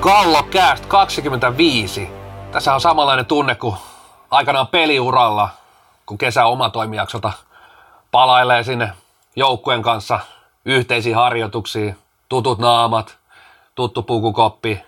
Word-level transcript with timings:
Kallo 0.00 0.42
Cast 0.42 0.86
25. 0.86 2.08
Tässä 2.52 2.74
on 2.74 2.80
samanlainen 2.80 3.26
tunne 3.26 3.54
kuin 3.54 3.76
aikanaan 4.30 4.66
peliuralla, 4.66 5.48
kun 6.06 6.18
kesä 6.18 6.46
oma 6.46 6.70
toimijaksota 6.70 7.32
palailee 8.10 8.64
sinne 8.64 8.92
joukkueen 9.36 9.82
kanssa 9.82 10.20
yhteisiin 10.64 11.16
harjoituksiin, 11.16 11.96
tutut 12.28 12.58
naamat, 12.58 13.18
tuttu 13.74 14.02
pukukoppi, 14.02 14.82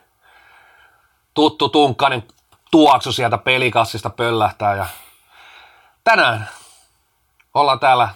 tuttu 1.34 1.68
tunkkainen 1.68 2.22
tuoksu 2.70 3.12
sieltä 3.12 3.38
pelikassista 3.38 4.10
pöllähtää 4.10 4.74
ja 4.74 4.86
tänään 6.04 6.48
ollaan 7.54 7.80
täällä 7.80 8.08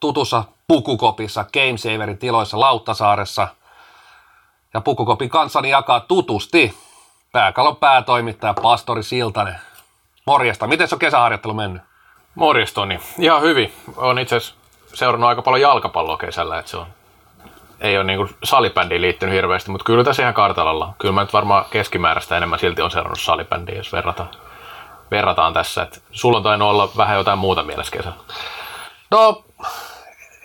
tutussa 0.00 0.44
pukukopissa 0.68 1.44
Game 1.52 1.78
Saverin 1.78 2.18
tiloissa 2.18 2.60
Lauttasaaressa 2.60 3.48
ja 4.74 4.80
pukukopin 4.80 5.30
kanssani 5.30 5.70
jakaa 5.70 6.00
tutusti 6.00 6.74
pääkalon 7.32 7.76
päätoimittaja 7.76 8.54
Pastori 8.54 9.02
Siltanen. 9.02 9.56
Morjesta, 10.26 10.66
miten 10.66 10.88
se 10.88 10.94
on 10.94 10.98
kesäharjoittelu 10.98 11.54
mennyt? 11.54 11.82
Morjes 12.34 12.72
Toni. 12.72 13.00
Ihan 13.18 13.42
hyvin. 13.42 13.72
Olen 13.96 14.18
itse 14.18 14.36
asiassa 14.36 14.54
seurannut 14.94 15.28
aika 15.28 15.42
paljon 15.42 15.60
jalkapalloa 15.60 16.16
kesällä, 16.16 16.58
että 16.58 16.70
se 16.70 16.76
on 16.76 16.86
ei 17.82 17.96
ole 17.96 18.04
niin 18.04 18.36
salibändiin 18.44 19.02
liittynyt 19.02 19.34
hirveästi, 19.34 19.70
mutta 19.70 19.84
kyllä 19.84 20.04
tässä 20.04 20.22
ihan 20.22 20.34
kartalalla. 20.34 20.92
Kyllä 20.98 21.14
mä 21.14 21.20
nyt 21.20 21.32
varmaan 21.32 21.64
keskimääräistä 21.70 22.36
enemmän 22.36 22.58
silti 22.58 22.82
on 22.82 22.90
seurannut 22.90 23.20
salibändiä, 23.20 23.74
jos 23.74 23.92
verrataan, 23.92 24.28
verrataan 25.10 25.52
tässä. 25.52 25.82
Et 25.82 26.02
sulla 26.12 26.36
on 26.36 26.42
tainnut 26.42 26.68
olla 26.68 26.90
vähän 26.96 27.16
jotain 27.16 27.38
muuta 27.38 27.62
mielessä 27.62 27.92
kesällä. 27.96 28.18
No, 29.10 29.44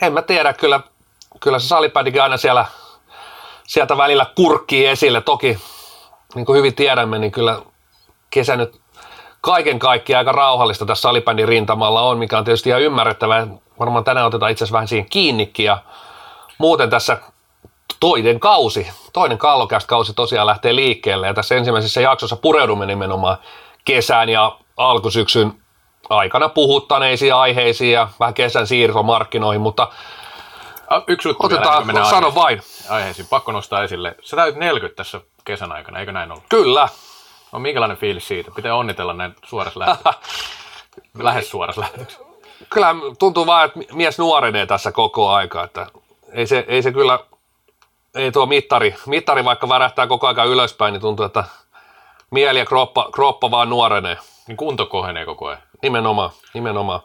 en 0.02 0.14
mä 0.14 0.22
tiedä. 0.22 0.54
Kyllä, 0.54 0.80
kyllä 1.40 1.60
se 1.60 1.68
salibändikin 1.68 2.24
aina 2.24 2.38
siellä, 2.38 2.66
sieltä 3.68 3.98
välillä 3.98 4.26
kurkkii 4.36 4.86
esille. 4.86 5.22
Toki, 5.22 5.58
niin 6.36 6.46
kuin 6.46 6.58
hyvin 6.58 6.76
tiedämme, 6.76 7.20
niin 7.20 7.32
kyllä 7.32 7.62
kesä 8.30 8.56
nyt 8.56 8.82
kaiken 9.42 9.80
kaikkiaan 9.80 10.18
aika 10.18 10.32
rauhallista 10.32 10.86
tässä 10.86 11.02
salibändin 11.02 11.48
rintamalla 11.48 12.02
on, 12.02 12.18
mikä 12.18 12.38
on 12.38 12.44
tietysti 12.44 12.70
ihan 12.70 12.82
ymmärrettävää. 12.82 13.48
Varmaan 13.80 14.04
tänään 14.04 14.28
otetaan 14.28 14.52
itse 14.52 14.64
asiassa 14.64 14.74
vähän 14.74 14.88
siihen 14.88 15.10
kiinnikin 15.10 15.66
ja 15.66 15.78
muuten 16.58 16.90
tässä 16.90 17.18
toinen 18.00 18.40
kausi, 18.40 18.88
toinen 19.14 19.38
kallokästä 19.38 19.88
kausi 19.88 20.14
tosiaan 20.14 20.48
lähtee 20.48 20.76
liikkeelle 20.76 21.28
ja 21.28 21.34
tässä 21.34 21.56
ensimmäisessä 21.56 22.02
jaksossa 22.02 22.36
pureudumme 22.36 22.86
nimenomaan 22.86 23.38
kesään 23.86 24.30
ja 24.30 24.58
alkusyksyn 24.78 25.54
aikana 26.10 26.50
puhuttaneisiin 26.50 27.34
aiheisiin 27.34 27.94
ja 27.94 28.10
vähän 28.20 28.34
kesän 28.34 28.68
siirtomarkkinoihin, 28.68 29.62
mutta 29.62 29.88
Yksi 31.08 31.28
juttu 31.28 31.46
otetaan, 31.46 31.88
vielä, 31.88 32.06
sano 32.06 32.36
vain. 32.36 32.62
Aiheisiin. 32.90 33.28
Pakko 33.28 33.52
nostaa 33.52 33.84
esille. 33.84 34.16
Sä 34.22 34.36
täyt 34.36 34.56
40 34.56 34.96
tässä 34.96 35.22
kesän 35.46 35.72
aikana, 35.72 36.00
eikö 36.00 36.12
näin 36.12 36.32
ollut? 36.32 36.46
Kyllä. 36.50 36.90
No 37.52 37.60
minkälainen 37.60 37.98
fiilis 37.98 38.28
siitä? 38.28 38.52
Pitää 38.56 38.76
onnitella 38.76 39.14
näin 39.14 39.36
suorassa 39.46 39.80
lähetyksessä. 39.80 40.20
Lähes 41.24 41.50
suorassa 41.50 41.82
lähetyksessä. 41.82 42.26
Kyllä 42.70 42.96
tuntuu 43.20 43.46
vaan, 43.46 43.66
että 43.66 43.80
mies 43.94 44.20
nuorenee 44.20 44.66
tässä 44.66 44.92
koko 44.92 45.30
aika, 45.30 45.64
että 45.64 45.88
ei 46.32 46.48
se, 46.48 46.66
ei 46.68 46.82
se 46.82 46.92
kyllä, 46.92 47.20
ei 48.16 48.32
tuo 48.32 48.46
mittari, 48.46 48.96
mittari 49.06 49.46
vaikka 49.46 49.70
värähtää 49.70 50.08
koko 50.08 50.28
aika 50.28 50.44
ylöspäin, 50.44 50.94
niin 50.94 51.02
tuntuu, 51.02 51.26
että 51.26 51.44
mieli 52.32 52.60
ja 52.60 52.66
kroppa, 52.66 53.10
kroppa 53.12 53.52
vaan 53.52 53.70
nuorenee. 53.70 54.18
Niin 54.48 54.58
kunto 54.58 54.86
kohenee 54.86 55.26
koko 55.26 55.48
ajan. 55.48 55.62
Nimenomaan, 55.82 56.30
nimenomaan. 56.54 57.00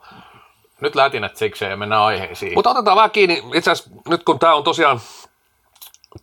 Nyt 0.81 0.95
lätinät 0.95 1.37
sikseen 1.37 1.71
ja 1.71 1.77
mennään 1.77 2.03
aiheisiin. 2.03 2.55
Mutta 2.55 2.71
otetaan 2.71 2.97
vähän 2.97 3.11
kiinni, 3.11 3.43
itse 3.55 3.71
asiassa 3.71 3.91
nyt 4.09 4.23
kun 4.25 4.39
tämä 4.39 4.55
on 4.55 4.65
tosiaan 4.65 5.01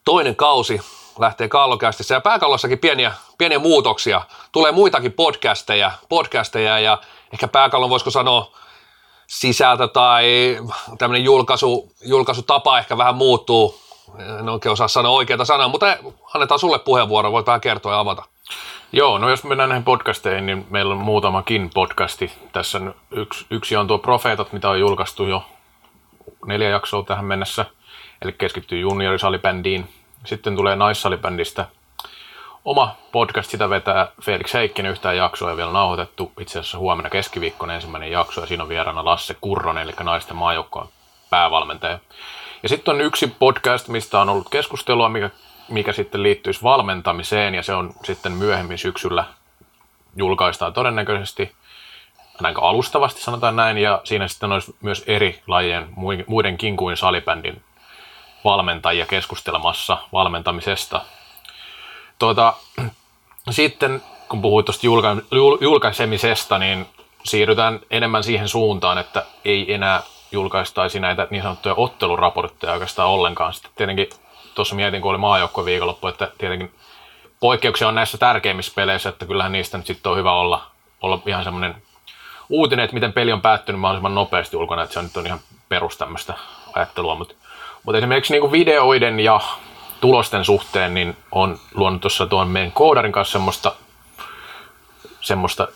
toinen 0.05 0.35
kausi, 0.35 0.81
lähtee 1.19 1.47
kallokästissä 1.47 2.16
ja 2.16 2.22
pääkallossakin 2.22 2.79
pieniä, 2.79 3.13
pieniä 3.38 3.59
muutoksia. 3.59 4.22
Tulee 4.51 4.72
muitakin 4.72 5.13
podcasteja, 5.13 5.91
podcasteja 6.09 6.79
ja 6.79 6.97
ehkä 7.33 7.47
pääkallon 7.47 7.89
voisiko 7.89 8.11
sanoa 8.11 8.51
sisältö 9.27 9.88
tai 9.88 10.57
tämmöinen 10.97 11.23
julkaisu, 11.23 11.91
julkaisutapa 12.01 12.79
ehkä 12.79 12.97
vähän 12.97 13.16
muuttuu. 13.16 13.79
En 14.39 14.50
oikein 14.50 14.73
osaa 14.73 14.88
sanoa 14.88 15.11
oikeita 15.11 15.45
sanaa, 15.45 15.67
mutta 15.67 15.97
annetaan 16.33 16.59
sulle 16.59 16.79
puheenvuoro, 16.79 17.31
voit 17.31 17.45
vähän 17.45 17.61
kertoa 17.61 17.94
ja 17.94 18.00
avata. 18.00 18.23
Joo, 18.91 19.17
no 19.17 19.29
jos 19.29 19.44
mennään 19.44 19.69
näihin 19.69 19.83
podcasteihin, 19.83 20.45
niin 20.45 20.67
meillä 20.69 20.94
on 20.94 21.00
muutamakin 21.00 21.69
podcasti. 21.73 22.31
Tässä 22.51 22.81
yksi, 23.11 23.45
yksi 23.50 23.75
on 23.75 23.88
tuo 23.88 23.97
Profeetat, 23.97 24.53
mitä 24.53 24.69
on 24.69 24.79
julkaistu 24.79 25.25
jo 25.25 25.44
neljä 26.45 26.69
jaksoa 26.69 27.03
tähän 27.03 27.25
mennessä, 27.25 27.66
eli 28.22 28.35
keskittyy 28.38 28.80
juniorisalibändiin. 28.80 29.90
Sitten 30.25 30.56
tulee 30.56 30.75
naissalibändistä 30.75 31.66
oma 32.66 32.96
podcast, 33.12 33.52
sitä 33.52 33.69
vetää 33.69 34.07
Felix 34.22 34.53
Heikkinen 34.53 34.91
yhtään 34.91 35.18
jaksoa 35.18 35.50
ja 35.50 35.57
vielä 35.57 35.72
nauhoitettu 35.72 36.31
itse 36.40 36.59
asiassa 36.59 36.78
huomenna 36.78 37.09
keskiviikkona 37.09 37.74
ensimmäinen 37.74 38.12
jakso 38.12 38.41
ja 38.41 38.47
siinä 38.47 38.63
on 38.63 38.69
vieraana 38.69 39.06
Lasse 39.06 39.35
Kurronen, 39.41 39.84
eli 39.84 39.94
naisten 40.03 40.35
maajoukkoon 40.35 40.90
päävalmentaja. 41.30 42.00
Ja 42.63 42.69
sitten 42.69 42.94
on 42.96 43.02
yksi 43.02 43.28
podcast, 43.28 43.88
mistä 43.88 44.19
on 44.19 44.30
ollut 44.30 44.50
keskustelua, 44.50 45.09
mikä, 45.09 45.30
mikä 45.69 45.94
sitten 45.94 46.24
liittyisi 46.24 46.63
valmentamiseen 46.63 47.56
ja 47.56 47.63
se 47.63 47.74
on 47.74 47.94
sitten 48.03 48.31
myöhemmin 48.31 48.78
syksyllä 48.78 49.25
julkaistaan 50.16 50.74
todennäköisesti 50.74 51.51
näin 52.41 52.56
alustavasti 52.62 53.22
sanotaan 53.22 53.56
näin, 53.56 53.78
ja 53.78 54.01
siinä 54.03 54.28
sitten 54.28 54.51
olisi 54.51 54.75
myös 54.81 55.03
eri 55.07 55.41
lajien 55.47 55.88
muidenkin 56.28 56.78
kuin 56.78 56.97
salibändin 56.97 57.63
valmentajia 58.45 59.05
keskustelemassa 59.05 59.97
valmentamisesta. 60.13 61.01
Tuota, 62.19 62.53
sitten 63.50 64.03
kun 64.29 64.41
puhuit 64.41 64.66
tuosta 64.66 64.85
julka- 64.88 65.61
julkaisemisesta, 65.61 66.57
niin 66.57 66.88
siirrytään 67.23 67.79
enemmän 67.91 68.23
siihen 68.23 68.50
suuntaan, 68.50 68.97
että 68.97 69.25
ei 69.45 69.73
enää 69.73 70.03
julkaistaisi 70.31 71.00
näitä 71.00 71.27
niin 71.29 71.44
sanottuja 71.44 71.75
otteluraportteja 71.77 72.73
oikeastaan 72.73 73.09
ollenkaan. 73.09 73.53
Sitten 73.53 73.72
tietenkin 73.75 74.09
tuossa 74.56 74.75
mietin, 74.75 75.01
kun 75.01 75.11
oli 75.11 75.17
maajoukko 75.17 75.66
viikonloppu, 75.66 76.07
että 76.07 76.31
tietenkin 76.38 76.73
poikkeuksia 77.39 77.88
on 77.88 77.95
näissä 77.95 78.17
tärkeimmissä 78.17 78.71
peleissä, 78.75 79.09
että 79.09 79.25
kyllähän 79.25 79.51
niistä 79.51 79.77
nyt 79.77 79.88
sitten 79.88 80.11
on 80.11 80.17
hyvä 80.17 80.33
olla, 80.33 80.71
olla 81.01 81.21
ihan 81.25 81.44
semmoinen 81.44 81.75
uutinen, 82.50 82.83
että 82.83 82.94
miten 82.94 83.13
peli 83.13 83.31
on 83.31 83.41
päättynyt 83.41 83.81
mahdollisimman 83.81 84.16
nopeasti 84.16 84.57
ulkona, 84.57 84.83
että 84.83 84.94
se 84.94 85.00
on 85.00 85.06
nyt 85.06 85.17
on 85.17 85.27
ihan 85.27 85.39
perus 85.69 85.97
tämmöistä 85.97 86.33
ajattelua, 86.73 87.16
mutta, 87.16 87.33
mutta 87.84 87.97
esimerkiksi 87.97 88.34
niin 88.34 88.41
kuin 88.41 88.51
videoiden 88.51 89.19
ja 89.19 89.40
tulosten 90.01 90.45
suhteen, 90.45 90.94
niin 90.94 91.17
on 91.31 91.59
luonut 91.73 92.01
tuossa 92.01 92.25
tuon 92.25 92.47
meidän 92.47 92.72
koodarin 92.72 93.12
kanssa 93.12 93.31
semmoista, 93.31 93.72
semmoista 95.22 95.67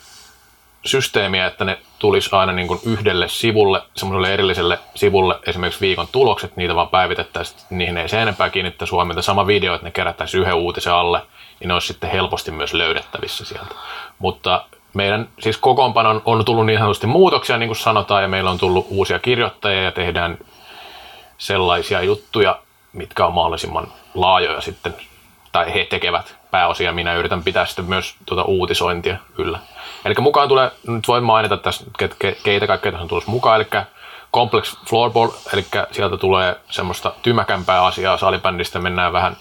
systeemiä, 0.86 1.46
että 1.46 1.66
ne 1.66 1.80
tulisi 2.00 2.30
aina 2.36 2.52
niin 2.52 2.68
kuin 2.68 2.80
yhdelle 2.86 3.28
sivulle, 3.28 3.82
semmoiselle 3.96 4.34
erilliselle 4.34 4.80
sivulle 4.96 5.40
esimerkiksi 5.48 5.82
viikon 5.82 6.08
tulokset, 6.12 6.58
niitä 6.58 6.76
vaan 6.76 6.90
päivitettäisiin, 6.90 7.62
niihin 7.70 7.98
ei 7.98 8.10
se 8.10 8.22
enempää 8.22 8.50
kiinnittäisi 8.50 8.92
huomiota. 8.92 9.22
Sama 9.22 9.48
video, 9.48 9.74
että 9.74 9.88
ne 9.88 9.92
kerättäisiin 9.92 10.42
yhden 10.42 10.56
uutisen 10.56 10.94
alle, 10.94 11.22
niin 11.60 11.68
ne 11.68 11.74
olisi 11.74 11.88
sitten 11.88 12.10
helposti 12.10 12.52
myös 12.52 12.74
löydettävissä 12.74 13.46
sieltä. 13.46 13.76
Mutta 14.20 14.66
meidän 14.94 15.30
siis 15.40 15.58
kokoonpanon 15.58 16.22
on 16.26 16.46
tullut 16.46 16.66
niin 16.66 16.80
sanotusti 16.80 17.08
muutoksia, 17.08 17.58
niin 17.58 17.70
kuin 17.70 17.78
sanotaan, 17.78 18.22
ja 18.22 18.28
meillä 18.28 18.52
on 18.52 18.58
tullut 18.58 18.88
uusia 18.90 19.20
kirjoittajia 19.20 19.84
ja 19.84 19.92
tehdään 19.92 20.38
sellaisia 21.38 22.02
juttuja, 22.02 22.60
mitkä 22.94 23.26
on 23.26 23.34
mahdollisimman 23.34 23.88
laajoja 24.14 24.62
sitten, 24.62 24.96
tai 25.52 25.74
he 25.74 25.88
tekevät 25.90 26.36
pääosia, 26.52 26.94
minä 26.94 27.14
yritän 27.14 27.44
pitää 27.44 27.66
sitten 27.66 27.86
myös 27.86 28.16
tuota 28.26 28.44
uutisointia 28.44 29.18
yllä. 29.38 29.60
Eli 30.06 30.16
mukaan 30.20 30.50
tulee, 30.50 30.72
nyt 30.88 31.08
voin 31.08 31.24
mainita 31.24 31.58
tässä, 31.58 31.86
keitä 32.44 32.68
kaikkea 32.68 32.92
tässä 32.92 33.04
on 33.04 33.08
tullut 33.08 33.28
mukaan, 33.28 33.56
eli 33.56 33.68
Complex 34.34 34.76
Floorball, 34.90 35.30
eli 35.54 35.66
sieltä 35.92 36.18
tulee 36.18 36.56
semmoista 36.70 37.14
tymäkämpää 37.22 37.86
asiaa 37.86 38.18
salibändistä, 38.18 38.80
mennään 38.80 39.14
vähän 39.14 39.38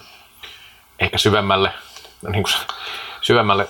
ehkä 0.99 1.17
syvemmälle, 1.17 1.73
niin 2.27 2.43
kuin 2.43 2.53
syvemmälle 3.21 3.67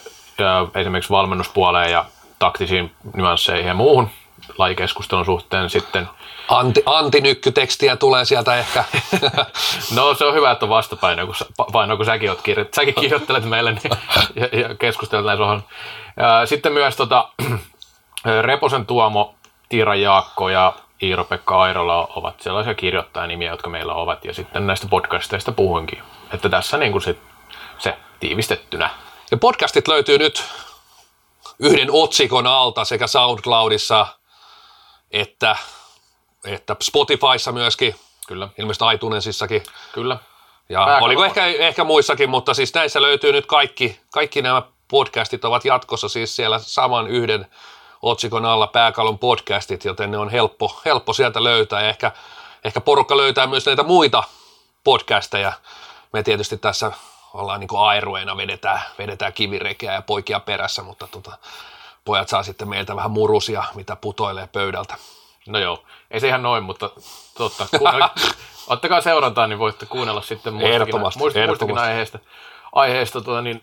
esimerkiksi 0.76 1.10
valmennuspuoleen 1.10 1.92
ja 1.92 2.06
taktisiin 2.40 2.92
nyansseihin 3.14 3.68
ja 3.68 3.74
muuhun 3.74 4.10
lajikeskustelun 4.58 5.26
suhteen 5.26 5.70
sitten. 5.70 6.10
Anti, 6.48 6.84
antinykkytekstiä 6.86 7.96
tulee 7.96 8.26
sieltä 8.26 8.56
ehkä. 8.56 8.84
no 9.96 10.14
se 10.14 10.26
on 10.26 10.34
hyvä, 10.34 10.52
että 10.52 10.66
on 10.66 10.70
vastapaino, 10.70 11.26
kun, 11.26 11.36
paino, 11.72 11.98
kun 11.98 12.06
säkin, 12.06 12.30
oot 12.30 12.42
kirjoit, 12.42 12.74
säkin 12.74 12.94
kirjoittelet 12.94 13.46
meille 13.46 13.72
niin, 13.72 13.98
ja, 14.54 14.60
ja 14.60 14.76
keskustelet 14.76 15.26
näin 15.26 15.38
sohon. 15.38 15.64
Sitten 16.46 16.74
myös 16.74 16.96
tota, 16.96 17.30
Reposen 18.42 18.86
Tuomo, 18.86 19.36
Tiira 19.70 19.96
Jaakko 19.96 20.50
ja 20.50 20.74
Iiro-Pekka 21.04 21.62
Airola 21.62 22.08
ovat 22.16 22.42
sellaisia 22.42 22.74
kirjoittajanimiä, 22.74 23.52
jotka 23.52 23.70
meillä 23.70 23.94
ovat. 23.94 24.26
Ja 24.26 24.34
sitten 24.34 24.68
näistä 24.68 24.88
podcasteista 24.88 25.52
puhuinkin. 25.52 26.04
Että 26.34 26.50
tässä 26.50 26.78
niin 26.78 26.92
kuin 26.92 27.02
se, 27.02 27.16
se 27.78 27.98
tiivistettynä. 28.20 28.90
Ja 29.32 29.38
podcastit 29.38 29.88
löytyy 29.88 30.18
nyt 30.18 30.44
yhden 31.60 31.88
otsikon 31.92 32.48
alta 32.48 32.86
sekä 32.86 33.08
SoundCloudissa 33.08 34.08
että, 35.12 35.56
että 36.46 36.76
Spotifyssa 36.82 37.52
myöskin. 37.52 37.96
Kyllä. 38.28 38.50
Ilmeisesti 38.58 38.86
iTunesissakin. 38.96 39.64
Kyllä. 39.92 40.18
Ja 40.70 40.86
Pääkallo 40.86 41.06
oliko 41.06 41.26
ehkä, 41.26 41.46
ehkä 41.46 41.84
muissakin, 41.84 42.30
mutta 42.30 42.54
siis 42.54 42.74
näissä 42.74 43.02
löytyy 43.02 43.32
nyt 43.32 43.46
kaikki, 43.46 44.00
kaikki 44.14 44.42
nämä 44.42 44.62
podcastit 44.88 45.46
ovat 45.46 45.66
jatkossa 45.66 46.10
siis 46.10 46.36
siellä 46.36 46.60
saman 46.60 47.08
yhden 47.08 47.48
otsikon 48.02 48.46
alla 48.46 48.68
pääkalon 48.68 49.20
podcastit, 49.20 49.86
joten 49.86 50.12
ne 50.12 50.18
on 50.18 50.30
helppo, 50.30 50.82
helppo 50.86 51.14
sieltä 51.14 51.44
löytää 51.44 51.82
ja 51.82 51.90
ehkä, 51.90 52.12
ehkä 52.64 52.82
porukka 52.82 53.18
löytää 53.18 53.48
myös 53.48 53.66
näitä 53.66 53.84
muita 53.84 54.24
podcasteja. 54.84 55.54
Me 56.14 56.24
tietysti 56.24 56.58
tässä 56.58 56.92
ollaan 57.34 57.60
niin 57.60 57.70
airueina, 57.78 58.38
vedetään, 58.38 58.82
vedetään 58.98 59.34
kivirekeä 59.34 59.94
ja 59.94 60.02
poikia 60.02 60.40
perässä, 60.40 60.84
mutta 60.84 61.08
tota, 61.08 61.38
pojat 62.06 62.30
saa 62.30 62.44
sitten 62.44 62.70
meiltä 62.70 62.96
vähän 62.96 63.12
murusia, 63.12 63.64
mitä 63.76 63.96
putoilee 63.96 64.48
pöydältä. 64.48 64.96
No 65.48 65.60
joo, 65.60 65.84
ei 66.12 66.20
se 66.20 66.28
ihan 66.28 66.44
noin, 66.44 66.64
mutta 66.64 66.90
totta. 67.38 67.68
Ottakaa 68.68 69.02
seurantaa, 69.02 69.48
niin 69.48 69.60
voitte 69.60 69.86
kuunnella 69.86 70.22
sitten 70.22 70.54
muistakin, 70.54 71.00
muistakin 71.00 71.44
ehdottomasti. 71.44 71.88
aiheesta, 71.88 72.20
aiheesta 72.72 73.22
tuota, 73.22 73.42
niin, 73.42 73.62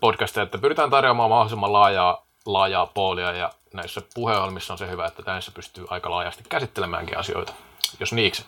podcasteja, 0.00 0.44
että 0.44 0.58
pyritään 0.58 0.90
tarjoamaan 0.90 1.30
mahdollisimman 1.30 1.72
laajaa, 1.72 2.26
laajaa 2.46 2.86
poolia 2.86 3.32
ja 3.32 3.50
näissä 3.74 4.02
puheohjelmissa 4.14 4.74
on 4.74 4.78
se 4.78 4.90
hyvä, 4.90 5.06
että 5.06 5.22
näissä 5.26 5.52
pystyy 5.54 5.86
aika 5.90 6.10
laajasti 6.10 6.44
käsittelemäänkin 6.48 7.18
asioita, 7.18 7.52
jos 8.00 8.12
niiksi. 8.12 8.44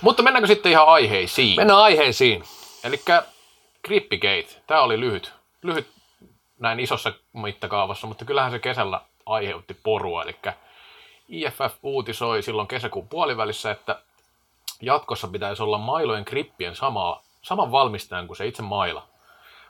Mutta 0.00 0.22
mennäänkö 0.22 0.46
sitten 0.46 0.72
ihan 0.72 0.88
aiheisiin? 0.88 1.56
Mennään 1.56 1.80
aiheisiin. 1.80 2.44
Eli 2.84 3.00
Grippigate, 3.84 4.62
tämä 4.66 4.80
oli 4.80 5.00
lyhyt, 5.00 5.32
lyhyt 5.62 5.88
näin 6.58 6.80
isossa 6.80 7.12
mittakaavassa, 7.32 8.06
mutta 8.06 8.24
kyllähän 8.24 8.50
se 8.50 8.58
kesällä 8.58 9.00
aiheutti 9.26 9.76
porua. 9.82 10.22
Eli 10.22 10.36
IFF 11.28 11.74
uutisoi 11.82 12.42
silloin 12.42 12.68
kesäkuun 12.68 13.08
puolivälissä, 13.08 13.70
että 13.70 14.00
jatkossa 14.82 15.28
pitäisi 15.28 15.62
olla 15.62 15.78
mailojen 15.78 16.24
grippien 16.26 16.76
samaa, 16.76 17.22
saman 17.42 17.72
valmistajan 17.72 18.26
kuin 18.26 18.36
se 18.36 18.46
itse 18.46 18.62
maila. 18.62 19.06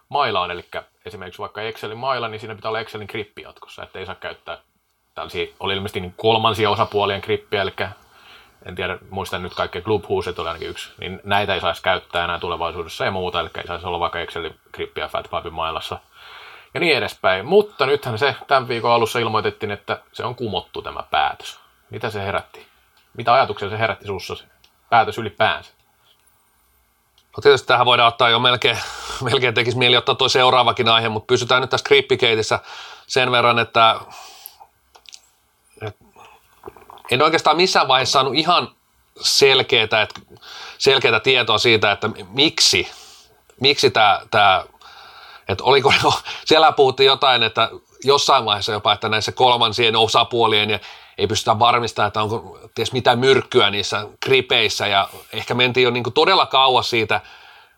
Maila 0.08 0.40
on, 0.40 0.50
eli 0.50 0.64
esimerkiksi 1.06 1.38
vaikka 1.38 1.62
Excelin 1.62 1.98
maila, 1.98 2.28
niin 2.28 2.40
siinä 2.40 2.54
pitää 2.54 2.68
olla 2.68 2.80
Excelin 2.80 3.08
grippi 3.10 3.42
jatkossa, 3.42 3.82
että 3.82 3.98
ei 3.98 4.06
saa 4.06 4.14
käyttää 4.14 4.58
tällaisia, 5.14 5.46
oli 5.60 5.74
ilmeisesti 5.74 6.00
niin 6.00 6.14
kolmansia 6.16 6.70
osapuolien 6.70 7.20
grippiä, 7.24 7.62
eli 7.62 7.72
en 8.66 8.74
tiedä, 8.74 8.98
muistan 9.10 9.42
nyt 9.42 9.54
kaikki 9.54 9.80
Clubhouset 9.80 10.38
oli 10.38 10.48
ainakin 10.48 10.68
yksi, 10.68 10.90
niin 11.00 11.20
näitä 11.24 11.54
ei 11.54 11.60
saisi 11.60 11.82
käyttää 11.82 12.24
enää 12.24 12.38
tulevaisuudessa 12.38 13.04
ja 13.04 13.10
muuta, 13.10 13.40
eli 13.40 13.50
ei 13.58 13.66
saisi 13.66 13.86
olla 13.86 14.00
vaikka 14.00 14.20
Excelin 14.20 14.58
grippiä 14.72 15.08
Fatpipin 15.08 15.52
mailassa 15.52 15.98
ja 16.74 16.80
niin 16.80 16.96
edespäin. 16.96 17.46
Mutta 17.46 17.86
nythän 17.86 18.18
se 18.18 18.34
tämän 18.46 18.68
viikon 18.68 18.92
alussa 18.92 19.18
ilmoitettiin, 19.18 19.70
että 19.70 20.00
se 20.12 20.24
on 20.24 20.34
kumottu 20.34 20.82
tämä 20.82 21.02
päätös. 21.02 21.58
Mitä 21.90 22.10
se 22.10 22.24
herätti? 22.24 22.66
Mitä 23.16 23.32
ajatuksia 23.34 23.70
se 23.70 23.78
herätti 23.78 24.06
sussa 24.06 24.34
se 24.34 24.44
päätös 24.90 25.18
ylipäänsä? 25.18 25.70
No 27.36 27.40
tietysti 27.40 27.66
tähän 27.66 27.86
voidaan 27.86 28.08
ottaa 28.08 28.28
jo 28.28 28.38
melkein, 28.38 28.78
melkein 29.30 29.54
tekisi 29.54 29.78
mieli 29.78 29.96
ottaa 29.96 30.14
tuo 30.14 30.28
seuraavakin 30.28 30.88
aihe, 30.88 31.08
mutta 31.08 31.26
pysytään 31.26 31.60
nyt 31.60 31.70
tässä 31.70 31.88
Grippikeitissä 31.88 32.58
sen 33.06 33.32
verran, 33.32 33.58
että, 33.58 34.00
että 35.82 36.04
en 37.10 37.22
oikeastaan 37.22 37.56
missään 37.56 37.88
vaiheessa 37.88 38.12
saanut 38.12 38.34
ihan 38.34 38.68
selkeää, 39.20 39.82
että, 39.82 40.20
selkeää 40.78 41.20
tietoa 41.20 41.58
siitä, 41.58 41.92
että 41.92 42.10
miksi, 42.28 42.90
miksi 43.60 43.90
tämä, 43.90 44.20
tämä 44.30 44.64
että 45.48 45.64
oliko, 45.64 45.92
siellä 46.44 46.72
puhuttiin 46.72 47.06
jotain, 47.06 47.42
että 47.42 47.70
jossain 48.04 48.44
vaiheessa 48.44 48.72
jopa, 48.72 48.92
että 48.92 49.08
näissä 49.08 49.32
kolmansien 49.32 49.96
osapuolien 49.96 50.70
ja 50.70 50.78
ei 51.18 51.26
pystytä 51.26 51.58
varmistamaan, 51.58 52.08
että 52.08 52.22
onko 52.22 52.58
ties 52.74 52.92
mitään 52.92 53.18
myrkkyä 53.18 53.70
niissä 53.70 54.06
gripeissä 54.24 54.86
ja 54.86 55.08
ehkä 55.32 55.54
mentiin 55.54 55.84
jo 55.84 55.90
niin 55.90 56.12
todella 56.14 56.46
kauas 56.46 56.90
siitä, 56.90 57.20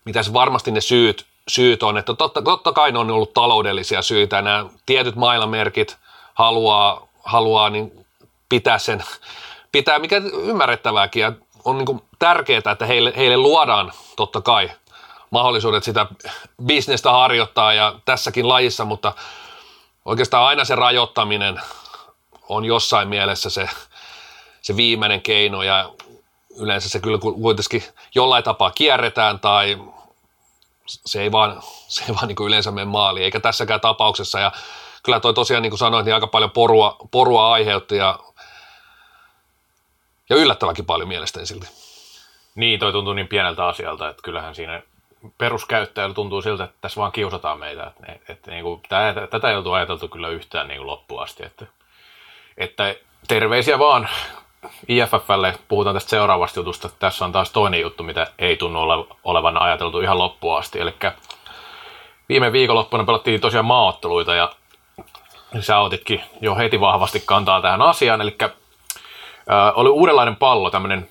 mitä 0.05 0.23
se 0.23 0.33
varmasti 0.33 0.71
ne 0.71 0.81
syyt, 0.81 1.27
syyt 1.49 1.83
on, 1.83 1.99
että 1.99 2.15
totta, 2.15 2.43
totta 2.43 2.73
kai 2.73 2.93
ne 2.93 2.99
on 2.99 3.11
ollut 3.11 3.35
taloudellisia 3.35 4.03
syitä 4.03 4.43
nämä 4.43 4.67
tietyt 4.87 5.17
mailamerkit 5.17 5.97
haluaa, 6.35 7.09
haluaa 7.25 7.71
niin 7.71 8.07
pitää 8.49 8.79
sen, 8.79 9.05
pitää 9.73 9.99
mikä 9.99 10.17
ymmärrettävääkin 10.43 11.21
ja 11.21 11.33
on 11.65 11.79
niin 11.79 12.03
tärkeää, 12.19 12.73
että 12.73 12.87
heille, 12.87 13.13
heille 13.17 13.37
luodaan 13.37 13.93
totta 14.17 14.41
kai 14.41 14.71
mahdollisuudet 15.31 15.85
sitä 15.85 16.07
bisnestä 16.65 17.13
harjoittaa 17.13 17.73
ja 17.73 17.95
tässäkin 18.05 18.49
lajissa, 18.49 18.85
mutta 18.85 19.13
oikeastaan 20.05 20.47
aina 20.47 20.65
se 20.65 20.75
rajoittaminen 20.75 21.61
on 22.49 22.65
jossain 22.65 23.09
mielessä 23.09 23.51
se, 23.51 23.69
se 24.63 24.77
viimeinen 24.77 25.23
keino 25.23 25.63
ja 25.63 25.91
yleensä 26.57 26.89
se 26.89 27.01
kyllä 27.01 27.19
kuitenkin 27.19 27.85
jollain 28.15 28.45
tapaa 28.45 28.71
kierretään 28.71 29.41
tai 29.41 29.79
se 30.87 31.23
ei 31.23 31.33
vaan, 31.33 31.63
se 31.89 32.05
ei 32.09 32.15
vaan 32.15 32.29
niin 32.29 32.47
yleensä 32.47 32.71
mene 32.71 32.85
maaliin, 32.85 33.25
eikä 33.25 33.41
tässäkään 33.41 33.81
tapauksessa 33.81 34.41
ja 34.41 34.53
kyllä 35.03 35.21
toi 35.21 35.35
tosiaan 35.35 35.63
niin 35.63 35.71
kuin 35.71 35.79
sanoit, 35.79 36.05
niin 36.05 36.15
aika 36.15 36.27
paljon 36.27 36.51
porua, 36.51 36.97
porua 37.11 37.53
aiheutti 37.53 37.97
ja, 37.97 38.19
ja 40.31 40.37
yllättävänkin 40.37 40.87
paljon 40.87 41.09
mielestäni 41.09 41.47
silti. 41.47 41.67
Niin, 42.55 42.81
toi 42.81 42.93
tuntuu 42.93 43.13
niin 43.13 43.29
pieneltä 43.29 43.67
asialta, 43.67 44.09
että 44.09 44.23
kyllähän 44.23 44.55
siinä 44.55 44.83
peruskäyttäjällä 45.39 46.15
tuntuu 46.15 46.43
siltä, 46.43 46.65
että 46.65 46.77
tässä 46.81 47.01
vaan 47.01 47.13
kiusataan 47.13 47.59
meitä. 47.59 47.87
Että, 47.87 48.33
että, 48.33 48.51
niin 48.51 48.65
kuin, 48.65 48.81
tätä, 48.89 49.27
tätä 49.27 49.51
ei 49.51 49.57
oltu 49.57 49.73
ajateltu 49.73 50.09
kyllä 50.09 50.29
yhtään 50.29 50.69
niin 50.69 50.79
kuin 50.79 50.87
loppuun 50.87 51.23
asti. 51.23 51.45
Että, 51.45 51.67
että 52.59 52.95
terveisiä 53.29 53.79
vaan 53.79 54.09
IFFlle. 54.89 55.55
Puhutaan 55.69 55.97
tästä 55.97 56.11
seuraavasta 56.11 56.61
jutusta. 56.61 56.89
Tässä 56.99 57.25
on 57.25 57.33
taas 57.33 57.51
toinen 57.51 57.81
juttu, 57.81 58.03
mitä 58.03 58.27
ei 58.39 58.57
tunnu 58.57 58.81
olevan 59.25 59.63
ajateltu 59.63 60.01
ihan 60.01 60.19
loppuun 60.19 60.59
asti. 60.59 60.81
Eli 60.81 60.95
viime 62.29 62.53
viikonloppuna 62.53 63.05
pelattiin 63.05 63.41
tosiaan 63.41 63.65
maaotteluita 63.65 64.35
ja 64.35 64.53
sä 65.61 65.79
otitkin 65.79 66.23
jo 66.41 66.57
heti 66.57 66.81
vahvasti 66.81 67.23
kantaa 67.27 67.63
tähän 67.63 67.83
asiaan. 67.83 68.21
Eli 68.21 68.37
äh, 68.43 68.49
oli 69.75 69.89
uudenlainen 69.89 70.37
pallo, 70.37 70.71
tämmöinen 70.71 71.09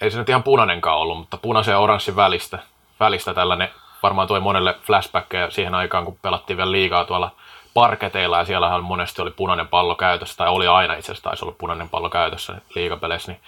ei 0.00 0.10
se 0.10 0.18
nyt 0.18 0.28
ihan 0.28 0.42
punainenkaan 0.42 0.98
ollut, 0.98 1.18
mutta 1.18 1.36
punaisen 1.36 1.72
ja 1.72 1.78
oranssin 1.78 2.16
välistä, 2.16 2.58
välistä 3.00 3.34
tällainen, 3.34 3.68
varmaan 4.02 4.28
toi 4.28 4.40
monelle 4.40 4.74
flashbackkejä 4.82 5.50
siihen 5.50 5.74
aikaan, 5.74 6.04
kun 6.04 6.18
pelattiin 6.22 6.56
vielä 6.56 6.72
liigaa 6.72 7.04
tuolla 7.04 7.30
parketeilla, 7.74 8.38
ja 8.38 8.44
siellähän 8.44 8.84
monesti 8.84 9.22
oli 9.22 9.30
punainen 9.30 9.68
pallo 9.68 9.94
käytössä, 9.94 10.36
tai 10.36 10.48
oli 10.48 10.66
aina 10.66 10.94
itse 10.94 11.12
asiassa 11.12 11.28
taisi 11.28 11.44
olla 11.44 11.54
punainen 11.58 11.88
pallo 11.88 12.10
käytössä 12.10 12.54
liigapeleissä, 12.74 13.32
niin, 13.32 13.40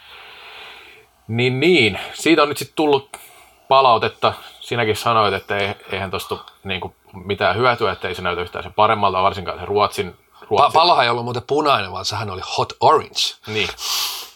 niin, 1.29 1.61
niin. 1.61 2.01
siitä 2.15 2.43
on 2.43 2.49
nyt 2.49 2.59
sitten 2.59 2.77
tullut 2.77 3.17
palautetta, 3.69 4.33
sinäkin 4.61 4.97
sanoit, 4.97 5.35
että 5.35 5.57
ei, 5.57 5.75
eihän 5.93 6.11
tuosta 6.11 6.39
niin 6.65 6.81
mitään 7.13 7.57
hyötyä, 7.57 7.93
että 7.93 8.09
ei 8.09 8.15
se 8.15 8.23
näytä 8.23 8.43
yhtään 8.43 8.63
sen 8.63 8.75
paremmalta, 8.75 9.23
varsinkaan 9.23 9.59
se 9.59 9.65
Ruotsin, 9.65 10.17
Ruotsin. 10.51 10.71
Pa- 10.71 10.73
pallohan 10.73 11.05
ei 11.05 11.11
ollut 11.11 11.25
muuten 11.25 11.43
punainen, 11.47 11.93
vaan 11.93 12.05
sehän 12.05 12.31
oli 12.31 12.43
hot 12.59 12.73
orange. 12.81 13.37
Niin, 13.47 13.69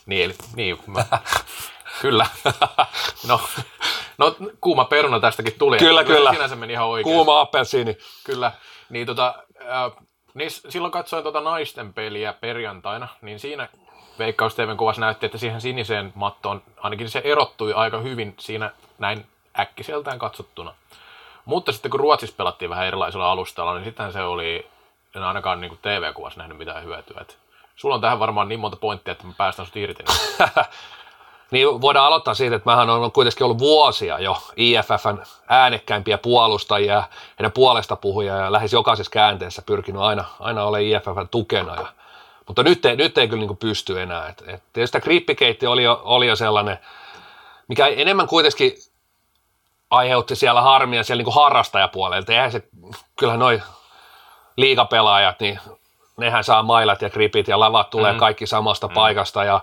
niin, 0.06 0.24
eli, 0.24 0.34
niin 0.56 0.78
mä, 0.86 1.04
Kyllä. 2.02 2.26
No, 3.28 3.40
no, 4.18 4.36
kuuma 4.60 4.84
peruna 4.84 5.20
tästäkin 5.20 5.58
tuli. 5.58 5.78
Kyllä, 5.78 6.04
kyllä. 6.04 6.32
Sinänsä 6.32 6.56
meni 6.56 6.72
ihan 6.72 6.86
oikein. 6.86 7.14
Kuuma 7.14 7.40
appelsiini. 7.40 7.96
Kyllä. 8.24 8.52
Niin, 8.90 9.06
tota, 9.06 9.34
äh, 9.60 9.92
niin 10.34 10.50
silloin 10.50 10.92
katsoin 10.92 11.24
tota 11.24 11.40
naisten 11.40 11.94
peliä 11.94 12.32
perjantaina, 12.32 13.08
niin 13.22 13.40
siinä 13.40 13.68
Veikkaus 14.18 14.54
TVn 14.54 14.76
kuvassa 14.76 15.00
näytti, 15.00 15.26
että 15.26 15.38
siihen 15.38 15.60
siniseen 15.60 16.12
mattoon 16.14 16.62
ainakin 16.76 17.08
se 17.10 17.22
erottui 17.24 17.72
aika 17.72 17.98
hyvin 17.98 18.34
siinä 18.38 18.70
näin 18.98 19.26
äkkiseltään 19.58 20.18
katsottuna. 20.18 20.74
Mutta 21.44 21.72
sitten 21.72 21.90
kun 21.90 22.00
Ruotsissa 22.00 22.36
pelattiin 22.36 22.70
vähän 22.70 22.86
erilaisella 22.86 23.32
alustalla, 23.32 23.74
niin 23.74 23.84
sitten 23.84 24.12
se 24.12 24.22
oli, 24.22 24.66
en 25.16 25.22
ainakaan 25.22 25.60
niin 25.60 25.78
TV-kuvassa 25.82 26.38
nähnyt 26.38 26.58
mitään 26.58 26.84
hyötyä. 26.84 27.20
Et 27.20 27.38
sulla 27.76 27.94
on 27.94 28.00
tähän 28.00 28.18
varmaan 28.18 28.48
niin 28.48 28.60
monta 28.60 28.76
pointtia, 28.76 29.12
että 29.12 29.26
mä 29.26 29.32
päästän 29.36 29.66
sut 29.66 29.76
irti. 29.76 30.04
Niin 31.52 31.80
voidaan 31.80 32.06
aloittaa 32.06 32.34
siitä, 32.34 32.56
että 32.56 32.70
mähän 32.70 32.90
on 32.90 33.12
kuitenkin 33.12 33.44
ollut 33.44 33.58
vuosia 33.58 34.18
jo 34.18 34.36
IFFn 34.56 35.18
äänekkäimpiä 35.48 36.18
puolustajia, 36.18 37.02
heidän 37.38 37.52
puolesta 37.52 37.96
puhuja 37.96 38.36
ja 38.36 38.52
lähes 38.52 38.72
jokaisessa 38.72 39.10
käänteessä 39.10 39.62
pyrkinyt 39.62 40.02
aina, 40.02 40.24
aina 40.40 40.64
olemaan 40.64 40.82
IFFn 40.82 41.28
tukena. 41.30 41.74
Ja, 41.74 41.86
mutta 42.46 42.62
nyt 42.62 42.86
ei, 42.86 42.96
nyt 42.96 43.18
ei 43.18 43.28
kyllä 43.28 43.46
niin 43.46 43.56
pysty 43.56 44.02
enää. 44.02 44.28
Et, 44.28 44.44
et 44.46 44.62
tietysti 44.72 44.92
tämä 44.92 45.02
grippikeitti 45.02 45.66
oli 45.66 45.82
jo, 45.82 46.00
oli 46.04 46.26
jo 46.26 46.36
sellainen, 46.36 46.78
mikä 47.68 47.86
enemmän 47.86 48.26
kuitenkin 48.26 48.74
aiheutti 49.90 50.36
siellä 50.36 50.62
harmia 50.62 51.04
siellä 51.04 51.22
niin 51.22 51.34
harrastajapuolella. 51.34 52.26
Eihän 52.28 52.52
se, 52.52 52.62
kyllä 53.18 53.36
noin 53.36 53.62
liigapelaajat, 54.56 55.40
niin 55.40 55.60
nehän 56.16 56.44
saa 56.44 56.62
mailat 56.62 57.02
ja 57.02 57.10
gripit 57.10 57.48
ja 57.48 57.60
lavat 57.60 57.90
tulee 57.90 58.12
mm. 58.12 58.18
kaikki 58.18 58.46
samasta 58.46 58.88
mm. 58.88 58.94
paikasta 58.94 59.44
ja 59.44 59.60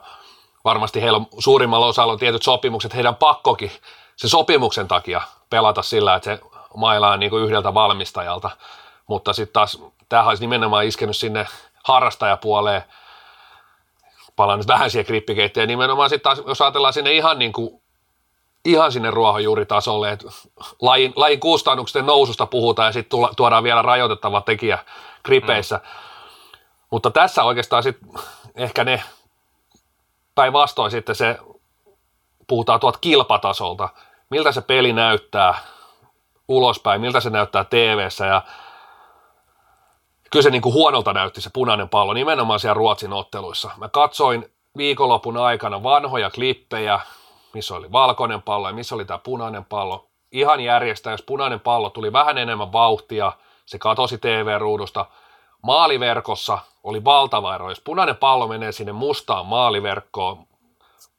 varmasti 0.63 1.01
heillä 1.01 1.17
on 1.17 1.27
suurimmalla 1.39 1.85
osalla 1.85 2.13
on 2.13 2.19
tietyt 2.19 2.43
sopimukset, 2.43 2.95
heidän 2.95 3.15
pakkokin 3.15 3.71
sen 4.15 4.29
sopimuksen 4.29 4.87
takia 4.87 5.21
pelata 5.49 5.81
sillä, 5.81 6.15
että 6.15 6.35
se 6.35 6.41
maila 6.77 7.11
on 7.11 7.19
niin 7.19 7.29
kuin 7.29 7.43
yhdeltä 7.43 7.73
valmistajalta, 7.73 8.49
mutta 9.07 9.33
sitten 9.33 9.53
taas 9.53 9.83
tämähän 10.09 10.29
olisi 10.29 10.43
nimenomaan 10.43 10.85
iskenyt 10.85 11.17
sinne 11.17 11.47
harrastajapuoleen, 11.83 12.83
palaan 14.35 14.59
nyt 14.59 14.67
vähän 14.67 14.91
siihen 14.91 15.05
grippikeittiin, 15.05 15.67
nimenomaan 15.67 16.09
sitten 16.09 16.23
taas, 16.23 16.47
jos 16.47 16.61
ajatellaan 16.61 16.93
sinne 16.93 17.11
ihan 17.11 17.39
niin 17.39 17.53
kuin 17.53 17.81
ihan 18.65 18.91
sinne 18.91 19.11
ruohonjuuritasolle, 19.11 20.11
että 20.11 20.27
lajin, 20.81 21.13
lajin 21.15 21.39
kustannusten 21.39 22.05
noususta 22.05 22.45
puhutaan 22.45 22.85
ja 22.85 22.91
sitten 22.91 23.19
tuodaan 23.35 23.63
vielä 23.63 23.81
rajoitettava 23.81 24.41
tekijä 24.41 24.77
gripeissä. 25.23 25.75
Mm. 25.75 25.89
Mutta 26.89 27.11
tässä 27.11 27.43
oikeastaan 27.43 27.83
sitten 27.83 28.09
ehkä 28.55 28.83
ne 28.83 29.03
päinvastoin 30.39 30.91
sitten 30.91 31.15
se, 31.15 31.37
puhutaan 32.47 32.79
tuolta 32.79 32.99
kilpatasolta, 32.99 33.89
miltä 34.29 34.51
se 34.51 34.61
peli 34.61 34.93
näyttää 34.93 35.59
ulospäin, 36.47 37.01
miltä 37.01 37.19
se 37.19 37.29
näyttää 37.29 37.63
tv 37.63 38.07
ja 38.29 38.41
kyllä 40.31 40.43
se 40.43 40.49
niin 40.49 40.61
kuin 40.61 40.73
huonolta 40.73 41.13
näytti 41.13 41.41
se 41.41 41.49
punainen 41.53 41.89
pallo 41.89 42.13
nimenomaan 42.13 42.59
siellä 42.59 42.73
Ruotsin 42.73 43.13
otteluissa. 43.13 43.71
Mä 43.77 43.89
katsoin 43.89 44.51
viikonlopun 44.77 45.37
aikana 45.37 45.83
vanhoja 45.83 46.29
klippejä, 46.29 46.99
missä 47.53 47.75
oli 47.75 47.91
valkoinen 47.91 48.41
pallo 48.41 48.67
ja 48.67 48.73
missä 48.73 48.95
oli 48.95 49.05
tämä 49.05 49.17
punainen 49.17 49.65
pallo. 49.65 50.07
Ihan 50.31 50.59
järjestä, 50.59 51.11
jos 51.11 51.21
punainen 51.21 51.59
pallo 51.59 51.89
tuli 51.89 52.13
vähän 52.13 52.37
enemmän 52.37 52.71
vauhtia, 52.71 53.31
se 53.65 53.79
katosi 53.79 54.17
TV-ruudusta. 54.17 55.05
Maaliverkossa 55.61 56.59
oli 56.83 57.03
valtava 57.03 57.55
ero. 57.55 57.69
Jos 57.69 57.81
punainen 57.81 58.15
pallo 58.15 58.47
menee 58.47 58.71
sinne 58.71 58.91
mustaan 58.91 59.45
maaliverkkoon, 59.45 60.47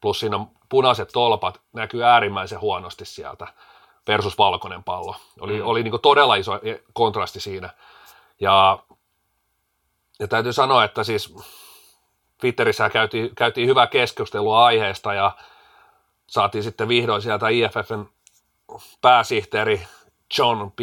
plus 0.01 0.21
siinä 0.21 0.47
punaiset 0.69 1.09
tolpat, 1.13 1.61
näkyy 1.73 2.05
äärimmäisen 2.05 2.61
huonosti 2.61 3.05
sieltä 3.05 3.47
versus 4.09 4.39
valkoinen 4.39 4.85
pallo. 4.85 5.17
Oli, 5.41 5.61
mm. 5.61 5.67
oli 5.67 5.83
niin 5.83 6.01
todella 6.03 6.35
iso 6.35 6.53
kontrasti 6.93 7.41
siinä. 7.41 7.71
Ja, 8.41 8.79
ja 10.19 10.29
täytyy 10.29 10.53
sanoa, 10.53 10.85
että 10.85 11.05
siis 11.05 11.35
Twitterissä 12.39 12.91
käytiin, 12.91 13.35
käytiin 13.35 13.69
hyvää 13.69 13.87
keskustelua 13.87 14.65
aiheesta 14.65 15.15
ja 15.15 15.33
saatiin 16.27 16.65
sitten 16.65 16.89
vihdoin 16.89 17.23
sieltä 17.23 17.49
IFFn 17.49 18.07
pääsihteeri 19.01 19.87
John 20.39 20.71
P. 20.71 20.81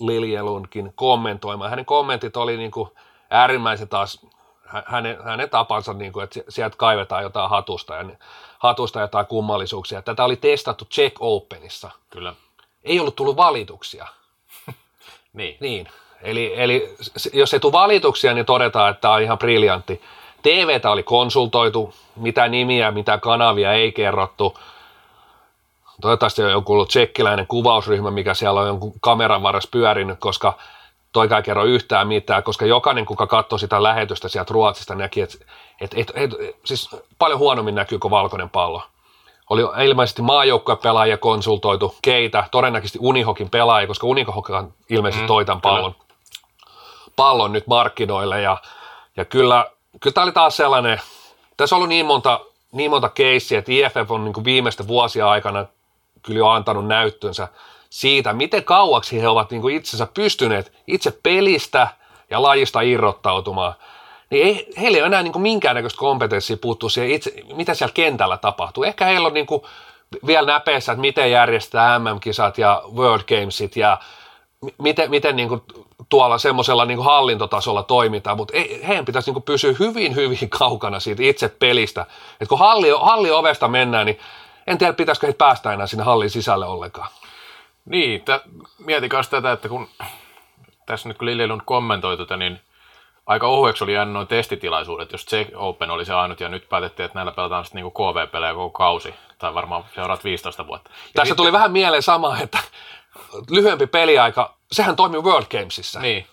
Liljelunkin 0.00 0.92
kommentoimaan. 0.94 1.70
Hänen 1.70 1.84
kommentit 1.84 2.36
oli 2.36 2.56
niin 2.56 2.70
kuin 2.70 2.90
äärimmäisen 3.30 3.88
taas 3.88 4.26
hänen, 4.86 5.22
hänen 5.24 5.50
tapansa, 5.50 5.92
niin 5.92 6.12
kuin, 6.12 6.24
että 6.24 6.40
sieltä 6.48 6.76
kaivetaan 6.76 7.22
jotain 7.22 7.50
hatusta, 7.50 7.94
ja, 7.94 8.04
hatusta 8.58 9.00
jotain 9.00 9.26
kummallisuuksia. 9.26 10.02
Tätä 10.02 10.24
oli 10.24 10.36
testattu 10.36 10.84
Check 10.84 11.16
Openissa. 11.20 11.90
Kyllä. 12.10 12.34
Ei 12.84 13.00
ollut 13.00 13.16
tullut 13.16 13.36
valituksia. 13.36 14.06
niin. 15.32 15.56
niin. 15.60 15.88
Eli, 16.22 16.52
eli 16.56 16.96
jos 17.32 17.54
ei 17.54 17.60
tule 17.60 17.72
valituksia, 17.72 18.34
niin 18.34 18.46
todetaan, 18.46 18.90
että 18.90 19.00
tämä 19.00 19.14
on 19.14 19.22
ihan 19.22 19.38
briljantti. 19.38 20.02
TVtä 20.42 20.90
oli 20.90 21.02
konsultoitu, 21.02 21.94
mitä 22.16 22.48
nimiä, 22.48 22.90
mitä 22.90 23.18
kanavia 23.18 23.72
ei 23.72 23.92
kerrottu. 23.92 24.58
Toivottavasti 26.00 26.42
on 26.42 26.50
joku 26.50 26.86
tsekkiläinen 26.86 27.46
kuvausryhmä, 27.46 28.10
mikä 28.10 28.34
siellä 28.34 28.60
on 28.60 28.66
jonkun 28.66 28.92
kameran 29.00 29.42
varressa 29.42 29.68
pyörinyt, 29.72 30.18
koska 30.20 30.54
toikaan 31.12 31.38
ei 31.38 31.42
kerro 31.42 31.64
yhtään 31.64 32.08
mitään, 32.08 32.42
koska 32.42 32.66
jokainen, 32.66 33.06
kuka 33.06 33.26
katsoi 33.26 33.58
sitä 33.58 33.82
lähetystä 33.82 34.28
sieltä 34.28 34.52
Ruotsista, 34.52 34.94
näki, 34.94 35.20
että 35.20 35.38
et, 35.80 35.94
et, 35.96 36.12
et, 36.14 36.30
siis 36.64 36.90
paljon 37.18 37.38
huonommin 37.38 37.74
näkyy 37.74 37.98
kuin 37.98 38.10
valkoinen 38.10 38.50
pallo. 38.50 38.82
Oli 39.50 39.62
ilmeisesti 39.84 40.22
maajoukkuepelaajia 40.22 41.18
konsultoitu, 41.18 41.94
keitä, 42.02 42.44
todennäköisesti 42.50 42.98
Unihokin 43.02 43.50
pelaajia, 43.50 43.86
koska 43.86 44.06
Unihokan 44.06 44.74
ilmeisesti 44.90 45.22
mm, 45.22 45.26
toi 45.26 45.44
tämän 45.44 45.60
pallon, 45.60 45.94
pallon 47.16 47.52
nyt 47.52 47.66
markkinoille. 47.66 48.40
Ja, 48.40 48.56
ja 49.16 49.24
kyllä, 49.24 49.66
kyllä 50.00 50.14
tämä 50.14 50.24
oli 50.24 50.32
taas 50.32 50.56
sellainen, 50.56 51.00
tässä 51.56 51.76
on 51.76 51.78
ollut 51.78 51.88
niin 51.88 52.06
monta, 52.06 52.40
niin 52.72 52.90
monta 52.90 53.08
keissiä, 53.08 53.58
että 53.58 53.72
IFF 53.72 54.10
on 54.10 54.24
niin 54.24 54.44
viimeisten 54.44 54.88
vuosien 54.88 55.26
aikana 55.26 55.66
kyllä 56.22 56.38
jo 56.38 56.48
antanut 56.48 56.86
näyttönsä 56.86 57.48
siitä, 57.90 58.32
miten 58.32 58.64
kauaksi 58.64 59.20
he 59.20 59.28
ovat 59.28 59.50
niin 59.50 59.62
kuin 59.62 59.76
itsensä 59.76 60.08
pystyneet 60.14 60.72
itse 60.86 61.18
pelistä 61.22 61.88
ja 62.30 62.42
lajista 62.42 62.80
irrottautumaan, 62.80 63.74
niin 64.30 64.46
ei, 64.46 64.72
heillä 64.80 64.96
ei 64.96 65.02
ole 65.02 65.06
enää 65.06 65.22
niin 65.22 65.32
kuin 65.32 65.42
minkäännäköistä 65.42 65.98
kompetenssia 65.98 66.56
puuttua 66.56 66.90
siihen 66.90 67.10
itse, 67.10 67.32
mitä 67.54 67.74
siellä 67.74 67.92
kentällä 67.92 68.36
tapahtuu. 68.36 68.84
Ehkä 68.84 69.04
heillä 69.04 69.26
on 69.26 69.34
niin 69.34 69.46
kuin 69.46 69.62
vielä 70.26 70.46
näpeissä, 70.46 70.92
että 70.92 71.00
miten 71.00 71.30
järjestää 71.30 71.98
MM-kisat 71.98 72.58
ja 72.58 72.82
World 72.94 73.24
Gamesit 73.28 73.76
ja 73.76 73.98
miten, 74.78 75.10
miten 75.10 75.36
niin 75.36 75.48
kuin 75.48 75.62
tuolla 76.08 76.38
semmoisella 76.38 76.84
niin 76.84 77.04
hallintotasolla 77.04 77.82
toimitaan, 77.82 78.36
mutta 78.36 78.56
ei, 78.56 78.86
heidän 78.88 79.04
pitäisi 79.04 79.28
niin 79.28 79.34
kuin 79.34 79.42
pysyä 79.42 79.74
hyvin, 79.78 80.14
hyvin 80.14 80.50
kaukana 80.50 81.00
siitä 81.00 81.22
itse 81.22 81.48
pelistä. 81.48 82.06
Et 82.40 82.48
kun 82.48 82.58
halli, 82.58 82.90
halli 83.00 83.30
ovesta 83.30 83.68
mennään, 83.68 84.06
niin 84.06 84.18
en 84.66 84.78
tiedä, 84.78 84.92
pitäisikö 84.92 85.26
heitä 85.26 85.38
päästä 85.38 85.72
enää 85.72 85.86
sinne 85.86 86.04
hallin 86.04 86.30
sisälle 86.30 86.66
ollenkaan. 86.66 87.08
Niin, 87.84 88.20
t- 88.20 88.78
mietikäs 88.78 89.28
tätä, 89.28 89.52
että 89.52 89.68
kun 89.68 89.88
tässä 90.86 91.08
nyt 91.08 91.18
kun 91.18 91.26
Lili 91.26 91.46
Lund 91.46 91.60
kommentoi 91.64 92.16
tätä, 92.16 92.36
niin 92.36 92.60
aika 93.26 93.46
ohueksi 93.46 93.84
oli 93.84 93.94
jäänyt 93.94 94.12
noin 94.12 94.26
testitilaisuudet, 94.26 95.12
jos 95.12 95.26
Check 95.26 95.50
Open 95.54 95.90
oli 95.90 96.04
se 96.04 96.14
ainut, 96.14 96.40
ja 96.40 96.48
nyt 96.48 96.68
päätettiin, 96.68 97.04
että 97.04 97.18
näillä 97.18 97.32
pelataan 97.32 97.64
sitten 97.64 97.82
niinku 97.82 97.90
KV-pelejä 97.90 98.54
koko 98.54 98.70
kausi, 98.70 99.14
tai 99.38 99.54
varmaan 99.54 99.84
seuraat 99.94 100.24
15 100.24 100.66
vuotta. 100.66 100.90
Ja 100.90 100.96
Tässä 100.96 101.24
sitten... 101.24 101.36
tuli 101.36 101.52
vähän 101.52 101.72
mieleen 101.72 102.02
sama, 102.02 102.38
että 102.38 102.58
lyhyempi 103.50 103.86
peliaika, 103.86 104.54
sehän 104.72 104.96
toimii 104.96 105.20
World 105.20 105.46
Gamesissa. 105.50 106.00
Niin. 106.00 106.26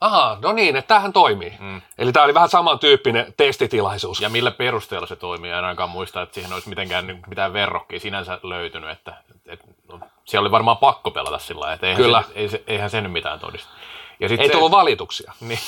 Aha, 0.00 0.38
no 0.42 0.52
niin, 0.52 0.76
että 0.76 0.88
tämähän 0.88 1.12
toimii. 1.12 1.54
Mm. 1.60 1.82
Eli 1.98 2.12
tämä 2.12 2.24
oli 2.24 2.34
vähän 2.34 2.48
samantyyppinen 2.48 3.34
testitilaisuus. 3.36 4.20
Ja 4.20 4.28
millä 4.28 4.50
perusteella 4.50 5.06
se 5.06 5.16
toimii, 5.16 5.50
en 5.50 5.56
ainakaan 5.56 5.90
muista, 5.90 6.22
että 6.22 6.34
siihen 6.34 6.52
olisi 6.52 6.68
mitenkään 6.68 7.22
mitään 7.26 7.52
verrokkia 7.52 8.00
sinänsä 8.00 8.40
löytynyt, 8.42 8.90
että, 8.90 9.14
että 9.46 9.66
no, 9.88 10.00
siellä 10.24 10.44
oli 10.44 10.50
varmaan 10.50 10.76
pakko 10.76 11.10
pelata 11.10 11.38
sillä 11.38 11.60
lailla, 11.60 11.74
että 11.74 11.86
eihän, 11.86 12.02
Kyllä. 12.02 12.22
Se, 12.22 12.32
ei, 12.34 12.64
eihän 12.66 12.90
se 12.90 13.00
nyt 13.00 13.12
mitään 13.12 13.40
todista. 13.40 13.68
Ja 14.20 14.28
sit 14.28 14.40
ei 14.40 14.46
se, 14.46 14.52
tullut 14.52 14.70
valituksia. 14.70 15.32
Niin, 15.40 15.58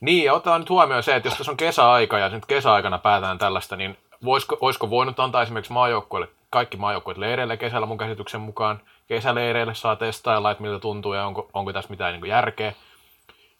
niin, 0.00 0.24
ja 0.24 0.34
otetaan 0.34 0.60
nyt 0.60 0.70
huomioon 0.70 1.02
se, 1.02 1.16
että 1.16 1.26
jos 1.26 1.36
tässä 1.36 1.52
on 1.52 1.56
kesäaika 1.56 2.18
ja 2.18 2.28
nyt 2.28 2.46
kesäaikana 2.46 2.98
päätään 2.98 3.38
tällaista, 3.38 3.76
niin 3.76 3.98
voisiko, 4.24 4.58
voisiko 4.60 4.90
voinut 4.90 5.20
antaa 5.20 5.42
esimerkiksi 5.42 5.72
maajoukkueille, 5.72 6.28
kaikki 6.50 6.76
maajoukkueet 6.76 7.18
leireille 7.18 7.56
kesällä 7.56 7.86
mun 7.86 7.98
käsityksen 7.98 8.40
mukaan, 8.40 8.80
kesäleireille 9.08 9.74
saa 9.74 9.96
testailla, 9.96 10.50
että 10.50 10.62
miltä 10.62 10.78
tuntuu 10.78 11.14
ja 11.14 11.26
onko, 11.26 11.50
onko 11.52 11.72
tässä 11.72 11.90
mitään 11.90 12.12
niin 12.12 12.26
järkeä. 12.26 12.72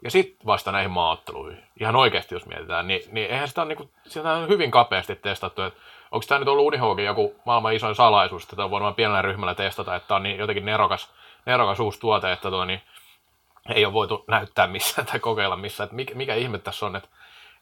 Ja 0.03 0.11
sitten 0.11 0.47
vasta 0.47 0.73
näihin 0.73 0.91
maaotteluihin, 0.91 1.63
ihan 1.81 1.97
oikeasti 1.97 2.35
jos 2.35 2.47
mietitään, 2.47 2.87
niin, 2.87 3.03
niin 3.11 3.31
eihän 3.31 3.49
sitä 3.49 3.63
ole, 3.63 3.69
niin 3.69 3.77
kuin, 3.77 3.91
sitä 4.07 4.33
on 4.33 4.49
hyvin 4.49 4.71
kapeasti 4.71 5.17
testattu, 5.17 5.63
että 5.63 5.81
onko 6.11 6.25
tämä 6.29 6.39
nyt 6.39 6.49
ollut 6.49 6.67
Unihogin 6.67 7.05
joku 7.05 7.35
maailman 7.45 7.75
isoin 7.75 7.95
salaisuus, 7.95 8.43
että 8.43 8.57
tämä 8.57 8.65
on 8.65 8.71
voinut 8.71 8.97
pienellä 8.97 9.23
ryhmällä 9.23 9.55
testata, 9.55 9.97
että 9.97 10.09
tämä 10.09 10.17
on 10.17 10.23
niin 10.23 10.39
jotenkin 10.39 10.65
nerokas, 10.65 11.11
nerokas 11.47 11.81
uusi 11.81 12.01
tuote, 12.01 12.33
että 12.33 12.51
tuo, 12.51 12.65
niin 12.65 12.83
ei 13.75 13.85
ole 13.85 13.93
voitu 13.93 14.25
näyttää 14.29 14.67
missään 14.67 15.07
tai 15.07 15.21
kokeilla 15.21 15.57
missään, 15.57 15.85
että 15.85 15.97
mikä, 15.97 16.15
mikä 16.15 16.35
ihme 16.35 16.59
tässä 16.59 16.87
on, 16.87 16.97
että, 16.97 17.09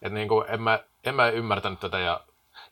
että 0.02 0.14
niin 0.14 0.28
kuin 0.28 0.44
en, 0.49 0.62
mä, 0.62 0.78
en 1.04 1.14
mä 1.14 1.28
ymmärtänyt 1.28 1.80
tätä 1.80 1.99
ja 1.99 2.20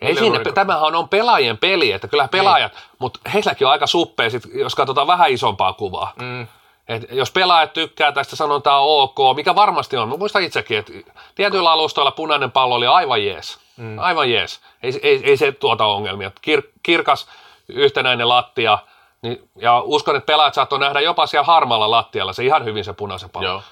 ei 0.01 0.17
siinä, 0.17 0.39
niin 0.39 0.55
tämähän 0.55 0.95
on 0.95 1.09
pelaajien 1.09 1.59
peli, 1.59 1.93
että 1.93 2.09
kyllä 2.09 2.29
pelaajat, 2.29 2.73
niin. 2.73 2.83
mutta 2.99 3.21
heilläkin 3.35 3.67
on 3.67 3.73
aika 3.73 3.87
suppea, 3.87 4.31
sit, 4.31 4.43
jos 4.55 4.75
katsotaan 4.75 5.07
vähän 5.07 5.31
isompaa 5.31 5.73
kuvaa. 5.73 6.13
Mm. 6.17 6.47
Et 6.89 7.03
jos 7.11 7.31
pelaajat 7.31 7.73
tykkää 7.73 8.13
tästä, 8.13 8.37
sanotaan 8.37 8.83
ok, 8.83 9.19
mikä 9.37 9.55
varmasti 9.55 9.97
on. 9.97 10.09
Mä 10.09 10.17
muistan 10.17 10.43
itsekin, 10.43 10.79
että 10.79 10.93
tietyillä 11.35 11.73
alustoilla 11.73 12.11
punainen 12.11 12.51
pallo 12.51 12.75
oli 12.75 12.87
aivan 12.87 13.25
jees. 13.25 13.59
Mm. 13.77 13.99
Aivan 13.99 14.31
jees. 14.31 14.61
Ei, 14.83 15.01
ei, 15.03 15.21
ei 15.25 15.37
se 15.37 15.53
tuota 15.53 15.85
ongelmia. 15.85 16.31
Kir, 16.43 16.63
kirkas, 16.83 17.27
yhtenäinen 17.69 18.29
lattia. 18.29 18.79
Niin, 19.23 19.49
ja 19.57 19.81
uskon, 19.81 20.17
että 20.17 20.27
pelaajat 20.27 20.55
saattoi 20.55 20.79
nähdä 20.79 21.01
jopa 21.01 21.27
siellä 21.27 21.45
harmaalla 21.45 21.91
lattialla 21.91 22.33
se 22.33 22.45
ihan 22.45 22.65
hyvin 22.65 22.85
se 22.85 22.93
punaisen 22.93 23.31
pallo. 23.31 23.49
Joo. 23.49 23.63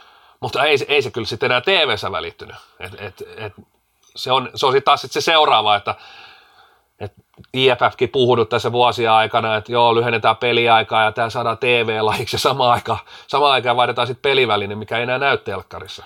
Mutta 0.41 0.65
ei, 0.65 0.77
ei 0.89 1.03
se 1.03 1.11
kyllä 1.11 1.27
sitten 1.27 1.51
enää 1.51 1.61
TV-ssä 1.61 2.13
välittynyt. 2.13 2.57
Et, 2.81 2.93
et, 3.01 3.23
et, 3.37 3.53
se 4.17 4.33
on, 4.33 4.51
se 4.55 4.67
on 4.67 4.73
sitten 4.73 4.85
taas 4.85 5.01
sit 5.01 5.13
se 5.13 5.21
seuraava, 5.21 5.77
että 5.77 5.95
et 7.01 7.13
IFFkin 7.57 8.09
puhunut 8.09 8.49
tässä 8.49 8.73
vuosia 8.73 9.17
aikana, 9.17 9.57
että 9.57 9.73
joo, 9.73 9.95
lyhennetään 9.95 10.37
peliaikaa 10.37 11.05
ja 11.05 11.13
tämä 11.13 11.31
saadaan 11.31 11.59
TV-lajiksi 11.59 12.35
ja 12.35 12.41
samaan 12.41 12.73
aikaan, 12.73 12.99
samaan 13.27 13.53
aikaan 13.53 13.77
vaihdetaan 13.77 14.07
sitten 14.07 14.31
peliväline, 14.31 14.75
mikä 14.75 14.97
ei 14.97 15.03
enää 15.03 15.19
näy 15.19 15.39
telkkarissa. 15.39 16.05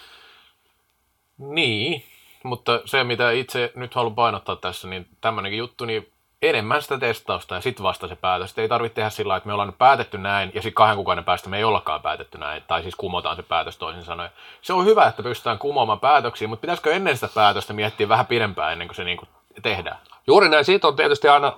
Niin, 1.38 2.04
mutta 2.42 2.80
se 2.84 3.04
mitä 3.04 3.30
itse 3.30 3.72
nyt 3.74 3.94
haluan 3.94 4.14
painottaa 4.14 4.56
tässä, 4.56 4.88
niin 4.88 5.06
tämmöinenkin 5.20 5.58
juttu, 5.58 5.84
niin 5.84 6.12
enemmän 6.42 6.82
sitä 6.82 6.98
testausta 6.98 7.54
ja 7.54 7.60
sitten 7.60 7.82
vasta 7.82 8.08
se 8.08 8.16
päätös. 8.16 8.58
Ei 8.58 8.68
tarvitse 8.68 8.94
tehdä 8.94 9.10
sillä 9.10 9.36
että 9.36 9.46
me 9.46 9.52
ollaan 9.52 9.68
nyt 9.68 9.78
päätetty 9.78 10.18
näin 10.18 10.50
ja 10.54 10.62
sitten 10.62 10.74
kahden 10.74 10.96
kuukauden 10.96 11.24
päästä 11.24 11.48
me 11.48 11.58
ei 11.58 11.64
ollakaan 11.64 12.02
päätetty 12.02 12.38
näin, 12.38 12.62
tai 12.66 12.82
siis 12.82 12.96
kumotaan 12.96 13.36
se 13.36 13.42
päätös 13.42 13.76
toisin 13.76 14.04
sanoen. 14.04 14.30
Se 14.62 14.72
on 14.72 14.84
hyvä, 14.84 15.06
että 15.06 15.22
pystytään 15.22 15.58
kumoamaan 15.58 16.00
päätöksiä, 16.00 16.48
mutta 16.48 16.60
pitäisikö 16.60 16.94
ennen 16.94 17.16
sitä 17.16 17.28
päätöstä 17.34 17.72
miettiä 17.72 18.08
vähän 18.08 18.26
pidempään 18.26 18.72
ennen 18.72 18.88
kuin 18.88 18.96
se 18.96 19.04
niinku 19.04 19.26
tehdään? 19.62 19.98
Juuri 20.30 20.48
näin, 20.48 20.64
siitä 20.64 20.88
on 20.88 20.96
tietysti 20.96 21.28
aina, 21.28 21.52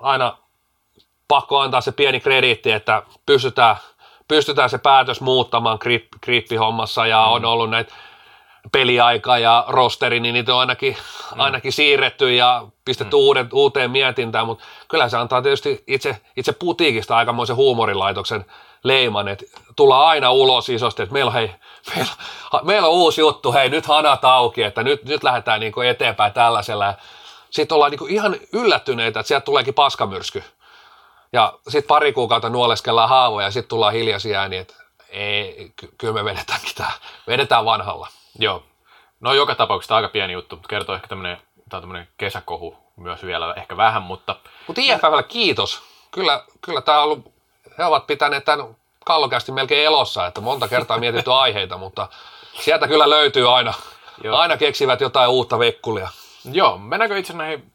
aina 0.00 0.36
pakko 1.28 1.58
antaa 1.58 1.80
se 1.80 1.92
pieni 1.92 2.20
krediitti, 2.20 2.72
että 2.72 3.02
pystytään, 3.26 3.76
pystytään 4.28 4.70
se 4.70 4.78
päätös 4.78 5.20
muuttamaan 5.20 5.78
grip, 5.80 6.06
grippihommassa 6.24 7.06
ja 7.06 7.26
mm. 7.26 7.32
on 7.32 7.44
ollut 7.44 7.70
näitä 7.70 7.92
peliaika 8.72 9.38
ja 9.38 9.64
rosteri, 9.68 10.20
niin 10.20 10.32
niitä 10.32 10.54
on 10.54 10.60
ainakin, 10.60 10.96
mm. 11.34 11.40
ainakin 11.40 11.72
siirretty 11.72 12.34
ja 12.34 12.66
pistetty 12.84 13.16
mm. 13.16 13.20
uuden, 13.20 13.48
uuteen 13.52 13.90
mietintään, 13.90 14.46
mutta 14.46 14.64
kyllä 14.88 15.08
se 15.08 15.16
antaa 15.16 15.42
tietysti 15.42 15.84
itse, 15.86 16.20
itse 16.36 16.52
putiikista 16.52 17.16
aikamoisen 17.16 17.56
huumorilaitoksen 17.56 18.44
leiman, 18.84 19.28
että 19.28 19.44
tullaan 19.76 20.06
aina 20.06 20.30
ulos 20.30 20.68
isosti, 20.68 21.02
että 21.02 21.12
meillä 21.12 21.28
on, 21.28 21.34
hei, 21.34 21.50
meillä, 21.96 22.12
meillä 22.62 22.88
on 22.88 22.94
uusi 22.94 23.20
juttu, 23.20 23.52
hei 23.52 23.68
nyt 23.68 23.86
hanat 23.86 24.24
auki, 24.24 24.62
että 24.62 24.82
nyt, 24.82 25.04
nyt 25.04 25.24
lähdetään 25.24 25.60
niin 25.60 25.72
eteenpäin 25.88 26.32
tällaisella. 26.32 26.94
Sitten 27.56 27.74
ollaan 27.74 27.90
niin 27.90 28.10
ihan 28.10 28.36
yllättyneitä, 28.52 29.20
että 29.20 29.28
sieltä 29.28 29.44
tuleekin 29.44 29.74
paskamyrsky. 29.74 30.44
Ja 31.32 31.58
sitten 31.68 31.88
pari 31.88 32.12
kuukautta 32.12 32.48
nuoleskellaan 32.48 33.08
haavoja 33.08 33.46
ja 33.46 33.50
sitten 33.50 33.68
tullaan 33.68 33.92
hiljaisia 33.92 34.40
ääni, 34.40 34.56
että 34.56 34.74
ei, 35.08 35.72
ky- 35.76 35.94
kyllä 35.98 36.14
me 36.14 36.24
vedetäänkin 36.24 36.74
tämä, 36.74 36.90
vedetään 37.26 37.64
vanhalla. 37.64 38.08
Joo. 38.38 38.62
No 39.20 39.34
joka 39.34 39.54
tapauksessa 39.54 39.96
aika 39.96 40.08
pieni 40.08 40.32
juttu, 40.32 40.56
mutta 40.56 40.68
kertoo 40.68 40.94
ehkä 40.94 41.06
tämmöinen, 41.08 41.36
tämä 41.68 41.78
on 41.78 41.82
tämmöinen 41.82 42.08
kesäkohu 42.16 42.76
myös 42.96 43.24
vielä 43.24 43.54
ehkä 43.54 43.76
vähän, 43.76 44.02
mutta... 44.02 44.36
Mutta 44.66 44.82
IFFlle 44.82 45.22
kiitos. 45.22 45.82
Kyllä, 46.10 46.44
kyllä 46.60 46.80
tämä 46.80 46.98
on 46.98 47.04
ollut, 47.04 47.32
he 47.78 47.84
ovat 47.84 48.06
pitäneet 48.06 48.44
tämän 48.44 48.76
kallokästi 49.04 49.52
melkein 49.52 49.86
elossa, 49.86 50.26
että 50.26 50.40
monta 50.40 50.68
kertaa 50.68 50.98
mietitty 50.98 51.32
aiheita, 51.44 51.76
mutta 51.76 52.08
sieltä 52.60 52.88
kyllä 52.88 53.10
löytyy 53.10 53.56
aina, 53.56 53.74
Joo. 54.24 54.36
aina 54.36 54.56
keksivät 54.56 55.00
jotain 55.00 55.30
uutta 55.30 55.58
vekkulia. 55.58 56.08
Joo, 56.52 56.78
mennäänkö 56.78 57.18
itse 57.18 57.32
näihin, 57.32 57.72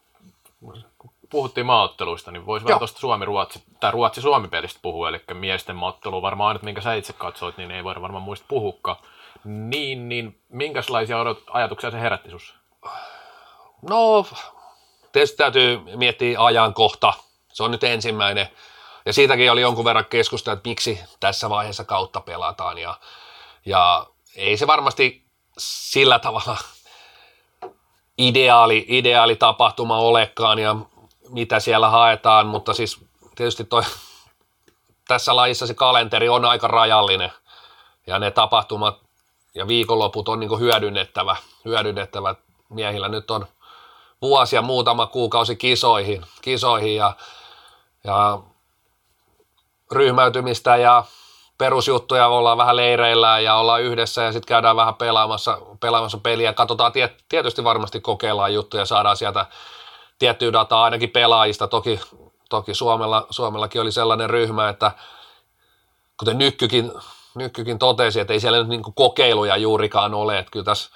puhuttiin 1.29 1.65
maaotteluista, 1.65 2.31
niin 2.31 2.45
voisi 2.45 2.65
vähän 2.65 2.79
tuosta 2.79 2.99
Suomi-Ruotsi, 2.99 3.63
tai 3.79 3.91
Ruotsi-Suomi-pelistä 3.91 4.79
puhua, 4.81 5.09
eli 5.09 5.21
miesten 5.33 5.75
maaottelu 5.75 6.21
varmaan 6.21 6.47
ainut, 6.47 6.63
minkä 6.63 6.81
sä 6.81 6.93
itse 6.93 7.13
katsoit, 7.13 7.57
niin 7.57 7.71
ei 7.71 7.83
voida 7.83 8.01
varmaan 8.01 8.23
muista 8.23 8.45
puhukka. 8.47 8.97
Niin, 9.43 10.09
niin 10.09 10.41
minkälaisia 10.49 11.17
ajatuksia 11.51 11.91
se 11.91 12.01
herätti 12.01 12.29
sinussa? 12.29 12.55
No, 13.89 14.25
tietysti 15.11 15.37
täytyy 15.37 15.79
miettiä 15.95 16.43
ajankohta. 16.43 17.13
Se 17.53 17.63
on 17.63 17.71
nyt 17.71 17.83
ensimmäinen. 17.83 18.49
Ja 19.05 19.13
siitäkin 19.13 19.51
oli 19.51 19.61
jonkun 19.61 19.85
verran 19.85 20.05
keskustelua, 20.05 20.53
että 20.53 20.69
miksi 20.69 20.99
tässä 21.19 21.49
vaiheessa 21.49 21.83
kautta 21.83 22.21
pelataan. 22.21 22.77
Ja, 22.77 22.99
ja 23.65 24.05
ei 24.35 24.57
se 24.57 24.67
varmasti 24.67 25.25
sillä 25.57 26.19
tavalla 26.19 26.57
ideaali, 28.21 28.85
ideaali 28.87 29.35
tapahtuma 29.35 29.97
olekaan 29.97 30.59
ja 30.59 30.75
mitä 31.29 31.59
siellä 31.59 31.89
haetaan, 31.89 32.47
mutta 32.47 32.73
siis 32.73 32.99
tietysti 33.35 33.63
toi, 33.63 33.83
tässä 35.07 35.35
lajissa 35.35 35.67
se 35.67 35.73
kalenteri 35.73 36.29
on 36.29 36.45
aika 36.45 36.67
rajallinen 36.67 37.31
ja 38.07 38.19
ne 38.19 38.31
tapahtumat 38.31 38.99
ja 39.55 39.67
viikonloput 39.67 40.29
on 40.29 40.39
niin 40.39 40.59
hyödynnettävä, 40.59 41.35
hyödynnettävä. 41.65 42.35
Miehillä 42.69 43.09
nyt 43.09 43.31
on 43.31 43.47
vuosia 44.21 44.61
muutama 44.61 45.07
kuukausi 45.07 45.55
kisoihin, 45.55 46.25
kisoihin 46.41 46.95
ja, 46.95 47.13
ja 48.03 48.39
ryhmäytymistä 49.91 50.75
ja 50.77 51.03
perusjuttuja, 51.61 52.27
ollaan 52.27 52.57
vähän 52.57 52.75
leireillä 52.75 53.39
ja 53.39 53.55
ollaan 53.55 53.81
yhdessä 53.81 54.21
ja 54.21 54.31
sitten 54.31 54.47
käydään 54.47 54.75
vähän 54.75 54.95
pelaamassa, 54.95 55.57
pelaamassa 55.79 56.17
peliä. 56.17 56.53
Katsotaan 56.53 56.91
tietysti 57.29 57.63
varmasti 57.63 58.01
kokeillaan 58.01 58.53
juttuja, 58.53 58.85
saadaan 58.85 59.17
sieltä 59.17 59.45
tiettyä 60.19 60.53
dataa 60.53 60.83
ainakin 60.83 61.09
pelaajista. 61.09 61.67
Toki, 61.67 61.99
toki 62.49 62.73
Suomella, 62.73 63.27
Suomellakin 63.29 63.81
oli 63.81 63.91
sellainen 63.91 64.29
ryhmä, 64.29 64.69
että 64.69 64.91
kuten 66.19 66.37
Nykkykin, 66.37 66.91
Nykkykin 67.35 67.79
totesi, 67.79 68.19
että 68.19 68.33
ei 68.33 68.39
siellä 68.39 68.57
nyt 68.57 68.67
niin 68.67 68.95
kokeiluja 68.95 69.57
juurikaan 69.57 70.13
ole. 70.13 70.39
Että 70.39 70.51
kyllä 70.51 70.65
tässä, 70.65 70.91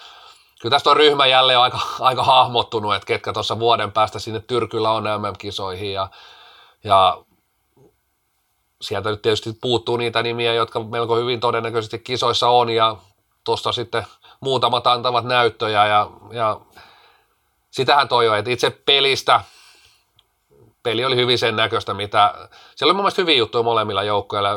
kyllä 0.62 0.75
tässä 0.75 0.89
on 0.89 0.98
ryhmä 0.98 1.25
jälleen 1.25 1.60
aika, 1.60 1.79
aika 2.00 2.24
hahmottunut, 2.24 2.95
että 2.95 3.05
ketkä 3.05 3.34
tuossa 3.34 3.60
vuoden 3.60 3.91
päästä 3.91 4.19
sinne 4.19 4.39
Tyrkyllä 4.39 4.91
on 4.91 5.03
MM-kisoihin 5.03 5.94
ja, 5.94 6.07
ja 6.83 7.18
sieltä 8.81 9.09
nyt 9.09 9.22
tietysti 9.22 9.53
puuttuu 9.61 9.98
niitä 9.98 10.24
nimiä, 10.24 10.53
jotka 10.53 10.79
melko 10.79 11.16
hyvin 11.16 11.40
todennäköisesti 11.40 12.00
kisoissa 12.00 12.50
on 12.50 12.70
ja 12.70 12.96
tuosta 13.44 13.72
sitten 13.72 14.05
muutamat 14.40 14.88
antavat 14.88 15.25
näyttöjä 15.25 15.85
ja, 15.85 16.09
ja 16.31 16.59
sitähän 17.72 18.07
toi 18.07 18.25
jo, 18.25 18.33
että 18.33 18.51
itse 18.51 18.70
pelistä, 18.70 19.42
peli 20.83 21.05
oli 21.05 21.16
hyvin 21.16 21.40
sen 21.40 21.55
näköistä, 21.55 21.94
mitä, 21.94 22.33
siellä 22.75 22.92
oli 22.92 22.94
mun 22.94 23.03
mielestä 23.03 23.22
hyviä 23.22 23.38
juttuja 23.38 23.64
molemmilla 23.64 24.03
joukkoilla, 24.03 24.50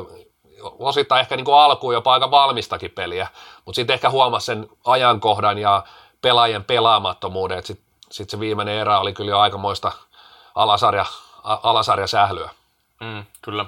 osittain 0.62 1.20
ehkä 1.20 1.37
niin 1.37 1.44
kuin 1.44 1.57
alkuun 1.57 1.94
jopa 1.94 2.12
aika 2.12 2.31
valmistakin 2.31 2.90
peliä, 2.90 3.28
mutta 3.64 3.76
sitten 3.76 3.94
ehkä 3.94 4.11
huomasi 4.11 4.46
sen 4.46 4.68
ajankohdan 4.85 5.59
ja 5.59 5.85
pelaajien 6.22 6.64
pelaamattomuuden, 6.64 7.59
että 7.59 7.66
sitten 7.66 7.88
sit 8.11 8.31
se 8.31 8.40
viimeinen 8.40 8.74
erä 8.74 8.98
oli 8.98 9.12
kyllä 9.12 9.31
jo 9.31 9.38
aikamoista 9.38 9.92
alasarja, 10.54 11.07
alasarjasählyä. 11.42 12.50
Mm, 13.00 13.24
kyllä. 13.42 13.66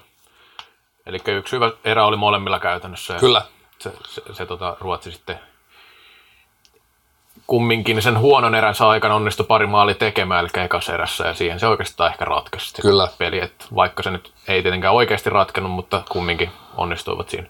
Eli 1.06 1.18
yksi 1.26 1.56
hyvä 1.56 1.72
erä 1.84 2.04
oli 2.04 2.16
molemmilla 2.16 2.60
käytännössä. 2.60 3.14
Kyllä. 3.14 3.42
Se, 3.78 3.92
se, 4.08 4.22
se, 4.26 4.34
se 4.34 4.46
tota, 4.46 4.76
Ruotsi 4.80 5.12
sitten 5.12 5.38
kumminkin 7.50 8.02
sen 8.02 8.18
huonon 8.18 8.54
eränsä 8.54 8.88
aikana 8.88 9.14
onnistui 9.14 9.46
pari 9.46 9.66
maali 9.66 9.94
tekemään, 9.94 10.40
eli 10.40 10.64
ekas 10.64 10.88
erässä, 10.88 11.26
ja 11.26 11.34
siihen 11.34 11.60
se 11.60 11.66
oikeastaan 11.66 12.12
ehkä 12.12 12.24
ratkaisi 12.24 12.82
Kyllä. 12.82 13.08
peli, 13.18 13.38
että 13.38 13.64
vaikka 13.74 14.02
se 14.02 14.10
nyt 14.10 14.32
ei 14.48 14.62
tietenkään 14.62 14.94
oikeasti 14.94 15.30
ratkennut, 15.30 15.72
mutta 15.72 16.02
kumminkin 16.08 16.50
onnistuivat 16.76 17.28
siinä. 17.28 17.46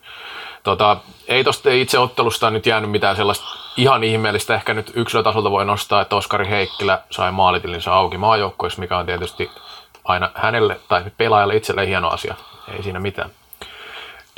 Tota, 0.62 0.96
ei 1.28 1.44
tuosta 1.44 1.70
itse 1.70 1.98
ottelusta 1.98 2.50
nyt 2.50 2.66
jäänyt 2.66 2.90
mitään 2.90 3.16
sellaista 3.16 3.44
ihan 3.76 4.04
ihmeellistä, 4.04 4.54
ehkä 4.54 4.74
nyt 4.74 4.92
yksilötasolta 4.94 5.50
voi 5.50 5.64
nostaa, 5.64 6.02
että 6.02 6.16
Oskari 6.16 6.48
Heikkilä 6.48 7.02
sai 7.10 7.32
maalitilinsa 7.32 7.94
auki 7.94 8.18
maajoukkoissa, 8.18 8.80
mikä 8.80 8.98
on 8.98 9.06
tietysti 9.06 9.50
aina 10.04 10.30
hänelle 10.34 10.80
tai 10.88 11.04
pelaajalle 11.16 11.56
itselleen 11.56 11.88
hieno 11.88 12.08
asia, 12.08 12.34
ei 12.76 12.82
siinä 12.82 13.00
mitään. 13.00 13.30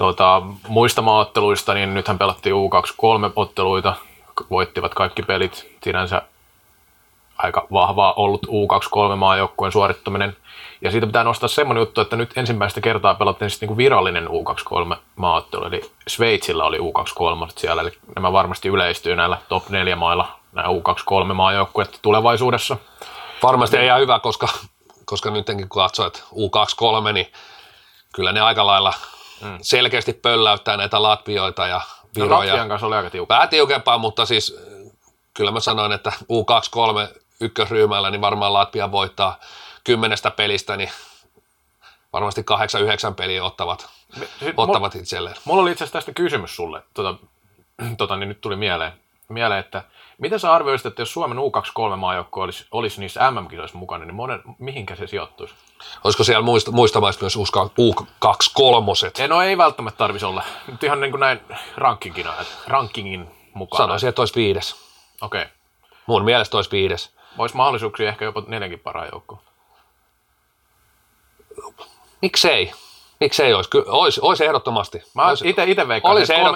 Tota, 0.03 0.43
muista 0.69 1.03
maaotteluista, 1.03 1.75
niin 1.75 1.95
nythän 1.95 2.19
pelattiin 2.19 2.55
U23-otteluita, 2.55 3.95
voittivat 4.51 4.95
kaikki 4.95 5.23
pelit. 5.23 5.77
Sinänsä 5.83 6.23
aika 7.39 7.67
vahvaa 7.73 8.13
ollut 8.13 8.47
U23-maajoukkueen 8.47 9.73
suorittaminen. 9.73 10.37
Ja 10.81 10.91
siitä 10.91 11.07
pitää 11.07 11.25
nostaa 11.25 11.49
semmoinen 11.49 11.81
juttu, 11.81 12.01
että 12.01 12.17
nyt 12.17 12.39
ensimmäistä 12.39 12.81
kertaa 12.81 13.15
pelattiin 13.15 13.51
sitten 13.51 13.69
niin 13.69 13.77
virallinen 13.77 14.29
U23-maaottelu, 14.29 15.65
eli 15.65 15.91
Sveitsillä 16.09 16.65
oli 16.65 16.79
U23 16.79 17.53
siellä, 17.57 17.83
eli 17.83 17.93
nämä 18.15 18.33
varmasti 18.33 18.69
yleistyy 18.69 19.17
näillä 19.17 19.39
top 19.49 19.69
4 19.69 19.97
mailla, 19.97 20.29
nämä 20.53 20.69
U23-maajoukkueet 20.69 21.99
tulevaisuudessa. 22.03 22.77
Varmasti 23.43 23.85
ihan 23.85 24.01
hyvä, 24.01 24.19
koska, 24.21 24.49
koska 25.05 25.31
nytkin 25.31 25.69
kun 25.69 25.83
katsoit 25.83 26.25
U23, 26.33 27.13
niin 27.13 27.33
kyllä 28.15 28.33
ne 28.33 28.41
aika 28.41 28.67
lailla 28.67 28.93
mm. 29.43 29.59
selkeästi 29.63 30.13
pölläyttää 30.13 30.77
näitä 30.77 31.03
Latvioita 31.03 31.67
ja 31.67 31.81
No, 32.17 32.31
Latvian 32.31 32.69
kanssa 32.69 32.87
oli 32.87 32.97
aika 32.97 33.11
tiukkaa. 33.11 33.37
Vähän 33.37 33.49
tiukempaa, 33.49 33.99
mutta 33.99 34.27
siis 34.27 34.57
kyllä 35.35 35.51
mä 35.51 35.61
sanoin, 35.61 35.93
että 35.93 36.13
U23 36.23 37.21
ykkösryhmällä, 37.41 38.11
niin 38.11 38.21
varmaan 38.21 38.53
Latvia 38.53 38.93
voittaa 38.93 39.39
kymmenestä 39.85 40.31
pelistä, 40.31 40.77
niin 40.77 40.91
varmasti 42.13 42.45
kahdeksan, 42.45 42.83
yhdeksän 42.83 43.15
peliä 43.15 43.45
ottavat, 43.45 43.89
Me, 44.19 44.27
ottavat 44.57 44.95
mulla, 44.95 45.03
itselleen. 45.03 45.37
Mulla 45.45 45.63
oli 45.63 45.73
itse 45.73 45.85
asiassa 45.85 45.99
tästä 45.99 46.13
kysymys 46.13 46.57
sulle, 46.57 46.83
tota, 46.95 47.15
tota, 47.99 48.17
niin 48.17 48.29
nyt 48.29 48.41
tuli 48.41 48.57
mieleen, 48.57 48.93
mieleen 49.29 49.61
että 49.61 49.83
Miten 50.23 50.41
sä 50.41 50.53
arvioisit, 50.53 50.87
että 50.87 51.03
jos 51.03 51.13
Suomen 51.13 51.39
U23-maajoukko 51.39 52.41
olisi, 52.41 52.67
olisi 52.71 53.01
niissä 53.01 53.31
MM-kisoissa 53.31 53.79
mukana, 53.79 54.05
niin 54.05 54.15
monen, 54.15 54.41
mihinkä 54.59 54.97
se 54.97 55.07
sijoittuisi? 55.07 55.55
Olisiko 56.05 56.25
siellä 56.25 56.43
muista, 56.43 56.73
muista 56.73 57.01
maista 57.01 57.25
myös 57.25 57.37
U23? 57.37 59.29
No 59.29 59.43
ei 59.43 59.59
välttämättä 59.59 59.99
tarvitsisi 59.99 60.27
olla. 60.27 60.43
Nyt 60.67 60.83
ihan 60.83 61.01
niin 61.01 61.11
kuin 61.11 61.21
näin 61.21 61.41
rankingin, 61.77 62.27
rankingin 62.67 63.31
mukaan. 63.55 63.83
Sanoisin, 63.83 64.09
että 64.09 64.23
olisi 64.23 64.35
viides. 64.35 64.77
Okei. 65.21 65.43
Okay. 65.43 65.53
Mun 66.07 66.25
mielestä 66.25 66.57
olisi 66.57 66.71
viides. 66.71 67.15
Olisi 67.39 67.57
mahdollisuuksia 67.57 68.09
ehkä 68.09 68.25
jopa 68.25 68.43
neljänkin 68.47 68.79
parhaan 68.79 69.09
joukkoon. 69.13 69.41
Miksei? 72.23 72.73
Miksei 73.21 73.55
olisi? 73.55 73.71
Kyllä, 73.71 73.93
olisi, 73.93 74.21
olisi 74.23 74.45
ehdottomasti. 74.45 75.03
Mä 75.15 75.29
olisi, 75.29 75.49
ite, 75.49 75.65
ite 75.65 75.89
veikkaan, 75.89 76.15
olisi 76.15 76.33
että 76.33 76.47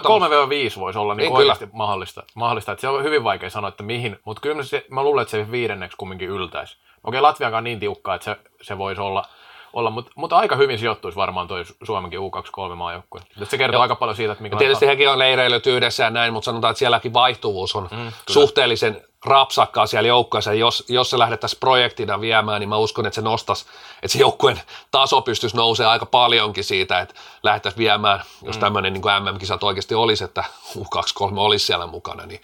3-5 0.76 0.80
voisi 0.80 0.98
olla 0.98 1.14
niin 1.14 1.24
niin 1.24 1.36
oikeasti 1.36 1.68
mahdollista, 1.72 2.22
mahdollista. 2.34 2.72
Että 2.72 2.80
se 2.80 2.88
on 2.88 3.04
hyvin 3.04 3.24
vaikea 3.24 3.50
sanoa, 3.50 3.68
että 3.68 3.82
mihin, 3.82 4.18
mutta 4.24 4.40
kyllä 4.40 4.62
se, 4.62 4.86
mä 4.90 5.02
luulen, 5.02 5.22
että 5.22 5.30
se 5.30 5.50
viidenneksi 5.50 5.96
kumminkin 5.96 6.28
yltäisi. 6.28 6.76
Okei, 7.06 7.20
Latviankaan 7.20 7.64
niin 7.64 7.80
tiukkaa, 7.80 8.14
että 8.14 8.24
se, 8.24 8.36
se 8.62 8.78
voisi 8.78 9.00
olla, 9.00 9.24
olla 9.72 9.90
mutta, 9.90 10.10
mutta 10.14 10.36
aika 10.36 10.56
hyvin 10.56 10.78
sijoittuisi 10.78 11.16
varmaan 11.16 11.48
toi 11.48 11.64
Suomenkin 11.82 12.20
U23-maajoukkue. 12.20 13.20
Se 13.44 13.58
kertoo 13.58 13.76
Joo. 13.76 13.82
aika 13.82 13.96
paljon 13.96 14.16
siitä, 14.16 14.32
että 14.32 14.42
mikä... 14.42 14.56
Tietysti 14.56 14.86
hekin 14.86 15.10
on 15.10 15.18
leireilyt 15.18 15.66
yhdessä 15.66 16.04
ja 16.04 16.10
näin, 16.10 16.32
mutta 16.32 16.44
sanotaan, 16.44 16.70
että 16.70 16.78
sielläkin 16.78 17.12
vaihtuvuus 17.12 17.76
on 17.76 17.88
mm, 17.90 18.12
suhteellisen 18.30 19.02
rapsakkaa 19.24 19.86
siellä 19.86 20.08
joukkueessa. 20.08 20.52
Jos, 20.52 20.84
jos 20.88 21.10
se 21.10 21.18
lähdettäisiin 21.18 21.60
projektina 21.60 22.20
viemään, 22.20 22.60
niin 22.60 22.68
mä 22.68 22.76
uskon, 22.76 23.06
että 23.06 23.14
se 23.14 23.22
nostaisi, 23.22 23.66
että 24.02 24.08
se 24.08 24.18
joukkueen 24.18 24.60
taso 24.90 25.22
pystyisi 25.22 25.56
nousemaan 25.56 25.92
aika 25.92 26.06
paljonkin 26.06 26.64
siitä, 26.64 27.00
että 27.00 27.14
lähdettäisiin 27.42 27.78
viemään, 27.78 28.22
jos 28.42 28.56
mm. 28.56 28.60
tämmöinen 28.60 28.92
niin 28.92 29.02
MM-kisat 29.02 29.62
oikeasti 29.62 29.94
olisi, 29.94 30.24
että 30.24 30.44
U23 30.76 31.38
olisi 31.38 31.66
siellä 31.66 31.86
mukana, 31.86 32.26
niin, 32.26 32.40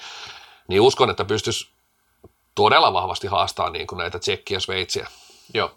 niin 0.69 0.81
uskon, 0.81 1.11
että 1.11 1.25
pystyisi 1.25 1.72
todella 2.55 2.93
vahvasti 2.93 3.27
haastaa 3.27 3.71
niin 3.71 3.87
kuin 3.87 3.99
näitä 3.99 4.19
tsekkiä 4.19 4.57
ja 4.57 4.61
sveitsiä. 4.61 5.09
Joo. 5.55 5.71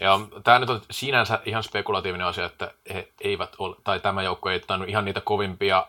Ja 0.00 0.20
tämä 0.44 0.58
nyt 0.58 0.70
on 0.70 0.80
sinänsä 0.90 1.40
ihan 1.44 1.62
spekulatiivinen 1.62 2.26
asia, 2.26 2.44
että 2.44 2.70
he 2.94 3.08
eivät 3.20 3.52
ole, 3.58 3.76
tai 3.84 4.00
tämä 4.00 4.22
joukko 4.22 4.50
ei 4.50 4.60
tainnut 4.60 4.88
ihan 4.88 5.04
niitä 5.04 5.20
kovimpia, 5.20 5.86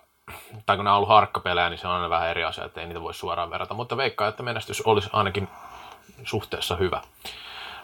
tai 0.66 0.76
kun 0.76 0.86
nämä 0.86 0.94
on 0.94 0.98
ollut 0.98 1.10
harkkapelejä, 1.10 1.70
niin 1.70 1.78
se 1.78 1.88
on 1.88 1.94
aina 1.94 2.10
vähän 2.10 2.30
eri 2.30 2.44
asia, 2.44 2.66
että 2.66 2.82
ei 2.82 2.88
niitä 2.88 3.02
voi 3.02 3.14
suoraan 3.14 3.50
verrata, 3.50 3.74
mutta 3.74 3.98
veikkaa, 3.98 4.28
että 4.28 4.44
menestys 4.44 4.82
olisi 4.82 5.10
ainakin 5.14 5.50
suhteessa 6.24 6.76
hyvä. 6.76 7.02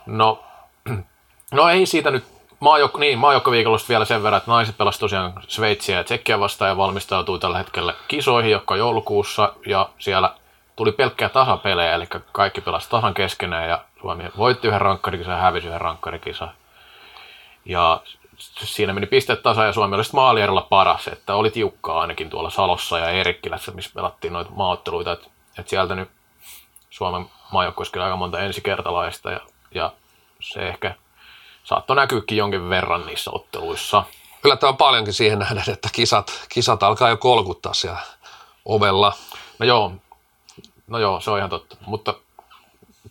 No, 0.05 0.43
no 1.51 1.69
ei 1.69 1.85
siitä 1.85 2.11
nyt 2.11 2.23
maajoukko, 2.59 2.99
niin, 2.99 3.19
maajoukkoviikollista 3.19 3.89
vielä 3.89 4.05
sen 4.05 4.23
verran, 4.23 4.37
että 4.37 4.51
naiset 4.51 4.77
pelasivat 4.77 4.99
tosiaan 4.99 5.33
Sveitsiä 5.47 5.97
ja 5.97 6.03
Tsekkiä 6.03 6.39
vastaan 6.39 6.69
ja 6.69 6.77
valmistautuu 6.77 7.37
tällä 7.37 7.57
hetkellä 7.57 7.93
kisoihin, 8.07 8.51
jotka 8.51 8.75
joulukuussa, 8.75 9.53
ja 9.65 9.89
siellä 9.99 10.33
tuli 10.75 10.91
pelkkää 10.91 11.29
tasapelejä, 11.29 11.95
eli 11.95 12.07
kaikki 12.31 12.61
pelasivat 12.61 12.91
tasan 12.91 13.13
keskenään, 13.13 13.69
ja 13.69 13.85
Suomi 14.01 14.23
voitti 14.37 14.67
yhden 14.67 14.81
rankkarikisan 14.81 15.33
ja 15.33 15.39
hävisi 15.39 15.67
yhden 15.67 15.81
rankkarikisan. 15.81 16.51
Ja 17.65 18.01
siinä 18.37 18.93
meni 18.93 19.05
pisteet 19.05 19.43
tasa 19.43 19.65
ja 19.65 19.73
Suomi 19.73 19.95
oli 19.95 20.03
sitten 20.03 20.17
maalierolla 20.17 20.61
paras, 20.61 21.07
että 21.07 21.35
oli 21.35 21.51
tiukkaa 21.51 22.01
ainakin 22.01 22.29
tuolla 22.29 22.49
Salossa 22.49 22.99
ja 22.99 23.09
Erikkilässä, 23.09 23.71
missä 23.71 23.91
pelattiin 23.95 24.33
noita 24.33 24.51
maaotteluita, 24.51 25.11
että, 25.11 25.27
että 25.59 25.69
sieltä 25.69 25.95
nyt 25.95 26.09
Suomen 26.89 27.25
maajoukkueessa 27.51 28.03
aika 28.03 28.15
monta 28.15 28.39
ensikertalaista 28.39 29.31
ja, 29.31 29.39
ja 29.71 29.93
se 30.41 30.67
ehkä 30.67 30.95
saattoi 31.63 31.95
näkyäkin 31.95 32.37
jonkin 32.37 32.69
verran 32.69 33.05
niissä 33.05 33.31
otteluissa. 33.33 34.03
Yllättävän 34.45 34.77
paljonkin 34.77 35.13
siihen 35.13 35.39
nähden, 35.39 35.63
että 35.67 35.89
kisat, 35.91 36.31
kisat 36.49 36.83
alkaa 36.83 37.09
jo 37.09 37.17
kolkuttaa 37.17 37.73
siellä 37.73 37.99
ovella. 38.65 39.13
No 39.59 39.65
joo, 39.65 39.91
no 40.87 40.99
joo, 40.99 41.19
se 41.19 41.31
on 41.31 41.37
ihan 41.37 41.49
totta, 41.49 41.77
mutta 41.85 42.13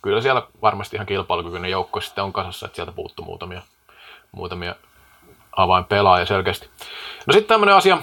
kyllä 0.01 0.21
siellä 0.21 0.47
varmasti 0.61 0.95
ihan 0.95 1.05
kilpailukykyinen 1.05 1.71
joukko 1.71 2.01
sitten 2.01 2.23
on 2.23 2.33
kasassa, 2.33 2.65
että 2.65 2.75
sieltä 2.75 2.91
puuttuu 2.91 3.25
muutamia, 3.25 3.61
muutamia 4.31 4.75
avainpelaajia 5.55 6.25
selkeästi. 6.25 6.69
No 7.25 7.33
sitten 7.33 7.47
tämmöinen 7.47 7.75
asia, 7.75 7.97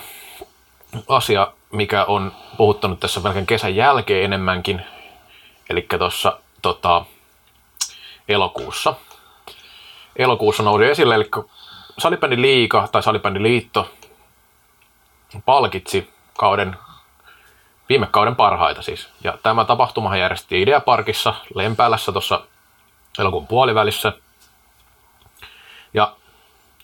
asia, 1.09 1.53
mikä 1.73 2.05
on 2.05 2.33
puhuttanut 2.57 3.01
tässä 3.01 3.21
melkein 3.21 3.47
kesän 3.47 3.77
jälkeen 3.77 4.25
enemmänkin, 4.25 4.83
eli 5.71 5.87
tuossa 5.99 6.39
tota, 6.63 7.05
elokuussa. 8.29 8.95
Elokuussa 10.17 10.63
nousi 10.63 10.85
esille, 10.85 11.15
eli 11.15 11.31
liiga 12.37 12.89
tai 12.93 13.03
Salibändin 13.03 13.43
liitto 13.43 13.91
palkitsi 15.45 16.13
kauden, 16.39 16.77
viime 17.89 18.07
kauden 18.11 18.37
parhaita 18.37 18.83
siis. 18.83 19.09
Ja 19.25 19.39
tämä 19.43 19.65
tapahtuma 19.65 20.17
järjestettiin 20.17 20.63
Ideaparkissa 20.63 21.35
Lempäälässä 21.55 22.13
tuossa 22.13 22.41
elokuun 23.19 23.47
puolivälissä. 23.47 24.13
Ja 25.95 26.13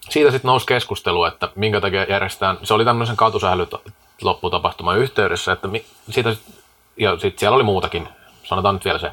siitä 0.08 0.30
sitten 0.30 0.48
nousi 0.48 0.66
keskustelu, 0.66 1.24
että 1.24 1.48
minkä 1.54 1.80
takia 1.80 2.04
järjestetään, 2.04 2.58
se 2.62 2.74
oli 2.74 2.84
tämmöisen 2.84 3.16
katusählyt 3.16 3.74
lopputapahtuman 4.22 4.98
yhteydessä, 4.98 5.52
että 5.52 5.68
mi, 5.68 5.84
siitä, 6.11 6.37
ja 6.96 7.18
sitten 7.18 7.38
siellä 7.38 7.54
oli 7.54 7.62
muutakin, 7.64 8.08
sanotaan 8.44 8.74
nyt 8.74 8.84
vielä 8.84 8.98
se. 8.98 9.12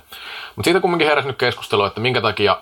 Mutta 0.55 0.63
siitä 0.63 0.79
kumminkin 0.79 1.07
heräsi 1.07 1.27
nyt 1.27 1.37
keskustelu, 1.37 1.83
että 1.83 2.01
minkä 2.01 2.21
takia 2.21 2.57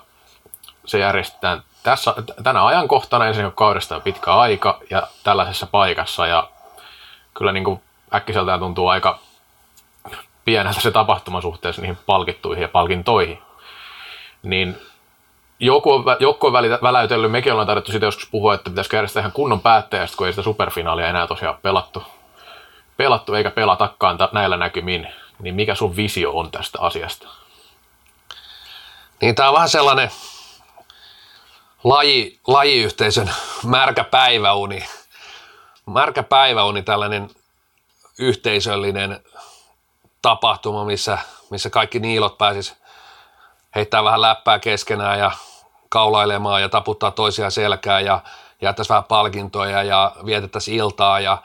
se 0.84 0.98
järjestetään 0.98 1.62
tässä, 1.82 2.14
tänä 2.42 2.66
ajankohtana 2.66 3.26
ensin 3.26 3.52
kaudesta 3.52 3.96
on 3.96 4.02
pitkä 4.02 4.34
aika 4.34 4.80
ja 4.90 5.06
tällaisessa 5.24 5.66
paikassa 5.66 6.26
ja 6.26 6.48
kyllä 7.34 7.52
niin 7.52 7.64
kuin 7.64 7.82
äkkiseltään 8.14 8.60
tuntuu 8.60 8.88
aika 8.88 9.18
pieneltä 10.44 10.80
se 10.80 10.90
tapahtuma 10.90 11.40
suhteessa 11.40 11.82
niihin 11.82 11.98
palkittuihin 12.06 12.62
ja 12.62 12.68
palkintoihin. 12.68 13.38
Niin 14.42 14.78
joku 15.58 15.92
on, 15.92 16.04
joku 16.20 16.46
on 16.46 16.52
väläytellyt, 16.82 17.30
mekin 17.30 17.52
ollaan 17.52 17.66
tarvittu 17.66 17.92
sitä 17.92 18.06
joskus 18.06 18.30
puhua, 18.30 18.54
että 18.54 18.70
pitäisi 18.70 18.96
järjestää 18.96 19.20
ihan 19.20 19.32
kunnon 19.32 19.60
päättäjästä, 19.60 20.16
kun 20.16 20.26
ei 20.26 20.32
sitä 20.32 20.42
superfinaalia 20.42 21.08
enää 21.08 21.26
tosiaan 21.26 21.58
pelattu, 21.62 22.02
pelattu 22.96 23.34
eikä 23.34 23.50
pelatakaan 23.50 24.18
näillä 24.32 24.56
näkymin. 24.56 25.08
Niin 25.38 25.54
mikä 25.54 25.74
sun 25.74 25.96
visio 25.96 26.32
on 26.32 26.50
tästä 26.50 26.78
asiasta? 26.80 27.28
Niin 29.20 29.34
tämä 29.34 29.48
on 29.48 29.54
vähän 29.54 29.68
sellainen 29.68 30.10
laji, 31.84 32.40
lajiyhteisön 32.46 33.30
märkä 33.64 34.04
päiväuni. 34.04 34.86
Märkä 35.86 36.22
päiväuni, 36.22 36.82
tällainen 36.82 37.30
yhteisöllinen 38.18 39.24
tapahtuma, 40.22 40.84
missä, 40.84 41.18
missä 41.50 41.70
kaikki 41.70 41.98
niilot 41.98 42.38
pääsis 42.38 42.74
heittää 43.74 44.04
vähän 44.04 44.22
läppää 44.22 44.58
keskenään 44.58 45.18
ja 45.18 45.30
kaulailemaan 45.88 46.62
ja 46.62 46.68
taputtaa 46.68 47.10
toisia 47.10 47.50
selkää 47.50 48.00
ja 48.00 48.20
jättäisi 48.60 48.88
vähän 48.88 49.04
palkintoja 49.04 49.82
ja 49.82 50.12
vietettäisiin 50.26 50.78
iltaa 50.78 51.20
ja 51.20 51.42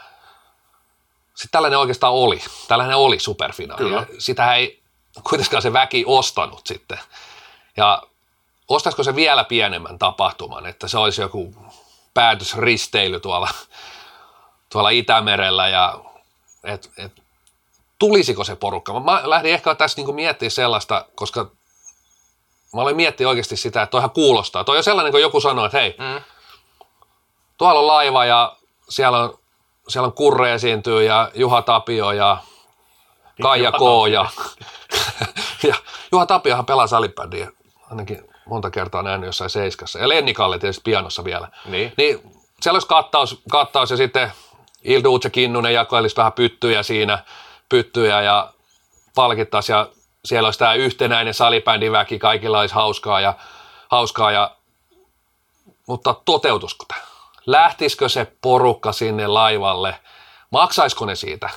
sitten 1.40 1.52
tällainen 1.52 1.80
oikeastaan 1.80 2.14
oli. 2.14 2.42
Tällainen 2.68 2.98
oli 2.98 3.20
superfinaali. 3.20 3.84
Kyllä. 3.84 4.06
Sitä 4.18 4.54
ei 4.54 4.82
kuitenkaan 5.24 5.62
se 5.62 5.74
väki 5.74 6.04
ostanut 6.08 6.68
sitten. 6.68 7.00
Ja 7.78 8.04
ostaisiko 8.68 9.04
se 9.04 9.16
vielä 9.16 9.44
pienemmän 9.44 10.00
tapahtuman, 10.00 10.66
että 10.66 10.88
se 10.88 10.98
olisi 10.98 11.22
joku 11.22 11.56
päätösristeily 12.14 13.20
tuolla, 13.20 13.50
tuolla 14.70 14.90
Itämerellä 14.90 15.68
ja 15.68 16.00
et, 16.64 16.92
et, 16.98 17.12
tulisiko 18.00 18.44
se 18.44 18.56
porukka. 18.56 19.00
Mä 19.00 19.22
lähdin 19.24 19.54
ehkä 19.54 19.76
tässä 19.76 19.98
niinku 19.98 20.14
miettimään 20.14 20.52
sellaista, 20.52 21.06
koska 21.16 21.52
mä 22.76 22.82
olen 22.82 22.96
miettinyt 22.96 23.30
oikeasti 23.30 23.58
sitä, 23.58 23.82
että 23.82 23.92
toihan 23.92 24.12
kuulostaa. 24.12 24.64
Toi 24.64 24.78
on 24.78 24.84
sellainen, 24.84 25.12
kun 25.12 25.22
joku 25.22 25.42
sanoo, 25.42 25.66
että 25.66 25.78
hei, 25.78 25.96
mm. 25.98 26.22
tuolla 27.58 27.80
on 27.80 27.88
laiva 27.88 28.26
ja 28.26 28.56
siellä 28.90 29.20
on, 29.20 29.40
siellä 29.88 30.06
on 30.06 30.14
Kurre 30.14 30.54
esiintyy 30.54 31.04
ja 31.04 31.32
Juha 31.34 31.62
Tapio 31.62 32.12
ja 32.12 32.38
Kaija 33.42 33.72
K. 33.72 34.10
Ja, 34.12 34.26
ja 35.70 35.76
Juha 36.12 36.26
Tapiohan 36.26 36.66
pelaa 36.66 36.88
salibändiä, 36.88 37.52
ainakin 37.90 38.30
monta 38.46 38.72
kertaa 38.72 39.04
nähnyt 39.04 39.28
jossain 39.28 39.50
seiskassa. 39.50 40.00
Ja 40.00 40.10
Lenni 40.10 40.34
Kalle 40.34 40.60
tietysti 40.60 40.82
pianossa 40.84 41.24
vielä. 41.24 41.48
Niin. 41.66 41.94
niin 41.98 42.20
siellä 42.62 42.76
olisi 42.76 42.88
kattaus, 42.88 43.42
kattaus 43.52 43.92
ja 43.92 43.98
sitten 43.98 44.32
Ilduutse 44.84 45.30
Kinnunen 45.30 45.74
jakoilisi 45.74 46.16
vähän 46.16 46.34
pyttyjä 46.34 46.84
siinä, 46.84 47.24
pyttyjä 47.70 48.22
ja 48.22 48.54
palkittaisi 49.16 49.72
ja 49.72 49.88
siellä 50.26 50.48
olisi 50.48 50.60
tämä 50.60 50.74
yhtenäinen 50.74 51.34
salibändiväki, 51.34 52.20
kaikilla 52.20 52.60
olisi 52.60 52.76
hauskaa 52.76 53.22
ja, 53.22 53.34
hauskaa 53.90 54.32
ja 54.32 54.56
mutta 55.88 56.16
toteutusko 56.26 56.86
tämä? 56.88 57.02
Lähtisikö 57.46 58.10
se 58.10 58.34
porukka 58.42 58.92
sinne 58.92 59.28
laivalle? 59.28 60.00
Maksaisiko 60.52 61.06
ne 61.06 61.16
siitä? 61.16 61.50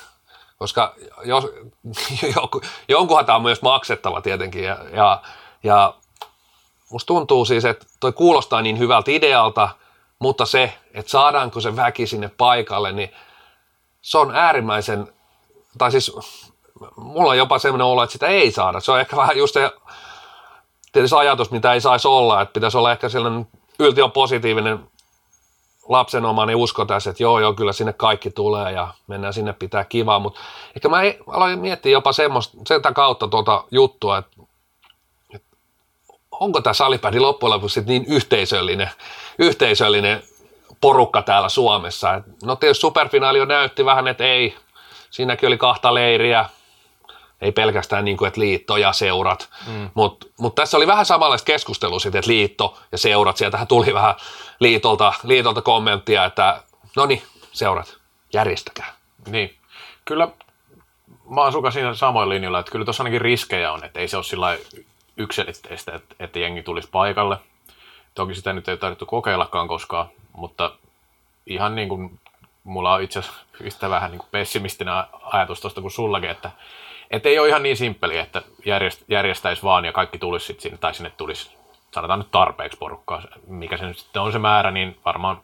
Koska 0.58 0.94
jos, 1.24 1.44
jonkunhan 2.88 3.26
tämä 3.26 3.37
on 3.37 3.42
myös 3.42 3.62
maksettava 3.62 4.20
tietenkin 4.20 4.64
ja, 4.64 4.78
ja, 4.92 5.22
ja 5.62 5.94
musta 6.90 7.06
tuntuu 7.06 7.44
siis, 7.44 7.64
että 7.64 7.87
toi 8.00 8.12
kuulostaa 8.12 8.62
niin 8.62 8.78
hyvältä 8.78 9.11
idealta, 9.11 9.68
mutta 10.18 10.46
se, 10.46 10.78
että 10.94 11.11
saadaanko 11.11 11.61
se 11.61 11.76
väki 11.76 12.07
sinne 12.07 12.31
paikalle, 12.38 12.92
niin 12.92 13.11
se 14.02 14.18
on 14.18 14.35
äärimmäisen, 14.35 15.12
tai 15.78 15.90
siis 15.92 16.12
mulla 16.96 17.31
on 17.31 17.38
jopa 17.38 17.59
sellainen 17.59 17.87
olo, 17.87 18.02
että 18.02 18.12
sitä 18.12 18.26
ei 18.26 18.50
saada. 18.50 18.81
Se 18.81 18.92
on 18.92 19.00
ehkä 19.00 19.16
vähän 19.16 19.38
just 19.38 19.55
se 19.55 19.70
tietysti 20.92 21.16
ajatus, 21.16 21.50
mitä 21.50 21.72
ei 21.72 21.81
saisi 21.81 22.09
olla, 22.09 22.42
että 22.42 22.52
pitäisi 22.52 22.78
olla 22.78 22.92
ehkä 22.92 23.09
sellainen 23.09 23.46
yltiö 23.78 24.09
positiivinen 24.09 24.78
lapsenomainen 25.88 26.57
usko 26.57 26.85
tässä, 26.85 27.11
että 27.11 27.22
joo, 27.22 27.40
joo, 27.40 27.55
kyllä 27.55 27.72
sinne 27.72 27.92
kaikki 27.92 28.31
tulee 28.31 28.72
ja 28.72 28.94
mennään 29.07 29.35
sinne 29.35 29.52
pitää 29.52 29.85
kivaa, 29.85 30.18
mutta 30.18 30.40
ehkä 30.76 30.88
mä 30.88 30.96
aloin 31.26 31.59
miettiä 31.59 31.92
jopa 31.92 32.12
semmoista, 32.12 32.59
sen 32.66 32.94
kautta 32.94 33.28
tuota 33.28 33.64
juttua, 33.70 34.18
että 34.18 34.37
onko 36.31 36.61
tämä 36.61 36.74
salipädi 36.74 37.20
loppujen 37.20 37.55
lopuksi 37.55 37.83
niin 37.87 38.05
yhteisöllinen, 38.09 38.90
yhteisöllinen 39.38 40.22
porukka 40.82 41.22
täällä 41.22 41.48
Suomessa. 41.48 42.14
Et 42.14 42.24
no 42.44 42.56
tietysti 42.56 42.80
superfinaali 42.80 43.38
jo 43.38 43.44
näytti 43.44 43.84
vähän, 43.84 44.08
että 44.08 44.24
ei, 44.24 44.56
siinäkin 45.10 45.46
oli 45.46 45.58
kahta 45.58 45.94
leiriä, 45.94 46.48
ei 47.40 47.52
pelkästään 47.52 48.04
niin 48.04 48.16
kuin, 48.16 48.28
että 48.28 48.40
liitto 48.40 48.76
ja 48.76 48.92
seurat, 48.92 49.48
mm. 49.66 49.90
mutta 49.94 50.26
mut 50.38 50.54
tässä 50.54 50.76
oli 50.76 50.86
vähän 50.86 51.06
samanlaista 51.06 51.46
keskustelua 51.46 51.98
sitten, 51.98 52.18
että 52.18 52.30
liitto 52.30 52.78
ja 52.92 52.98
seurat, 52.98 53.36
sieltähän 53.36 53.66
tuli 53.66 53.94
vähän 53.94 54.14
liitolta, 54.60 55.12
liitolta 55.22 55.62
kommenttia, 55.62 56.24
että 56.24 56.62
no 56.96 57.06
niin, 57.06 57.22
seurat, 57.52 57.96
järjestäkää. 58.32 58.94
Niin, 59.26 59.56
kyllä 60.04 60.28
mä 61.30 61.40
oon 61.40 61.52
suka 61.52 61.70
siinä 61.70 61.94
samoin 61.94 62.28
linjalla, 62.28 62.58
että 62.58 62.72
kyllä 62.72 62.84
tuossa 62.84 63.02
ainakin 63.02 63.20
riskejä 63.20 63.72
on, 63.72 63.84
että 63.84 64.00
ei 64.00 64.08
se 64.08 64.16
ole 64.16 64.24
sillä 64.24 64.58
yksilitteistä, 65.16 65.94
että, 65.94 66.14
että 66.20 66.38
jengi 66.38 66.62
tulisi 66.62 66.88
paikalle. 66.92 67.36
Toki 68.14 68.34
sitä 68.34 68.52
nyt 68.52 68.68
ei 68.68 68.76
tarvittu 68.76 69.06
kokeillakaan 69.06 69.68
koskaan, 69.68 70.08
mutta 70.32 70.72
ihan 71.46 71.74
niin 71.74 71.88
kuin 71.88 72.20
mulla 72.64 72.94
on 72.94 73.02
itse 73.02 73.18
asiassa 73.18 73.40
yhtä 73.60 73.90
vähän 73.90 74.10
niin 74.10 74.18
kuin 74.18 74.28
pessimistinen 74.30 74.94
ajatus 75.22 75.60
tuosta 75.60 75.80
kuin 75.80 75.90
sullakin, 75.90 76.30
että 76.30 76.50
et 77.10 77.26
ei 77.26 77.38
ole 77.38 77.48
ihan 77.48 77.62
niin 77.62 77.76
simppeli, 77.76 78.18
että 78.18 78.42
järjest, 78.64 79.02
järjestäisi 79.08 79.62
vaan 79.62 79.84
ja 79.84 79.92
kaikki 79.92 80.18
tulisi 80.18 80.46
sitten 80.46 80.62
sinne, 80.62 80.78
tai 80.78 80.94
sinne 80.94 81.10
tulisi, 81.10 81.56
sanotaan 81.94 82.18
nyt 82.18 82.30
tarpeeksi 82.30 82.78
porukkaa, 82.78 83.22
mikä 83.46 83.76
se 83.76 83.86
nyt 83.86 83.98
sitten 83.98 84.22
on 84.22 84.32
se 84.32 84.38
määrä, 84.38 84.70
niin 84.70 85.00
varmaan 85.04 85.40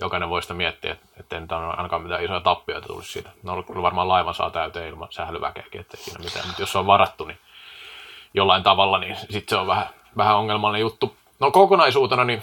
jokainen 0.00 0.28
voi 0.28 0.42
sitä 0.42 0.54
miettiä, 0.54 0.96
että 1.20 1.36
ei 1.36 1.42
ainakaan 1.76 2.02
mitään 2.02 2.24
isoja 2.24 2.40
tappioita 2.40 2.86
tulisi 2.86 3.12
siitä. 3.12 3.30
No 3.42 3.62
kyllä 3.62 3.82
varmaan 3.82 4.08
laivan 4.08 4.34
saa 4.34 4.50
täyteen 4.50 4.88
ilman 4.88 5.12
sählyväkeäkin, 5.12 5.80
että 5.80 5.96
siinä 5.96 6.24
mitään. 6.24 6.46
Mutta 6.46 6.62
jos 6.62 6.72
se 6.72 6.78
on 6.78 6.86
varattu, 6.86 7.24
niin 7.24 7.38
jollain 8.34 8.62
tavalla, 8.62 8.98
niin 8.98 9.16
sitten 9.16 9.48
se 9.48 9.56
on 9.56 9.66
vähän, 9.66 9.86
vähän 10.16 10.36
ongelmallinen 10.36 10.80
juttu. 10.80 11.16
No 11.40 11.50
kokonaisuutena, 11.50 12.24
niin 12.24 12.42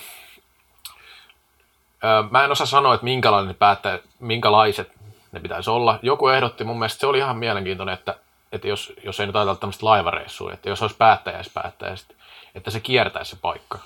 mä 2.32 2.44
en 2.44 2.52
osaa 2.52 2.68
sanoa, 2.68 2.94
että 2.94 3.04
minkälainen 3.04 3.56
päättää, 3.56 4.00
minkälaiset 4.20 4.92
ne 5.32 5.40
pitäisi 5.40 5.70
olla. 5.70 6.00
Joku 6.02 6.28
ehdotti, 6.28 6.64
mun 6.64 6.80
mielestä 6.80 7.00
se 7.00 7.08
oli 7.08 7.18
ihan 7.18 7.38
mielenkiintoinen, 7.38 7.94
että, 7.94 8.16
että 8.52 8.68
jos, 8.68 8.94
jos 9.04 9.20
ei 9.20 9.26
nyt 9.26 9.36
ajatella 9.36 9.56
tämmöistä 9.56 9.86
laivareissua, 9.86 10.54
että 10.54 10.70
jos 10.70 10.82
olisi 10.82 10.98
päättäjäispäättäjäistä, 10.98 12.14
että 12.56 12.72
se 12.72 12.80
kiertäisi 12.80 13.32
se 13.32 13.38
paikka 13.42 13.80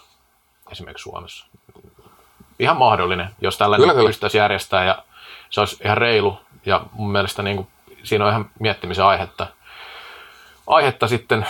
esimerkiksi 0.72 1.04
Suomessa. 1.04 1.46
Ihan 2.60 2.78
mahdollinen, 2.78 3.30
jos 3.42 3.58
tällainen 3.58 3.90
kyllä, 3.90 4.08
pystyttäisiin 4.08 4.40
järjestää 4.40 4.84
ja 4.84 5.04
se 5.50 5.60
olisi 5.60 5.78
ihan 5.84 5.98
reilu 5.98 6.40
ja 6.66 6.82
mun 6.92 7.12
mielestä 7.12 7.44
niin 7.44 7.56
kuin, 7.56 7.68
siinä 8.04 8.26
on 8.26 8.32
ihan 8.32 8.50
miettimisen 8.60 9.06
aihetta, 9.06 9.48
aihetta 10.68 11.08
sitten. 11.08 11.48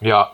Ja 0.00 0.30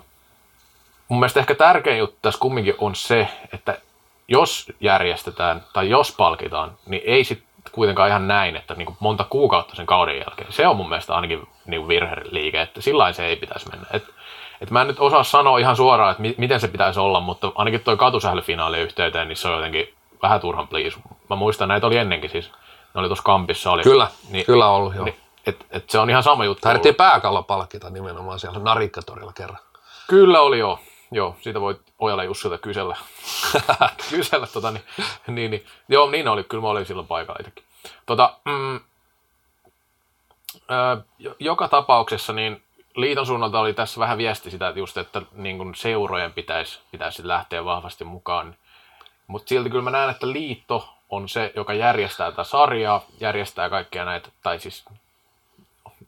mun 1.08 1.20
mielestä 1.20 1.40
ehkä 1.40 1.54
tärkein 1.54 1.98
juttu 1.98 2.18
tässä 2.22 2.40
kumminkin 2.40 2.74
on 2.78 2.94
se, 2.94 3.28
että 3.52 3.78
jos 4.28 4.72
järjestetään 4.80 5.64
tai 5.72 5.90
jos 5.90 6.14
palkitaan, 6.16 6.72
niin 6.86 7.02
ei 7.04 7.24
sitten 7.24 7.46
kuitenkaan 7.72 8.08
ihan 8.08 8.28
näin, 8.28 8.56
että 8.56 8.74
niin 8.74 8.86
kuin 8.86 8.96
monta 9.00 9.24
kuukautta 9.24 9.76
sen 9.76 9.86
kauden 9.86 10.16
jälkeen. 10.18 10.52
Se 10.52 10.66
on 10.66 10.76
mun 10.76 10.88
mielestä 10.88 11.14
ainakin 11.14 11.48
niin 11.66 11.88
virheliike, 11.88 12.60
että 12.60 12.80
sillä 12.80 13.12
se 13.12 13.26
ei 13.26 13.36
pitäisi 13.36 13.68
mennä. 13.70 13.86
Et, 13.92 14.04
et 14.60 14.70
mä 14.70 14.80
en 14.80 14.86
nyt 14.86 15.00
osaa 15.00 15.24
sanoa 15.24 15.58
ihan 15.58 15.76
suoraan, 15.76 16.10
että 16.10 16.22
mi- 16.22 16.34
miten 16.38 16.60
se 16.60 16.68
pitäisi 16.68 17.00
olla, 17.00 17.20
mutta 17.20 17.52
ainakin 17.54 17.80
toi 17.80 17.96
katusählyfinaali 17.96 18.80
yhteyteen, 18.80 19.28
niin 19.28 19.36
se 19.36 19.48
on 19.48 19.54
jotenkin 19.54 19.94
vähän 20.22 20.40
turhan 20.40 20.68
please. 20.68 20.98
Mä 21.30 21.36
muistan, 21.36 21.68
näitä 21.68 21.86
oli 21.86 21.96
ennenkin 21.96 22.30
siis. 22.30 22.50
Ne 22.94 23.00
oli 23.00 23.08
tuossa 23.08 23.22
kampissa. 23.24 23.70
Oli, 23.70 23.82
kyllä, 23.82 24.08
niin, 24.30 24.46
kyllä 24.46 24.68
ollut, 24.68 24.94
joo. 24.94 25.04
Niin, 25.04 25.16
et, 25.46 25.66
et 25.70 25.90
se 25.90 25.98
on 25.98 26.10
ihan 26.10 26.22
sama 26.22 26.44
juttu. 26.44 26.60
Tarvittiin 26.60 26.94
pääkallo 26.94 27.42
palkita 27.42 27.90
nimenomaan 27.90 28.38
siellä 28.38 28.58
narikkatorilla 28.58 29.32
kerran. 29.32 29.58
Kyllä 30.08 30.40
oli 30.40 30.58
joo. 30.58 30.78
Joo, 31.10 31.36
siitä 31.40 31.60
voi 31.60 31.80
Ojala 31.98 32.24
Jussilta 32.24 32.58
kysellä. 32.58 32.96
kysellä 34.10 34.46
tota, 34.46 34.70
niin, 34.70 34.84
niin, 35.26 35.50
niin, 35.50 35.66
Joo, 35.88 36.10
niin 36.10 36.28
oli. 36.28 36.44
Kyllä 36.44 36.62
mä 36.62 36.68
olin 36.68 36.86
silloin 36.86 37.08
paikalla 37.08 37.38
itsekin. 37.40 37.64
Tota, 38.06 38.38
mm, 38.44 38.80
ö, 40.70 41.02
joka 41.38 41.68
tapauksessa 41.68 42.32
niin 42.32 42.62
liiton 42.96 43.26
suunnalta 43.26 43.60
oli 43.60 43.74
tässä 43.74 44.00
vähän 44.00 44.18
viesti 44.18 44.50
sitä, 44.50 44.68
että, 44.68 44.78
just, 44.78 44.96
että 44.96 45.22
niin 45.32 45.58
kuin 45.58 45.74
seurojen 45.74 46.32
pitäisi, 46.32 46.80
pitäisi 46.90 47.28
lähteä 47.28 47.64
vahvasti 47.64 48.04
mukaan 48.04 48.56
mutta 49.26 49.48
silti 49.48 49.70
kyllä 49.70 49.84
mä 49.84 49.90
näen, 49.90 50.10
että 50.10 50.32
liitto 50.32 50.94
on 51.08 51.28
se, 51.28 51.52
joka 51.56 51.74
järjestää 51.74 52.30
tätä 52.30 52.44
sarjaa, 52.44 53.04
järjestää 53.20 53.70
kaikkia 53.70 54.04
näitä, 54.04 54.28
tai 54.42 54.60
siis 54.60 54.84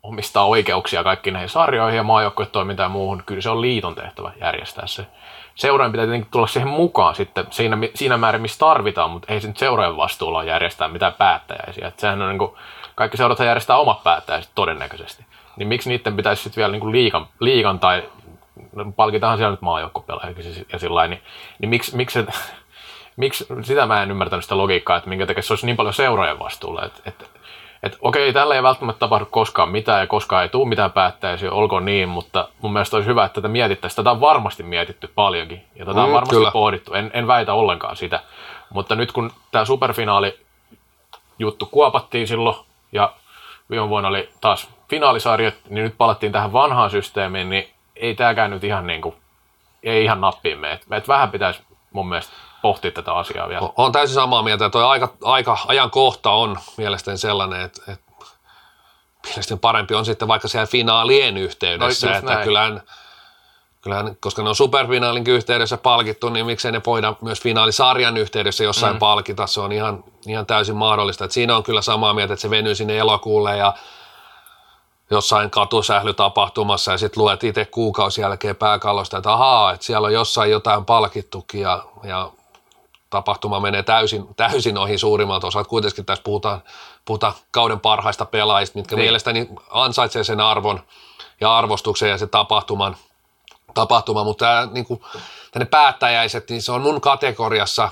omistaa 0.09 0.45
oikeuksia 0.45 1.05
kaikkiin 1.05 1.33
näihin 1.33 1.49
sarjoihin 1.49 1.97
ja 1.97 2.03
maajoukkuetoimintaan 2.03 2.85
ja 2.85 2.93
muuhun. 2.93 3.23
Kyllä 3.27 3.41
se 3.41 3.51
on 3.51 3.61
liiton 3.61 3.95
tehtävä 3.95 4.33
järjestää 4.41 4.87
se. 4.87 5.07
Seurojen 5.55 5.93
pitää 5.93 6.07
tietenkin 6.07 6.31
tulla 6.31 6.47
siihen 6.47 6.69
mukaan 6.69 7.15
sitten 7.15 7.47
siinä, 7.51 7.79
siinä 7.95 8.17
määrin, 8.17 8.43
missä 8.43 8.59
tarvitaan, 8.59 9.11
mutta 9.11 9.33
ei 9.33 9.41
se 9.41 9.49
nyt 9.49 9.57
seurojen 9.57 9.97
vastuulla 9.97 10.45
järjestää 10.45 10.89
mitään 10.89 11.15
päättäjäisiä. 11.15 11.89
Et 11.89 11.99
sehän 11.99 12.23
on 12.23 12.29
niin 12.29 12.39
kuin, 12.39 12.53
kaikki 12.95 13.17
seurat 13.17 13.39
järjestää 13.39 13.77
omat 13.77 14.03
päättäjäiset 14.03 14.51
todennäköisesti. 14.55 15.27
Niin 15.57 15.69
miksi 15.69 15.89
niiden 15.89 16.17
pitäisi 16.17 16.43
sitten 16.43 16.61
vielä 16.61 16.73
niin 16.73 16.81
kuin 16.81 16.93
liikan, 16.93 17.27
liikan 17.41 17.79
tai 17.79 18.03
palkitaanhan 18.97 19.39
siellä 19.39 19.51
nyt 19.51 19.63
maajoukkopelaajakin 19.63 20.67
ja 20.73 20.79
sillä 20.79 21.07
niin, 21.07 21.23
niin 21.59 21.71
miksi, 21.71 21.97
miksi 21.97 22.27
miksi, 23.17 23.47
sitä 23.63 23.87
mä 23.87 24.03
en 24.03 24.11
ymmärtänyt 24.11 24.45
sitä 24.45 24.59
logiikkaa, 24.59 24.97
että 24.97 25.09
minkä 25.09 25.27
takia 25.27 25.43
se 25.43 25.53
olisi 25.53 25.67
niin 25.67 25.77
paljon 25.77 25.95
seurojen 25.95 26.39
vastuulla. 26.39 26.85
Että, 26.85 27.01
että, 27.07 27.25
että 27.83 27.99
okei, 28.01 28.33
tällä 28.33 28.55
ei 28.55 28.63
välttämättä 28.63 28.99
tapahdu 28.99 29.27
koskaan 29.31 29.69
mitään 29.69 30.01
ja 30.01 30.07
koskaan 30.07 30.43
ei 30.43 30.49
tule 30.49 30.69
mitään 30.69 30.93
päättäisiä, 30.93 31.53
olkoon 31.53 31.85
niin, 31.85 32.09
mutta 32.09 32.49
mun 32.63 32.73
mielestä 32.73 32.97
olisi 32.97 33.09
hyvä, 33.09 33.25
että 33.25 33.35
tätä 33.35 33.49
mietittäisiin. 33.49 33.97
Tätä 33.97 34.11
on 34.11 34.21
varmasti 34.21 34.63
mietitty 34.63 35.11
paljonkin 35.15 35.65
ja 35.77 35.85
tätä 35.85 36.01
on 36.01 36.09
mm, 36.09 36.15
varmasti 36.15 36.37
kyllä. 36.37 36.51
pohdittu. 36.51 36.95
En, 36.95 37.11
en 37.15 37.27
väitä 37.27 37.55
ollenkaan 37.55 37.97
sitä. 37.97 38.21
Mutta 38.71 38.95
nyt 38.95 39.13
kun 39.13 39.31
tämä 39.53 39.65
superfinaali 39.65 40.39
juttu 41.39 41.67
kuopattiin 41.67 42.29
silloin 42.29 42.57
ja 42.93 43.13
viime 43.71 43.89
vuonna 43.89 44.09
oli 44.09 44.29
taas 44.41 44.71
finaalisarjat, 44.89 45.55
niin 45.69 45.85
nyt 45.85 45.99
palattiin 45.99 46.33
tähän 46.33 46.53
vanhaan 46.53 46.91
systeemiin, 46.91 47.51
niin 47.51 47.69
ei 47.97 48.15
tämäkään 48.15 48.51
nyt 48.51 48.65
ihan 48.65 48.87
niin 48.87 49.01
kuin, 49.01 49.15
ei 49.83 50.05
ihan 50.05 50.21
nappiin 50.21 50.59
mene. 50.59 50.81
Et 50.91 51.09
vähän 51.09 51.31
pitäisi 51.31 51.63
mun 51.93 52.09
mielestä 52.09 52.33
pohtia 52.63 52.91
tätä 52.91 53.15
asiaa 53.15 53.49
vielä. 53.49 53.69
On 53.77 53.93
täysin 53.93 54.15
samaa 54.15 54.43
mieltä, 54.43 54.67
että 54.67 54.79
tuo 54.79 54.89
aika, 54.89 55.15
aika 55.25 55.59
ajankohta 55.67 56.31
on 56.31 56.57
mielestäni 56.77 57.19
sellainen, 57.19 57.61
että, 57.61 57.93
että 57.93 58.13
mielestäni 59.27 59.59
parempi 59.59 59.95
on 59.95 60.05
sitten 60.05 60.29
vaikka 60.29 60.49
siellä 60.49 60.67
finaalien 60.67 61.37
yhteydessä, 61.37 62.11
no, 62.11 62.17
että 62.17 62.37
kyllähän, 62.45 62.83
kyllähän, 63.81 64.17
koska 64.21 64.43
ne 64.43 64.49
on 64.49 64.57
superfinaalin 64.57 65.25
yhteydessä 65.27 65.77
palkittu, 65.77 66.29
niin 66.29 66.47
miksei 66.47 66.73
ne 66.73 66.81
voida 66.87 67.15
myös 67.21 67.41
finaalisarjan 67.41 68.17
yhteydessä 68.17 68.65
jossain 68.65 68.95
mm. 68.95 68.99
palkita, 68.99 69.47
se 69.47 69.61
on 69.61 69.73
ihan, 69.73 70.05
ihan 70.27 70.47
täysin 70.47 70.77
mahdollista. 70.77 71.25
Että 71.25 71.35
siinä 71.35 71.57
on 71.57 71.63
kyllä 71.63 71.83
samaa 71.83 72.15
mieltä, 72.15 72.35
että 72.35 72.43
se 72.43 72.51
venyy 72.51 72.75
sinne 72.75 72.99
elokuulle 72.99 73.57
ja 73.57 73.75
jossain 75.11 75.51
katusählytapahtumassa 75.51 76.93
ja 76.93 76.99
sitten 76.99 77.23
luet 77.23 77.45
itse 77.45 77.65
kuukausi 77.65 78.21
jälkeen 78.21 78.57
pääkallosta, 78.57 79.17
että 79.17 79.33
ahaa, 79.33 79.73
että 79.73 79.87
siellä 79.87 80.07
on 80.07 80.13
jossain 80.13 80.51
jotain 80.51 80.85
palkittukin 80.85 81.61
ja, 81.61 81.85
ja 82.03 82.31
tapahtuma 83.11 83.61
menee 83.61 83.83
täysin, 83.83 84.35
täysin 84.37 84.79
ohi 84.79 84.99
suurimmalta 84.99 85.47
osalta. 85.47 85.69
Kuitenkin 85.69 86.05
tässä 86.05 86.23
puhutaan, 86.23 86.63
puhutaan 87.05 87.33
kauden 87.51 87.81
parhaista 87.81 88.25
pelaajista, 88.25 88.79
mitkä 88.79 88.97
niin. 88.97 89.05
mielestäni 89.05 89.49
ansaitsee 89.71 90.25
sen 90.25 90.41
arvon 90.41 90.81
ja 91.41 91.59
arvostuksen 91.59 92.11
ja 92.11 92.19
se 92.19 92.27
tapahtuman, 92.27 92.97
tapahtuma, 93.75 94.25
mutta 94.25 94.45
tämä, 94.45 94.69
niin 94.73 94.85
kuin, 94.85 95.01
tänne 95.53 95.67
päättäjäiset, 95.67 96.51
niin 96.51 96.63
se 96.63 96.73
on 96.73 96.83
mun 96.83 97.01
kategoriassa, 97.01 97.89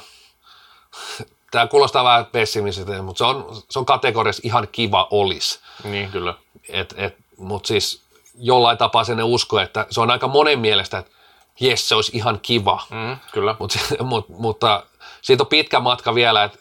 tämä 1.50 1.66
kuulostaa 1.66 2.04
vähän 2.04 2.26
pessimiseltä, 2.26 3.02
mutta 3.02 3.18
se 3.18 3.24
on, 3.24 3.62
se 3.70 3.78
on 3.78 3.86
kategoriassa 3.86 4.42
ihan 4.44 4.68
kiva 4.72 5.08
olisi. 5.10 5.60
Niin, 5.84 6.10
kyllä. 6.10 6.34
Et, 6.68 6.94
et, 6.96 7.16
mutta 7.38 7.66
siis 7.66 8.02
jollain 8.38 8.78
tapaa 8.78 9.04
sen 9.04 9.24
usko, 9.24 9.60
että 9.60 9.86
se 9.90 10.00
on 10.00 10.10
aika 10.10 10.28
monen 10.28 10.58
mielestä, 10.58 10.98
että 10.98 11.12
jes, 11.60 11.88
se 11.88 11.94
olisi 11.94 12.16
ihan 12.16 12.40
kiva. 12.40 12.82
Mm, 12.90 13.16
kyllä. 13.32 13.56
Mut, 13.58 13.72
mut, 14.02 14.28
mutta 14.28 14.82
siitä 15.22 15.42
on 15.42 15.46
pitkä 15.46 15.80
matka 15.80 16.14
vielä, 16.14 16.44
että 16.44 16.58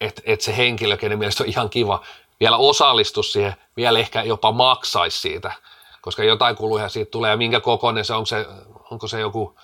et, 0.00 0.22
et 0.24 0.40
se 0.40 0.56
henkilö, 0.56 0.96
kenen 0.96 1.18
mielestä 1.18 1.44
on 1.44 1.48
ihan 1.48 1.70
kiva, 1.70 2.04
vielä 2.40 2.56
osallistus 2.56 3.32
siihen, 3.32 3.56
vielä 3.76 3.98
ehkä 3.98 4.22
jopa 4.22 4.52
maksaisi 4.52 5.20
siitä, 5.20 5.52
koska 6.00 6.24
jotain 6.24 6.56
kuluja 6.56 6.88
siitä 6.88 7.10
tulee 7.10 7.30
ja 7.30 7.36
minkä 7.36 7.60
kokoinen 7.60 8.04
se 8.04 8.14
on, 8.14 8.26
se, 8.26 8.46
onko 8.90 9.08
se 9.08 9.20
joku 9.20 9.56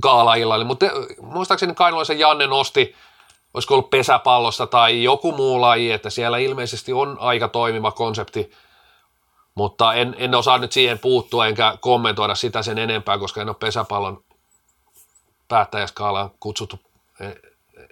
gaala 0.00 0.64
Mutta 0.64 0.86
muistaakseni 1.20 1.74
Kainulaisen 1.74 2.18
Janne 2.18 2.46
nosti, 2.46 2.94
olisiko 3.54 3.74
ollut 3.74 3.90
pesäpallosta 3.90 4.66
tai 4.66 5.02
joku 5.02 5.32
muu 5.32 5.60
laji, 5.60 5.92
että 5.92 6.10
siellä 6.10 6.38
ilmeisesti 6.38 6.92
on 6.92 7.16
aika 7.20 7.48
toimiva 7.48 7.92
konsepti, 7.92 8.50
mutta 9.54 9.94
en, 9.94 10.16
en 10.18 10.34
osaa 10.34 10.58
nyt 10.58 10.72
siihen 10.72 10.98
puuttua 10.98 11.46
enkä 11.46 11.78
kommentoida 11.80 12.34
sitä 12.34 12.62
sen 12.62 12.78
enempää, 12.78 13.18
koska 13.18 13.42
en 13.42 13.48
ole 13.48 13.56
pesäpallon 13.60 14.24
päättäjäskaalaan 15.48 16.30
kutsuttu 16.40 16.78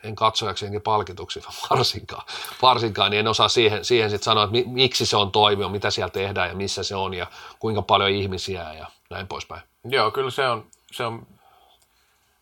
en 0.04 0.14
katsojaksi 0.14 0.66
enkä 0.66 0.80
palkituksi 0.80 1.42
varsinkaan, 1.70 2.22
varsinkaan, 2.62 3.10
niin 3.10 3.20
en 3.20 3.28
osaa 3.28 3.48
siihen, 3.48 3.84
siihen 3.84 4.10
sit 4.10 4.22
sanoa, 4.22 4.44
että 4.44 4.56
miksi 4.66 5.06
se 5.06 5.16
on 5.16 5.32
toivio, 5.32 5.68
mitä 5.68 5.90
siellä 5.90 6.10
tehdään 6.10 6.48
ja 6.48 6.54
missä 6.54 6.82
se 6.82 6.96
on 6.96 7.14
ja 7.14 7.26
kuinka 7.58 7.82
paljon 7.82 8.10
ihmisiä 8.10 8.72
ja 8.72 8.86
näin 9.10 9.26
poispäin. 9.26 9.62
Joo, 9.84 10.10
kyllä 10.10 10.30
se 10.30 10.48
on, 10.48 10.66
se 10.92 11.04
on, 11.04 11.26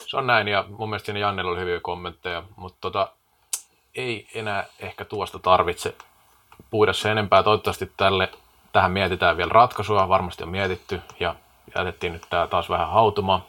se 0.07 0.17
on 0.17 0.27
näin 0.27 0.49
ja 0.49 0.65
mun 0.69 0.91
mielestä 0.91 1.07
siinä 1.07 1.19
Jannella 1.19 1.51
oli 1.51 1.61
hyviä 1.61 1.81
kommentteja, 1.81 2.43
mutta 2.57 2.79
tota, 2.81 3.09
ei 3.95 4.29
enää 4.35 4.67
ehkä 4.79 5.05
tuosta 5.05 5.39
tarvitse 5.39 5.95
puida 6.71 6.93
se 6.93 7.11
enempää. 7.11 7.43
Toivottavasti 7.43 7.93
tälle, 7.97 8.33
tähän 8.73 8.93
mietitään 8.93 9.37
vielä 9.37 9.53
ratkaisua, 9.53 10.09
varmasti 10.09 10.43
on 10.43 10.49
mietitty 10.49 11.01
ja 11.21 11.35
jätettiin 11.77 12.13
nyt 12.13 12.27
tämä 12.31 12.47
taas 12.47 12.71
vähän 12.71 12.91
hautumaan. 12.91 13.45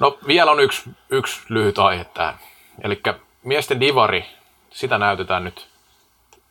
No 0.00 0.18
vielä 0.26 0.50
on 0.50 0.60
yksi, 0.60 0.90
yksi 1.10 1.40
lyhyt 1.48 1.78
aihe 1.78 2.04
tähän. 2.04 2.38
Eli 2.82 3.02
miesten 3.42 3.80
divari, 3.80 4.26
sitä 4.70 4.98
näytetään 4.98 5.44
nyt 5.44 5.68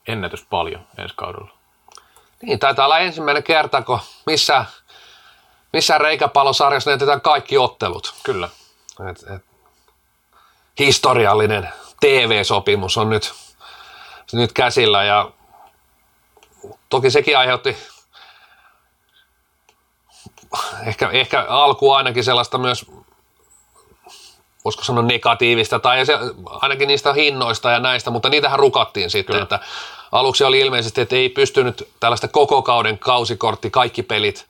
ennätys 0.07 0.45
paljon 0.49 0.87
ensi 0.97 1.15
kaudella. 1.17 1.51
Niin, 2.41 2.59
taitaa 2.59 2.85
olla 2.85 2.99
ensimmäinen 2.99 3.43
kerta, 3.43 3.81
kun 3.81 3.99
missä, 4.25 4.65
missä 5.73 5.97
reikäpallosarjassa 5.97 6.89
näytetään 6.89 7.21
kaikki 7.21 7.57
ottelut. 7.57 8.13
Kyllä. 8.23 8.49
Et, 9.11 9.35
et, 9.35 9.45
historiallinen 10.79 11.69
TV-sopimus 11.99 12.97
on 12.97 13.09
nyt, 13.09 13.33
nyt 14.33 14.53
käsillä 14.53 15.03
ja 15.03 15.31
toki 16.89 17.11
sekin 17.11 17.37
aiheutti 17.37 17.77
ehkä, 20.85 21.09
ehkä 21.09 21.45
alku 21.49 21.91
ainakin 21.91 22.23
sellaista 22.23 22.57
myös, 22.57 22.85
voisiko 24.65 24.83
sanoa 24.83 25.03
negatiivista, 25.03 25.79
tai 25.79 26.05
se, 26.05 26.13
ainakin 26.45 26.87
niistä 26.87 27.13
hinnoista 27.13 27.71
ja 27.71 27.79
näistä, 27.79 28.09
mutta 28.11 28.29
niitähän 28.29 28.59
rukattiin 28.59 29.09
sitten, 29.09 29.33
Kyllä. 29.33 29.43
että 29.43 29.59
aluksi 30.11 30.43
oli 30.43 30.59
ilmeisesti, 30.59 31.01
että 31.01 31.15
ei 31.15 31.29
pystynyt 31.29 31.89
tällaista 31.99 32.27
koko 32.27 32.61
kauden 32.61 32.99
kausikortti, 32.99 33.69
kaikki 33.69 34.03
pelit 34.03 34.47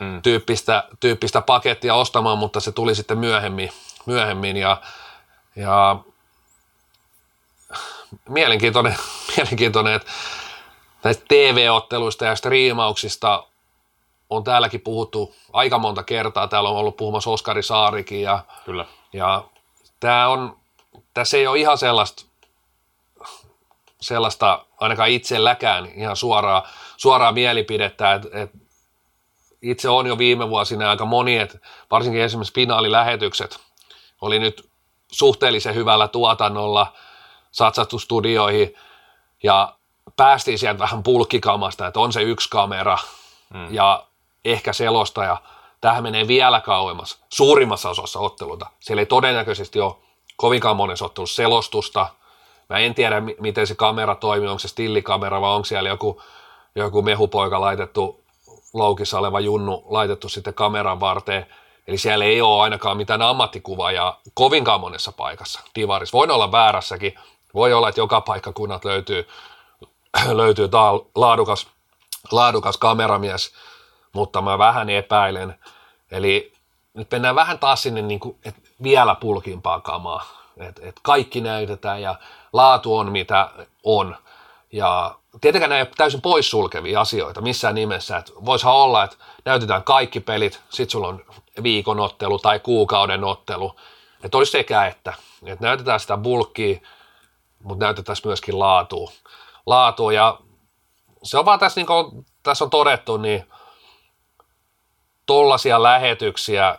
mm. 0.00 0.22
tyyppistä, 0.22 0.84
tyyppistä 1.00 1.40
pakettia 1.40 1.94
ostamaan, 1.94 2.38
mutta 2.38 2.60
se 2.60 2.72
tuli 2.72 2.94
sitten 2.94 3.18
myöhemmin, 3.18 3.70
myöhemmin 4.06 4.56
ja, 4.56 4.76
ja 5.56 5.96
mielenkiintoinen, 8.28 8.96
mielenkiintoinen, 9.36 9.94
että 9.94 10.12
näistä 11.04 11.24
TV-otteluista 11.28 12.24
ja 12.24 12.36
striimauksista 12.36 13.44
on 14.30 14.44
täälläkin 14.44 14.80
puhuttu 14.80 15.34
aika 15.52 15.78
monta 15.78 16.02
kertaa. 16.02 16.48
Täällä 16.48 16.68
on 16.68 16.76
ollut 16.76 16.96
puhumassa 16.96 17.30
Oskari 17.30 17.62
Saarikin 17.62 18.22
ja, 18.22 18.44
Kyllä. 18.64 18.84
Ja 19.12 19.44
tämä 20.00 20.28
on, 20.28 20.56
tässä 21.14 21.36
ei 21.36 21.46
ole 21.46 21.58
ihan 21.58 21.78
sellaista, 21.78 22.24
sellaista 24.00 24.64
ainakaan 24.80 25.08
itselläkään 25.08 25.86
ihan 25.86 26.16
suoraa, 26.16 26.68
suoraa 26.96 27.32
mielipidettä, 27.32 28.14
että 28.14 28.28
et 28.32 28.50
itse 29.62 29.88
on 29.88 30.06
jo 30.06 30.18
viime 30.18 30.48
vuosina 30.48 30.90
aika 30.90 31.04
moni, 31.04 31.36
että 31.36 31.58
varsinkin 31.90 32.22
esimerkiksi 32.22 32.54
finaalilähetykset 32.54 33.60
oli 34.20 34.38
nyt 34.38 34.68
suhteellisen 35.12 35.74
hyvällä 35.74 36.08
tuotannolla 36.08 36.92
satsattu 37.50 37.98
studioihin 37.98 38.74
ja 39.42 39.74
päästiin 40.16 40.58
sieltä 40.58 40.78
vähän 40.78 41.02
pulkkikamasta, 41.02 41.86
että 41.86 42.00
on 42.00 42.12
se 42.12 42.22
yksi 42.22 42.50
kamera 42.50 42.98
hmm. 43.54 43.74
ja 43.74 44.06
ehkä 44.44 44.72
selostaja. 44.72 45.36
Tähän 45.80 46.02
menee 46.02 46.28
vielä 46.28 46.60
kauemmas, 46.60 47.24
suurimmassa 47.28 47.90
osassa 47.90 48.20
otteluta. 48.20 48.66
Siellä 48.80 49.00
ei 49.00 49.06
todennäköisesti 49.06 49.80
ole 49.80 49.94
kovinkaan 50.36 50.76
monessa 50.76 51.04
ottelussa 51.04 51.36
selostusta. 51.36 52.06
Mä 52.68 52.78
en 52.78 52.94
tiedä, 52.94 53.22
miten 53.40 53.66
se 53.66 53.74
kamera 53.74 54.14
toimii, 54.14 54.48
onko 54.48 54.58
se 54.58 54.68
stillikamera 54.68 55.40
vai 55.40 55.54
onko 55.54 55.64
siellä 55.64 55.88
joku, 55.88 56.22
joku 56.74 57.02
mehupoika 57.02 57.60
laitettu, 57.60 58.24
loukissa 58.72 59.18
oleva 59.18 59.40
junnu 59.40 59.84
laitettu 59.88 60.28
sitten 60.28 60.54
kameran 60.54 61.00
varteen. 61.00 61.46
Eli 61.86 61.98
siellä 61.98 62.24
ei 62.24 62.42
ole 62.42 62.62
ainakaan 62.62 62.96
mitään 62.96 63.22
ammattikuvaajaa 63.22 64.20
kovinkaan 64.34 64.80
monessa 64.80 65.12
paikassa 65.12 65.60
divarissa. 65.74 66.18
Voin 66.18 66.30
olla 66.30 66.52
väärässäkin. 66.52 67.14
Voi 67.54 67.72
olla, 67.72 67.88
että 67.88 68.00
joka 68.00 68.20
paikkakunnat 68.20 68.84
löytyy, 68.84 69.28
löytyy 70.32 70.68
laadukas, 71.14 71.66
laadukas 72.32 72.76
kameramies, 72.76 73.52
mutta 74.12 74.42
mä 74.42 74.58
vähän 74.58 74.90
epäilen. 74.90 75.54
Eli 76.10 76.52
nyt 76.94 77.10
mennään 77.10 77.34
vähän 77.34 77.58
taas 77.58 77.82
sinne 77.82 78.02
niin 78.02 78.20
kuin, 78.20 78.38
että 78.44 78.60
vielä 78.82 79.14
pulkimpaa 79.14 79.80
kamaa. 79.80 80.26
Et, 80.56 80.80
et 80.82 80.96
kaikki 81.02 81.40
näytetään 81.40 82.02
ja 82.02 82.14
laatu 82.52 82.96
on 82.96 83.12
mitä 83.12 83.50
on. 83.84 84.16
Ja 84.72 85.14
tietenkään 85.40 85.70
nämä 85.70 85.86
täysin 85.96 86.20
poissulkevia 86.20 87.00
asioita 87.00 87.40
missään 87.40 87.74
nimessä. 87.74 88.16
Että 88.16 88.32
voisihan 88.44 88.74
olla, 88.74 89.04
että 89.04 89.16
näytetään 89.44 89.84
kaikki 89.84 90.20
pelit, 90.20 90.60
sitten 90.68 90.90
sulla 90.90 91.08
on 91.08 91.24
viikon 91.62 92.00
ottelu 92.00 92.38
tai 92.38 92.60
kuukauden 92.60 93.24
ottelu. 93.24 93.76
Että 94.24 94.38
olisi 94.38 94.52
sekä 94.52 94.86
että. 94.86 95.12
Että 95.46 95.66
näytetään 95.66 96.00
sitä 96.00 96.16
bulkkia, 96.16 96.80
mutta 97.62 97.84
näytetään 97.84 98.16
myöskin 98.24 98.58
laatua. 98.58 99.10
laatua. 99.66 100.12
Ja 100.12 100.38
se 101.22 101.38
on 101.38 101.44
vaan 101.44 101.58
tässä, 101.58 101.80
niin 101.80 101.86
kuin 101.86 102.26
tässä 102.42 102.64
on 102.64 102.70
todettu, 102.70 103.16
niin 103.16 103.44
tollaisia 105.28 105.82
lähetyksiä, 105.82 106.78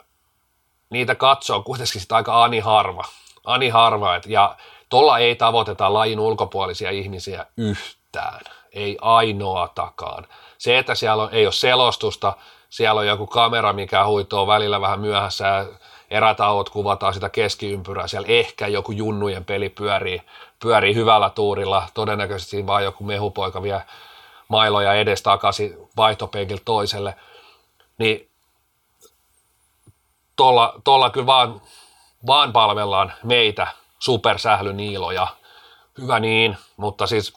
niitä 0.89 1.15
katsoo 1.15 1.63
kuitenkin 1.63 2.01
sitä 2.01 2.15
aika 2.15 2.43
ani 2.43 2.59
harva. 2.59 3.03
Ani 3.45 3.69
harva, 3.69 4.15
et, 4.15 4.25
ja 4.25 4.55
tuolla 4.89 5.17
ei 5.17 5.35
tavoiteta 5.35 5.93
lajin 5.93 6.19
ulkopuolisia 6.19 6.89
ihmisiä 6.89 7.45
yhtään, 7.57 8.39
ei 8.73 8.97
ainoatakaan. 9.01 10.27
Se, 10.57 10.77
että 10.77 10.95
siellä 10.95 11.23
on, 11.23 11.29
ei 11.31 11.45
ole 11.45 11.53
selostusta, 11.53 12.33
siellä 12.69 12.99
on 12.99 13.07
joku 13.07 13.27
kamera, 13.27 13.73
mikä 13.73 14.05
huitoo 14.05 14.47
välillä 14.47 14.81
vähän 14.81 14.99
myöhässä 14.99 15.47
ja 15.47 15.65
erätauot 16.09 16.69
kuvataan 16.69 17.13
sitä 17.13 17.29
keskiympyrää, 17.29 18.07
siellä 18.07 18.27
ehkä 18.27 18.67
joku 18.67 18.91
junnujen 18.91 19.45
peli 19.45 19.69
pyörii, 19.69 20.21
pyörii 20.59 20.95
hyvällä 20.95 21.29
tuurilla, 21.29 21.83
todennäköisesti 21.93 22.67
vain 22.67 22.85
joku 22.85 23.03
mehupoika 23.03 23.63
vie 23.63 23.81
mailoja 24.47 24.93
edestakaisin 24.93 25.77
vaihtopenkiltä 25.97 26.63
toiselle, 26.65 27.15
niin 27.97 28.28
tuolla, 30.39 30.73
tuolla 30.83 31.09
kyllä 31.09 31.25
vaan, 31.25 31.61
vaan 32.27 32.53
palvellaan 32.53 33.13
meitä, 33.23 33.67
supersählyniiloja. 33.99 35.27
Hyvä 35.97 36.19
niin, 36.19 36.57
mutta 36.77 37.07
siis 37.07 37.33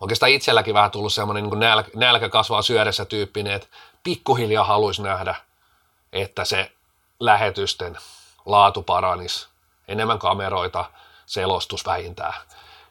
oikeastaan 0.00 0.32
itselläkin 0.32 0.74
vähän 0.74 0.90
tullut 0.90 1.12
semmoinen 1.12 1.44
niin 1.44 1.60
nälkä, 1.60 1.90
nälkä 1.94 2.28
kasvaa 2.28 2.62
syödessä 2.62 3.04
tyyppinen, 3.04 3.52
että 3.52 3.68
pikkuhiljaa 4.04 4.64
haluaisi 4.64 5.02
nähdä, 5.02 5.34
että 6.12 6.44
se 6.44 6.72
lähetysten 7.20 7.98
laatu 8.46 8.82
paranisi, 8.82 9.48
enemmän 9.88 10.18
kameroita, 10.18 10.84
selostus 11.26 11.86
vähintään. 11.86 12.34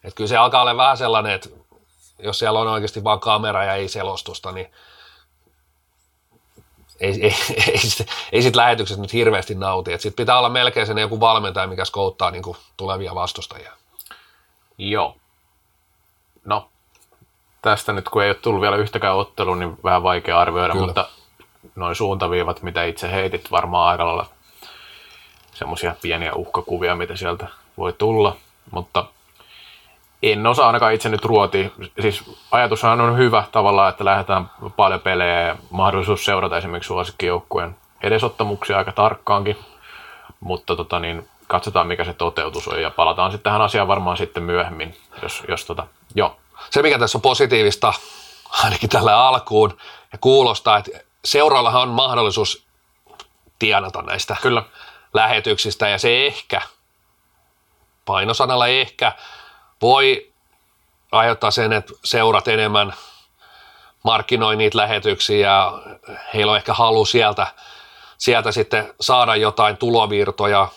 Että 0.03 0.15
kyllä 0.15 0.27
se 0.27 0.37
alkaa 0.37 0.61
olla 0.61 0.77
vähän 0.77 0.97
sellainen, 0.97 1.31
että 1.31 1.49
jos 2.19 2.39
siellä 2.39 2.59
on 2.59 2.67
oikeasti 2.67 3.03
vain 3.03 3.19
kamera 3.19 3.63
ja 3.63 3.75
ei 3.75 3.87
selostusta, 3.87 4.51
niin 4.51 4.71
ei, 7.01 7.19
ei, 7.21 7.35
ei, 7.71 7.77
sit, 7.77 8.07
ei 8.31 8.41
sit 8.41 8.55
lähetykset 8.55 8.99
nyt 8.99 9.13
hirveästi 9.13 9.55
nauti. 9.55 9.91
Sitten 9.91 10.13
pitää 10.13 10.37
olla 10.37 10.49
melkein 10.49 10.87
sen 10.87 10.97
joku 10.97 11.19
valmentaja, 11.19 11.67
mikä 11.67 11.85
skouttaa 11.85 12.31
niin 12.31 12.43
tulevia 12.77 13.15
vastustajia. 13.15 13.71
Joo. 14.77 15.15
No, 16.45 16.69
tästä 17.61 17.93
nyt 17.93 18.09
kun 18.09 18.23
ei 18.23 18.29
ole 18.29 18.35
tullut 18.35 18.61
vielä 18.61 18.75
yhtäkään 18.75 19.15
ottelua, 19.15 19.55
niin 19.55 19.77
vähän 19.83 20.03
vaikea 20.03 20.39
arvioida, 20.39 20.73
Kyllä. 20.73 20.85
mutta 20.85 21.09
noin 21.75 21.95
suuntaviivat, 21.95 22.61
mitä 22.61 22.83
itse 22.83 23.11
heitit, 23.11 23.51
varmaan 23.51 23.87
aika 23.87 24.07
lailla 24.07 24.25
semmoisia 25.53 25.95
pieniä 26.01 26.33
uhkakuvia, 26.33 26.95
mitä 26.95 27.15
sieltä 27.15 27.47
voi 27.77 27.93
tulla, 27.93 28.35
mutta 28.71 29.05
en 30.23 30.47
osaa 30.47 30.67
ainakaan 30.67 30.93
itse 30.93 31.09
nyt 31.09 31.25
ruoti. 31.25 31.73
Siis 32.01 32.23
ajatushan 32.51 33.01
on 33.01 33.17
hyvä 33.17 33.43
tavallaan, 33.51 33.89
että 33.89 34.05
lähdetään 34.05 34.49
paljon 34.75 34.99
pelejä 34.99 35.41
ja 35.41 35.55
mahdollisuus 35.69 36.25
seurata 36.25 36.57
esimerkiksi 36.57 36.87
suosikkijoukkueen 36.87 37.75
edesottamuksia 38.03 38.77
aika 38.77 38.91
tarkkaankin. 38.91 39.57
Mutta 40.39 40.75
tota 40.75 40.99
niin, 40.99 41.27
katsotaan 41.47 41.87
mikä 41.87 42.03
se 42.03 42.13
toteutus 42.13 42.67
on 42.67 42.81
ja 42.81 42.91
palataan 42.91 43.31
sitten 43.31 43.43
tähän 43.43 43.61
asiaan 43.61 43.87
varmaan 43.87 44.17
sitten 44.17 44.43
myöhemmin, 44.43 44.97
jos, 45.21 45.43
jos 45.47 45.65
tota, 45.65 45.87
joo. 46.15 46.35
Se 46.69 46.81
mikä 46.81 46.99
tässä 46.99 47.17
on 47.17 47.21
positiivista, 47.21 47.93
ainakin 48.63 48.89
tällä 48.89 49.27
alkuun, 49.27 49.77
ja 50.11 50.17
kuulostaa, 50.17 50.77
että 50.77 50.91
seuraallahan 51.25 51.81
on 51.81 51.89
mahdollisuus 51.89 52.65
tienata 53.59 54.01
näistä 54.01 54.35
Kyllä. 54.41 54.63
lähetyksistä 55.13 55.89
ja 55.89 55.97
se 55.97 56.25
ehkä, 56.27 56.61
painosanalla 58.05 58.67
ehkä, 58.67 59.11
voi 59.81 60.31
aiheuttaa 61.11 61.51
sen, 61.51 61.73
että 61.73 61.93
seurat 62.03 62.47
enemmän 62.47 62.93
markkinoi 64.03 64.55
niitä 64.55 64.77
lähetyksiä 64.77 65.47
ja 65.47 65.81
heillä 66.33 66.51
on 66.51 66.57
ehkä 66.57 66.73
halu 66.73 67.05
sieltä, 67.05 67.47
sieltä 68.17 68.51
sitten 68.51 68.93
saada 69.01 69.35
jotain 69.35 69.77
tulovirtoja. 69.77 70.67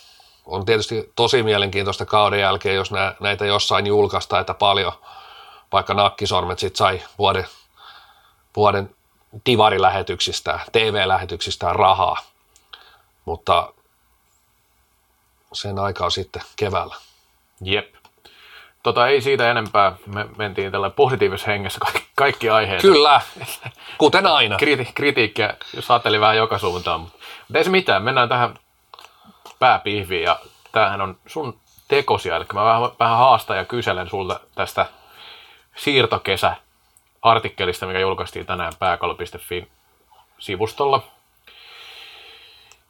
On 0.46 0.64
tietysti 0.64 1.12
tosi 1.16 1.42
mielenkiintoista 1.42 2.06
kauden 2.06 2.40
jälkeen, 2.40 2.74
jos 2.74 2.90
näitä 3.20 3.44
jossain 3.44 3.86
julkaista, 3.86 4.40
että 4.40 4.54
paljon 4.54 4.92
vaikka 5.72 5.94
nakkisormet 5.94 6.58
sitten 6.58 6.78
sai 6.78 7.02
vuoden, 7.18 7.46
vuoden 8.56 8.96
divarilähetyksistä, 9.46 10.60
TV-lähetyksistä 10.72 11.72
rahaa. 11.72 12.16
Mutta 13.24 13.72
sen 15.52 15.78
aika 15.78 16.04
on 16.04 16.12
sitten 16.12 16.42
keväällä. 16.56 16.94
Jep. 17.60 17.93
Tota, 18.84 19.08
ei 19.08 19.20
siitä 19.20 19.50
enempää. 19.50 19.92
Me 20.06 20.26
mentiin 20.36 20.72
tällä 20.72 20.90
positiivisessa 20.90 21.50
hengessä 21.50 21.80
kaikki, 21.80 22.08
kaikki 22.14 22.50
aiheet. 22.50 22.82
Kyllä, 22.82 23.20
kuten 23.98 24.26
aina. 24.26 24.56
Kriti, 24.56 24.88
kritiikkiä 24.94 25.54
saateli 25.80 26.20
vähän 26.20 26.36
joka 26.36 26.58
suuntaan. 26.58 27.00
Mutta 27.00 27.18
ei 27.54 27.64
se 27.64 27.70
mitään, 27.70 28.02
mennään 28.02 28.28
tähän 28.28 28.54
pääpihviin. 29.58 30.22
Ja 30.22 30.38
tämähän 30.72 31.00
on 31.00 31.16
sun 31.26 31.58
tekosia, 31.88 32.36
eli 32.36 32.44
mä 32.54 32.64
vähän, 32.64 32.90
vähän 32.98 33.18
haastan 33.18 33.56
ja 33.56 33.64
kyselen 33.64 34.10
sulta 34.10 34.40
tästä 34.54 34.86
siirtokesä 35.76 36.56
artikkelista, 37.22 37.86
mikä 37.86 37.98
julkaistiin 37.98 38.46
tänään 38.46 38.72
pääkallo.fi 38.78 39.68
sivustolla. 40.38 41.02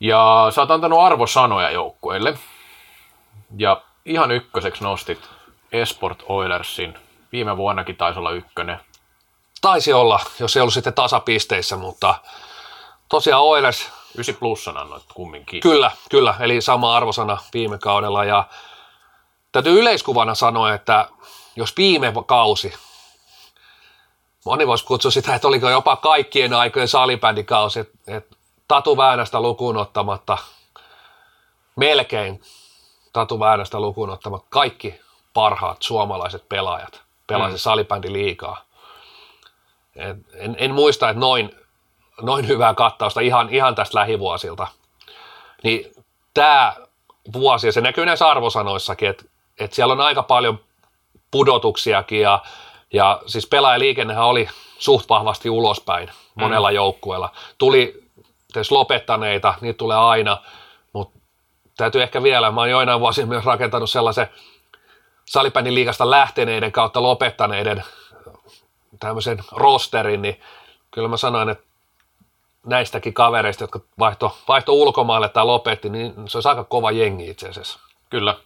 Ja 0.01 0.47
sä 0.51 0.61
oot 0.61 0.71
antanut 0.71 1.01
arvosanoja 1.01 1.71
joukkueille. 1.71 2.39
Ja 3.57 3.83
ihan 4.05 4.31
ykköseksi 4.31 4.85
nostit 4.85 5.34
Esport 5.75 6.23
Oilersin. 6.29 6.99
Viime 7.33 7.57
vuonnakin 7.57 7.97
taisi 7.97 8.19
olla 8.19 8.31
ykkönen. 8.31 8.81
Taisi 9.61 9.93
olla, 9.93 10.21
jos 10.39 10.57
ei 10.57 10.61
ollut 10.61 10.75
sitten 10.75 10.95
tasapisteissä, 10.95 11.77
mutta 11.77 12.15
tosiaan 13.09 13.43
Oilers 13.43 13.93
9 14.15 14.35
plussan 14.35 14.77
annoit 14.77 15.05
kumminkin. 15.15 15.61
Kyllä, 15.61 15.91
kyllä. 16.11 16.35
Eli 16.41 16.61
sama 16.61 16.97
arvosana 16.97 17.39
viime 17.55 17.79
kaudella. 17.79 18.25
Ja 18.25 18.45
täytyy 19.53 19.81
yleiskuvana 19.81 20.35
sanoa, 20.35 20.75
että 20.75 21.09
jos 21.57 21.77
viime 21.77 22.13
kausi, 22.27 22.75
moni 24.45 24.67
voisi 24.67 24.85
kutsua 24.85 25.11
sitä, 25.11 25.35
että 25.35 25.49
oliko 25.49 25.71
jopa 25.71 25.97
kaikkien 25.97 26.53
aikojen 26.53 26.89
salibändikausi, 26.89 27.81
että 28.07 28.37
Tatu 28.69 28.97
Väänästä 28.97 29.41
lukuun 29.41 29.77
ottamatta, 29.77 30.39
melkein 31.77 32.43
Tatu 33.13 33.41
Väänästä 33.41 33.81
lukuun 33.81 34.11
ottamatta, 34.11 34.47
kaikki 34.51 35.04
parhaat 35.35 35.83
suomalaiset 35.83 36.49
pelaajat 36.49 37.05
pelasi 37.27 37.55
mm. 37.55 37.59
salibändi 37.59 38.13
liikaa. 38.13 38.65
En, 39.97 40.25
en, 40.35 40.57
en, 40.59 40.75
muista, 40.75 41.09
että 41.09 41.21
noin, 41.21 41.57
noin 42.23 42.49
hyvää 42.49 42.75
kattausta 42.75 43.21
ihan, 43.21 43.49
ihan 43.51 43.75
tästä 43.75 43.99
lähivuosilta. 43.99 44.67
Niin 45.63 45.93
tämä 46.35 46.75
vuosi, 47.33 47.67
ja 47.67 47.73
se 47.73 47.81
näkyy 47.81 48.07
näissä 48.07 48.29
arvosanoissakin, 48.29 49.09
että, 49.09 49.25
että 49.61 49.77
siellä 49.77 49.93
on 49.93 50.01
aika 50.01 50.23
paljon 50.23 50.61
pudotuksiakin, 51.31 52.21
ja, 52.21 52.43
ja 52.93 53.21
siis 53.27 53.47
pelaajaliikennehän 53.47 54.25
oli 54.25 54.49
suht 54.79 55.09
vahvasti 55.09 55.51
ulospäin 55.51 56.11
monella 56.35 56.71
mm. 56.71 56.75
joukkueella. 56.75 57.33
Tuli 57.59 58.05
tietysti 58.53 58.75
lopettaneita, 58.75 59.55
niitä 59.61 59.79
tulee 59.79 59.97
aina, 59.97 60.39
mutta 60.93 61.19
täytyy 61.77 62.03
ehkä 62.03 62.23
vielä, 62.23 62.51
mä 62.51 62.61
oon 62.61 62.71
joinain 62.71 63.01
vuosina 63.01 63.27
myös 63.27 63.45
rakentanut 63.45 63.91
sellaisen 63.91 64.29
salibändin 65.25 65.75
liikasta 65.75 66.11
lähteneiden 66.11 66.73
kautta 66.73 67.03
lopettaneiden 67.03 67.85
tämmöisen 69.01 69.39
rosterin, 69.53 70.23
niin 70.23 70.41
kyllä 70.91 71.09
mä 71.09 71.17
sanoin, 71.17 71.49
että 71.49 71.65
näistäkin 72.67 73.15
kavereista, 73.15 73.65
jotka 73.65 73.81
vaihto, 73.99 74.37
vaihto 74.49 74.73
ulkomaille 74.73 75.29
tai 75.29 75.45
lopetti, 75.45 75.89
niin 75.89 76.15
se 76.29 76.37
olisi 76.37 76.49
aika 76.49 76.65
kova 76.65 76.91
jengi 76.91 77.31
itse 77.31 77.49
asiassa. 77.49 77.79
Kyllä. 78.11 78.37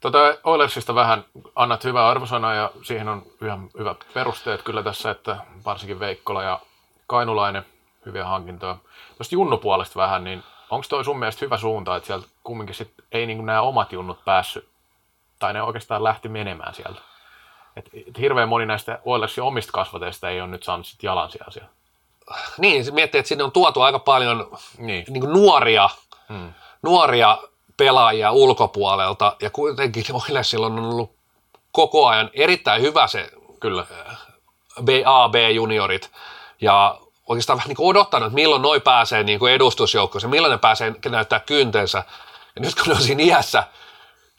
Tota 0.00 0.18
Oilersista 0.44 0.94
vähän 0.94 1.24
annat 1.56 1.84
hyvää 1.84 2.08
arvosana 2.08 2.54
ja 2.54 2.70
siihen 2.82 3.08
on 3.08 3.22
ihan 3.42 3.70
hyvät 3.78 3.96
perusteet 4.14 4.62
kyllä 4.62 4.82
tässä, 4.82 5.10
että 5.10 5.36
varsinkin 5.64 6.00
Veikkola 6.00 6.42
ja 6.42 6.60
Kainulainen 7.06 7.66
hyviä 8.06 8.24
hankintoja. 8.24 8.76
Tuosta 9.16 9.34
junnupuolesta 9.34 10.00
vähän, 10.00 10.24
niin 10.24 10.42
onko 10.70 10.86
toi 10.88 11.04
sun 11.04 11.18
mielestä 11.18 11.44
hyvä 11.44 11.58
suunta, 11.58 11.96
että 11.96 12.06
sieltä 12.06 12.26
kumminkin 12.44 12.74
sit 12.74 12.90
ei 13.12 13.26
niin 13.26 13.46
nämä 13.46 13.62
omat 13.62 13.92
junnut 13.92 14.24
päässyt, 14.24 14.68
tai 15.44 15.52
ne 15.52 15.62
oikeastaan 15.62 16.04
lähti 16.04 16.28
menemään 16.28 16.74
sieltä? 16.74 17.00
Et, 17.76 17.90
et 18.08 18.18
hirveän 18.18 18.48
moni 18.48 18.66
näistä 18.66 18.98
Oilersin 19.04 19.44
omista 19.44 19.72
kasvateista 19.72 20.30
ei 20.30 20.40
ole 20.40 20.48
nyt 20.48 20.62
saanut 20.62 20.86
sit 20.86 21.02
jalansia 21.02 21.44
siellä. 21.48 21.68
Niin, 22.58 22.84
se 22.84 22.90
miettii, 22.90 23.18
että 23.18 23.28
sinne 23.28 23.44
on 23.44 23.52
tuotu 23.52 23.80
aika 23.80 23.98
paljon 23.98 24.50
niin. 24.78 25.04
Niin 25.08 25.32
nuoria, 25.32 25.88
hmm. 26.28 26.52
nuoria 26.82 27.38
pelaajia 27.76 28.32
ulkopuolelta, 28.32 29.36
ja 29.42 29.50
kuitenkin 29.50 30.04
Oilersilla 30.28 30.66
on 30.66 30.78
ollut 30.78 31.16
koko 31.72 32.06
ajan 32.06 32.30
erittäin 32.34 32.82
hyvä 32.82 33.06
se 33.06 33.30
Kyllä. 33.60 33.86
A, 35.04 35.28
B-juniorit, 35.28 36.10
ja 36.60 36.98
oikeastaan 37.26 37.56
vähän 37.56 37.68
niin 37.68 37.76
kuin 37.76 37.88
odottanut, 37.88 38.26
että 38.26 38.34
milloin 38.34 38.62
noi 38.62 38.80
pääsee 38.80 39.22
niin 39.22 39.38
kuin 39.38 39.52
edustusjoukkoon, 39.52 40.30
milloin 40.30 40.52
ne 40.52 40.58
pääsee 40.58 40.94
näyttää 41.10 41.40
kyntensä. 41.40 42.04
Ja 42.56 42.60
nyt 42.60 42.74
kun 42.74 42.84
ne 42.86 42.94
on 42.94 43.02
siinä 43.02 43.22
iässä, 43.22 43.64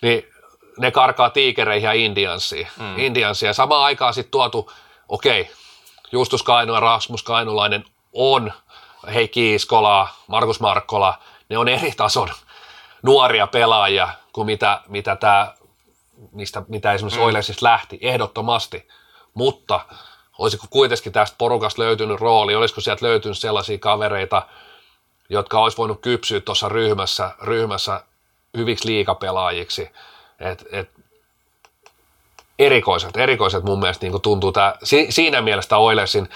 niin 0.01 0.34
ne 0.77 0.91
karkaa 0.91 1.29
tiikereihin 1.29 1.85
ja 1.85 1.93
indianssiin. 1.93 2.67
Mm. 2.79 2.99
indianssiin. 2.99 3.47
Ja 3.47 3.53
samaan 3.53 3.83
aikaan 3.83 4.13
sitten 4.13 4.31
tuotu, 4.31 4.71
okei, 5.09 5.41
okay, 5.41 5.53
Justus 6.11 6.43
Kainu 6.43 6.73
ja 6.73 6.79
Rasmus 6.79 7.23
Kainulainen 7.23 7.85
on 8.13 8.53
Heikki 9.13 9.55
Iskola, 9.55 10.07
Markus 10.27 10.59
Markkola, 10.59 11.19
ne 11.49 11.57
on 11.57 11.67
eri 11.67 11.91
tason 11.97 12.29
nuoria 13.01 13.47
pelaajia 13.47 14.09
kuin 14.33 14.45
mitä, 14.45 14.81
mitä 14.87 15.15
tämä, 15.15 15.53
mistä, 16.31 16.63
mitä 16.67 16.93
esimerkiksi 16.93 17.19
mm. 17.19 17.25
Oilersista 17.25 17.65
lähti, 17.65 17.99
ehdottomasti. 18.01 18.87
Mutta 19.33 19.79
olisiko 20.37 20.67
kuitenkin 20.69 21.11
tästä 21.11 21.35
porukasta 21.37 21.81
löytynyt 21.81 22.19
rooli, 22.19 22.55
olisiko 22.55 22.81
sieltä 22.81 23.05
löytynyt 23.05 23.37
sellaisia 23.37 23.77
kavereita, 23.77 24.47
jotka 25.29 25.59
olisi 25.59 25.77
voinut 25.77 26.01
kypsyä 26.01 26.41
tuossa 26.41 26.69
ryhmässä, 26.69 27.31
ryhmässä 27.41 28.03
hyviksi 28.57 28.87
liikapelaajiksi. 28.87 29.89
Et, 30.39 30.65
et, 30.71 30.89
erikoiset, 32.59 33.17
erikoiset 33.17 33.63
mun 33.63 33.79
mielestä 33.79 34.05
niin 34.05 34.21
tuntuu 34.21 34.51
tää, 34.51 34.77
si, 34.83 35.07
siinä 35.09 35.41
mielessä 35.41 35.77
Oilersin, 35.77 36.29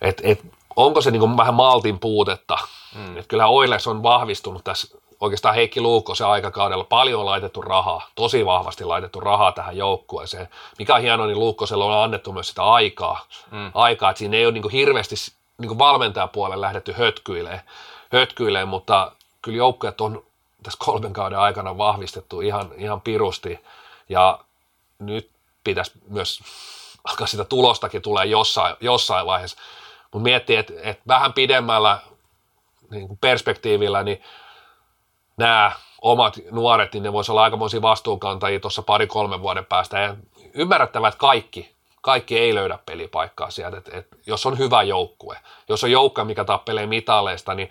että 0.00 0.22
et, 0.26 0.40
onko 0.76 1.00
se 1.00 1.10
niin 1.10 1.36
vähän 1.36 1.54
maltin 1.54 1.98
puutetta. 1.98 2.58
Mm. 2.94 3.16
Et 3.16 3.26
kyllä 3.26 3.46
Oilers 3.46 3.86
on 3.86 4.02
vahvistunut 4.02 4.64
tässä 4.64 4.98
oikeastaan 5.22 5.54
Heikki 5.54 5.80
Luukkosen 5.80 6.26
aikakaudella 6.26 6.84
paljon 6.84 7.20
on 7.20 7.26
laitettu 7.26 7.62
rahaa, 7.62 8.08
tosi 8.14 8.46
vahvasti 8.46 8.84
laitettu 8.84 9.20
rahaa 9.20 9.52
tähän 9.52 9.76
joukkueeseen. 9.76 10.48
Mikä 10.78 10.94
on 10.94 11.00
hienoa, 11.00 11.26
niin 11.26 11.38
Luukkoselle 11.38 11.84
on 11.84 12.04
annettu 12.04 12.32
myös 12.32 12.48
sitä 12.48 12.64
aikaa, 12.64 13.26
mm. 13.50 13.70
aikaa 13.74 14.10
että 14.10 14.18
siinä 14.18 14.36
ei 14.36 14.46
ole 14.46 14.52
niin 14.52 14.62
kuin 14.62 14.72
hirveästi 14.72 15.14
niin 15.58 15.68
kuin 15.68 15.78
valmentajapuolelle 15.78 16.60
lähdetty 16.60 16.92
hötkyilemään, 16.92 17.62
hötkyilemään, 18.12 18.68
mutta 18.68 19.12
kyllä 19.42 19.58
joukkueet 19.58 20.00
on 20.00 20.24
tässä 20.62 20.78
kolmen 20.84 21.12
kauden 21.12 21.38
aikana 21.38 21.78
vahvistettu 21.78 22.40
ihan, 22.40 22.70
ihan 22.76 23.00
pirusti 23.00 23.58
ja 24.08 24.38
nyt 24.98 25.30
pitäisi 25.64 25.92
myös 26.08 26.40
alkaa 27.04 27.26
sitä 27.26 27.44
tulostakin 27.44 28.02
tulee 28.02 28.24
jossain, 28.26 28.76
jossain 28.80 29.26
vaiheessa. 29.26 29.56
Mutta 30.12 30.24
miettii, 30.24 30.56
että, 30.56 30.72
että 30.82 31.02
vähän 31.08 31.32
pidemmällä 31.32 31.98
niin 32.90 33.08
kuin 33.08 33.18
perspektiivillä, 33.20 34.02
niin 34.02 34.22
nämä 35.36 35.72
omat 36.02 36.38
nuoret, 36.50 36.92
niin 36.92 37.02
ne 37.02 37.12
voisi 37.12 37.32
olla 37.32 37.42
aikamoisia 37.42 37.82
vastuunkantajia 37.82 38.60
tuossa 38.60 38.82
pari-kolmen 38.82 39.42
vuoden 39.42 39.64
päästä. 39.64 39.98
Ja 39.98 40.16
ymmärrettävä, 40.54 41.08
että 41.08 41.18
kaikki, 41.18 41.74
kaikki 42.00 42.38
ei 42.38 42.54
löydä 42.54 42.78
pelipaikkaa 42.86 43.50
sieltä. 43.50 43.76
Et, 43.76 43.88
et, 43.92 44.06
jos 44.26 44.46
on 44.46 44.58
hyvä 44.58 44.82
joukkue, 44.82 45.38
jos 45.68 45.84
on 45.84 45.90
joukkue, 45.90 46.24
mikä 46.24 46.44
tappelee 46.44 46.86
mitaleista, 46.86 47.54
niin 47.54 47.68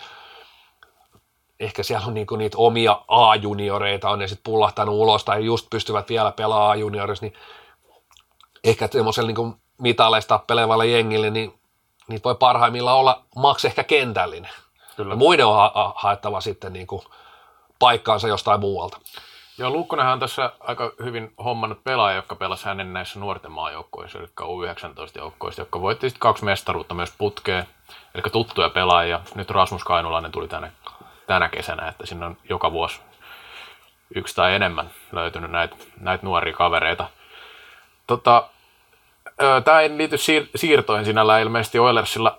ehkä 1.62 1.84
siellä 1.84 2.05
on 2.07 2.14
niinku 2.14 2.36
niitä 2.36 2.57
omia 2.57 3.01
A-junioreita, 3.07 4.09
on 4.09 4.20
ne 4.20 4.28
sitten 4.28 4.51
pullahtanut 4.51 4.95
ulos 4.95 5.26
tai 5.26 5.45
just 5.45 5.68
pystyvät 5.70 6.09
vielä 6.09 6.32
pelaamaan 6.32 6.72
A-juniorissa, 6.72 7.26
niin 7.26 7.34
ehkä 8.64 8.88
semmoisella 8.91 9.28
niinku 9.28 9.55
mitaleista 9.78 10.38
tappelevalle 10.38 10.88
jengille, 10.88 11.30
niin 11.30 11.53
niitä 12.07 12.24
voi 12.24 12.36
parhaimmillaan 12.36 12.97
olla 12.97 13.24
maks 13.36 13.66
ehkä 13.66 13.84
kentällinen. 13.84 14.51
Kyllä. 14.95 15.12
Ja 15.12 15.18
muiden 15.18 15.45
on 15.45 15.55
ha- 15.55 15.93
haettava 15.95 16.41
sitten 16.41 16.74
niinku 16.74 17.03
paikkaansa 17.80 18.28
jostain 18.28 18.59
muualta. 18.59 18.97
Joo, 19.57 19.70
Luukkonenhan 19.70 20.14
on 20.14 20.20
tässä 20.20 20.51
aika 20.59 20.91
hyvin 21.03 21.34
hommannut 21.43 21.84
pelaajia, 21.84 22.16
jotka 22.16 22.36
pelasivat 22.36 22.68
hänen 22.68 22.93
näissä 22.93 23.20
nuorten 23.20 23.51
maajoukkoissa, 23.51 24.20
eli 24.20 24.28
U19-joukkoista, 24.41 25.62
jotka 25.62 25.82
voitti 25.82 26.09
sitten 26.09 26.20
kaksi 26.20 26.45
mestaruutta 26.45 26.95
myös 26.95 27.14
putkeen, 27.18 27.66
eli 28.16 28.24
tuttuja 28.32 28.70
pelaajia. 28.70 29.20
Nyt 29.36 29.49
Rasmus 29.49 29.84
Kainulainen 29.84 30.32
tuli 30.32 30.47
tänne, 30.47 30.72
tänä 31.28 31.50
kesänä, 31.50 31.88
että 31.88 32.06
sinne 32.06 32.26
on 32.26 32.38
joka 32.50 32.72
vuosi 32.72 33.02
yksi 34.16 34.36
tai 34.36 34.56
enemmän 34.56 34.90
löytynyt 35.12 35.52
näitä, 35.52 35.76
näitä 36.00 36.26
nuoria 36.26 36.54
kavereita. 36.54 37.10
Tota, 38.08 38.48
Tämä 39.66 39.80
ei 39.82 39.98
liity 39.98 40.16
siir- 40.16 40.50
siirtoihin 40.56 41.06
sinällään 41.06 41.42
ilmeisesti 41.42 41.80
Oilersilla 41.80 42.38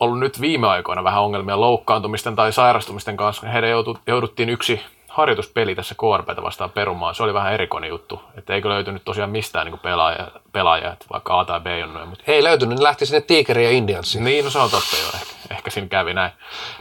ollut 0.00 0.18
nyt 0.18 0.40
viime 0.40 0.68
aikoina 0.68 1.04
vähän 1.04 1.22
ongelmia 1.22 1.60
loukkaantumisten 1.60 2.36
tai 2.36 2.52
sairastumisten 2.52 3.16
kanssa. 3.16 3.46
Heidän 3.46 3.70
jouduttiin 4.06 4.48
yksi 4.48 4.82
harjoituspeli 5.14 5.74
tässä 5.74 5.94
KRPtä 5.94 6.42
vastaan 6.42 6.70
perumaan. 6.70 7.14
Se 7.14 7.22
oli 7.22 7.34
vähän 7.34 7.52
erikoinen 7.52 7.90
juttu. 7.90 8.22
Että 8.38 8.54
eikö 8.54 8.68
löytynyt 8.68 9.04
tosiaan 9.04 9.30
mistään 9.30 9.66
niin 9.66 9.78
pelaaja, 9.78 10.30
pelaaja, 10.52 10.96
vaikka 11.12 11.40
A 11.40 11.44
tai 11.44 11.60
B 11.60 11.66
on 11.84 11.94
noin. 11.94 12.08
Mutta... 12.08 12.24
Ei 12.26 12.44
löytynyt, 12.44 12.78
ne 12.78 12.84
lähti 12.84 13.06
sinne 13.06 13.20
Tigeri 13.20 13.64
ja 13.64 13.70
Indiansiin. 13.70 14.24
Niin, 14.24 14.44
no 14.44 14.50
se 14.50 14.58
on 14.58 14.70
totta 14.70 14.96
jo. 14.96 15.08
Ehkä, 15.14 15.34
ehkä 15.50 15.70
siinä 15.70 15.88
kävi 15.88 16.14
näin. 16.14 16.32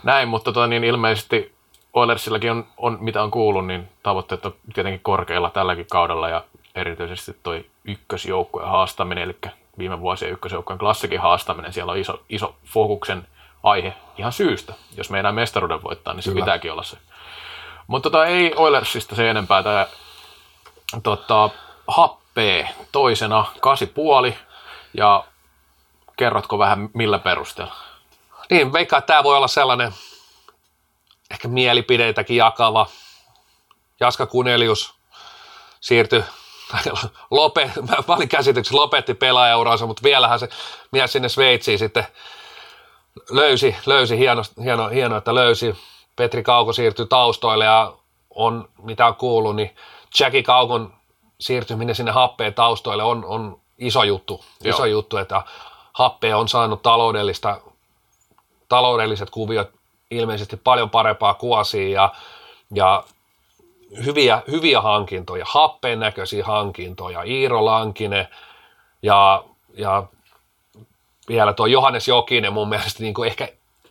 näin 0.04 0.28
mutta 0.28 0.52
tota, 0.52 0.68
niin 0.68 0.84
ilmeisesti 0.84 1.54
Oilersillakin 1.94 2.52
on, 2.52 2.66
on, 2.78 2.98
mitä 3.02 3.24
on 3.24 3.32
kuullut, 3.32 3.68
niin 3.68 3.90
tavoitteet 4.04 4.46
on 4.46 4.56
tietenkin 4.74 5.04
korkeilla 5.04 5.50
tälläkin 5.50 5.86
kaudella 5.92 6.30
ja 6.30 6.44
erityisesti 6.76 7.38
toi 7.44 7.66
ykkösjoukkueen 7.86 8.70
haastaminen, 8.70 9.24
eli 9.24 9.36
viime 9.78 10.00
vuosien 10.00 10.32
ykkösjoukkojen 10.32 10.80
klassikin 10.80 11.20
haastaminen, 11.20 11.74
siellä 11.74 11.92
on 11.92 11.98
iso, 11.98 12.22
iso 12.30 12.56
fokuksen 12.66 13.28
aihe 13.64 13.94
ihan 14.18 14.32
syystä. 14.32 14.74
Jos 14.98 15.10
me 15.10 15.20
enää 15.20 15.32
mestaruuden 15.32 15.84
voittaa, 15.84 16.14
niin 16.14 16.24
se 16.24 16.32
Kyllä. 16.32 16.44
pitääkin 16.44 16.72
olla 16.72 16.84
se. 16.84 16.98
Mutta 17.94 18.10
tota, 18.10 18.26
ei 18.26 18.54
Oilersista 18.56 19.16
se 19.16 19.30
enempää. 19.30 19.64
Tämä 19.64 19.88
tota, 21.04 21.50
happee 21.88 22.70
toisena 22.92 23.46
kasi 23.60 23.86
puoli 23.86 24.38
ja 24.98 25.24
kerrotko 26.18 26.58
vähän 26.58 26.90
millä 26.94 27.20
perusteella? 27.20 27.76
Niin, 28.50 28.74
veikkaa, 28.74 29.00
että 29.00 29.08
tämä 29.08 29.24
voi 29.24 29.38
olla 29.38 29.48
sellainen 29.48 29.94
ehkä 31.32 31.48
mielipideitäkin 31.48 32.38
jakava. 32.38 32.88
Jaska 34.00 34.26
Kunelius 34.26 34.94
siirtyi 35.80 36.24
lope, 37.32 37.72
mä 38.08 38.16
olin 38.16 38.30
käsityksen, 38.30 38.78
lopetti 38.78 39.14
pelaajauransa, 39.14 39.86
mutta 39.86 40.04
vielähän 40.04 40.40
se 40.40 40.50
mies 40.92 41.12
sinne 41.12 41.30
Sveitsiin 41.30 41.80
sitten 41.80 42.08
löysi, 43.30 43.76
löysi 43.86 44.18
hieno, 44.18 44.42
hieno, 44.64 44.88
hieno, 44.88 45.18
että 45.18 45.36
löysi. 45.36 45.76
Petri 46.16 46.44
Kauko 46.44 46.74
siirtyi 46.74 47.06
taustoille 47.06 47.66
ja 47.66 47.94
on, 48.30 48.70
mitä 48.84 49.08
on 49.08 49.16
kuullut, 49.16 49.56
niin 49.56 49.76
Jackie 50.20 50.44
Kaukon 50.44 50.94
siirtyminen 51.40 51.96
sinne 51.96 52.12
happeen 52.12 52.54
taustoille 52.54 53.04
on, 53.04 53.26
on 53.26 53.60
iso 53.78 54.04
juttu, 54.04 54.46
Joo. 54.64 54.76
iso 54.76 54.86
juttu, 54.86 55.18
että 55.18 55.42
happe 55.94 56.36
on 56.36 56.50
saanut 56.50 56.84
taloudellista, 56.84 57.62
taloudelliset 58.70 59.30
kuviot 59.30 59.70
ilmeisesti 60.12 60.58
paljon 60.58 60.90
parempaa 60.90 61.34
kuosia 61.34 61.90
ja, 61.90 62.14
ja 62.74 63.04
hyviä, 64.06 64.42
hyviä 64.52 64.82
hankintoja, 64.82 65.46
happeen 65.48 66.00
näköisiä 66.00 66.46
hankintoja, 66.46 67.24
Iiro 67.24 67.66
Lankinen 67.66 68.28
ja, 69.02 69.44
ja 69.74 70.04
vielä 71.28 71.54
tuo 71.54 71.66
Johannes 71.66 72.08
Jokinen 72.08 72.54
mun 72.54 72.70
mielestä 72.70 73.04
niin 73.04 73.14
kuin 73.14 73.28
ehkä 73.28 73.48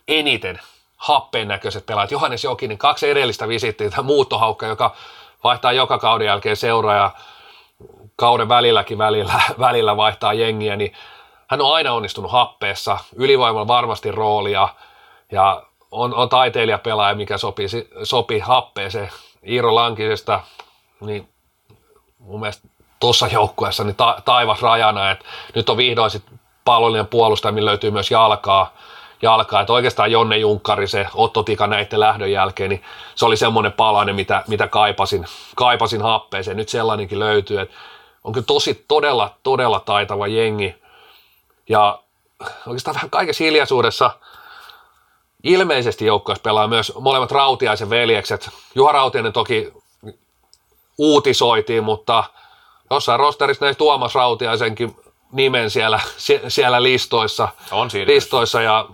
eniten 0.07 0.59
happeen 1.03 1.47
näköiset 1.47 1.85
pelaajat. 1.85 2.11
Johannes 2.11 2.43
Jokinen, 2.43 2.77
kaksi 2.77 3.09
edellistä 3.09 3.47
visittiä, 3.47 3.89
tämä 3.89 4.03
muuttohaukka, 4.03 4.65
joka 4.65 4.95
vaihtaa 5.43 5.71
joka 5.71 5.97
kauden 5.97 6.27
jälkeen 6.27 6.57
seuraa 6.57 7.17
kauden 8.15 8.49
välilläkin 8.49 8.97
välillä, 8.97 9.41
välillä 9.59 9.97
vaihtaa 9.97 10.33
jengiä, 10.33 10.75
niin 10.75 10.93
hän 11.47 11.61
on 11.61 11.75
aina 11.75 11.93
onnistunut 11.93 12.31
happeessa, 12.31 12.97
ylivoimalla 13.15 13.67
varmasti 13.67 14.11
roolia 14.11 14.69
ja 15.31 15.63
on, 15.91 16.13
on 16.13 16.29
taiteilijapelaaja, 16.29 17.15
mikä 17.15 17.37
sopii, 17.37 17.67
sopii 18.03 18.39
happeeseen. 18.39 19.09
Iiro 19.47 19.75
Lankisesta, 19.75 20.39
niin 21.01 21.29
mun 22.19 22.39
mielestä 22.39 22.67
tuossa 22.99 23.27
joukkueessa 23.27 23.83
niin 23.83 23.95
ta, 23.95 24.21
taivas 24.25 24.61
rajana, 24.61 25.11
että 25.11 25.25
nyt 25.55 25.69
on 25.69 25.77
vihdoin 25.77 26.11
sitten 26.11 26.39
pallollinen 26.65 27.07
puolustaja, 27.07 27.51
millä 27.51 27.69
löytyy 27.69 27.91
myös 27.91 28.11
jalkaa, 28.11 28.73
jalkaa. 29.23 29.61
Että 29.61 29.73
oikeastaan 29.73 30.11
Jonne 30.11 30.37
Junkkari, 30.37 30.87
se 30.87 31.07
Otto 31.13 31.43
Tika 31.43 31.67
näiden 31.67 31.99
lähdön 31.99 32.31
jälkeen, 32.31 32.69
niin 32.69 32.83
se 33.15 33.25
oli 33.25 33.37
semmoinen 33.37 33.71
palanen, 33.71 34.15
mitä, 34.15 34.43
mitä 34.47 34.67
kaipasin, 34.67 35.25
kaipasin 35.55 36.01
happeeseen. 36.01 36.57
Nyt 36.57 36.69
sellainenkin 36.69 37.19
löytyy, 37.19 37.59
että 37.59 37.75
on 38.23 38.33
kyllä 38.33 38.45
tosi 38.45 38.85
todella, 38.87 39.35
todella 39.43 39.79
taitava 39.79 40.27
jengi. 40.27 40.75
Ja 41.69 41.99
oikeastaan 42.67 42.95
vähän 42.95 43.09
kaikessa 43.09 43.43
hiljaisuudessa 43.43 44.11
ilmeisesti 45.43 46.05
joukkueessa 46.05 46.43
pelaa 46.43 46.67
myös 46.67 46.93
molemmat 46.99 47.31
Rautiaisen 47.31 47.89
veljekset. 47.89 48.49
Juha 48.75 48.91
Rautiainen 48.91 49.33
toki 49.33 49.73
uutisoitiin, 50.97 51.83
mutta 51.83 52.23
jossain 52.89 53.19
rosterissa 53.19 53.65
näin 53.65 53.77
Tuomas 53.77 54.15
Rautiaisenkin 54.15 54.95
nimen 55.31 55.69
siellä, 55.69 55.99
siellä 56.47 56.83
listoissa. 56.83 57.47
On 57.71 57.89
listoissa 58.05 58.61
ja 58.61 58.89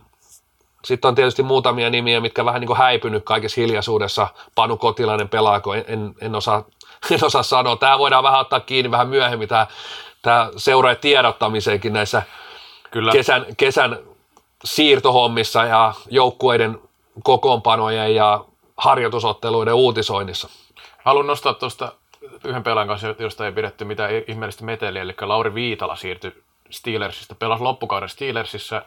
sitten 0.86 1.10
on 1.10 1.16
tietysti 1.16 1.44
muutamia 1.44 1.90
nimiä, 1.90 2.22
mitkä 2.22 2.46
vähän 2.46 2.62
niin 2.62 2.68
kuin 2.68 2.78
häipynyt 2.78 3.24
kaikessa 3.26 3.62
hiljaisuudessa. 3.62 4.28
Panu 4.56 4.78
Kotilainen 4.78 5.30
pelaako, 5.30 5.74
en, 5.74 5.86
en, 5.88 6.14
en, 6.22 6.36
osaa, 6.36 6.64
en 7.12 7.26
osaa 7.26 7.44
sanoa. 7.44 7.76
Tämä 7.76 8.00
voidaan 8.00 8.24
vähän 8.24 8.40
ottaa 8.40 8.60
kiinni 8.60 8.92
vähän 8.92 9.10
myöhemmin, 9.10 9.48
tämä, 9.48 9.68
tämä 10.22 10.50
seuraa 10.58 10.96
tiedottamiseenkin 10.96 11.94
näissä 11.94 12.24
Kyllä. 12.92 13.12
Kesän, 13.12 13.46
kesän 13.58 14.00
siirtohommissa 14.64 15.64
ja 15.64 15.94
joukkueiden 16.10 16.80
kokoonpanojen 17.24 18.16
ja 18.16 18.46
harjoitusotteluiden 18.78 19.74
uutisoinnissa. 19.74 20.50
Haluan 21.04 21.28
nostaa 21.28 21.54
tuosta 21.54 21.92
yhden 22.44 22.64
pelaajan 22.64 22.88
kanssa, 22.88 23.16
josta 23.20 23.46
ei 23.46 23.52
pidetty 23.52 23.86
mitään 23.86 24.12
ihmeellistä 24.28 24.66
meteliä, 24.66 25.02
eli 25.02 25.16
Lauri 25.22 25.54
Viitala 25.54 25.96
siirtyi 25.96 26.44
Steelersista, 26.70 27.36
pelasi 27.36 27.64
loppukauden 27.64 28.10
Steelersissä, 28.10 28.86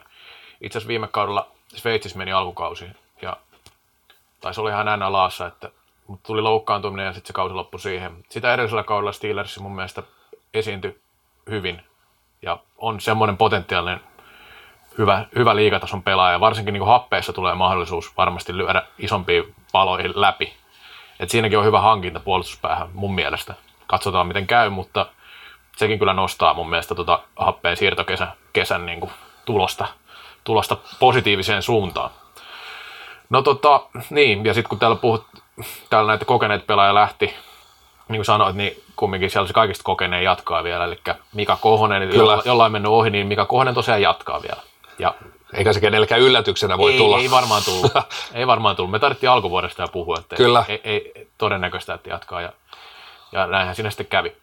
itse 0.61 0.77
asiassa 0.77 0.87
viime 0.87 1.07
kaudella 1.07 1.47
Sveitsissä 1.75 2.17
meni 2.17 2.31
alkukausi, 2.31 2.85
ja 3.21 3.37
taisi 4.41 4.59
olla 4.61 4.69
ihan 4.69 4.85
näin 4.85 5.13
laassa, 5.13 5.47
että 5.47 5.71
mutta 6.07 6.27
tuli 6.27 6.41
loukkaantuminen 6.41 7.05
ja 7.05 7.13
sitten 7.13 7.27
se 7.27 7.33
kausi 7.33 7.55
loppui 7.55 7.79
siihen. 7.79 8.25
Sitä 8.29 8.53
edellisellä 8.53 8.83
kaudella 8.83 9.11
Steelers 9.11 9.59
mun 9.59 9.75
mielestä 9.75 10.03
esiintyi 10.53 11.01
hyvin 11.49 11.81
ja 12.41 12.57
on 12.77 12.99
semmoinen 12.99 13.37
potentiaalinen 13.37 14.01
hyvä, 14.97 15.25
hyvä 15.35 15.55
liikatason 15.55 16.03
pelaaja. 16.03 16.39
Varsinkin 16.39 16.73
niin 16.73 16.87
happeessa 16.87 17.33
tulee 17.33 17.55
mahdollisuus 17.55 18.17
varmasti 18.17 18.57
lyödä 18.57 18.83
isompiin 18.99 19.55
paloihin 19.71 20.11
läpi. 20.15 20.53
Et 21.19 21.29
siinäkin 21.29 21.59
on 21.59 21.65
hyvä 21.65 21.81
hankinta 21.81 22.19
puolustuspäähän 22.19 22.89
mun 22.93 23.15
mielestä. 23.15 23.53
Katsotaan 23.87 24.27
miten 24.27 24.47
käy, 24.47 24.69
mutta 24.69 25.05
sekin 25.77 25.99
kyllä 25.99 26.13
nostaa 26.13 26.53
mun 26.53 26.69
mielestä 26.69 26.95
tota 26.95 27.19
happeen 27.35 27.77
siirtokesän 27.77 28.33
kesän 28.53 28.85
niin 28.85 28.99
kuin 28.99 29.11
tulosta, 29.45 29.87
tulosta 30.43 30.77
positiiviseen 30.99 31.63
suuntaan. 31.63 32.09
No 33.29 33.41
tota, 33.41 33.81
niin, 34.09 34.45
ja 34.45 34.53
sitten 34.53 34.69
kun 34.69 34.79
täällä 34.79 34.95
puhut, 34.95 35.25
täällä 35.89 36.07
näitä 36.07 36.25
kokeneet 36.25 36.67
pelaajia 36.67 36.95
lähti, 36.95 37.25
niin 38.09 38.17
kuin 38.19 38.25
sanoit, 38.25 38.55
niin 38.55 38.83
kumminkin 38.95 39.29
siellä 39.29 39.47
se 39.47 39.53
kaikista 39.53 39.83
kokeneen 39.83 40.23
jatkaa 40.23 40.63
vielä, 40.63 40.85
eli 40.85 40.99
Mika 41.33 41.57
Kohonen, 41.61 42.09
Kyllä. 42.09 42.41
jollain 42.45 42.71
mennyt 42.71 42.91
ohi, 42.91 43.09
niin 43.09 43.27
Mika 43.27 43.45
Kohonen 43.45 43.73
tosiaan 43.73 44.01
jatkaa 44.01 44.41
vielä. 44.41 44.61
Ja 44.99 45.15
eikä 45.53 45.73
se 45.73 45.79
kenellekään 45.79 46.21
yllätyksenä 46.21 46.77
voi 46.77 46.91
ei, 46.91 46.97
tulla. 46.97 47.17
Ei 47.17 47.31
varmaan 47.31 47.63
tullut. 47.65 47.91
ei 48.33 48.47
varmaan 48.47 48.75
tullut. 48.75 48.91
Me 48.91 48.99
tarvittiin 48.99 49.29
alkuvuodesta 49.29 49.81
jo 49.81 49.87
puhua, 49.87 50.15
että 50.19 50.35
Kyllä. 50.35 50.65
Ei, 50.67 50.81
ei, 50.83 51.11
ei, 51.15 51.27
todennäköistä, 51.37 51.93
että 51.93 52.09
jatkaa. 52.09 52.41
Ja, 52.41 52.53
ja 53.31 53.47
näinhän 53.47 53.75
siinä 53.75 53.89
sitten 53.89 54.05
kävi. 54.05 54.35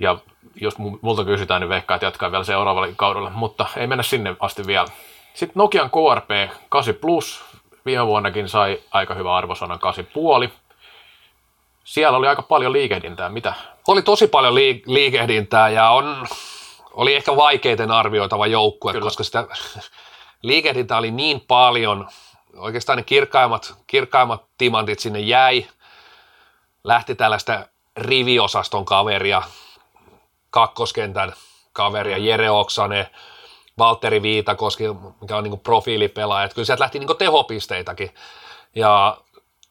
Ja 0.00 0.18
jos 0.54 0.78
multa 0.78 1.24
kysytään, 1.24 1.60
niin 1.60 1.68
veikkaa, 1.68 1.94
että 1.94 2.06
jatkaa 2.06 2.32
vielä 2.32 2.44
seuraavalla 2.44 2.88
kaudella, 2.96 3.30
mutta 3.30 3.66
ei 3.76 3.86
mennä 3.86 4.02
sinne 4.02 4.36
asti 4.40 4.66
vielä. 4.66 4.86
Sitten 5.34 5.52
Nokian 5.54 5.90
KRP 5.90 6.52
8 6.68 6.94
Plus, 6.94 7.44
viime 7.86 8.06
vuonnakin 8.06 8.48
sai 8.48 8.80
aika 8.90 9.14
hyvä 9.14 9.36
arvosanan 9.36 9.78
8,5. 10.44 10.50
Siellä 11.84 12.18
oli 12.18 12.28
aika 12.28 12.42
paljon 12.42 12.72
liikehdintää, 12.72 13.28
mitä? 13.28 13.54
Oli 13.88 14.02
tosi 14.02 14.26
paljon 14.26 14.54
liik- 14.54 14.82
liikehdintää 14.86 15.68
ja 15.68 15.90
on, 15.90 16.26
oli 16.92 17.14
ehkä 17.14 17.36
vaikeiten 17.36 17.90
arvioitava 17.90 18.46
joukkue, 18.46 18.92
Kyllä. 18.92 19.04
koska 19.04 19.24
sitä 19.24 19.46
liikehdintää 20.42 20.98
oli 20.98 21.10
niin 21.10 21.40
paljon. 21.40 22.08
Oikeastaan 22.56 22.96
ne 22.96 23.02
kirkkaimmat, 23.02 23.74
kirkkaimmat 23.86 24.44
timantit 24.58 24.98
sinne 24.98 25.20
jäi. 25.20 25.66
Lähti 26.84 27.14
tällaista 27.14 27.66
riviosaston 27.96 28.84
kaveria, 28.84 29.42
kakkoskentän 30.50 31.32
kaveria, 31.72 32.18
Jere 32.18 32.50
Oksanen, 32.50 33.06
Valtteri 33.78 34.22
Viitakoski, 34.22 34.84
mikä 35.20 35.36
on 35.36 35.44
niin 35.44 35.60
profiilipelaaja. 35.60 36.44
Että 36.44 36.54
kyllä 36.54 36.66
sieltä 36.66 36.82
lähti 36.82 36.98
niin 36.98 37.16
tehopisteitäkin. 37.18 38.14
Ja 38.74 39.20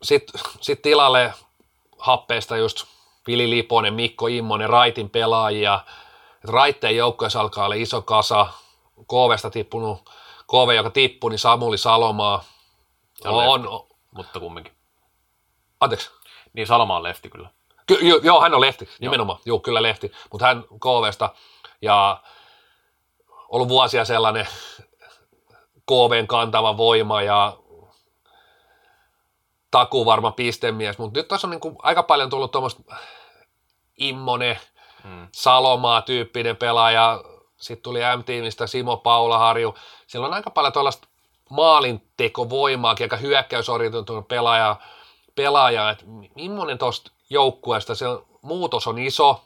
sitten 0.04 0.42
sit 0.62 0.82
tilalle 0.82 1.34
happeesta 1.98 2.58
just 2.58 2.86
Vili 3.28 3.50
Liponen, 3.50 3.94
Mikko 3.94 4.28
Immonen, 4.28 4.70
Raitin 4.70 5.10
pelaajia– 5.10 5.80
että 6.40 6.52
raitteen 6.52 6.96
joukkueessa 6.96 7.40
alkaa 7.40 7.66
olla 7.66 7.76
iso 7.76 8.02
kasa, 8.02 8.48
KVsta 8.96 9.50
tippunut, 9.50 10.10
KV, 10.48 10.76
joka 10.76 10.90
tippui, 10.90 11.30
niin 11.30 11.40
Samuli 11.40 11.78
Salomaa. 11.78 12.44
Ja 13.24 13.32
on, 13.32 13.68
on, 13.68 13.88
mutta 14.12 14.40
kumminkin. 14.40 14.74
Anteeksi. 15.80 16.10
Niin 16.54 16.68
Saloma 16.68 16.96
on 16.96 17.04
lefti 17.04 17.30
kyllä. 17.30 17.50
Ky- 17.90 18.08
jo, 18.08 18.18
joo, 18.24 18.42
hän 18.42 18.54
on 18.54 18.62
lehti, 18.62 18.90
nimenomaan. 19.00 19.40
Joo, 19.46 19.60
kyllä 19.60 19.82
lehti. 19.82 20.12
Mutta 20.32 20.46
hän 20.46 20.64
KVsta 20.64 21.30
ja 21.82 22.22
ollut 23.48 23.70
vuosia 23.70 24.06
sellainen 24.06 24.48
KVn 25.88 26.28
kantava 26.28 26.78
voima 26.78 27.22
ja 27.22 27.58
takuu 29.72 30.06
varma 30.06 30.32
pistemies, 30.32 30.98
mutta 30.98 31.20
nyt 31.20 31.28
tässä 31.28 31.48
on 31.48 31.52
niin 31.52 31.60
kuin 31.60 31.76
aika 31.84 32.04
paljon 32.04 32.30
tullut 32.30 32.52
tuommoista 32.52 32.96
Immonen, 33.98 34.60
mm. 35.04 35.28
Salomaa 35.32 36.02
tyyppinen 36.02 36.58
pelaaja, 36.58 37.24
sitten 37.58 37.84
tuli 37.84 38.00
M-tiimistä 38.18 38.68
Simo 38.68 38.98
Paulaharju. 38.98 39.76
Siellä 40.08 40.28
on 40.28 40.34
aika 40.34 40.50
paljon 40.50 40.74
tuollaista 40.74 41.08
maalintekovoimaakin, 41.50 43.04
aika 43.04 43.18
hyökkäysorientoitunut 43.18 44.28
pelaaja, 44.28 44.76
pelaaja 45.36 45.90
että 45.90 46.06
millainen 46.36 46.78
tuosta 46.78 47.12
joukkueesta, 47.30 47.96
se 47.96 48.06
muutos 48.42 48.88
on 48.88 49.00
iso, 49.00 49.42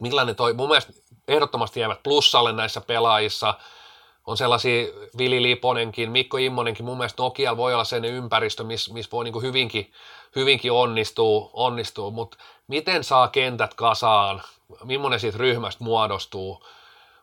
millainen 0.00 0.36
toi, 0.36 0.52
mun 0.52 0.68
mielestä 0.68 0.92
ehdottomasti 1.28 1.80
jäävät 1.80 2.02
plussalle 2.02 2.52
näissä 2.52 2.80
pelaajissa, 2.80 3.54
on 4.26 4.36
sellaisia 4.36 4.86
Vili 5.18 5.42
Liponenkin, 5.42 6.10
Mikko 6.10 6.36
Immonenkin, 6.36 6.84
mun 6.84 6.96
mielestä 6.96 7.22
Nokia 7.22 7.56
voi 7.56 7.74
olla 7.74 7.84
sen 7.84 8.04
ympäristö, 8.04 8.64
missä 8.64 8.92
miss 8.92 9.12
voi 9.12 9.24
niin 9.24 9.42
hyvinkin, 9.42 9.92
hyvinkin 10.36 10.72
onnistua, 10.72 11.50
onnistua 11.52 12.10
mutta 12.10 12.36
miten 12.68 13.04
saa 13.04 13.28
kentät 13.28 13.74
kasaan, 13.74 14.42
millainen 14.84 15.20
siitä 15.20 15.38
ryhmästä 15.38 15.84
muodostuu, 15.84 16.66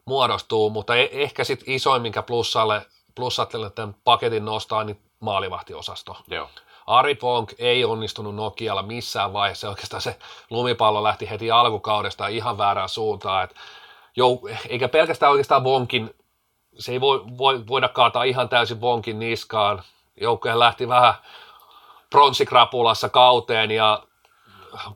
muodostuu 0.05 0.69
mutta 0.69 0.95
e- 0.95 1.09
ehkä 1.11 1.43
sitten 1.43 1.74
isoin, 1.74 2.01
minkä 2.01 2.22
plussalle, 2.22 2.86
plussalle 3.15 3.69
tämän 3.69 3.95
paketin 4.03 4.45
nostaa, 4.45 4.84
niin 4.84 5.01
maalivahtiosasto. 5.19 6.17
Joo. 6.28 6.49
Ari 6.91 7.15
Ponk 7.15 7.53
ei 7.59 7.85
onnistunut 7.85 8.35
Nokialla 8.35 8.83
missään 8.83 9.33
vaiheessa. 9.33 9.69
Oikeastaan 9.69 10.01
se 10.01 10.19
lumipallo 10.49 11.03
lähti 11.03 11.29
heti 11.29 11.51
alkukaudesta 11.51 12.27
ihan 12.27 12.57
väärään 12.57 12.89
suuntaan. 12.89 13.43
Et 13.43 13.55
jou, 14.15 14.49
eikä 14.69 14.87
pelkästään 14.87 15.31
oikeastaan 15.31 15.63
Vonkin 15.63 16.15
se 16.79 16.91
ei 16.91 17.01
voi, 17.01 17.23
voi, 17.37 17.67
voida 17.67 17.89
kaataa 17.89 18.23
ihan 18.23 18.49
täysin 18.49 18.81
Vonkin 18.81 19.19
niskaan. 19.19 19.83
Joukkojen 20.21 20.59
lähti 20.59 20.87
vähän 20.87 21.13
pronssikrapulassa 22.09 23.09
kauteen 23.09 23.71
ja 23.71 24.03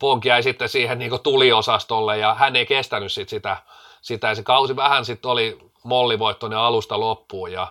Vonki 0.01 0.29
jäi 0.29 0.43
sitten 0.43 0.69
siihen 0.69 0.99
niin 0.99 1.23
tuliosastolle 1.23 2.17
ja 2.17 2.33
hän 2.33 2.55
ei 2.55 2.65
kestänyt 2.65 3.11
sit 3.11 3.29
sitä, 3.29 3.57
sitä 4.01 4.35
se 4.35 4.43
kausi 4.43 4.75
vähän 4.75 5.05
sitten 5.05 5.31
oli 5.31 5.57
mollivoittoinen 5.83 6.59
alusta 6.59 6.99
loppuun 6.99 7.51
ja, 7.51 7.67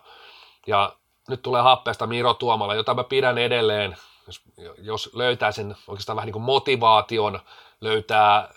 ja 0.66 0.92
nyt 1.28 1.42
tulee 1.42 1.62
happeesta 1.62 2.06
Miro 2.06 2.34
Tuomala, 2.34 2.74
jota 2.74 2.94
mä 2.94 3.04
pidän 3.04 3.38
edelleen, 3.38 3.96
jos, 4.26 4.42
jos 4.78 5.10
löytää 5.14 5.52
sen 5.52 5.76
oikeastaan 5.86 6.16
vähän 6.16 6.26
niin 6.26 6.32
kuin 6.32 6.42
motivaation, 6.42 7.40
löytää 7.80 8.54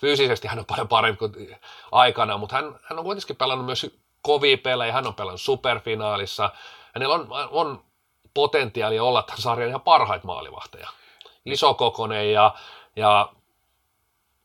fyysisesti 0.00 0.48
hän 0.48 0.58
on 0.58 0.64
paljon 0.64 0.88
parempi 0.88 1.18
kuin 1.18 1.56
aikana, 1.92 2.38
mutta 2.38 2.56
hän, 2.56 2.80
hän 2.82 2.98
on 2.98 3.04
kuitenkin 3.04 3.36
pelannut 3.36 3.66
myös 3.66 3.86
kovia 4.22 4.58
pelejä, 4.58 4.92
hän 4.92 5.06
on 5.06 5.14
pelannut 5.14 5.40
superfinaalissa, 5.40 6.50
hänellä 6.94 7.14
on, 7.14 7.28
on 7.50 7.84
potentiaalia 8.34 9.04
olla 9.04 9.22
tämän 9.22 9.40
sarjan 9.40 9.68
ihan 9.68 9.80
parhaita 9.80 10.26
maalivahteja. 10.26 10.88
Isokokonen 11.44 12.32
ja, 12.32 12.54
ja 12.96 13.32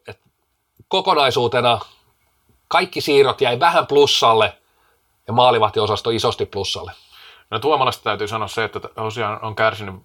et 0.07 0.20
kokonaisuutena 0.88 1.80
kaikki 2.67 3.01
siirrot 3.01 3.41
jäi 3.41 3.59
vähän 3.59 3.88
plussalle 3.88 4.57
ja 5.28 5.34
maalivahtiosasto 5.34 6.09
isosti 6.09 6.45
plussalle. 6.45 6.91
No 7.50 7.60
Tuomalasta 7.60 8.04
täytyy 8.04 8.28
sanoa 8.28 8.47
se, 8.47 8.64
että 8.64 8.80
tosiaan 8.80 9.39
on 9.41 9.56
kärsinyt 9.56 9.95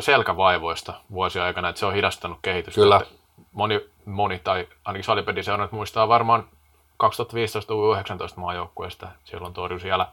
selkävaivoista 0.00 0.94
vuosia 1.10 1.44
aikana, 1.44 1.68
että 1.68 1.78
se 1.78 1.86
on 1.86 1.94
hidastanut 1.94 2.38
kehitystä. 2.42 2.80
Kyllä. 2.80 3.00
Moni, 3.52 3.80
moni 4.04 4.38
tai 4.38 4.68
ainakin 4.84 5.04
salipediseurannat 5.04 5.72
muistaa 5.72 6.08
varmaan 6.08 6.44
2015 6.96 7.74
U19 7.74 7.76
maajoukkueesta, 8.36 9.08
silloin 9.24 9.54
torjui 9.54 9.80
siellä. 9.80 10.06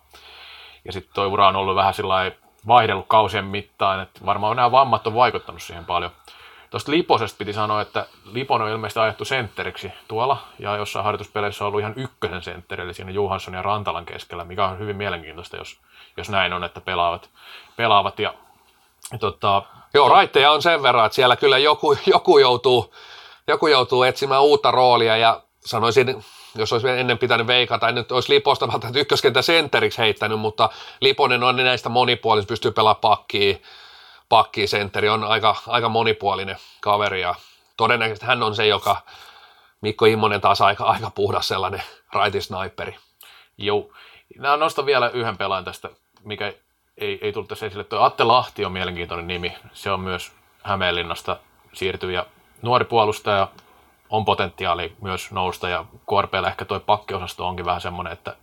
Ja 0.86 0.91
sitten 0.91 1.13
tuo 1.13 1.28
ura 1.28 1.47
on 1.47 1.55
ollut 1.55 1.76
vähän 1.76 1.93
sillä 1.93 2.32
vaihdellut 2.67 3.07
kausien 3.07 3.45
mittaan, 3.45 4.01
että 4.01 4.26
varmaan 4.26 4.55
nämä 4.55 4.72
vammat 4.72 5.07
on 5.07 5.13
vaikuttanut 5.13 5.61
siihen 5.61 5.86
paljon. 5.86 6.11
Tuosta 6.72 6.91
Liposesta 6.91 7.38
piti 7.38 7.53
sanoa, 7.53 7.82
että 7.82 8.05
Lipon 8.32 8.61
on 8.61 8.69
ilmeisesti 8.69 8.99
ajettu 8.99 9.26
sentteriksi 9.26 9.91
tuolla, 10.07 10.38
ja 10.59 10.76
jossain 10.76 11.05
harjoituspeleissä 11.05 11.63
on 11.63 11.67
ollut 11.67 11.80
ihan 11.80 11.93
ykkösen 11.95 12.41
sentteri, 12.41 12.84
eli 12.84 12.93
siinä 12.93 13.11
Johansson 13.11 13.53
ja 13.53 13.61
Rantalan 13.61 14.05
keskellä, 14.05 14.45
mikä 14.45 14.65
on 14.65 14.80
hyvin 14.80 14.95
mielenkiintoista, 14.95 15.57
jos, 15.57 15.78
jos 16.17 16.30
näin 16.30 16.53
on, 16.53 16.63
että 16.63 16.82
pelaavat. 16.82 17.30
pelaavat 17.76 18.19
ja, 18.19 18.34
tota, 19.19 19.63
Joo, 19.93 20.09
raitteja 20.09 20.51
on 20.51 20.61
sen 20.61 20.84
verran, 20.84 21.05
että 21.05 21.15
siellä 21.15 21.36
kyllä 21.36 21.57
joku, 21.57 21.97
joku, 22.05 22.38
joutuu, 22.38 22.93
joku 23.47 23.67
joutuu 23.67 24.03
etsimään 24.03 24.43
uutta 24.43 24.72
roolia, 24.72 25.17
ja 25.17 25.41
sanoisin, 25.59 26.24
jos 26.55 26.74
olisi 26.74 26.89
ennen 26.89 27.17
pitänyt 27.17 27.47
veikata, 27.47 27.80
tai 27.80 27.93
nyt 27.93 28.11
olisi 28.11 28.34
Liposta 28.34 28.67
välttämättä 28.67 28.99
ykköskentä 28.99 29.41
sentteriksi 29.41 29.97
heittänyt, 29.97 30.39
mutta 30.39 30.69
Liponen 31.01 31.43
on 31.43 31.55
näistä 31.55 31.89
monipuolista, 31.89 32.49
pystyy 32.49 32.72
pelaamaan 32.72 33.01
pakkia, 33.01 33.55
pakki, 34.32 34.67
sentteri 34.67 35.09
on 35.09 35.23
aika, 35.23 35.55
aika 35.67 35.89
monipuolinen 35.89 36.57
kaveri 36.82 37.21
ja 37.21 37.36
todennäköisesti 37.77 38.25
hän 38.25 38.43
on 38.43 38.55
se, 38.55 38.67
joka 38.67 38.97
Mikko 39.82 40.05
Immonen 40.05 40.41
taas 40.41 40.61
aika, 40.61 40.84
aika 40.84 41.09
puhdas 41.09 41.47
sellainen 41.47 41.84
raitisniperi. 42.13 42.95
Joo. 43.57 43.89
Nämä 44.38 44.57
nostan 44.57 44.86
vielä 44.86 45.09
yhden 45.09 45.38
pelaajan 45.38 45.65
tästä, 45.65 45.89
mikä 46.23 46.53
ei, 46.97 47.19
ei 47.21 47.34
tullut 47.34 47.47
tässä 47.47 47.65
esille. 47.65 47.84
Tuo 47.84 47.99
Atte 47.99 48.23
Lahti 48.23 48.65
on 48.65 48.71
mielenkiintoinen 48.71 49.27
nimi. 49.27 49.57
Se 49.73 49.91
on 49.91 49.99
myös 49.99 50.32
Hämeenlinnasta 50.63 51.38
siirtyvä 51.73 52.25
nuori 52.61 52.86
puolustaja, 52.86 53.47
on 54.09 54.25
potentiaali 54.25 54.95
myös 55.01 55.32
nousta 55.32 55.69
ja 55.69 55.86
KRPllä 56.09 56.47
ehkä 56.47 56.65
tuo 56.65 56.79
pakkiosasto 56.79 57.47
onkin 57.47 57.65
vähän 57.65 57.82
semmoinen, 57.82 58.13
että 58.13 58.36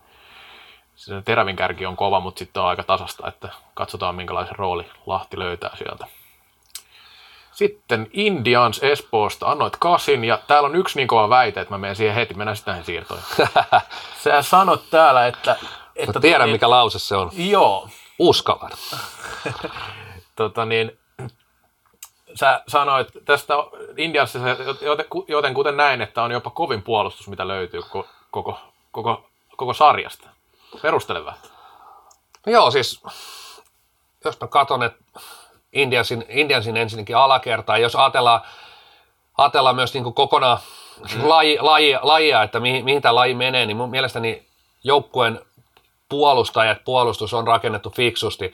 se 0.98 1.22
terävin 1.22 1.56
kärki 1.56 1.86
on 1.86 1.96
kova, 1.96 2.20
mutta 2.20 2.38
sitten 2.38 2.62
on 2.62 2.68
aika 2.68 2.82
tasasta, 2.82 3.28
että 3.28 3.48
katsotaan 3.74 4.14
minkälaisen 4.14 4.56
rooli 4.56 4.86
Lahti 5.06 5.38
löytää 5.38 5.76
sieltä. 5.76 6.06
Sitten 7.52 8.10
Indians 8.12 8.80
Espoosta 8.82 9.50
annoit 9.50 9.76
kasin, 9.76 10.24
ja 10.24 10.38
täällä 10.46 10.66
on 10.66 10.76
yksi 10.76 10.98
niin 10.98 11.08
kova 11.08 11.28
väite, 11.28 11.60
että 11.60 11.74
mä 11.74 11.78
menen 11.78 11.96
siihen 11.96 12.14
heti, 12.14 12.34
mennään 12.34 12.56
sitten 12.56 12.72
näihin 12.72 12.84
siirtoihin. 12.84 13.24
Sä 14.24 14.42
sanot 14.42 14.90
täällä, 14.90 15.26
että... 15.26 15.56
että 15.96 16.18
mä 16.18 16.20
tiedän, 16.20 16.50
mikä 16.50 16.70
lause 16.70 16.98
se 16.98 17.16
on. 17.16 17.30
Joo. 17.32 17.88
Uskallan. 18.18 18.70
tota 20.36 20.64
niin, 20.64 20.98
sä 22.34 22.62
sanoit 22.68 23.08
tästä 23.24 23.54
Indiansissa, 23.96 24.48
joten 25.28 25.54
kuten 25.54 25.76
näin, 25.76 26.02
että 26.02 26.22
on 26.22 26.32
jopa 26.32 26.50
kovin 26.50 26.82
puolustus, 26.82 27.28
mitä 27.28 27.48
löytyy 27.48 27.82
koko, 28.30 28.58
koko, 28.90 29.30
koko 29.56 29.74
sarjasta. 29.74 30.37
Perustele 30.82 31.24
vähän. 31.24 31.40
No 32.46 32.52
joo, 32.52 32.70
siis 32.70 33.02
jos 34.24 34.40
mä 34.40 34.46
katson, 34.46 34.82
että 34.82 35.20
Indiansin, 35.72 36.24
Indiansin 36.28 36.76
ensinnäkin 36.76 37.16
alakertaa, 37.16 37.78
jos 37.78 37.96
ajatellaan, 37.96 38.40
ajatellaan 39.38 39.76
myös 39.76 39.94
niin 39.94 40.04
kuin 40.04 40.14
kokonaan 40.14 40.58
mm. 41.14 41.28
laji, 41.28 41.58
laji, 41.60 41.98
lajia, 42.02 42.42
että 42.42 42.60
mihin, 42.60 42.84
mihin 42.84 43.02
tämä 43.02 43.14
laji 43.14 43.34
menee, 43.34 43.66
niin 43.66 43.76
mun 43.76 43.90
mielestäni 43.90 44.46
joukkueen 44.84 45.40
puolustajat, 46.08 46.84
puolustus 46.84 47.34
on 47.34 47.46
rakennettu 47.46 47.90
fiksusti, 47.90 48.52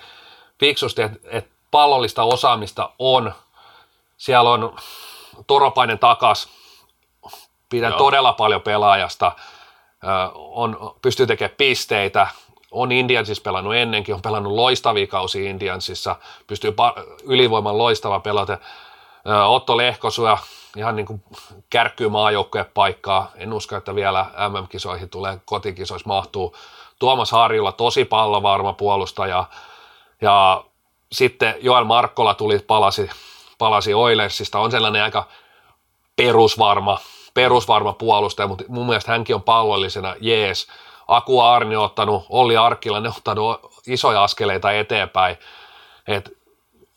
fiksusti 0.61 1.03
että 1.03 1.19
et 1.31 1.49
pallollista 1.71 2.23
osaamista 2.23 2.91
on. 2.99 3.35
Siellä 4.17 4.51
on 4.51 4.77
Toropainen 5.47 5.99
takas, 5.99 6.49
pidän 7.71 7.91
Joo. 7.91 7.99
todella 7.99 8.33
paljon 8.33 8.63
pelaajasta– 8.63 9.33
on, 10.35 10.95
pystyy 11.03 11.27
tekemään 11.27 11.55
pisteitä, 11.57 12.27
on 12.71 12.93
Indiansissa 12.93 13.43
pelannut 13.43 13.75
ennenkin, 13.75 14.15
on 14.15 14.23
pelannut 14.23 14.53
loistavia 14.53 15.07
kausia 15.07 15.51
Indiansissa, 15.51 16.17
pystyy 16.47 16.75
ylivoiman 17.25 17.79
loistava 17.79 18.21
pelata. 18.21 18.59
Otto 19.47 19.77
Lehkosuja 19.77 20.39
ihan 20.77 20.97
niin 20.97 21.07
kuin 21.07 21.25
kärkkyy 21.71 22.09
maajoukkojen 22.09 22.67
paikkaa. 22.75 23.31
En 23.37 23.53
usko, 23.53 23.77
että 23.77 23.95
vielä 23.95 24.27
MM-kisoihin 24.49 25.09
tulee 25.09 25.41
kotikisoissa 25.45 26.09
mahtuu. 26.09 26.57
Tuomas 26.99 27.33
Harjulla 27.33 27.73
tosi 27.73 28.05
pallovarma 28.05 28.73
puolustaja. 28.73 29.45
Ja 30.21 30.65
sitten 31.13 31.55
Joel 31.61 31.85
Markkola 31.85 32.35
tuli, 32.35 32.59
palasi, 32.59 33.11
palasi 33.59 33.95
Oilersista, 33.95 34.59
on 34.59 34.71
sellainen 34.71 35.03
aika 35.03 35.25
perusvarma 36.17 36.99
perusvarma 37.35 37.93
puolustaja, 37.93 38.47
mutta 38.47 38.65
mun 38.69 38.87
mielestä 38.87 39.13
hänkin 39.13 39.35
on 39.35 39.43
pallollisena 39.43 40.15
jees. 40.21 40.67
Aku 41.09 41.41
Arni 41.41 41.77
on 41.77 41.85
ottanut, 41.85 42.27
Olli 42.29 42.57
Arkkila, 42.57 43.01
ne 43.01 43.09
on 43.09 43.15
ottanut 43.17 43.61
isoja 43.87 44.25
askeleita 44.25 44.73
eteenpäin. 44.73 45.37
Et 46.09 46.39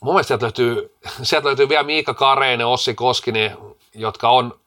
mun 0.02 0.14
mielestä 0.14 0.28
sieltä 0.28 0.46
löytyy, 0.46 0.98
sieltä 1.24 1.48
löytyy 1.48 1.70
vielä 1.70 1.84
Miika 1.84 2.14
Kareinen, 2.14 2.68
Ossi 2.68 2.94
Koskinen, 2.94 3.58
jotka 3.96 4.30
on, 4.30 4.60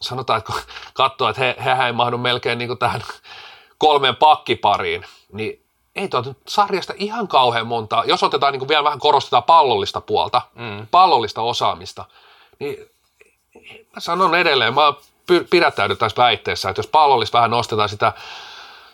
sanotaan, 0.00 0.38
että 0.38 0.52
katsoo, 0.94 1.28
että 1.28 1.42
he, 1.42 1.56
hehän 1.64 1.86
ei 1.86 1.92
mahdu 1.92 2.18
melkein 2.18 2.58
niin 2.58 2.78
tähän 2.78 3.02
kolmeen 3.78 4.16
pakkipariin, 4.16 5.04
niin 5.32 5.62
ei 5.96 6.08
tuota 6.08 6.28
nyt 6.28 6.38
sarjasta 6.48 6.94
ihan 6.96 7.28
kauhean 7.28 7.66
monta, 7.66 8.02
jos 8.06 8.22
otetaan 8.22 8.52
niin 8.52 8.68
vielä 8.68 8.84
vähän 8.84 8.98
korostetaan 8.98 9.42
pallollista 9.42 10.00
puolta, 10.00 10.42
mm. 10.54 10.86
pallollista 10.90 11.42
osaamista, 11.42 12.04
niin 12.58 12.90
mä 13.94 14.00
sanon 14.00 14.34
edelleen, 14.34 14.74
mä 14.74 14.92
pidättäydy 15.50 15.96
tässä 15.96 16.22
väitteessä, 16.22 16.70
että 16.70 16.78
jos 16.78 16.86
pallollista 16.86 17.38
vähän 17.38 17.50
nostetaan 17.50 17.88
sitä, 17.88 18.12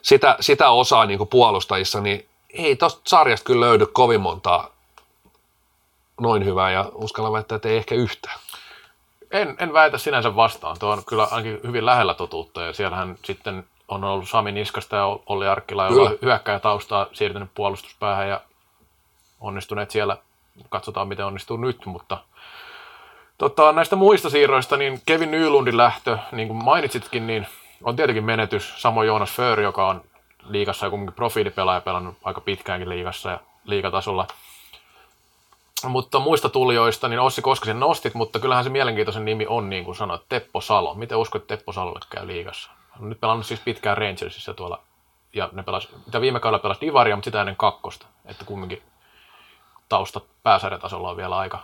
sitä, 0.02 0.36
sitä 0.40 0.70
osaa 0.70 1.06
niin 1.06 1.18
kuin 1.18 1.28
puolustajissa, 1.28 2.00
niin 2.00 2.28
ei 2.50 2.76
tuosta 2.76 3.00
sarjasta 3.06 3.44
kyllä 3.44 3.66
löydy 3.66 3.86
kovin 3.86 4.20
montaa 4.20 4.70
noin 6.20 6.44
hyvää 6.44 6.70
ja 6.70 6.84
uskallan 6.94 7.32
väittää, 7.32 7.56
että 7.56 7.68
ei 7.68 7.76
ehkä 7.76 7.94
yhtään. 7.94 8.38
En, 9.30 9.56
en 9.58 9.72
väitä 9.72 9.98
sinänsä 9.98 10.36
vastaan. 10.36 10.78
Tuo 10.78 10.90
on 10.90 11.04
kyllä 11.04 11.24
ainakin 11.30 11.60
hyvin 11.66 11.86
lähellä 11.86 12.14
totuutta 12.14 12.62
ja 12.62 12.72
siellähän 12.72 13.16
sitten 13.24 13.64
on 13.88 14.04
ollut 14.04 14.28
Sami 14.28 14.52
Niskasta 14.52 14.96
ja 14.96 15.18
Olli 15.26 15.46
Arkkila, 15.46 15.88
joka 15.88 16.16
hyökkäjä 16.22 16.58
taustaa 16.58 17.06
siirtynyt 17.12 17.50
puolustuspäähän 17.54 18.28
ja 18.28 18.40
onnistuneet 19.40 19.90
siellä. 19.90 20.16
Katsotaan, 20.68 21.08
miten 21.08 21.26
onnistuu 21.26 21.56
nyt, 21.56 21.86
mutta 21.86 22.18
Tota, 23.38 23.72
näistä 23.72 23.96
muista 23.96 24.30
siirroista, 24.30 24.76
niin 24.76 25.02
Kevin 25.06 25.30
Nylundin 25.30 25.76
lähtö, 25.76 26.18
niin 26.32 26.48
kuin 26.48 26.64
mainitsitkin, 26.64 27.26
niin 27.26 27.46
on 27.82 27.96
tietenkin 27.96 28.24
menetys. 28.24 28.82
Samoin 28.82 29.06
Joonas 29.06 29.32
Föör, 29.32 29.60
joka 29.60 29.88
on 29.88 30.02
liikassa 30.48 30.86
ja 30.86 30.90
kumminkin 30.90 31.14
profiilipelaaja 31.14 31.80
pelannut 31.80 32.16
aika 32.24 32.40
pitkäänkin 32.40 32.88
liigassa 32.88 33.30
ja 33.30 33.40
liigatasolla. 33.64 34.26
Mutta 35.84 36.18
muista 36.18 36.48
tulijoista, 36.48 37.08
niin 37.08 37.20
Ossi 37.20 37.42
Koskisen 37.42 37.80
nostit, 37.80 38.14
mutta 38.14 38.38
kyllähän 38.38 38.64
se 38.64 38.70
mielenkiintoisen 38.70 39.24
nimi 39.24 39.46
on, 39.48 39.70
niin 39.70 39.84
kuin 39.84 39.96
sanoit, 39.96 40.22
Teppo 40.28 40.60
Salo. 40.60 40.94
Miten 40.94 41.18
uskot, 41.18 41.42
että 41.42 41.56
Teppo 41.56 41.72
Salolle 41.72 42.00
käy 42.10 42.26
liigassa? 42.26 42.70
On 43.00 43.08
nyt 43.08 43.20
pelannut 43.20 43.46
siis 43.46 43.60
pitkään 43.60 43.98
Rangersissa 43.98 44.54
tuolla, 44.54 44.80
ja 45.34 45.48
ne 45.52 45.62
pelas, 45.62 45.88
mitä 46.06 46.20
viime 46.20 46.40
kaudella 46.40 46.62
pelasi 46.62 46.80
Divaria, 46.80 47.16
mutta 47.16 47.24
sitä 47.24 47.40
ennen 47.40 47.56
kakkosta. 47.56 48.06
Että 48.24 48.44
kumminkin 48.44 48.82
taustat 49.88 50.24
pääsarjatasolla 50.42 51.10
on 51.10 51.16
vielä 51.16 51.36
aika, 51.36 51.58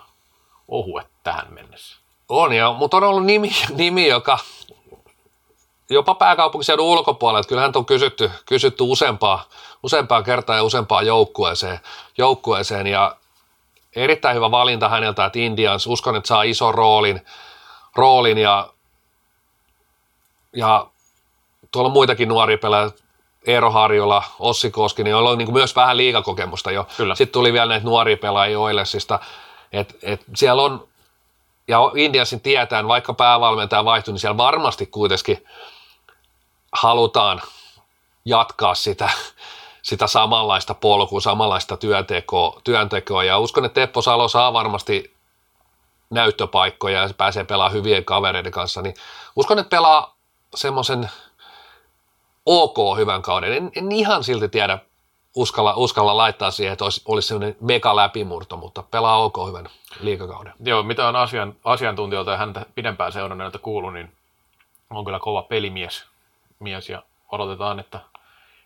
ohuet 0.68 1.06
tähän 1.22 1.54
mennessä. 1.54 1.96
On, 2.28 2.52
ja, 2.52 2.72
mutta 2.72 2.96
on 2.96 3.04
ollut 3.04 3.24
nimi, 3.24 3.50
nimi 3.76 4.06
joka 4.06 4.38
jopa 5.90 6.14
pääkaupunkiseudun 6.14 6.86
ulkopuolella, 6.86 7.48
kyllähän 7.48 7.72
on 7.74 7.86
kysytty, 7.86 8.30
kysytty 8.46 8.84
useampaa, 8.86 9.44
useampaa 9.82 10.22
kertaa 10.22 10.56
ja 10.56 10.62
useampaa 10.62 11.02
joukkueeseen, 11.02 11.80
joukkueeseen 12.18 12.86
ja 12.86 13.16
erittäin 13.96 14.36
hyvä 14.36 14.50
valinta 14.50 14.88
häneltä, 14.88 15.24
että 15.24 15.38
Indians, 15.38 15.86
uskon, 15.86 16.16
että 16.16 16.28
saa 16.28 16.42
ison 16.42 16.74
roolin, 16.74 17.20
roolin 17.96 18.38
ja, 18.38 18.68
ja 20.56 20.86
tuolla 21.70 21.86
on 21.86 21.92
muitakin 21.92 22.28
nuoria 22.28 22.58
pelaajia, 22.58 22.90
Eero 23.46 23.70
Harjola, 23.70 24.22
Ossi 24.38 24.70
Koski, 24.70 25.04
niin 25.04 25.14
on 25.14 25.38
niin 25.38 25.52
myös 25.52 25.76
vähän 25.76 25.96
liikakokemusta 25.96 26.70
jo. 26.70 26.86
Kyllä. 26.96 27.14
Sitten 27.14 27.32
tuli 27.32 27.52
vielä 27.52 27.66
näitä 27.66 27.86
nuoria 27.86 28.16
pelaajia 28.16 28.60
Oilesista, 28.60 29.14
että 29.14 29.26
et 30.02 30.24
siellä 30.36 30.62
on, 30.62 30.88
ja 31.68 31.78
Indiansin 31.94 32.40
tietään, 32.40 32.88
vaikka 32.88 33.14
päävalmentaja 33.14 33.84
vaihtui, 33.84 34.12
niin 34.12 34.20
siellä 34.20 34.36
varmasti 34.36 34.86
kuitenkin 34.86 35.44
halutaan 36.72 37.42
jatkaa 38.24 38.74
sitä, 38.74 39.10
sitä 39.82 40.06
samanlaista 40.06 40.74
polkua, 40.74 41.20
samanlaista 41.20 41.76
työntekoa, 41.76 42.60
työntekoa. 42.64 43.24
Ja 43.24 43.38
uskon, 43.38 43.64
että 43.64 43.80
Teppo 43.80 44.02
Salo 44.02 44.28
saa 44.28 44.52
varmasti 44.52 45.14
näyttöpaikkoja 46.10 47.00
ja 47.00 47.08
se 47.08 47.14
pääsee 47.14 47.44
pelaamaan 47.44 47.72
hyvien 47.72 48.04
kavereiden 48.04 48.52
kanssa, 48.52 48.82
niin 48.82 48.94
uskon, 49.36 49.58
että 49.58 49.70
pelaa 49.70 50.16
semmoisen 50.54 51.10
ok 52.46 52.76
hyvän 52.96 53.22
kauden. 53.22 53.52
En, 53.52 53.70
en 53.76 53.92
ihan 53.92 54.24
silti 54.24 54.48
tiedä, 54.48 54.78
uskalla, 55.34 55.74
uskalla 55.76 56.16
laittaa 56.16 56.50
siihen, 56.50 56.72
että 56.72 56.84
olisi, 56.84 57.02
olisi 57.06 57.28
semmoinen 57.28 57.56
mega 57.60 57.96
läpimurto, 57.96 58.56
mutta 58.56 58.82
pelaa 58.82 59.24
ok 59.24 59.36
hyvän 59.48 59.68
liikakauden. 60.00 60.52
Joo, 60.60 60.82
mitä 60.82 61.08
on 61.08 61.16
asian, 61.16 61.54
asiantuntijoilta 61.64 62.30
ja 62.30 62.36
häntä 62.36 62.66
pidempään 62.74 63.12
seuranneilta 63.12 63.58
kuullut, 63.58 63.92
niin 63.92 64.12
on 64.90 65.04
kyllä 65.04 65.18
kova 65.18 65.42
pelimies 65.42 66.04
mies 66.60 66.88
ja 66.88 67.02
odotetaan, 67.32 67.80
että 67.80 68.00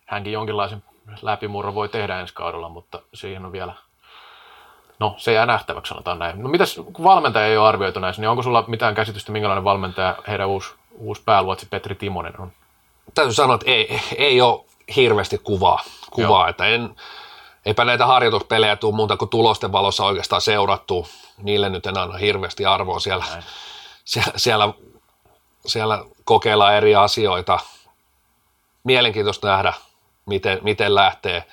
hänkin 0.07 0.33
jonkinlaisen 0.33 0.83
läpimurron 1.23 1.75
voi 1.75 1.89
tehdä 1.89 2.21
ensi 2.21 2.35
kaudella, 2.35 2.69
mutta 2.69 3.03
siihen 3.15 3.45
on 3.45 3.53
vielä, 3.53 3.75
no 4.99 5.15
se 5.17 5.33
jää 5.33 5.47
nähtäväksi 5.47 5.89
sanotaan 5.89 6.19
näin. 6.19 6.43
No 6.43 6.49
mitäs, 6.49 6.81
kun 6.93 7.05
valmentaja 7.05 7.47
ei 7.47 7.57
ole 7.57 7.69
arvioitu 7.69 8.01
näissä, 8.01 8.23
niin 8.23 8.29
onko 8.29 8.43
sulla 8.43 8.65
mitään 8.67 8.95
käsitystä, 8.95 9.33
minkälainen 9.33 9.65
valmentaja 9.65 10.17
heidän 10.29 10.49
uusi, 10.49 10.75
uusi 10.91 11.23
pääluotsi 11.25 11.67
Petri 11.71 11.95
Timonen 11.95 12.41
on? 12.41 12.53
Täytyy 13.15 13.35
sanoa, 13.35 13.55
että 13.55 13.71
ei, 13.71 14.01
ei 14.17 14.41
ole 14.41 14.65
hirveästi 14.97 15.39
kuvaa, 15.39 15.83
kuvaa 16.11 16.49
että 16.49 16.67
en, 16.67 16.97
eipä 17.67 17.85
näitä 17.85 18.07
harjoituspelejä 18.07 18.77
tule 18.77 18.95
muuta 18.95 19.17
kuin 19.17 19.29
tulosten 19.29 19.73
valossa 19.73 20.05
oikeastaan 20.05 20.43
seurattu. 20.43 21.09
Niille 21.39 21.69
nyt 21.69 21.87
en 21.87 21.99
anna 21.99 22.19
hirveästi 22.19 22.67
arvoa 22.67 23.01
siellä, 23.01 23.25
siellä, 24.05 24.33
siellä, 24.37 24.73
siellä 25.67 26.05
kokeillaan 26.25 26.75
eri 26.75 26.95
asioita. 26.95 27.59
Mielenkiintoista 28.85 29.49
nähdä, 29.49 29.73
miten, 30.27 30.59
miten 30.63 30.95
lähtee. 30.95 31.45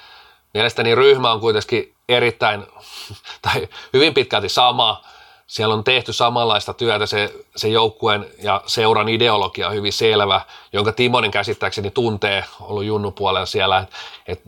Mielestäni 0.53 0.95
ryhmä 0.95 1.31
on 1.31 1.39
kuitenkin 1.39 1.95
erittäin, 2.09 2.67
tai 3.41 3.67
hyvin 3.93 4.13
pitkälti 4.13 4.49
sama. 4.49 5.01
Siellä 5.47 5.75
on 5.75 5.83
tehty 5.83 6.13
samanlaista 6.13 6.73
työtä, 6.73 7.05
se, 7.05 7.33
se 7.55 7.67
joukkueen 7.67 8.25
ja 8.43 8.61
seuran 8.65 9.09
ideologia 9.09 9.67
on 9.67 9.73
hyvin 9.73 9.93
selvä, 9.93 10.41
jonka 10.73 10.91
Timonen 10.91 11.31
käsittääkseni 11.31 11.91
tuntee, 11.91 12.45
ollut 12.59 12.83
Junnu 12.83 13.11
puolella 13.11 13.45
siellä, 13.45 13.79
että 13.79 13.95
et, 14.27 14.41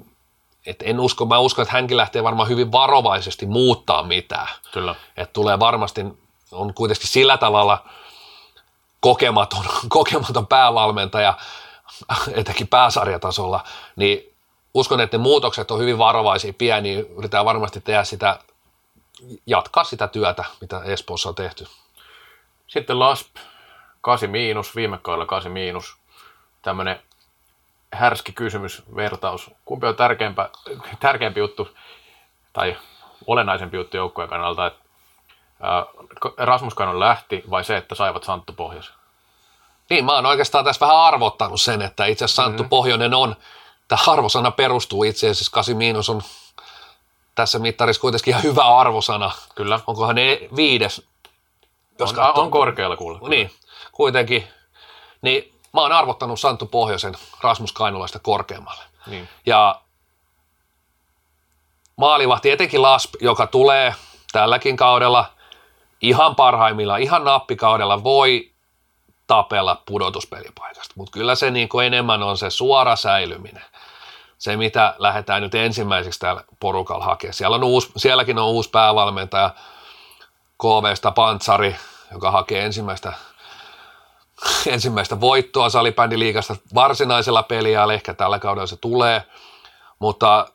et 0.65 0.83
en 0.85 0.99
usko, 0.99 1.25
mä 1.25 1.39
uskon, 1.39 1.63
että 1.63 1.73
hänkin 1.73 1.97
lähtee 1.97 2.23
varmaan 2.23 2.49
hyvin 2.49 2.71
varovaisesti 2.71 3.45
muuttaa 3.45 4.03
mitään. 4.03 4.47
Kyllä. 4.71 4.95
Että 5.17 5.33
tulee 5.33 5.59
varmasti, 5.59 6.05
on 6.51 6.73
kuitenkin 6.73 7.07
sillä 7.07 7.37
tavalla 7.37 7.85
kokematon, 8.99 9.65
kokematon 9.89 10.47
päävalmentaja, 10.47 11.33
etenkin 12.33 12.67
pääsarjatasolla, 12.67 13.63
niin 13.95 14.33
uskon, 14.73 15.01
että 15.01 15.17
ne 15.17 15.23
muutokset 15.23 15.71
on 15.71 15.79
hyvin 15.79 15.97
varovaisia, 15.97 16.53
pieniä, 16.53 16.99
yritetään 16.99 17.45
varmasti 17.45 17.81
tehdä 17.81 18.03
sitä, 18.03 18.39
jatkaa 19.45 19.83
sitä 19.83 20.07
työtä, 20.07 20.43
mitä 20.61 20.81
Espoossa 20.83 21.29
on 21.29 21.35
tehty. 21.35 21.67
Sitten 22.67 22.99
LASP, 22.99 23.35
8 24.01 24.29
miinus, 24.29 24.75
viime 24.75 24.97
kaudella 24.97 25.25
8 25.25 25.51
miinus, 25.51 25.97
tämmöinen 26.61 27.01
härski 27.93 28.31
kysymys, 28.31 28.83
vertaus. 28.95 29.51
Kumpi 29.65 29.87
on 29.87 29.95
tärkeämpä, 29.95 30.49
tärkeämpi 30.99 31.39
juttu 31.39 31.69
tai 32.53 32.77
olennaisempi 33.27 33.77
juttu 33.77 33.97
joukkueen 33.97 34.29
kannalta, 34.29 34.67
että 34.67 34.79
Rasmus 36.37 36.73
Kanon 36.73 36.99
lähti 36.99 37.43
vai 37.49 37.63
se, 37.63 37.77
että 37.77 37.95
saivat 37.95 38.23
Santtu 38.23 38.53
Pohjoisen? 38.53 38.95
Niin, 39.89 40.05
mä 40.05 40.11
oon 40.11 40.25
oikeastaan 40.25 40.65
tässä 40.65 40.85
vähän 40.85 40.97
arvottanut 40.97 41.61
sen, 41.61 41.81
että 41.81 42.05
itse 42.05 42.25
asiassa 42.25 42.43
Santtu 42.43 42.63
mm-hmm. 42.63 42.69
Pohjonen 42.69 43.13
on, 43.13 43.35
tämä 43.87 44.01
arvosana 44.07 44.51
perustuu 44.51 45.03
itse 45.03 45.29
asiassa, 45.29 45.51
8 45.51 45.77
miinus 45.77 46.09
on 46.09 46.21
tässä 47.37 47.59
mittarissa 47.59 48.01
kuitenkin 48.01 48.31
ihan 48.31 48.43
hyvä 48.43 48.77
arvosana. 48.77 49.31
Kyllä. 49.55 49.79
Onkohan 49.87 50.15
ne 50.15 50.39
viides? 50.55 51.07
Jos 51.99 52.09
on, 52.09 52.15
katsoo, 52.15 52.43
on 52.43 52.51
korkealla 52.51 52.97
kuulla. 52.97 53.29
Niin, 53.29 53.51
kuitenkin. 53.91 54.47
Niin 55.21 55.53
mä 55.73 55.81
oon 55.81 55.91
arvottanut 55.91 56.39
Santtu 56.39 56.65
Pohjoisen 56.65 57.15
Rasmus 57.41 57.71
Kainulaista 57.71 58.19
korkeammalle. 58.19 58.83
Niin. 59.07 59.29
Ja 59.45 59.81
maalivahti, 61.95 62.51
etenkin 62.51 62.81
Lasp, 62.81 63.13
joka 63.21 63.47
tulee 63.47 63.95
tälläkin 64.31 64.77
kaudella 64.77 65.31
ihan 66.01 66.35
parhaimmillaan, 66.35 67.01
ihan 67.01 67.23
nappikaudella, 67.23 68.03
voi 68.03 68.51
tapella 69.27 69.81
pudotuspelipaikasta, 69.85 70.93
mutta 70.97 71.11
kyllä 71.11 71.35
se 71.35 71.51
niin 71.51 71.69
kuin 71.69 71.87
enemmän 71.87 72.23
on 72.23 72.37
se 72.37 72.49
suora 72.49 72.95
säilyminen. 72.95 73.65
Se, 74.37 74.57
mitä 74.57 74.95
lähdetään 74.97 75.41
nyt 75.41 75.55
ensimmäiseksi 75.55 76.19
täällä 76.19 76.43
porukalla 76.59 77.05
hakemaan. 77.05 77.33
Siellä 77.33 77.55
on 77.55 77.63
uusi, 77.63 77.91
sielläkin 77.97 78.39
on 78.39 78.45
uusi 78.45 78.69
päävalmentaja, 78.69 79.49
KVsta 80.57 81.11
Pantsari, 81.11 81.75
joka 82.11 82.31
hakee 82.31 82.65
ensimmäistä, 82.65 83.13
ensimmäistä 84.73 85.21
voittoa 85.21 85.69
salibändiliigasta 85.69 86.55
varsinaisella 86.75 87.43
peliä, 87.43 87.87
ehkä 87.93 88.13
tällä 88.13 88.39
kaudella 88.39 88.67
se 88.67 88.77
tulee, 88.77 89.23
mutta 89.99 90.47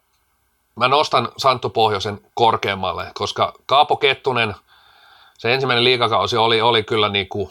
mä 0.77 0.89
nostan 0.89 1.29
Santtu 1.37 1.71
Pohjoisen 1.71 2.21
korkeammalle, 2.35 3.11
koska 3.15 3.53
Kaapo 3.67 3.97
Kettunen, 3.97 4.55
se 5.39 5.55
ensimmäinen 5.55 5.85
liigakausi 5.85 6.37
oli, 6.37 6.61
oli 6.61 6.83
kyllä 6.83 7.09
niin 7.09 7.29
kuin 7.29 7.51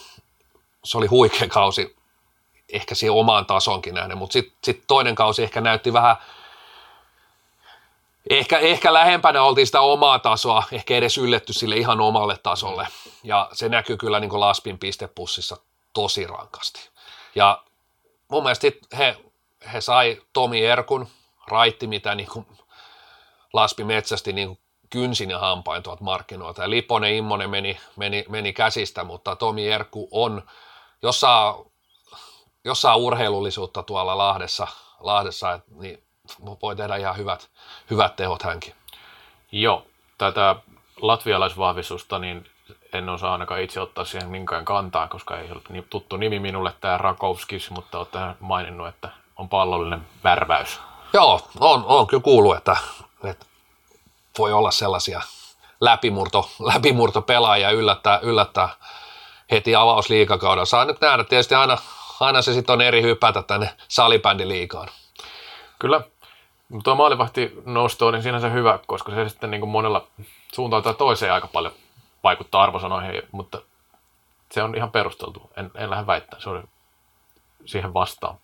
se 0.83 0.97
oli 0.97 1.07
huikea 1.07 1.47
kausi 1.47 1.95
ehkä 2.71 2.95
siihen 2.95 3.13
omaan 3.13 3.45
tasonkin 3.45 3.93
nähden, 3.93 4.17
mutta 4.17 4.33
sitten 4.33 4.57
sit 4.63 4.83
toinen 4.87 5.15
kausi 5.15 5.43
ehkä 5.43 5.61
näytti 5.61 5.93
vähän, 5.93 6.15
ehkä, 8.29 8.59
ehkä 8.59 8.93
lähempänä 8.93 9.43
oltiin 9.43 9.67
sitä 9.67 9.81
omaa 9.81 10.19
tasoa, 10.19 10.63
ehkä 10.71 10.95
edes 10.95 11.17
ylletty 11.17 11.53
sille 11.53 11.75
ihan 11.75 12.01
omalle 12.01 12.37
tasolle. 12.43 12.87
Ja 13.23 13.49
se 13.53 13.69
näkyy 13.69 13.97
kyllä 13.97 14.19
niin 14.19 14.29
kuin 14.29 14.39
Laspin 14.39 14.79
pistepussissa 14.79 15.57
tosi 15.93 16.27
rankasti. 16.27 16.89
Ja 17.35 17.63
mun 18.27 18.43
mielestä 18.43 18.67
he, 18.97 19.17
he 19.73 19.81
sai 19.81 20.21
Tomi 20.33 20.65
Erkun, 20.65 21.07
raitti, 21.47 21.87
mitä 21.87 22.15
niin 22.15 22.29
kuin 22.33 22.45
Laspi 23.53 23.83
metsästi 23.83 24.33
niin 24.33 24.59
kynsin 24.89 25.29
ja 25.29 25.39
hampain 25.39 25.83
tuolta 25.83 26.03
markkinoilta. 26.03 26.61
Ja 26.61 26.69
Liponen, 26.69 27.13
Immonen 27.13 27.49
meni, 27.49 27.79
meni, 27.95 28.25
meni 28.29 28.53
käsistä, 28.53 29.03
mutta 29.03 29.35
Tomi 29.35 29.67
Erkku 29.67 30.07
on 30.11 30.43
jos 31.01 31.19
saa, 31.19 31.57
jos 32.65 32.81
saa 32.81 32.95
urheilullisuutta 32.95 33.83
tuolla 33.83 34.17
Lahdessa, 34.17 34.67
Lahdessa 34.99 35.51
et, 35.53 35.63
niin 35.67 36.03
voi 36.61 36.75
tehdä 36.75 36.95
ihan 36.95 37.17
hyvät, 37.17 37.49
hyvät 37.89 38.15
tehot 38.15 38.43
hänkin. 38.43 38.73
Joo, 39.51 39.85
tätä 40.17 40.55
latvialaisvahvistusta, 41.01 42.19
niin 42.19 42.49
en 42.93 43.09
osaa 43.09 43.31
ainakaan 43.31 43.61
itse 43.61 43.79
ottaa 43.79 44.05
siihen 44.05 44.31
niinkään 44.31 44.65
kantaa, 44.65 45.07
koska 45.07 45.37
ei 45.37 45.51
ole 45.51 45.61
niin 45.69 45.87
tuttu 45.89 46.17
nimi 46.17 46.39
minulle 46.39 46.73
tämä 46.81 46.97
Rakovskis, 46.97 47.71
mutta 47.71 47.97
olette 47.97 48.19
maininnut, 48.39 48.87
että 48.87 49.09
on 49.37 49.49
pallollinen 49.49 50.07
värväys. 50.23 50.79
Joo, 51.13 51.41
on, 51.59 51.85
on 51.87 52.07
kyllä 52.07 52.23
kuullut, 52.23 52.57
että, 52.57 52.77
että 53.23 53.45
voi 54.37 54.53
olla 54.53 54.71
sellaisia 54.71 55.21
läpimurto, 55.81 56.49
läpimurto 56.59 57.21
pelaajia 57.21 57.71
yllättää, 57.71 58.19
yllättää 58.19 58.69
heti 59.51 59.75
avausliikakaudella. 59.75 60.65
Saa 60.65 60.85
nyt 60.85 61.01
nähdä, 61.01 61.23
tietysti 61.23 61.55
aina, 61.55 61.77
aina 62.21 62.41
se 62.41 62.53
sitten 62.53 62.73
on 62.73 62.81
eri 62.81 63.01
hypätä 63.01 63.43
tänne 63.43 63.69
salibändiliikaan. 63.87 64.87
Kyllä. 65.79 66.01
Tuo 66.83 66.95
maalivahti 66.95 67.53
nosto 67.65 68.07
on 68.07 68.13
niin 68.13 68.23
sinänsä 68.23 68.49
hyvä, 68.49 68.79
koska 68.87 69.11
se 69.11 69.29
sitten 69.29 69.51
niin 69.51 69.61
kuin 69.61 69.69
monella 69.69 70.07
suuntaan 70.53 70.83
tai 70.83 70.93
toiseen 70.93 71.33
aika 71.33 71.47
paljon 71.47 71.73
vaikuttaa 72.23 72.63
arvosanoihin, 72.63 73.21
mutta 73.31 73.61
se 74.51 74.63
on 74.63 74.75
ihan 74.75 74.91
perusteltu. 74.91 75.51
En, 75.57 75.71
en 75.75 75.89
lähde 75.89 76.07
väittää, 76.07 76.39
se 76.39 76.49
oli 76.49 76.61
siihen 77.65 77.93
vastaan. 77.93 78.37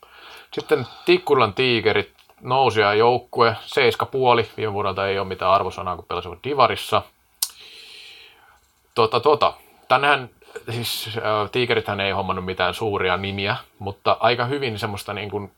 Sitten 0.53 0.87
Tikkulan 1.05 1.53
tiikerit, 1.53 2.13
nousia 2.41 2.93
joukkue, 2.93 3.55
seiska 3.65 4.05
puoli, 4.05 4.49
viime 4.57 4.73
vuodelta 4.73 5.07
ei 5.07 5.19
ole 5.19 5.27
mitään 5.27 5.51
arvosanaa, 5.51 5.95
kun 5.95 6.05
pelasivat 6.05 6.43
Divarissa. 6.43 7.01
Tota, 8.95 9.19
tota. 9.19 9.53
Tännehän 9.87 10.29
siis 10.71 11.09
äh, 11.17 11.49
Tigerithän 11.51 11.99
ei 11.99 12.11
hommannut 12.11 12.45
mitään 12.45 12.73
suuria 12.73 13.17
nimiä, 13.17 13.55
mutta 13.79 14.17
aika 14.19 14.45
hyvin 14.45 14.79
semmoista, 14.79 15.13
niin 15.13 15.31
kuin, 15.31 15.51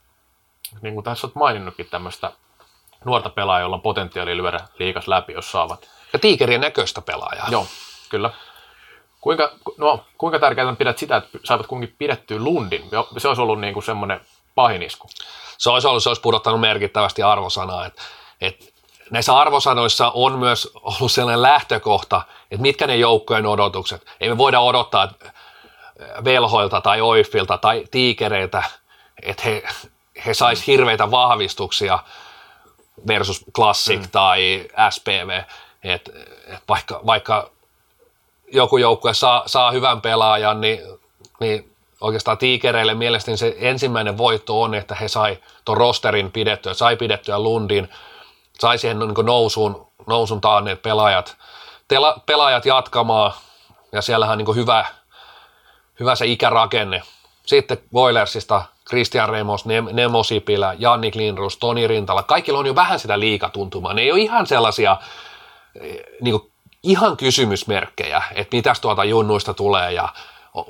niin 0.81 0.93
kuin 0.93 1.03
tässä 1.03 1.27
olet 1.27 1.35
maininnutkin, 1.35 1.85
tämmöistä 1.85 2.31
nuorta 3.05 3.29
pelaajaa, 3.29 3.61
jolla 3.61 3.75
on 3.75 3.81
potentiaali 3.81 4.37
lyödä 4.37 4.59
liikas 4.79 5.07
läpi, 5.07 5.33
jos 5.33 5.51
saavat. 5.51 5.89
Ja 6.13 6.19
tiikerien 6.19 6.61
näköistä 6.61 7.01
pelaajaa. 7.01 7.47
Joo, 7.51 7.67
kyllä. 8.09 8.29
Kuinka, 9.21 9.51
no, 9.77 10.05
kuinka 10.17 10.39
tärkeää 10.39 10.75
pidät 10.75 10.97
sitä, 10.97 11.17
että 11.17 11.37
saivat 11.43 11.67
kuitenkin 11.67 11.95
pidettyä 11.99 12.39
Lundin? 12.39 12.89
Se 13.17 13.27
olisi 13.27 13.41
ollut 13.41 13.59
niin 13.59 13.73
kuin 13.73 13.83
semmoinen 13.83 14.21
pahin 14.55 14.83
isku. 14.83 15.09
Se 15.57 15.69
olisi 15.69 15.87
ollut, 15.87 16.03
se 16.03 16.09
olisi 16.09 16.21
pudottanut 16.21 16.59
merkittävästi 16.59 17.23
arvosanaa. 17.23 17.85
Et, 17.85 17.93
et 18.41 18.68
näissä 19.12 19.38
arvosanoissa 19.38 20.12
on 20.14 20.39
myös 20.39 20.72
ollut 20.76 21.12
sellainen 21.12 21.41
lähtökohta, 21.41 22.22
että 22.51 22.62
mitkä 22.62 22.88
ne 22.88 22.95
joukkojen 22.95 23.45
odotukset. 23.45 24.05
Ei 24.20 24.30
me 24.30 24.38
voida 24.38 24.60
odottaa 24.60 25.03
että 25.03 25.32
velhoilta 26.24 26.82
tai 26.82 27.01
oiffilta 27.01 27.57
tai 27.57 27.84
tiikereiltä, 27.91 28.64
että 29.24 29.43
he, 29.45 29.64
he 30.26 30.34
sais 30.34 30.68
hirveitä 30.68 31.12
vahvistuksia 31.12 31.99
versus 33.07 33.45
Classic 33.55 34.01
mm. 34.01 34.10
tai 34.12 34.68
SPV. 34.89 35.41
Et, 35.84 36.10
et 36.47 36.64
vaikka, 36.70 37.01
vaikka 37.05 37.49
joku 38.51 38.78
joukkue 38.78 39.14
saa, 39.14 39.43
saa 39.45 39.72
hyvän 39.72 40.01
pelaajan, 40.01 40.62
niin, 40.62 40.80
niin 41.39 41.76
oikeastaan 42.01 42.38
tiikereille 42.38 42.93
mielestäni 42.93 43.38
se 43.38 43.55
ensimmäinen 43.60 44.18
voitto 44.18 44.62
on, 44.62 44.76
että 44.76 44.95
he 44.95 45.07
sai 45.07 45.38
tuon 45.66 45.78
rosterin 45.78 46.32
pidettyä, 46.32 46.74
sai 46.74 46.95
pidettyä 46.95 47.39
Lundin, 47.39 47.89
sai 48.60 48.78
siihen 48.78 48.99
niin 48.99 49.26
nousuun, 49.26 49.88
nousun 50.07 50.41
taanneet 50.41 50.82
pelaajat, 50.82 51.38
tela, 51.88 52.22
pelaajat 52.26 52.66
jatkamaan, 52.66 53.32
ja 53.91 54.01
siellähän 54.01 54.39
on 54.39 54.45
niin 54.45 54.55
hyvä, 54.55 54.86
hyvä 55.99 56.16
se 56.16 56.26
ikärakenne. 56.26 57.01
Sitten 57.45 57.78
Boilersista 57.91 58.62
Christian 58.89 59.30
Remos, 59.30 59.66
Nem- 59.66 59.93
Nemo 59.93 60.24
Sipilä, 60.24 60.76
Jannik 60.80 61.16
Lindrus, 61.16 61.57
Toni 61.57 61.88
Rintala, 61.88 62.24
kaikilla 62.24 62.60
on 62.60 62.66
jo 62.66 62.76
vähän 62.76 62.99
sitä 62.99 63.20
liikatuntumaa. 63.20 63.93
Ne 63.93 64.01
ei 64.01 64.12
ole 64.12 64.22
ihan 64.22 64.47
sellaisia 64.47 64.97
niin 66.22 66.39
kuin, 66.39 66.51
ihan 66.84 67.18
kysymysmerkkejä, 67.18 68.24
että 68.36 68.55
mitäs 68.57 68.80
tuolta 68.80 69.03
junnuista 69.03 69.53
tulee 69.53 69.91
ja 69.91 70.10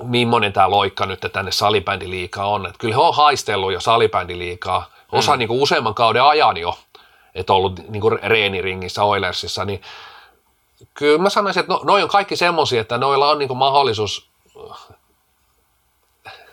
millainen 0.03 0.53
tämä 0.53 0.69
loikka 0.69 1.05
nyt 1.05 1.19
tänne 1.33 1.51
salibändiliikaa 1.51 2.47
on. 2.47 2.65
Että 2.65 2.77
kyllä 2.79 2.95
he 2.95 3.01
on 3.01 3.15
haistellut 3.15 3.73
jo 3.73 3.79
salibändiliikaa, 3.79 4.85
osa 5.11 5.31
mm. 5.31 5.39
niin 5.39 5.47
kuin 5.47 5.61
useamman 5.61 5.95
kauden 5.95 6.23
ajan 6.23 6.57
jo, 6.57 6.77
että 7.35 7.53
ollut 7.53 7.89
niin 7.89 8.01
kuin 8.01 8.19
reeniringissä 8.23 9.03
Oilersissa, 9.03 9.65
niin 9.65 9.81
kyllä 10.93 11.17
mä 11.17 11.29
sanoisin, 11.29 11.59
että 11.59 11.73
no, 11.73 11.81
noi 11.83 12.03
on 12.03 12.09
kaikki 12.09 12.35
semmoisia, 12.35 12.81
että 12.81 12.97
noilla 12.97 13.29
on 13.29 13.39
niin 13.39 13.47
kuin 13.47 13.57
mahdollisuus 13.57 14.29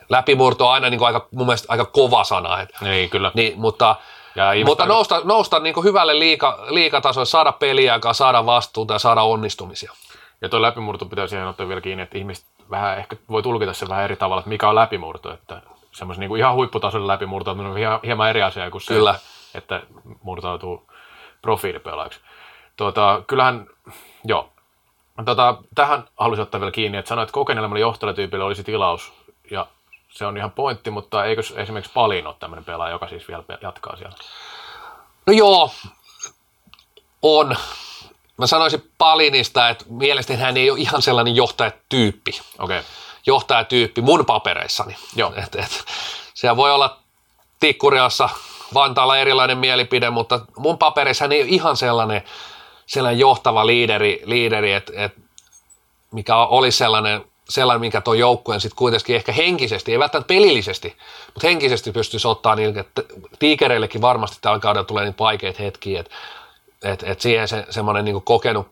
läpimurto 0.09 0.67
on 0.67 0.73
aina 0.73 0.89
niin 0.89 0.97
kuin 0.97 1.07
aika, 1.07 1.27
mun 1.31 1.45
mielestä 1.45 1.65
aika 1.69 1.85
kova 1.85 2.23
sana. 2.23 2.61
Että, 2.61 2.77
Niin, 2.81 3.09
kyllä. 3.09 3.31
niin, 3.33 3.59
mutta 3.59 3.95
Ja 4.35 4.65
mutta 4.65 4.85
nousta, 4.85 5.21
nousta 5.23 5.59
niin 5.59 5.73
kuin 5.73 5.83
hyvälle 5.83 6.19
liika, 6.19 6.65
liikatasolle, 6.69 7.25
saada 7.25 7.51
peliaikaa, 7.51 8.13
saada 8.13 8.45
vastuuta 8.45 8.93
ja 8.93 8.99
saada 8.99 9.21
onnistumisia. 9.21 9.91
Ja 10.41 10.49
tuo 10.49 10.61
läpimurto 10.61 11.05
pitää 11.05 11.27
siihen 11.27 11.47
ottaa 11.47 11.67
vielä 11.67 11.81
kiinni, 11.81 12.03
että 12.03 12.17
ihmiset 12.17 12.45
vähän 12.69 12.97
ehkä 12.97 13.15
voi 13.29 13.43
tulkita 13.43 13.73
sen 13.73 13.89
vähän 13.89 14.03
eri 14.03 14.15
tavalla, 14.15 14.39
että 14.39 14.49
mikä 14.49 14.69
on 14.69 14.75
läpimurto. 14.75 15.33
Että 15.33 15.61
semmoisen 15.91 16.19
niin 16.19 16.29
kuin 16.29 16.39
ihan 16.39 16.53
huipputasoinen 16.53 17.07
läpimurto 17.07 17.51
on 17.51 17.77
hieman, 17.77 17.99
hieman 18.05 18.29
eri 18.29 18.43
asia 18.43 18.71
kuin 18.71 18.81
se, 18.81 18.93
Kyllä. 18.93 19.11
että, 19.11 19.21
että 19.55 19.81
murtautuu 20.21 20.87
profiilipelaajaksi. 21.41 22.19
Tuota, 22.77 23.23
kyllähän, 23.27 23.67
joo. 24.23 24.49
Tota, 25.25 25.57
tähän 25.75 26.07
haluaisin 26.17 26.43
ottaa 26.43 26.59
vielä 26.59 26.71
kiinni, 26.71 26.97
että 26.97 27.09
sanoit, 27.09 27.29
että 27.29 27.33
kokeneelle 27.33 27.79
johtajatyypille 27.79 28.45
olisi 28.45 28.63
tilaus, 28.63 29.13
ja 29.51 29.67
se 30.09 30.25
on 30.25 30.37
ihan 30.37 30.51
pointti, 30.51 30.91
mutta 30.91 31.25
eikö 31.25 31.41
esimerkiksi 31.55 31.91
Palin 31.93 32.27
ole 32.27 32.35
tämmöinen 32.39 32.65
pelaaja, 32.65 32.91
joka 32.91 33.07
siis 33.07 33.27
vielä 33.27 33.43
jatkaa 33.61 33.95
siellä? 33.95 34.15
No 35.25 35.33
joo, 35.33 35.71
on. 37.21 37.55
Mä 38.37 38.47
sanoisin 38.47 38.91
Palinista, 38.97 39.69
että 39.69 39.85
mielestäni 39.89 40.39
hän 40.39 40.57
ei 40.57 40.71
ole 40.71 40.79
ihan 40.79 41.01
sellainen 41.01 41.35
johtajatyyppi. 41.35 42.31
Okei, 42.59 42.79
okay. 42.79 42.89
johtajatyyppi 43.25 44.01
mun 44.01 44.25
papereissani. 44.25 44.95
Joo. 45.15 45.33
Et, 45.35 45.55
et, 45.55 45.85
siellä 46.33 46.57
voi 46.57 46.71
olla 46.71 46.97
Tikkuriassa, 47.59 48.29
Vantaalla 48.73 49.17
erilainen 49.17 49.57
mielipide, 49.57 50.09
mutta 50.09 50.39
mun 50.57 50.77
papereissa 50.77 51.23
hän 51.23 51.31
ei 51.31 51.41
ole 51.41 51.49
ihan 51.49 51.77
sellainen, 51.77 52.21
sellainen 52.85 53.19
johtava 53.19 53.65
liideri, 53.65 54.21
liideri 54.25 54.73
että 54.73 54.93
et, 54.95 55.15
mikä 56.11 56.35
olisi 56.35 56.77
sellainen, 56.77 57.25
sellainen, 57.49 57.81
mikä 57.81 58.01
tuo 58.01 58.13
joukkueen 58.13 58.61
sitten 58.61 58.77
kuitenkin 58.77 59.15
ehkä 59.15 59.31
henkisesti, 59.31 59.91
ei 59.91 59.99
välttämättä 59.99 60.27
pelillisesti, 60.27 60.97
mutta 61.33 61.47
henkisesti 61.47 61.91
pystyisi 61.91 62.27
ottaa 62.27 62.55
niin, 62.55 62.79
että 62.79 63.03
tiikereillekin 63.39 64.01
varmasti 64.01 64.37
tällä 64.41 64.59
kaudella 64.59 64.85
tulee 64.85 65.05
niitä 65.05 65.19
vaikeita 65.19 65.63
hetkiä, 65.63 65.99
että 65.99 66.11
et, 66.83 67.03
et 67.03 67.21
siihen 67.21 67.47
se, 67.47 67.65
semmoinen 67.69 68.05
niin 68.05 68.21
kokenut, 68.21 68.67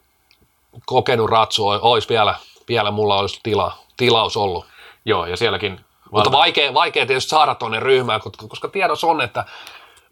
kokenut 0.85 1.29
ratsu 1.29 1.67
olisi 1.67 2.09
vielä, 2.09 2.35
vielä 2.67 2.91
mulla 2.91 3.19
olisi 3.19 3.39
tila, 3.43 3.77
tilaus 3.97 4.37
ollut. 4.37 4.65
joo, 5.05 5.25
ja 5.25 5.37
sielläkin 5.37 5.79
Mutta 6.11 6.31
vaikea, 6.31 6.73
vaikea 6.73 7.05
tietysti 7.05 7.29
saada 7.29 7.55
tuonne 7.55 7.79
ryhmään, 7.79 8.21
koska, 8.47 8.67
tiedossa 8.67 9.07
on, 9.07 9.21
että 9.21 9.45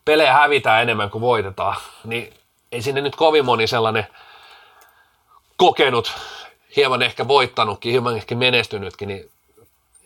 pelejä 0.06 0.34
hävitään 0.34 0.82
enemmän 0.82 1.10
kuin 1.10 1.22
voitetaan, 1.22 1.76
niin 2.04 2.34
ei 2.72 2.82
sinne 2.82 3.02
nyt 3.02 3.16
kovin 3.16 3.46
moni 3.46 3.68
sellainen 3.68 4.08
kokenut, 5.58 6.14
hieman 6.76 7.02
ehkä 7.02 7.28
voittanutkin, 7.28 7.92
hieman 7.92 8.16
ehkä 8.16 8.36
menestynytkin, 8.36 9.08
niin 9.08 9.32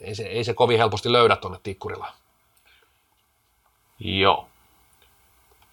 ei 0.01 0.15
se, 0.15 0.23
ei 0.23 0.43
se 0.43 0.53
kovin 0.53 0.77
helposti 0.77 1.11
löydä 1.11 1.35
tuonne 1.35 1.59
tikkurilla. 1.63 2.07
Joo. 3.99 4.47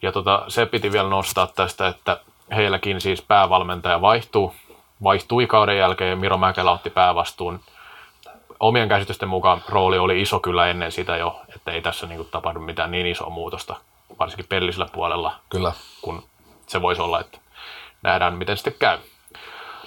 Ja 0.03 0.13
tota, 0.13 0.45
se 0.49 0.67
piti 0.67 0.93
vielä 0.93 1.09
nostaa 1.09 1.47
tästä, 1.47 1.89
että 1.89 2.21
heilläkin 2.55 3.01
siis 3.01 3.23
päävalmentaja 3.23 4.01
vaihtuu, 4.01 4.55
vaihtui 5.03 5.47
kauden 5.47 5.79
jälkeen 5.79 6.11
ja 6.11 6.17
Miro 6.17 6.39
Mäkelä 6.39 6.71
otti 6.71 6.91
päävastuun. 6.91 7.61
Omien 8.61 8.89
käsitysten 8.89 9.29
mukaan 9.29 9.63
rooli 9.69 9.99
oli 9.99 10.23
iso 10.23 10.41
kyllä 10.41 10.67
ennen 10.67 10.93
sitä 10.93 11.17
jo, 11.17 11.41
että 11.57 11.73
ei 11.73 11.83
tässä 11.83 12.07
niinku 12.07 12.25
tapahdu 12.25 12.61
mitään 12.61 12.91
niin 12.91 13.07
isoa 13.07 13.31
muutosta, 13.31 13.77
varsinkin 14.19 14.47
pelillisellä 14.49 14.89
puolella, 14.93 15.35
Kyllä. 15.51 15.73
kun 16.03 16.23
se 16.67 16.83
voisi 16.83 17.03
olla, 17.03 17.21
että 17.21 17.39
nähdään 18.03 18.35
miten 18.35 18.57
sitten 18.57 18.75
käy. 18.79 18.99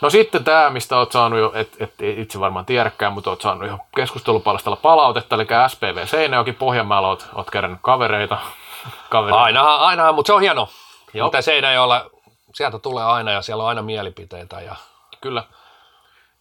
No 0.02 0.10
sitten 0.10 0.44
tämä, 0.44 0.70
mistä 0.70 0.98
olet 0.98 1.12
saanut 1.12 1.40
jo, 1.40 1.52
et, 1.56 1.76
et 1.80 2.02
itse 2.02 2.40
varmaan 2.40 2.66
tiedäkään, 2.66 3.14
mutta 3.14 3.30
olet 3.30 3.42
saanut 3.42 3.68
jo 3.68 3.80
keskustelupalstalla 3.96 4.78
palautetta, 4.78 5.36
eli 5.36 5.48
SPV 5.68 6.06
Seinäjoki 6.06 6.54
Pohjanmaalla 6.54 7.10
olet, 7.10 7.28
olet 7.34 7.50
kerännyt 7.50 7.80
kavereita. 7.82 8.38
kavereita. 9.10 9.44
Ainahan, 9.44 9.80
ainahan, 9.80 10.16
mutta 10.16 10.28
se 10.28 10.34
on 10.34 10.42
hieno. 10.42 10.70
Joo. 11.14 11.26
Mutta 11.26 11.42
Seinäjoella, 11.42 12.10
sieltä 12.56 12.80
tulee 12.80 13.06
aina 13.06 13.32
ja 13.32 13.42
siellä 13.42 13.64
on 13.64 13.70
aina 13.70 13.82
mielipiteitä. 13.82 14.62
Ja... 14.62 14.76
Kyllä, 15.22 15.44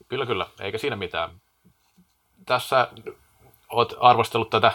kyllä, 0.08 0.26
kyllä, 0.26 0.46
eikä 0.60 0.78
siinä 0.78 0.96
mitään. 0.96 1.30
Tässä 2.46 2.88
olet 3.68 3.94
arvostellut 4.00 4.50
tätä, 4.50 4.72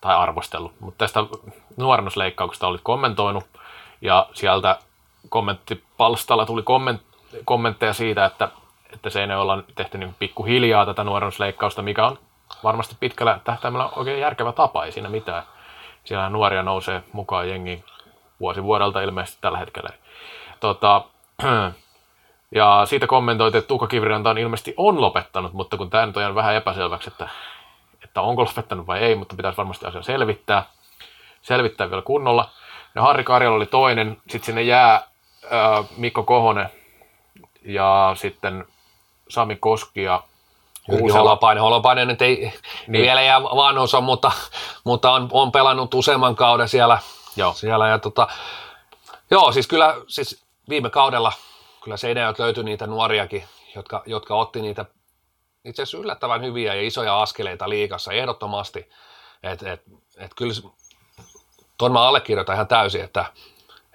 tai 0.00 0.16
arvostellut, 0.16 0.72
mutta 0.80 0.98
tästä 0.98 1.20
nuorennusleikkauksesta 1.76 2.66
olit 2.66 2.80
kommentoinut, 2.84 3.44
ja 4.00 4.26
sieltä 4.32 4.78
kommenttipalstalla 5.28 6.46
tuli 6.46 6.62
komment, 6.62 7.02
kommentteja 7.44 7.92
siitä, 7.92 8.24
että, 8.24 8.48
että 8.92 9.10
se 9.10 9.24
ei 9.24 9.36
olla 9.36 9.62
tehty 9.74 9.98
niin 9.98 10.14
pikkuhiljaa 10.18 10.86
tätä 10.86 11.04
nuorennusleikkausta, 11.04 11.82
mikä 11.82 12.06
on 12.06 12.18
varmasti 12.64 12.96
pitkällä 13.00 13.40
tähtäimellä 13.44 13.88
oikein 13.96 14.20
järkevä 14.20 14.52
tapa, 14.52 14.84
ei 14.84 14.92
siinä 14.92 15.08
mitään. 15.08 15.42
Siellä 16.04 16.30
nuoria 16.30 16.62
nousee 16.62 17.02
mukaan 17.12 17.48
jengiin 17.48 17.84
vuosi 18.40 18.62
vuodelta 18.62 19.00
ilmeisesti 19.00 19.38
tällä 19.40 19.58
hetkellä. 19.58 19.90
Tota, 20.60 21.02
ja 22.58 22.82
siitä 22.84 23.06
kommentoit, 23.06 23.54
että 23.54 23.68
Tuukka 23.68 23.86
Kiviranta 23.86 24.30
on 24.30 24.38
ilmeisesti 24.38 24.74
on 24.76 25.00
lopettanut, 25.00 25.52
mutta 25.52 25.76
kun 25.76 25.90
tämä 25.90 26.06
nyt 26.06 26.16
on 26.16 26.34
vähän 26.34 26.54
epäselväksi, 26.54 27.10
että, 27.10 27.28
että 28.08 28.20
onko 28.20 28.42
lopettanut 28.42 28.86
vai 28.86 28.98
ei, 28.98 29.14
mutta 29.14 29.36
pitäisi 29.36 29.56
varmasti 29.56 29.86
asia 29.86 30.02
selvittää, 30.02 30.64
selvittää 31.42 31.90
vielä 31.90 32.02
kunnolla. 32.02 32.50
Ja 32.94 33.02
Harri 33.02 33.24
Karjala 33.24 33.56
oli 33.56 33.66
toinen, 33.66 34.16
sitten 34.28 34.46
sinne 34.46 34.62
jää 34.62 35.02
ää, 35.50 35.84
Mikko 35.96 36.22
Kohonen 36.22 36.70
ja 37.64 38.12
sitten 38.16 38.64
Sami 39.28 39.56
Koski 39.56 40.02
ja 40.02 40.22
Jyrki. 40.88 41.08
Holopainen. 41.12 41.62
Holopainen 41.62 42.08
nyt 42.08 42.22
ei 42.22 42.52
niin. 42.86 43.02
Vielä 43.02 43.22
jää 43.22 43.42
vanhuus 43.42 43.94
on, 43.94 44.04
mutta, 44.04 44.32
mutta 44.84 45.12
on, 45.12 45.28
on, 45.30 45.52
pelannut 45.52 45.94
useamman 45.94 46.36
kauden 46.36 46.68
siellä. 46.68 46.98
Joo. 47.36 47.52
siellä 47.52 47.88
ja 47.88 47.98
tota, 47.98 48.28
joo, 49.30 49.52
siis 49.52 49.66
kyllä 49.66 49.94
siis 50.06 50.44
viime 50.68 50.90
kaudella 50.90 51.32
kyllä 51.84 51.96
Seinäjoelta 51.96 52.42
löytyi 52.42 52.64
niitä 52.64 52.86
nuoriakin, 52.86 53.44
jotka, 53.74 54.02
jotka 54.06 54.34
otti 54.34 54.62
niitä 54.62 54.84
itse 55.68 55.82
asiassa 55.82 55.98
yllättävän 55.98 56.42
hyviä 56.42 56.74
ja 56.74 56.82
isoja 56.82 57.22
askeleita 57.22 57.68
liikassa 57.68 58.12
ehdottomasti. 58.12 58.90
Et, 59.42 59.62
et, 59.62 59.82
et 60.16 60.30
kyllä 60.36 60.54
ton 61.78 61.92
mä 61.92 62.02
allekirjoitan 62.02 62.54
ihan 62.54 62.66
täysin, 62.66 63.04
että 63.04 63.24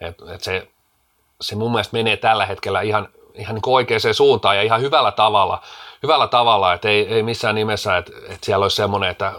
et, 0.02 0.18
et 0.34 0.44
se, 0.44 0.68
se 1.42 1.56
mun 1.56 1.72
mielestä 1.72 1.98
menee 1.98 2.18
tällä 2.18 2.46
hetkellä 2.46 2.82
ihan, 2.82 3.10
ihan 3.34 3.56
niin 3.56 3.64
oikeaan 3.66 4.14
suuntaan 4.14 4.56
ja 4.56 4.62
ihan 4.62 4.82
hyvällä 4.82 5.12
tavalla, 5.12 5.62
hyvällä 6.04 6.28
tavalla, 6.28 6.74
että 6.74 6.90
ei, 6.90 7.08
ei 7.08 7.24
missään 7.24 7.56
nimessä, 7.56 7.98
että, 7.98 8.12
että 8.18 8.46
siellä 8.46 8.64
olisi 8.64 8.76
semmoinen, 8.76 9.10
että 9.10 9.34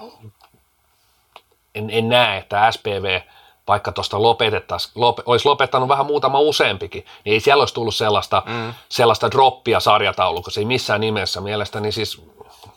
en, 1.75 1.91
en 1.91 2.09
näe, 2.09 2.39
että 2.39 2.71
SPV 2.71 3.21
vaikka 3.69 3.93
tuosta 3.93 4.23
lopetettaisiin, 4.23 4.93
lop, 4.95 5.19
olisi 5.27 5.49
lopettanut 5.49 5.89
vähän 5.89 6.07
muutama 6.07 6.39
useampikin, 6.39 7.05
niin 7.25 7.33
ei 7.33 7.41
siellä 7.41 7.63
olisi 7.63 7.75
tullut 7.75 7.95
sellaista, 7.95 8.43
mm. 8.47 8.75
sellaista 8.89 9.31
droppia 9.31 9.81
sarjataulukossa, 9.81 10.61
ei 10.61 10.65
missään 10.65 11.01
nimessä. 11.01 11.41
Mielestäni 11.41 11.93
siis, 11.93 12.23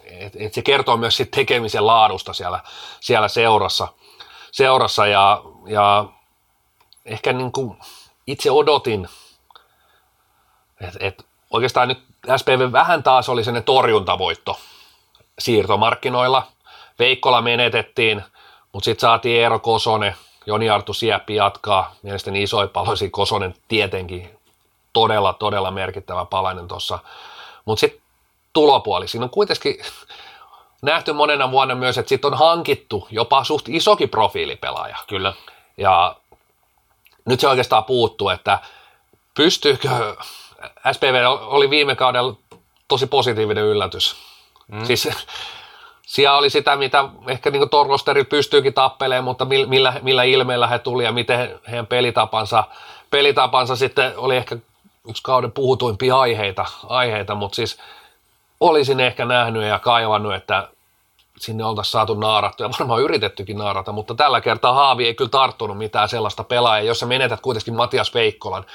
et, 0.03 0.33
et 0.39 0.53
se 0.53 0.61
kertoo 0.61 0.97
myös 0.97 1.17
sit 1.17 1.31
tekemisen 1.31 1.87
laadusta 1.87 2.33
siellä, 2.33 2.59
siellä 2.99 3.27
seurassa, 3.27 3.87
seurassa 4.51 5.07
ja, 5.07 5.41
ja 5.67 6.05
ehkä 7.05 7.33
niin 7.33 7.51
kuin 7.51 7.77
itse 8.27 8.51
odotin, 8.51 9.07
että 10.81 10.99
et 10.99 11.25
oikeastaan 11.49 11.87
nyt 11.87 12.03
SPV 12.37 12.71
vähän 12.71 13.03
taas 13.03 13.29
oli 13.29 13.43
sellainen 13.43 13.63
torjuntavoitto 13.63 14.59
siirtomarkkinoilla. 15.39 16.47
Veikkola 16.99 17.41
menetettiin, 17.41 18.23
mutta 18.73 18.85
sitten 18.85 19.01
saatiin 19.01 19.41
Eero 19.41 19.59
Kosonen, 19.59 20.15
Joni 20.47 20.69
Artu 20.69 20.93
Sieppi 20.93 21.35
jatkaa. 21.35 21.95
Mielestäni 22.01 22.43
isoin 22.43 22.69
paloisi 22.69 23.09
Kosonen 23.09 23.55
tietenkin 23.67 24.39
todella, 24.93 25.33
todella 25.33 25.71
merkittävä 25.71 26.25
palainen 26.25 26.67
tuossa. 26.67 26.99
Mutta 27.65 27.79
sitten 27.79 28.01
tulopuoli. 28.53 29.07
Siinä 29.07 29.23
on 29.23 29.29
kuitenkin 29.29 29.77
nähty 30.81 31.13
monena 31.13 31.51
vuonna 31.51 31.75
myös, 31.75 31.97
että 31.97 32.09
sitten 32.09 32.31
on 32.33 32.37
hankittu 32.37 33.07
jopa 33.11 33.43
suht 33.43 33.69
isokin 33.69 34.09
profiilipelaaja. 34.09 34.97
Kyllä. 35.07 35.33
Ja 35.77 36.15
nyt 37.25 37.39
se 37.39 37.47
oikeastaan 37.47 37.83
puuttuu, 37.83 38.29
että 38.29 38.59
pystyykö, 39.33 40.15
SPV 40.91 41.25
oli 41.41 41.69
viime 41.69 41.95
kaudella 41.95 42.35
tosi 42.87 43.07
positiivinen 43.07 43.63
yllätys. 43.63 44.15
Mm. 44.67 44.85
Siis 44.85 45.09
siellä 46.07 46.37
oli 46.37 46.49
sitä, 46.49 46.75
mitä 46.75 47.09
ehkä 47.27 47.51
niin 47.51 47.69
Torlosteri 47.69 48.23
pystyykin 48.23 48.73
tappelemaan, 48.73 49.23
mutta 49.23 49.45
millä, 49.45 49.93
millä 50.01 50.23
ilmeellä 50.23 50.67
he 50.67 50.79
tuli 50.79 51.03
ja 51.03 51.11
miten 51.11 51.59
heidän 51.69 51.87
pelitapansa, 51.87 52.63
pelitapansa 53.09 53.75
sitten 53.75 54.13
oli 54.17 54.35
ehkä 54.35 54.57
yksi 55.09 55.23
kauden 55.23 55.51
puhutuimpia 55.51 56.19
aiheita, 56.19 56.65
aiheita 56.89 57.35
mutta 57.35 57.55
siis 57.55 57.77
olisin 58.59 58.99
ehkä 58.99 59.25
nähnyt 59.25 59.63
ja 59.63 59.79
kaivannut, 59.79 60.35
että 60.35 60.69
sinne 61.37 61.65
oltaisiin 61.65 61.91
saatu 61.91 62.13
naarattu 62.13 62.63
ja 62.63 62.69
varmaan 62.79 63.01
yritettykin 63.01 63.57
naarata, 63.57 63.91
mutta 63.91 64.15
tällä 64.15 64.41
kertaa 64.41 64.73
Haavi 64.73 65.05
ei 65.05 65.15
kyllä 65.15 65.29
tarttunut 65.29 65.77
mitään 65.77 66.09
sellaista 66.09 66.43
pelaajaa. 66.43 66.87
Jos 66.87 66.99
sä 66.99 67.05
menetät 67.05 67.41
kuitenkin 67.41 67.75
Matias 67.75 68.13
Veikkolan, 68.13 68.65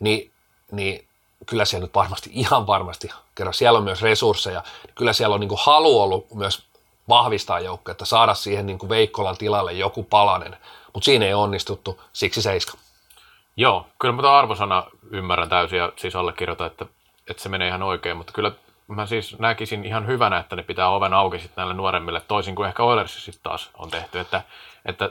niin, 0.00 0.30
niin 0.70 1.08
kyllä 1.46 1.64
siellä 1.64 1.84
nyt 1.84 1.94
varmasti, 1.94 2.30
ihan 2.32 2.66
varmasti, 2.66 3.10
kerran 3.34 3.54
siellä 3.54 3.76
on 3.76 3.84
myös 3.84 4.02
resursseja, 4.02 4.62
niin 4.86 4.94
kyllä 4.94 5.12
siellä 5.12 5.34
on 5.34 5.40
niin 5.40 5.48
kuin 5.48 5.60
halu 5.62 6.00
ollut 6.00 6.34
myös 6.34 6.66
vahvistaa 7.08 7.58
että 7.90 8.04
saada 8.04 8.34
siihen 8.34 8.66
niin 8.66 8.78
kuin 8.78 8.90
Veikkolan 8.90 9.36
tilalle 9.36 9.72
joku 9.72 10.02
palanen, 10.02 10.56
mutta 10.92 11.04
siinä 11.04 11.26
ei 11.26 11.34
onnistuttu, 11.34 12.00
siksi 12.12 12.42
seiska. 12.42 12.78
Joo, 13.56 13.86
kyllä 13.98 14.14
mä 14.14 14.38
arvosana 14.38 14.84
ymmärrän 15.10 15.48
täysin 15.48 15.78
ja 15.78 15.92
siis 15.96 16.16
allekirjoitan, 16.16 16.66
että, 16.66 16.86
että 17.30 17.42
se 17.42 17.48
menee 17.48 17.68
ihan 17.68 17.82
oikein, 17.82 18.16
mutta 18.16 18.32
kyllä 18.32 18.52
mä 18.88 19.06
siis 19.06 19.38
näkisin 19.38 19.84
ihan 19.84 20.06
hyvänä, 20.06 20.38
että 20.38 20.56
ne 20.56 20.62
pitää 20.62 20.88
oven 20.88 21.14
auki 21.14 21.38
sitten 21.38 21.56
näille 21.56 21.74
nuoremmille, 21.74 22.20
toisin 22.20 22.54
kuin 22.54 22.68
ehkä 22.68 22.82
Oilersissa 22.82 23.24
sitten 23.24 23.42
taas 23.42 23.70
on 23.78 23.90
tehty, 23.90 24.18
että, 24.18 24.42
että 24.84 25.10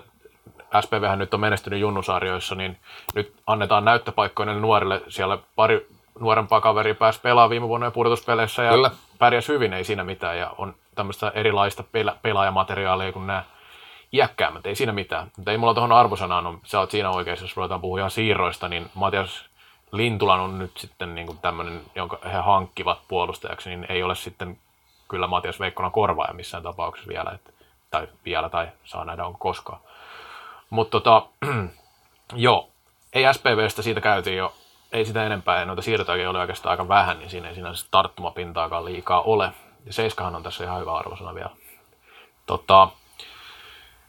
SPVhän 0.81 1.19
nyt 1.19 1.33
on 1.33 1.39
menestynyt 1.39 1.79
junnusarjoissa, 1.79 2.55
niin 2.55 2.77
nyt 3.15 3.33
annetaan 3.47 3.85
näyttöpaikkoja 3.85 4.53
nuorille. 4.53 5.01
Siellä 5.09 5.37
pari 5.55 5.87
nuorempaa 6.21 6.61
kaveria 6.61 6.95
pääsi 6.95 7.19
pelaamaan 7.21 7.49
viime 7.49 7.67
vuonna 7.67 7.87
jo 7.87 7.91
pudotuspeleissä 7.91 8.63
ja 8.63 8.71
Kyllä. 8.71 8.91
pärjäsi 9.19 9.53
hyvin, 9.53 9.73
ei 9.73 9.83
siinä 9.83 10.03
mitään. 10.03 10.37
Ja 10.37 10.51
on 10.57 10.75
tämmöistä 10.95 11.31
erilaista 11.35 11.83
pela- 11.83 12.17
pelaajamateriaalia 12.21 13.13
kuin 13.13 13.27
nämä 13.27 13.43
iäkkäämmät, 14.13 14.65
ei 14.65 14.75
siinä 14.75 14.91
mitään. 14.91 15.31
Mutta 15.37 15.51
ei 15.51 15.57
mulla 15.57 15.73
tuohon 15.73 15.91
arvosanaan, 15.91 16.47
on, 16.47 16.59
sä 16.63 16.79
oot 16.79 16.91
siinä 16.91 17.09
oikeassa, 17.09 17.45
jos 17.45 17.57
ruvetaan 17.57 17.81
puhua 17.81 17.99
ihan 17.99 18.11
siirroista, 18.11 18.67
niin 18.67 18.89
Matias 18.93 19.45
Lintulan 19.91 20.39
on 20.39 20.59
nyt 20.59 20.77
sitten 20.77 21.15
niin 21.15 21.37
tämmöinen, 21.41 21.81
jonka 21.95 22.19
he 22.25 22.37
hankkivat 22.37 22.99
puolustajaksi, 23.07 23.69
niin 23.69 23.85
ei 23.89 24.03
ole 24.03 24.15
sitten 24.15 24.57
kyllä 25.07 25.27
Matias 25.27 25.59
Veikkonan 25.59 25.91
korvaaja 25.91 26.33
missään 26.33 26.63
tapauksessa 26.63 27.09
vielä, 27.09 27.31
että, 27.31 27.51
tai 27.91 28.07
vielä, 28.25 28.49
tai 28.49 28.67
saa 28.83 29.05
nähdä 29.05 29.25
onko 29.25 29.37
koskaan. 29.37 29.79
Mutta 30.69 30.99
tota, 30.99 31.27
joo, 32.35 32.69
ei 33.13 33.33
SPVstä 33.33 33.81
siitä 33.81 34.01
käytiin 34.01 34.37
jo, 34.37 34.53
ei 34.91 35.05
sitä 35.05 35.25
enempää, 35.25 35.59
ja 35.59 35.65
noita 35.65 35.81
siirtojakin 35.81 36.27
oli 36.27 36.39
oikeastaan 36.39 36.71
aika 36.71 36.87
vähän, 36.87 37.19
niin 37.19 37.29
siinä 37.29 37.47
ei 37.47 37.53
siinä 37.53 37.71
tarttumapintaakaan 37.91 38.85
liikaa 38.85 39.21
ole. 39.21 39.51
Ja 39.85 39.93
Seiskahan 39.93 40.35
on 40.35 40.43
tässä 40.43 40.63
ihan 40.63 40.81
hyvä 40.81 40.93
arvosana 40.93 41.35
vielä. 41.35 41.49
Tota, 42.45 42.87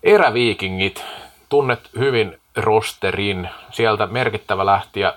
eräviikingit, 0.02 1.04
tunnet 1.48 1.90
hyvin 1.98 2.40
rosterin, 2.56 3.50
sieltä 3.70 4.06
merkittävä 4.06 4.66
lähtiä 4.66 5.14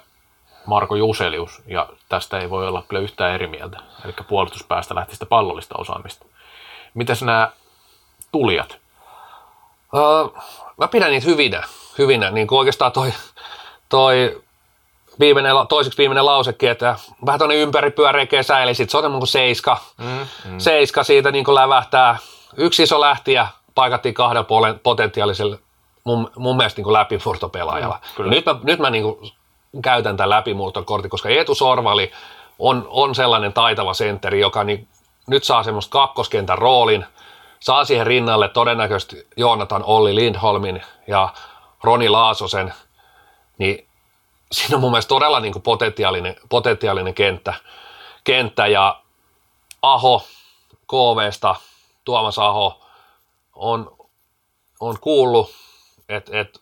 Marko 0.66 0.96
Juselius, 0.96 1.62
ja 1.68 1.90
tästä 2.10 2.40
ei 2.40 2.50
voi 2.50 2.68
olla 2.68 2.84
kyllä 2.88 3.02
yhtään 3.02 3.34
eri 3.34 3.48
mieltä. 3.48 3.78
Eli 4.06 4.14
puolustuspäästä 4.28 4.96
lähti 4.96 5.14
sitä 5.14 5.26
pallollista 5.26 5.76
osaamista. 5.78 6.26
Mitäs 6.94 7.24
nämä 7.24 7.52
tulijat? 8.32 8.78
Uh, 9.94 10.44
mä 10.78 10.88
pidän 10.88 11.12
niitä 11.12 11.26
hyvinä, 11.26 11.64
hyvinä. 11.98 12.32
Niin 12.32 12.48
kuin 12.48 12.60
oikeastaan 12.60 12.92
toi, 12.92 13.14
toi 13.90 14.44
viimeinen, 15.20 15.54
toiseksi 15.70 15.98
viimeinen 15.98 16.26
lausekin, 16.26 16.70
että 16.70 16.96
vähän 17.26 17.40
tuonne 17.40 17.56
ympäripyöreä 17.56 18.26
kesä, 18.26 18.60
eli 18.60 18.76
sitten 18.76 18.92
se 18.92 19.06
on 19.08 19.12
niin 19.12 19.28
seiska, 19.28 19.78
mm, 19.98 20.06
mm. 20.52 20.60
seiska 20.60 21.04
siitä 21.04 21.32
niin 21.32 21.46
kuin 21.46 21.56
lävähtää. 21.56 22.18
Yksi 22.58 22.84
iso 22.84 23.02
lähtiä 23.02 23.48
paikattiin 23.76 24.14
kahden 24.14 24.46
puolen 24.46 24.80
potentiaaliselle 24.80 25.60
mun, 26.04 26.32
mun 26.36 26.58
mielestä 26.58 26.82
niin 26.82 26.94
läpimurtopelaajalla. 26.94 28.00
Mm, 28.20 28.30
nyt 28.30 28.46
mä, 28.46 28.56
nyt 28.64 28.80
mä 28.80 28.90
niin 28.90 29.04
kuin 29.04 29.32
käytän 29.82 30.18
tämän 30.18 30.30
läpimurtokortin, 30.30 31.10
koska 31.10 31.30
Eetu 31.30 31.56
Sorvali 31.56 32.12
on, 32.60 32.88
on 32.90 33.16
sellainen 33.16 33.54
taitava 33.54 33.94
sentteri, 33.94 34.40
joka 34.40 34.64
niin, 34.64 34.88
nyt 35.28 35.44
saa 35.44 35.64
semmoista 35.64 35.92
kakkoskentän 35.92 36.58
roolin, 36.58 37.06
saa 37.60 37.86
siihen 37.86 38.08
rinnalle 38.08 38.50
todennäköisesti 38.50 39.28
Joonatan 39.38 39.84
Olli 39.84 40.16
Lindholmin 40.16 40.82
ja 41.08 41.30
Roni 41.84 42.10
Laasosen, 42.10 42.74
niin 43.58 43.88
siinä 44.52 44.76
on 44.76 44.82
mun 44.82 44.92
mielestä 44.92 45.10
todella 45.10 45.40
niin 45.40 45.54
kuin 45.54 45.64
potentiaalinen, 45.64 46.36
potentiaalinen 46.50 47.14
kenttä, 47.14 47.54
kenttä 48.24 48.68
ja 48.68 49.02
Aho 49.82 50.24
KVsta, 50.88 51.56
Tuomas 52.06 52.40
Aho 52.40 52.82
on, 53.56 53.98
on 54.80 55.00
kuullut, 55.02 55.52
että 56.10 56.40
et 56.40 56.62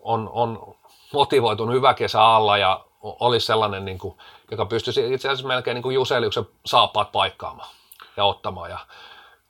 on, 0.00 0.30
on 0.32 0.74
motivoitunut 1.12 1.74
hyvä 1.74 1.94
kesä 1.94 2.24
alla 2.24 2.58
ja 2.58 2.84
olisi 3.02 3.46
sellainen, 3.46 3.84
niin 3.84 3.98
kuin, 3.98 4.18
joka 4.50 4.66
pystyisi 4.66 5.14
itse 5.14 5.28
asiassa 5.28 5.48
melkein 5.48 5.74
niin 5.74 5.82
kuin 5.82 5.94
Juseliuksen 5.94 6.46
saappaat 6.66 7.12
paikkaamaan 7.12 7.68
ja 8.16 8.24
ottamaan 8.24 8.70
ja 8.70 8.78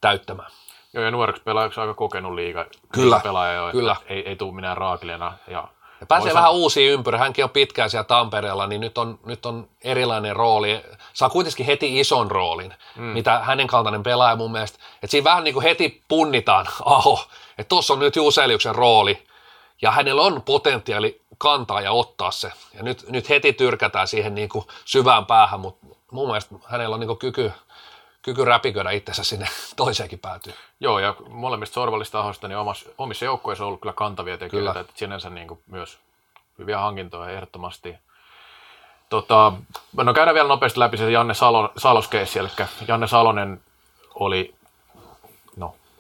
täyttämään. 0.01 0.51
Joo, 0.93 1.05
ja 1.05 1.11
nuoreksi 1.11 1.43
pelaajaksi 1.43 1.81
aika 1.81 1.95
kokenut 1.95 2.35
liiga, 2.35 2.67
kyllä, 2.93 3.21
pelaaja 3.23 3.53
jo, 3.53 3.73
kyllä. 3.73 3.97
ei, 4.07 4.29
ei 4.29 4.37
tule 4.37 4.55
minä 4.55 4.75
raakilena. 4.75 5.33
Ja, 5.47 5.69
ja 6.01 6.07
pääsee 6.07 6.35
vähän 6.35 6.53
uusiin 6.53 6.93
ympyrä. 6.93 7.19
Hänkin 7.19 7.45
on 7.45 7.51
pitkään 7.51 7.91
siellä 7.91 8.05
Tampereella, 8.05 8.67
niin 8.67 8.81
nyt 8.81 8.99
on, 8.99 9.19
nyt 9.27 9.47
on 9.47 9.69
erilainen 9.85 10.37
rooli. 10.37 10.85
Saa 11.13 11.31
kuitenkin 11.31 11.67
heti 11.67 12.01
ison 12.01 12.31
roolin, 12.31 12.75
mm. 12.97 13.03
mitä 13.03 13.39
hänen 13.39 13.67
kaltainen 13.67 14.03
pelaaja 14.03 14.37
mun 14.37 14.53
mielestä. 14.53 14.79
Että 14.95 15.07
siinä 15.07 15.25
vähän 15.25 15.45
niin 15.45 15.55
kuin 15.55 15.65
heti 15.65 16.03
punnitaan, 16.09 16.67
aho, 16.85 17.25
että 17.59 17.69
tuossa 17.69 17.93
on 17.93 17.99
nyt 17.99 18.17
Juseliuksen 18.17 18.75
rooli, 18.75 19.27
ja 19.83 19.91
hänellä 19.91 20.23
on 20.23 20.43
potentiaali 20.43 21.21
kantaa 21.39 21.81
ja 21.81 21.93
ottaa 21.93 22.31
se. 22.31 22.53
Ja 22.75 22.83
nyt, 22.83 23.05
nyt 23.09 23.29
heti 23.29 23.53
tyrkätään 23.53 24.09
siihen 24.09 24.35
niin 24.35 24.49
kuin 24.49 24.65
syvään 24.85 25.27
päähän, 25.27 25.61
mutta 25.61 25.87
mun 26.11 26.27
mielestä 26.27 26.55
hänellä 26.67 26.95
on 26.95 27.01
niin 27.01 27.09
kuin 27.09 27.19
kyky, 27.19 27.53
kyky 28.29 28.45
räpiköidä 28.45 28.91
itsensä 28.91 29.25
sinne 29.25 29.49
toiseenkin 29.77 30.19
päätyy. 30.19 30.53
Joo, 30.81 30.99
ja 30.99 31.15
molemmista 31.29 31.75
sorvallista 31.75 32.21
ahoista 32.21 32.49
niin 32.49 32.59
omassa, 32.59 32.91
omissa 32.99 33.25
joukkoissa 33.25 33.65
on 33.65 33.69
ollut 33.69 33.81
kyllä 33.81 33.93
kantavia 33.93 34.39
tekijöitä, 34.39 34.71
kyllä. 34.71 34.81
että 34.81 34.93
sinänsä 34.97 35.31
niin 35.31 35.49
kuin 35.49 35.61
myös 35.67 35.99
hyviä 36.59 36.79
hankintoja 36.79 37.31
ehdottomasti. 37.31 37.95
Tota, 39.09 39.53
no 39.97 40.15
käydään 40.15 40.35
vielä 40.35 40.49
nopeasti 40.49 40.81
läpi 40.81 40.97
se 40.97 41.11
Janne 41.11 41.35
Salo, 41.35 41.73
Saloskeissi, 41.77 42.39
eli 42.39 42.49
Janne 42.89 43.07
Salonen 43.07 43.61
oli 44.15 44.55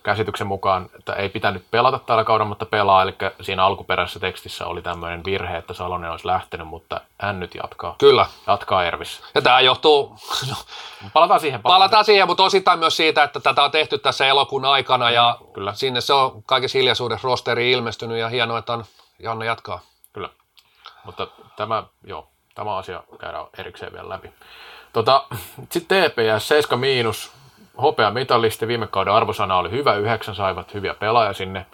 käsityksen 0.03 0.47
mukaan, 0.47 0.91
että 0.99 1.13
ei 1.13 1.29
pitänyt 1.29 1.65
pelata 1.71 1.99
tällä 1.99 2.25
kaudella, 2.25 2.49
mutta 2.49 2.67
pelaa. 2.67 3.03
Eli 3.03 3.15
siinä 3.41 3.65
alkuperäisessä 3.65 4.21
tekstissä 4.21 4.67
oli 4.67 4.83
tämmöinen 4.83 5.25
virhe, 5.25 5.57
että 5.57 5.75
Salonen 5.75 6.11
olisi 6.11 6.27
lähtenyt, 6.27 6.67
mutta 6.69 7.01
hän 7.21 7.41
nyt 7.41 7.55
jatkaa. 7.55 7.95
Kyllä. 7.99 8.27
Jatkaa 8.47 8.85
Ervissä. 8.85 9.23
Ja 9.35 9.43
tämä 9.43 9.61
johtuu... 9.61 10.17
No, 10.51 10.57
palataan 11.13 11.41
siihen. 11.41 11.63
Palataan, 11.63 11.81
palataan 11.81 12.05
siihen, 12.05 12.27
mutta 12.27 12.43
osittain 12.43 12.79
myös 12.79 12.97
siitä, 12.97 13.23
että 13.23 13.41
tätä 13.41 13.63
on 13.63 13.71
tehty 13.71 13.99
tässä 13.99 14.27
elokuun 14.27 14.65
aikana 14.65 15.11
ja 15.11 15.39
Kyllä. 15.53 15.75
sinne 15.75 16.01
se 16.01 16.13
on 16.13 16.43
kaikessa 16.43 16.79
hiljaisuudessa 16.79 17.29
rosteri 17.29 17.73
ilmestynyt 17.73 18.19
ja 18.19 18.29
hienoa, 18.29 18.59
että 18.59 18.73
on 18.73 18.85
Janne 19.19 19.47
jatkaa. 19.47 19.81
Kyllä. 20.13 20.29
Mutta 21.05 21.27
tämä, 21.57 21.85
joo, 22.05 22.29
tämä 22.55 22.77
asia 22.77 23.03
käydään 23.19 23.47
erikseen 23.59 23.93
vielä 23.93 24.09
läpi. 24.09 24.33
Tota, 24.93 25.25
Sitten 25.71 26.11
TPS 26.11 26.49
7 26.49 26.81
miinus, 26.81 27.33
hopea 27.83 28.11
mitalisti, 28.11 28.69
viime 28.69 28.87
kauden 28.87 29.13
arvosana 29.13 29.57
oli 29.57 29.71
hyvä, 29.71 29.95
yhdeksän 29.95 30.35
saivat 30.35 30.75
hyviä 30.75 30.95
pelaajia 30.95 31.33
sinne. 31.33 31.67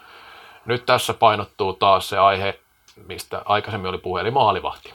Nyt 0.64 0.86
tässä 0.86 1.14
painottuu 1.14 1.72
taas 1.72 2.08
se 2.08 2.18
aihe, 2.18 2.60
mistä 3.06 3.42
aikaisemmin 3.44 3.88
oli 3.88 3.98
puhe, 3.98 4.20
eli 4.20 4.30
maalivahti. 4.30 4.94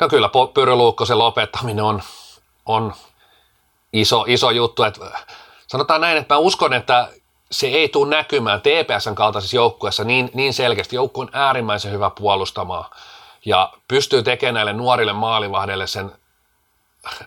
No 0.00 0.08
kyllä, 0.08 0.30
Pyry 0.54 0.74
Luukkosen 0.74 1.18
lopettaminen 1.18 1.84
on, 1.84 2.02
on 2.66 2.92
iso, 3.92 4.24
iso 4.28 4.50
juttu. 4.50 4.82
Että 4.82 5.00
sanotaan 5.66 6.00
näin, 6.00 6.18
että 6.18 6.34
mä 6.34 6.38
uskon, 6.38 6.72
että 6.72 7.08
se 7.50 7.66
ei 7.66 7.88
tule 7.88 8.10
näkymään 8.10 8.60
TPSn 8.60 9.14
kaltaisessa 9.14 9.56
joukkueessa 9.56 10.04
niin, 10.04 10.30
niin 10.34 10.54
selkeästi. 10.54 10.96
Joukku 10.96 11.20
on 11.20 11.30
äärimmäisen 11.32 11.92
hyvä 11.92 12.10
puolustamaan 12.10 12.90
ja 13.44 13.72
pystyy 13.88 14.22
tekemään 14.22 14.54
näille 14.54 14.72
nuorille 14.72 15.12
maalivahdeille 15.12 15.86
sen 15.86 16.12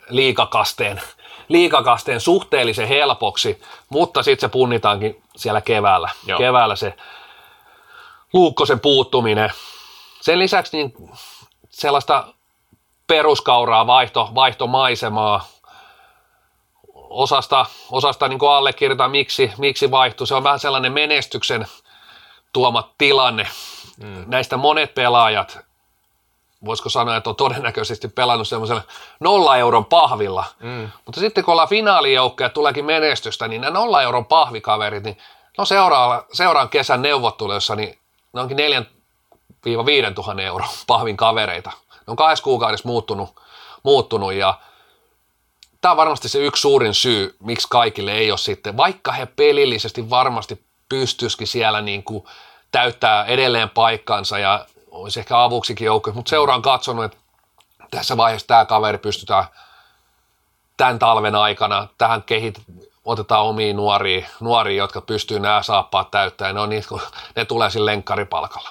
liikakasteen, 0.10 1.02
liikakasteen 1.48 2.22
suhteellisen 2.22 2.88
helpoksi, 2.88 3.62
mutta 3.90 4.24
sitten 4.24 4.50
se 4.50 4.52
punnitaankin 4.52 5.22
siellä 5.36 5.62
keväällä. 5.62 6.10
Joo. 6.26 6.40
Keväällä 6.40 6.76
se 6.76 6.94
Luukkosen 8.34 8.80
puuttuminen. 8.80 9.50
Sen 10.22 10.40
lisäksi 10.40 10.78
niin 10.78 10.94
sellaista 11.70 12.34
peruskauraa, 13.08 13.88
vaihto, 13.88 14.30
vaihtomaisemaa, 14.36 15.48
osasta, 16.94 17.66
osasta 17.92 18.28
niin 18.28 18.40
allekirjoittaa, 18.50 19.10
miksi, 19.10 19.52
miksi 19.58 19.92
vaihtui. 19.92 20.28
Se 20.28 20.36
on 20.36 20.44
vähän 20.44 20.60
sellainen 20.60 20.94
menestyksen 20.94 21.68
tuoma 22.54 22.90
tilanne. 22.98 23.48
Mm. 23.98 24.24
Näistä 24.28 24.58
monet 24.58 24.96
pelaajat, 24.96 25.60
voisiko 26.66 26.90
sanoa, 26.90 27.16
että 27.16 27.30
on 27.30 27.36
todennäköisesti 27.36 28.08
pelannut 28.08 28.48
semmoisella 28.48 28.82
nolla 29.20 29.58
euron 29.58 29.86
pahvilla. 29.86 30.46
Mm. 30.60 30.90
Mutta 31.06 31.20
sitten 31.20 31.44
kun 31.44 31.52
ollaan 31.52 31.70
finaalijoukkoja 31.70 32.50
tuleekin 32.50 32.86
menestystä, 32.86 33.48
niin 33.48 33.62
nämä 33.62 33.80
nolla 33.80 34.02
euron 34.02 34.26
pahvikaverit, 34.26 35.04
niin 35.04 35.18
no 35.58 35.66
seuraan, 35.66 36.24
seuraan 36.34 36.70
kesän 36.70 37.02
neuvotteluissa, 37.02 37.76
niin 37.76 38.00
ne 38.34 38.42
onkin 38.42 38.58
4-5 40.12 40.14
tuhannen 40.16 40.46
euron 40.46 40.70
pahvin 40.88 41.18
kavereita. 41.18 41.72
Ne 41.92 42.04
on 42.08 42.16
kahdessa 42.16 42.44
kuukaudessa 42.44 42.88
muuttunut, 42.88 43.30
muuttunut 43.84 44.34
ja 44.34 44.60
tämä 45.82 45.92
on 45.92 45.98
varmasti 45.98 46.30
se 46.30 46.40
yksi 46.40 46.62
suurin 46.62 46.94
syy, 46.94 47.36
miksi 47.40 47.68
kaikille 47.70 48.12
ei 48.12 48.32
ole 48.32 48.38
sitten, 48.38 48.78
vaikka 48.78 49.12
he 49.12 49.26
pelillisesti 49.26 50.10
varmasti 50.10 50.64
pystyisikin 50.90 51.48
siellä 51.48 51.82
niin 51.82 52.04
kuin 52.04 52.24
täyttää 52.72 53.26
edelleen 53.26 53.70
paikkansa 53.70 54.40
ja 54.40 54.66
olisi 54.94 55.20
ehkä 55.20 55.44
avuksikin 55.44 55.86
joukko, 55.86 56.12
mutta 56.12 56.30
seuraan 56.30 56.62
katsonut, 56.62 57.06
että 57.06 57.18
tässä 57.92 58.18
vaiheessa 58.18 58.48
tämä 58.48 58.66
kaveri 58.66 58.98
pystytään 58.98 59.46
tämän 60.78 61.00
talven 61.00 61.36
aikana 61.36 61.88
tähän 61.98 62.24
kehit, 62.24 62.62
otetaan 63.06 63.46
omiin 63.46 63.76
nuoria, 63.76 64.28
nuoria, 64.40 64.78
jotka 64.78 65.02
pystyy 65.02 65.40
nämä 65.40 65.64
saappaat 65.64 66.12
täyttämään, 66.12 66.56
ne, 66.56 66.62
on 66.62 66.70
niin, 66.70 66.84
ne 67.36 67.46
tulee 67.46 67.70
sillä 67.70 67.86
lenkkaripalkalla. 67.86 68.70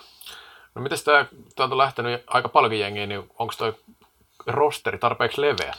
No 0.75 0.83
miten 0.83 0.99
tämä, 1.57 1.69
on 1.71 1.79
lähtenyt 1.79 2.25
aika 2.27 2.49
paljonkin 2.49 2.81
jengiä, 2.81 3.07
niin 3.07 3.31
onko 3.39 3.55
tuo 3.59 3.73
rosteri 4.47 4.99
tarpeeksi 4.99 5.41
leveä? 5.41 5.75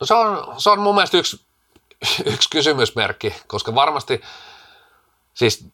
No 0.00 0.06
se 0.06 0.14
on, 0.14 0.60
se 0.60 0.70
on 0.70 0.80
mun 0.80 0.94
mielestä 0.94 1.16
yksi, 1.16 1.40
yksi 2.32 2.50
kysymysmerkki, 2.50 3.34
koska 3.46 3.74
varmasti 3.74 4.22
siis 5.34 5.68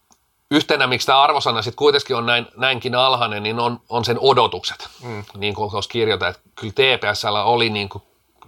yhtenä, 0.53 0.87
miksi 0.87 1.07
tämä 1.07 1.23
arvosana 1.23 1.63
sitten 1.63 1.77
kuitenkin 1.77 2.17
on 2.17 2.27
näin, 2.27 2.47
näinkin 2.57 2.95
alhainen, 2.95 3.43
niin 3.43 3.61
on, 3.61 3.81
on 3.89 4.05
sen 4.05 4.19
odotukset. 4.21 4.89
Mm. 5.03 5.25
Niin 5.37 5.55
kuin 5.55 5.71
tuossa 5.71 5.91
kirjoitan, 5.91 6.29
että 6.29 6.43
kyllä 6.55 6.73
TPSllä 6.73 7.45
oli 7.45 7.71
niin 7.71 7.89
kuin 7.89 8.03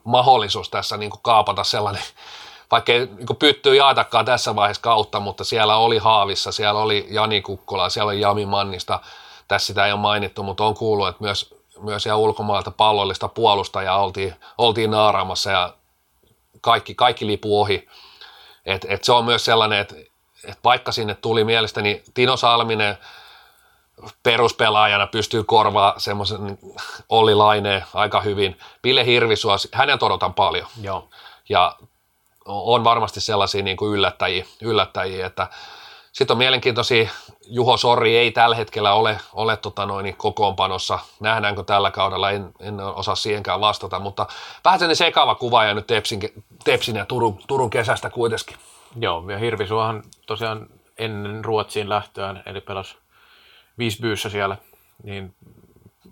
mahdollisuus 0.04 0.70
tässä 0.70 0.96
niin 0.96 1.10
kuin 1.10 1.22
kaapata 1.22 1.64
sellainen, 1.64 2.02
vaikka 2.70 2.92
ei 2.92 3.06
niin 3.06 3.36
pyttyy 3.38 3.76
jaetakaan 3.76 4.24
tässä 4.24 4.56
vaiheessa 4.56 4.82
kautta, 4.82 5.20
mutta 5.20 5.44
siellä 5.44 5.76
oli 5.76 5.98
Haavissa, 5.98 6.52
siellä 6.52 6.80
oli 6.80 7.06
Jani 7.10 7.42
Kukkola, 7.42 7.88
siellä 7.88 8.10
oli 8.10 8.20
Jami 8.20 8.46
Mannista, 8.46 9.00
tässä 9.48 9.66
sitä 9.66 9.86
ei 9.86 9.92
ole 9.92 10.00
mainittu, 10.00 10.42
mutta 10.42 10.64
on 10.64 10.74
kuullut, 10.74 11.08
että 11.08 11.24
myös 11.24 11.54
myös 11.80 12.06
ihan 12.06 12.18
ulkomailta 12.18 12.70
pallollista 12.70 13.28
puolustajaa 13.28 14.02
oltiin, 14.02 14.34
oltiin 14.58 14.90
naaraamassa 14.90 15.50
ja 15.50 15.74
kaikki, 16.60 16.94
kaikki 16.94 17.26
lipu 17.26 17.60
ohi. 17.60 17.88
Et, 18.66 18.86
et 18.88 19.04
se 19.04 19.12
on 19.12 19.24
myös 19.24 19.44
sellainen, 19.44 19.78
että 19.78 19.94
et 20.46 20.58
vaikka 20.64 20.92
sinne 20.92 21.14
tuli 21.14 21.44
mielestäni 21.44 22.02
Tino 22.14 22.36
Salminen 22.36 22.98
peruspelaajana 24.22 25.06
pystyy 25.06 25.44
korvaa 25.44 25.94
semmoisen 25.98 26.58
Olli 27.08 27.34
Laineen 27.34 27.84
aika 27.94 28.20
hyvin. 28.20 28.58
Pille 28.82 29.06
Hirvisuos, 29.06 29.68
hänen 29.72 30.04
odotan 30.04 30.34
paljon. 30.34 30.66
Joo. 30.80 31.08
Ja 31.48 31.76
on 32.44 32.84
varmasti 32.84 33.20
sellaisia 33.20 33.62
niin 33.62 33.76
kuin 33.76 33.92
yllättäjiä, 33.92 34.44
yllättäjiä, 34.62 35.26
että 35.26 35.46
sitten 36.12 36.34
on 36.34 36.38
mielenkiintoisia, 36.38 37.10
Juho 37.46 37.76
Sorri 37.76 38.16
ei 38.16 38.30
tällä 38.30 38.56
hetkellä 38.56 38.94
ole, 38.94 39.18
ole 39.32 39.56
tota 39.56 39.86
noin, 39.86 40.16
kokoonpanossa. 40.16 40.98
Nähdäänkö 41.20 41.62
tällä 41.62 41.90
kaudella, 41.90 42.30
en, 42.30 42.52
en 42.60 42.80
osaa 42.80 43.14
siihenkään 43.14 43.60
vastata, 43.60 43.98
mutta 43.98 44.26
vähän 44.64 44.78
sellainen 44.78 44.96
sekava 44.96 45.34
kuva 45.34 45.64
ja 45.64 45.74
nyt 45.74 45.86
Tepsin, 45.86 46.20
Tepsin 46.64 46.96
ja 46.96 47.06
Turun, 47.06 47.38
Turun 47.46 47.70
kesästä 47.70 48.10
kuitenkin. 48.10 48.56
Joo, 48.96 49.30
ja 49.30 49.38
Hirvisuohan 49.38 50.02
tosiaan 50.26 50.66
ennen 50.98 51.44
Ruotsiin 51.44 51.88
lähtöään, 51.88 52.42
eli 52.46 52.60
pelasi 52.60 52.96
viisi 53.78 54.00
byyssä 54.00 54.28
siellä, 54.28 54.56
niin 55.02 55.34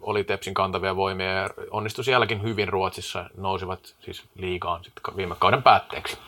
oli 0.01 0.25
Tepsin 0.25 0.55
kantavia 0.55 0.97
voimia 0.97 1.33
ja 1.33 1.51
onnistui 1.71 2.05
sielläkin 2.05 2.43
hyvin 2.43 2.69
Ruotsissa, 2.69 3.31
nousivat 3.37 3.95
siis 4.01 4.23
liigaan 4.35 4.85
sitten 4.85 5.17
viime 5.17 5.35
kauden 5.39 5.63
päätteeksi. 5.63 6.19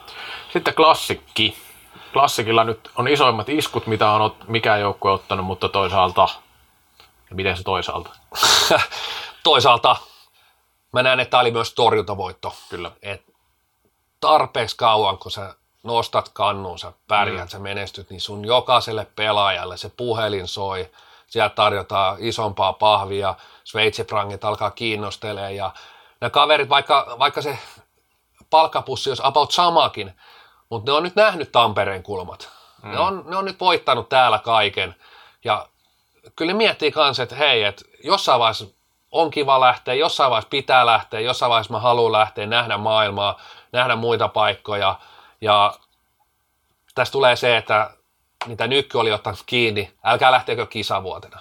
Sitten 0.53 0.73
klassikki, 0.73 1.57
klassikilla 2.13 2.63
nyt 2.63 2.91
on 2.95 3.07
isoimmat 3.07 3.49
iskut, 3.49 3.87
mitä 3.87 4.11
on 4.11 4.35
mikään 4.47 4.81
joukkue 4.81 5.11
ottanut, 5.11 5.45
mutta 5.45 5.69
toisaalta, 5.69 6.27
ja 7.29 7.35
miten 7.35 7.57
se 7.57 7.63
toisaalta? 7.63 8.09
toisaalta 9.43 9.95
mä 10.93 11.03
näen, 11.03 11.19
että 11.19 11.31
tämä 11.31 11.41
oli 11.41 11.51
myös 11.51 11.73
torjuntavoitto. 11.73 12.55
Kyllä. 12.69 12.91
Et 13.01 13.25
tarpeeksi 14.19 14.77
kauan, 14.77 15.17
kun 15.17 15.31
sä 15.31 15.55
nostat 15.85 16.29
kannun, 16.29 16.79
sä 16.79 16.93
pärjät, 17.07 17.43
mm. 17.43 17.47
sä 17.47 17.59
menestyt, 17.59 18.09
niin 18.09 18.21
sun 18.21 18.45
jokaiselle 18.45 19.07
pelaajalle 19.15 19.77
se 19.77 19.91
puhelin 19.97 20.47
soi, 20.47 20.91
sieltä 21.27 21.55
tarjotaan 21.55 22.17
isompaa 22.19 22.73
pahvia, 22.73 23.35
sveitsiprangit 23.63 24.45
alkaa 24.45 24.71
kiinnostelemaan 24.71 25.55
ja 25.55 25.71
ne 26.21 26.29
kaverit, 26.29 26.69
vaikka, 26.69 27.15
vaikka 27.19 27.41
se 27.41 27.57
palkkapussi 28.49 29.09
olisi 29.09 29.23
about 29.25 29.51
samakin, 29.51 30.13
mutta 30.69 30.91
ne 30.91 30.97
on 30.97 31.03
nyt 31.03 31.15
nähnyt 31.15 31.51
Tampereen 31.51 32.03
kulmat. 32.03 32.49
Mm. 32.83 32.91
Ne, 32.91 32.99
on, 32.99 33.23
ne 33.25 33.37
on 33.37 33.45
nyt 33.45 33.59
voittanut 33.59 34.09
täällä 34.09 34.39
kaiken. 34.39 34.95
Ja 35.43 35.67
kyllä 36.35 36.53
miettii 36.53 36.91
kanssa, 36.91 37.23
että 37.23 37.35
hei, 37.35 37.63
että 37.63 37.85
jossain 38.03 38.39
vaiheessa 38.39 38.65
on 39.11 39.31
kiva 39.31 39.59
lähteä, 39.59 39.93
jossain 39.93 40.29
vaiheessa 40.31 40.49
pitää 40.49 40.85
lähteä, 40.85 41.19
jossain 41.19 41.49
vaiheessa 41.49 41.73
mä 41.73 41.79
haluan 41.79 42.11
lähteä, 42.11 42.45
nähdä 42.45 42.77
maailmaa, 42.77 43.39
nähdä 43.71 43.95
muita 43.95 44.27
paikkoja. 44.27 44.99
Ja 45.41 45.79
tässä 46.95 47.11
tulee 47.11 47.35
se, 47.35 47.57
että 47.57 47.91
mitä 48.45 48.67
Nykky 48.67 48.97
oli 48.97 49.11
ottanut 49.11 49.43
kiinni, 49.45 49.91
älkää 50.03 50.31
lähteekö 50.31 50.65
kisavuotena. 50.65 51.39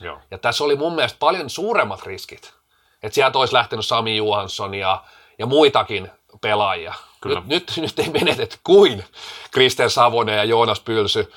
Joo. 0.00 0.20
Ja 0.30 0.38
tässä 0.38 0.64
oli 0.64 0.76
mun 0.76 0.94
mielestä 0.94 1.18
paljon 1.18 1.50
suuremmat 1.50 2.02
riskit. 2.02 2.54
Että 3.02 3.14
sieltä 3.14 3.38
olisi 3.38 3.54
lähtenyt 3.54 3.86
Sami 3.86 4.16
Johansson 4.16 4.74
ja, 4.74 5.04
ja 5.38 5.46
muitakin 5.46 6.10
pelaajia. 6.40 6.94
Kyllä. 7.20 7.42
Nyt, 7.46 7.72
nyt, 7.76 7.76
nyt 7.76 7.98
ei 7.98 8.10
menetet 8.10 8.60
kuin 8.64 9.04
Kristen 9.50 9.90
Savonen 9.90 10.36
ja 10.36 10.44
Joonas 10.44 10.80
Pylsy, 10.80 11.32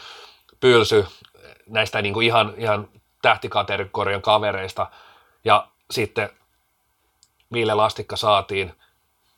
Pylsy 0.59 1.07
näistä 1.67 2.01
niin 2.01 2.13
kuin 2.13 2.27
ihan, 2.27 2.53
ihan 2.57 2.89
tähtikategorian 3.21 4.21
kavereista. 4.21 4.87
Ja 5.43 5.67
sitten 5.91 6.29
Ville 7.53 7.73
Lastikka 7.73 8.15
saatiin, 8.15 8.75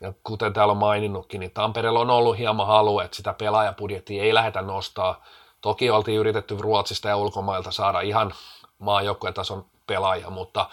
ja 0.03 0.13
kuten 0.23 0.53
täällä 0.53 0.71
on 0.71 0.77
maininnutkin, 0.77 1.39
niin 1.39 1.51
Tampereella 1.51 1.99
on 1.99 2.09
ollut 2.09 2.37
hieman 2.37 2.67
halu, 2.67 2.99
että 2.99 3.17
sitä 3.17 3.33
pelaajapudjettia 3.33 4.23
ei 4.23 4.33
lähdetä 4.33 4.61
nostaa. 4.61 5.23
Toki 5.61 5.89
oltiin 5.89 6.19
yritetty 6.19 6.57
Ruotsista 6.59 7.09
ja 7.09 7.17
ulkomailta 7.17 7.71
saada 7.71 8.01
ihan 8.01 8.33
tason 9.33 9.65
pelaajia, 9.87 10.29
mutta 10.29 10.69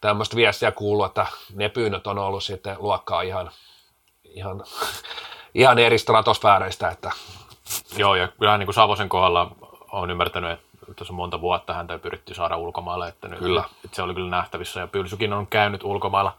tämmöistä 0.00 0.36
viestiä 0.36 0.72
kuuluu, 0.72 1.04
että 1.04 1.26
ne 1.54 1.68
pyynnöt 1.68 2.06
on 2.06 2.18
ollut 2.18 2.44
sitten 2.44 2.76
luokkaa 2.78 3.22
ihan 3.22 3.50
ihan, 4.24 4.64
ihan 5.54 5.78
eri 5.78 5.98
stratosfääreistä. 5.98 6.88
Että. 6.88 7.10
Joo, 7.96 8.14
ja 8.14 8.28
kyllähän 8.28 8.60
niin 8.60 8.66
kuin 8.66 8.74
Savosen 8.74 9.08
kohdalla 9.08 9.50
on 9.92 10.10
ymmärtänyt, 10.10 10.50
että 10.50 10.67
tuossa 10.96 11.14
monta 11.14 11.40
vuotta 11.40 11.74
häntä 11.74 11.98
pyritty 11.98 12.34
saada 12.34 12.56
ulkomaille, 12.56 13.08
että, 13.08 13.28
nyt, 13.28 13.38
kyllä. 13.38 13.64
että 13.84 13.96
se 13.96 14.02
oli 14.02 14.14
kyllä 14.14 14.30
nähtävissä, 14.30 14.80
ja 14.80 14.86
Pylsykin 14.86 15.32
on 15.32 15.46
käynyt 15.46 15.84
ulkomailla. 15.84 16.32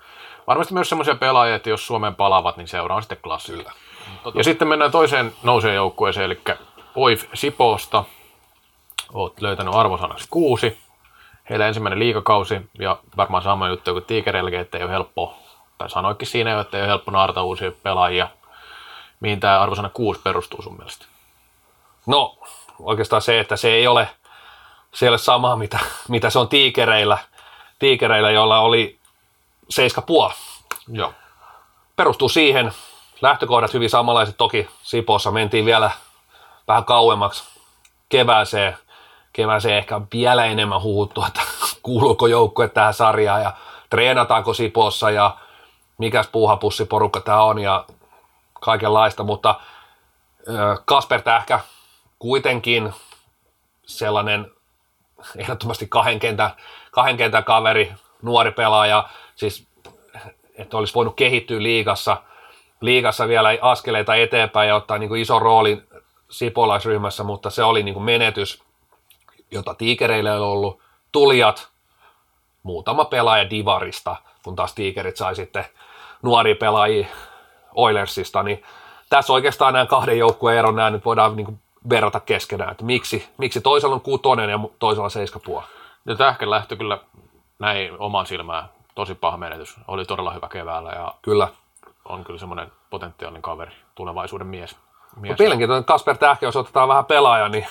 Varmasti 0.47 0.73
myös 0.73 0.89
semmoisia 0.89 1.15
pelaajia, 1.15 1.55
että 1.55 1.69
jos 1.69 1.87
Suomeen 1.87 2.15
palaavat, 2.15 2.57
niin 2.57 2.67
seura 2.67 2.95
on 2.95 3.01
sitten 3.01 3.17
klassi. 3.23 3.51
Kyllä. 3.51 3.71
Ja 4.33 4.43
sitten 4.43 4.67
mennään 4.67 4.91
toiseen 4.91 5.33
nouseen 5.43 5.75
joukkueeseen, 5.75 6.25
eli 6.25 6.41
Oif 6.95 7.23
Sipoosta. 7.33 8.03
Olet 9.13 9.41
löytänyt 9.41 9.75
arvosanaksi 9.75 10.27
kuusi. 10.29 10.77
Heillä 11.49 11.67
ensimmäinen 11.67 11.99
liikakausi, 11.99 12.69
ja 12.79 12.97
varmaan 13.17 13.43
sama 13.43 13.67
juttu 13.67 13.91
kuin 13.91 14.05
Tiikereilläkin, 14.05 14.59
että 14.59 14.77
ei 14.77 14.83
ole 14.83 14.91
helppo 14.91 15.37
tai 15.77 15.89
sanoikin 15.89 16.27
siinä 16.27 16.51
jo, 16.51 16.61
että 16.61 16.77
ei 16.77 16.83
ole 16.83 16.89
helppo 16.89 17.11
naarata 17.11 17.43
uusia 17.43 17.71
pelaajia. 17.83 18.27
Mihin 19.19 19.39
tämä 19.39 19.59
arvosana 19.59 19.89
6 19.89 20.21
perustuu 20.23 20.61
sun 20.61 20.77
mielestä? 20.77 21.05
No 22.05 22.37
oikeastaan 22.79 23.21
se, 23.21 23.39
että 23.39 23.57
se 23.57 23.69
ei 23.69 23.87
ole, 23.87 24.09
se 24.93 25.05
ei 25.05 25.09
ole 25.09 25.17
sama, 25.17 25.55
mitä, 25.55 25.79
mitä 26.07 26.29
se 26.29 26.39
on 26.39 26.47
tiikereillä, 26.47 27.17
tiikereillä 27.79 28.31
joilla 28.31 28.59
oli 28.59 28.99
7,5. 30.29 30.33
Joo. 30.87 31.13
Perustuu 31.95 32.29
siihen, 32.29 32.71
lähtökohdat 33.21 33.73
hyvin 33.73 33.89
samanlaiset 33.89 34.37
toki 34.37 34.67
Sipossa, 34.83 35.31
mentiin 35.31 35.65
vielä 35.65 35.91
vähän 36.67 36.85
kauemmaksi 36.85 37.43
kevääseen, 38.09 38.77
kevääseen 39.33 39.77
ehkä 39.77 40.01
vielä 40.13 40.45
enemmän 40.45 40.81
huhuttu, 40.81 41.23
että 41.27 41.41
kuuluuko 41.83 42.27
joukkue 42.27 42.67
tähän 42.67 42.93
sarjaan 42.93 43.41
ja 43.41 43.53
treenataanko 43.89 44.53
Sipossa 44.53 45.11
ja 45.11 45.37
mikäs 45.97 46.27
puuhapussiporukka 46.27 47.19
tämä 47.21 47.41
on 47.43 47.59
ja 47.59 47.85
kaikenlaista, 48.53 49.23
mutta 49.23 49.55
Kasper 50.85 51.21
Tähkä 51.21 51.59
kuitenkin 52.19 52.93
sellainen 53.85 54.51
ehdottomasti 55.37 55.87
kahden 55.87 56.19
kentän, 56.19 56.51
kahden 56.91 57.17
kentän 57.17 57.43
kaveri, 57.43 57.93
nuori 58.21 58.51
pelaaja, 58.51 59.09
siis 59.35 59.67
että 60.55 60.77
olisi 60.77 60.93
voinut 60.93 61.15
kehittyä 61.15 61.63
liigassa, 61.63 62.17
liigassa 62.81 63.27
vielä 63.27 63.49
askeleita 63.61 64.15
eteenpäin 64.15 64.67
ja 64.67 64.75
ottaa 64.75 64.97
niin 64.97 65.09
kuin 65.09 65.21
ison 65.21 65.41
roolin 65.41 65.87
sipolaisryhmässä, 66.29 67.23
mutta 67.23 67.49
se 67.49 67.63
oli 67.63 67.83
niin 67.83 67.93
kuin 67.93 68.03
menetys, 68.03 68.63
jota 69.51 69.73
tiikereille 69.73 70.31
on 70.31 70.41
ollut. 70.41 70.81
Tulijat, 71.11 71.69
muutama 72.63 73.05
pelaaja 73.05 73.49
Divarista, 73.49 74.15
kun 74.43 74.55
taas 74.55 74.73
tiikerit 74.73 75.17
sai 75.17 75.35
sitten 75.35 75.65
nuoria 76.21 76.55
pelaajia 76.55 77.07
Oilersista, 77.75 78.43
niin 78.43 78.63
tässä 79.09 79.33
oikeastaan 79.33 79.73
nämä 79.73 79.85
kahden 79.85 80.17
joukkueen 80.17 80.57
eron 80.57 80.75
nämä 80.75 80.89
nyt 80.89 81.05
voidaan 81.05 81.35
niin 81.35 81.45
kuin 81.45 81.59
verrata 81.89 82.19
keskenään, 82.19 82.71
että 82.71 82.83
miksi, 82.83 83.29
miksi 83.37 83.61
toisella 83.61 83.95
on 83.95 84.01
kuutonen 84.01 84.49
ja 84.49 84.59
toisella 84.79 85.09
seiskapua. 85.09 85.63
Ja 86.05 86.15
Tähkän 86.15 86.49
lähtö 86.49 86.75
kyllä 86.75 86.99
näin 87.59 87.99
oman 87.99 88.25
silmään 88.25 88.69
tosi 88.95 89.15
paha 89.15 89.37
menetys. 89.37 89.75
Oli 89.87 90.05
todella 90.05 90.33
hyvä 90.33 90.47
keväällä 90.47 90.91
ja 90.91 91.13
Kyllä. 91.21 91.47
on 92.05 92.23
kyllä 92.23 92.39
semmoinen 92.39 92.71
potentiaalinen 92.89 93.41
kaveri, 93.41 93.71
tulevaisuuden 93.95 94.47
mies. 94.47 94.75
mies. 95.15 95.29
Mutta 95.31 95.43
mielenkiintoinen, 95.43 95.85
Kasper 95.85 96.17
Tähkä, 96.17 96.45
jos 96.45 96.55
otetaan 96.55 96.87
vähän 96.87 97.05
pelaaja, 97.05 97.49
niin 97.49 97.67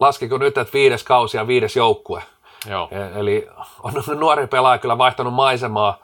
laskiko 0.00 0.38
nyt, 0.38 0.58
että 0.58 0.72
viides 0.72 1.04
kausi 1.04 1.36
ja 1.36 1.46
viides 1.46 1.76
joukkue. 1.76 2.22
Joo. 2.66 2.88
E- 2.90 3.20
Eli 3.20 3.48
on 3.82 3.92
nuori 4.20 4.46
pelaaja 4.46 4.78
kyllä 4.78 4.98
vaihtanut 4.98 5.34
maisemaa. 5.34 5.98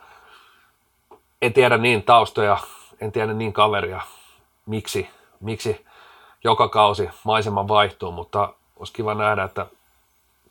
En 1.43 1.53
tiedä 1.53 1.79
niin 1.79 2.03
taustoja, 2.03 2.59
en 3.01 3.13
tiedä 3.13 3.33
niin 3.33 3.53
kaveria, 3.53 4.01
miksi, 4.67 5.11
miksi 5.41 5.87
joka 6.45 6.69
kausi 6.69 7.11
maisema 7.25 7.69
vaihtuu, 7.69 8.13
mutta 8.13 8.53
olisi 8.77 8.93
kiva 8.93 9.15
nähdä, 9.15 9.45
että 9.45 9.67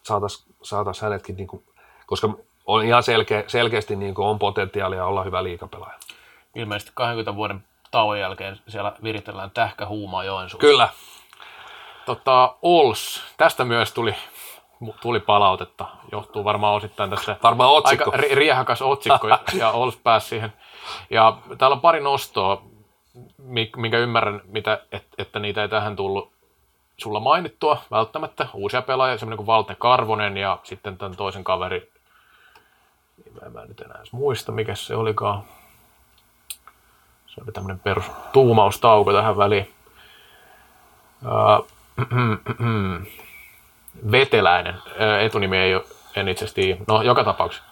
saataisiin 0.03 0.56
saatais 0.61 1.02
hänetkin, 1.02 1.36
niin 1.38 1.48
kuin, 1.48 1.64
koska 2.06 2.30
on 2.66 2.86
ihan 2.86 3.03
selkeä, 3.03 3.44
selkeästi 3.48 3.95
niin 3.95 4.16
kuin 4.16 4.28
on 4.28 4.40
potentiaalia 4.40 5.06
olla 5.06 5.24
hyvä 5.24 5.44
liikapelaaja. 5.44 5.99
Ilmeisesti 6.56 6.91
20 6.95 7.36
vuoden 7.36 7.64
tauon 7.91 8.20
jälkeen 8.20 8.60
siellä 8.68 8.94
viritellään 9.03 9.52
tähkähuumaa 9.52 10.24
Joensuussa. 10.24 10.68
Kyllä, 10.68 10.90
Tota, 12.10 12.56
Ols, 12.61 13.24
tästä 13.38 13.66
myös 13.66 13.94
tuli, 13.94 14.16
tuli 15.02 15.20
palautetta. 15.20 15.86
Johtuu 16.11 16.44
varmaan 16.44 16.76
osittain 16.76 17.10
tässä 17.10 17.36
varmaan 17.44 17.70
otsikko. 17.70 18.11
aika 18.11 18.28
ri- 18.28 18.36
riehakas 18.36 18.82
otsikko 18.82 19.28
ja, 19.53 19.72
Ols 19.72 19.98
pääsi 19.98 20.28
siihen. 20.28 20.53
Ja 21.10 21.38
täällä 21.57 21.76
on 21.76 21.82
pari 21.82 21.99
nostoa, 21.99 22.61
minkä 23.76 23.98
ymmärrän, 23.98 24.41
mitä, 24.45 24.81
et, 24.91 25.03
että 25.18 25.40
niitä 25.40 25.61
ei 25.61 25.69
tähän 25.69 25.95
tullut 25.95 26.31
sulla 26.98 27.19
mainittua 27.19 27.81
välttämättä. 27.91 28.48
Uusia 28.53 28.81
pelaajia, 28.81 29.18
semmoinen 29.18 29.38
kuin 29.38 29.48
Valte 29.48 29.76
Karvonen 29.76 30.38
ja 30.38 30.60
sitten 30.64 30.98
tämän 30.98 31.15
toisen 31.18 31.44
kaveri, 31.44 31.91
mä, 33.41 33.49
mä 33.49 33.61
en 33.61 33.68
nyt 33.68 33.81
enää 33.81 33.98
edes 33.98 34.11
muista, 34.11 34.52
mikä 34.52 34.76
se 34.76 34.95
olikaan. 34.95 35.44
Se 37.27 37.41
oli 37.44 37.52
tämmöinen 37.52 37.80
perus 37.80 38.06
tuumaustauko 38.34 39.14
tähän 39.14 39.38
väliin. 39.38 39.73
Ää, 41.26 41.60
Veteläinen, 44.11 44.76
ää, 44.99 45.19
etunimi 45.19 45.57
ei 45.57 45.76
ole, 45.76 45.84
en 46.15 46.27
itse 46.27 46.45
asiassa. 46.45 46.84
No, 46.88 47.02
joka 47.02 47.23
tapauksessa. 47.23 47.65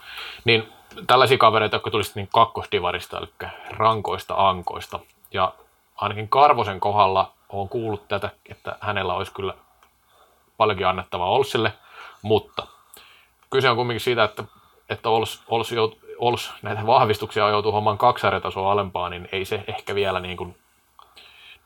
Niin 0.45 0.73
tällaisia 1.07 1.37
kavereita, 1.37 1.75
jotka 1.75 1.91
tulisivat 1.91 2.15
niin 2.15 2.29
kakkosdivarista, 2.33 3.17
eli 3.17 3.49
rankoista 3.69 4.49
ankoista. 4.49 4.99
Ja 5.31 5.53
ainakin 5.95 6.29
Karvosen 6.29 6.79
kohdalla 6.79 7.31
on 7.49 7.69
kuullut 7.69 8.07
tätä, 8.07 8.29
että 8.49 8.77
hänellä 8.81 9.13
olisi 9.13 9.33
kyllä 9.33 9.53
paljonkin 10.57 10.87
annettavaa 10.87 11.29
Olsille, 11.29 11.73
mutta 12.21 12.67
kyse 13.49 13.69
on 13.69 13.75
kuitenkin 13.75 13.99
siitä, 13.99 14.23
että, 14.23 14.43
että 14.89 15.09
Ols, 15.09 15.43
Ols, 15.47 15.71
jout, 15.71 15.99
Ols 16.17 16.53
näitä 16.61 16.85
vahvistuksia 16.85 17.49
joutuu 17.49 17.71
homman 17.71 17.97
kaksi 17.97 18.27
alempaa, 18.69 19.09
niin 19.09 19.29
ei 19.31 19.45
se 19.45 19.63
ehkä 19.67 19.95
vielä 19.95 20.19
niin 20.19 20.37
kuin 20.37 20.57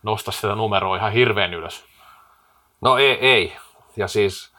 nosta 0.04 0.32
sitä 0.32 0.56
numeroa 0.56 0.96
ihan 0.96 1.12
hirveän 1.12 1.54
ylös. 1.54 1.86
No 2.82 2.98
ei, 2.98 3.28
ei. 3.28 3.58
Ja 3.98 4.08
siis 4.08 4.52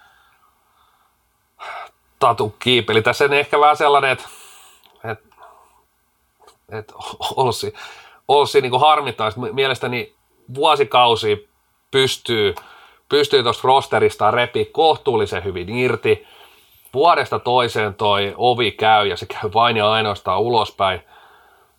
Tatu 2.18 2.56
kiipeli. 2.58 3.02
Tässä 3.02 3.24
on 3.24 3.32
ehkä 3.32 3.60
vähän 3.60 3.76
sellainen, 3.76 4.10
että, 4.10 4.28
että, 5.04 5.28
että 6.68 6.94
Olssi, 7.36 7.74
Olssi 8.28 8.60
niin 8.60 8.80
harmittaa. 8.80 9.32
Mielestäni 9.52 10.14
vuosikausi 10.54 11.48
pystyy, 11.90 12.54
pystyy 13.08 13.42
tuosta 13.42 13.68
rosterista 13.68 14.30
repi 14.30 14.64
kohtuullisen 14.64 15.44
hyvin 15.44 15.68
irti. 15.68 16.26
Vuodesta 16.94 17.38
toiseen 17.38 17.94
toi 17.94 18.34
ovi 18.36 18.70
käy 18.70 19.06
ja 19.06 19.16
se 19.16 19.26
käy 19.26 19.50
vain 19.54 19.76
ja 19.76 19.92
ainoastaan 19.92 20.40
ulospäin. 20.40 21.00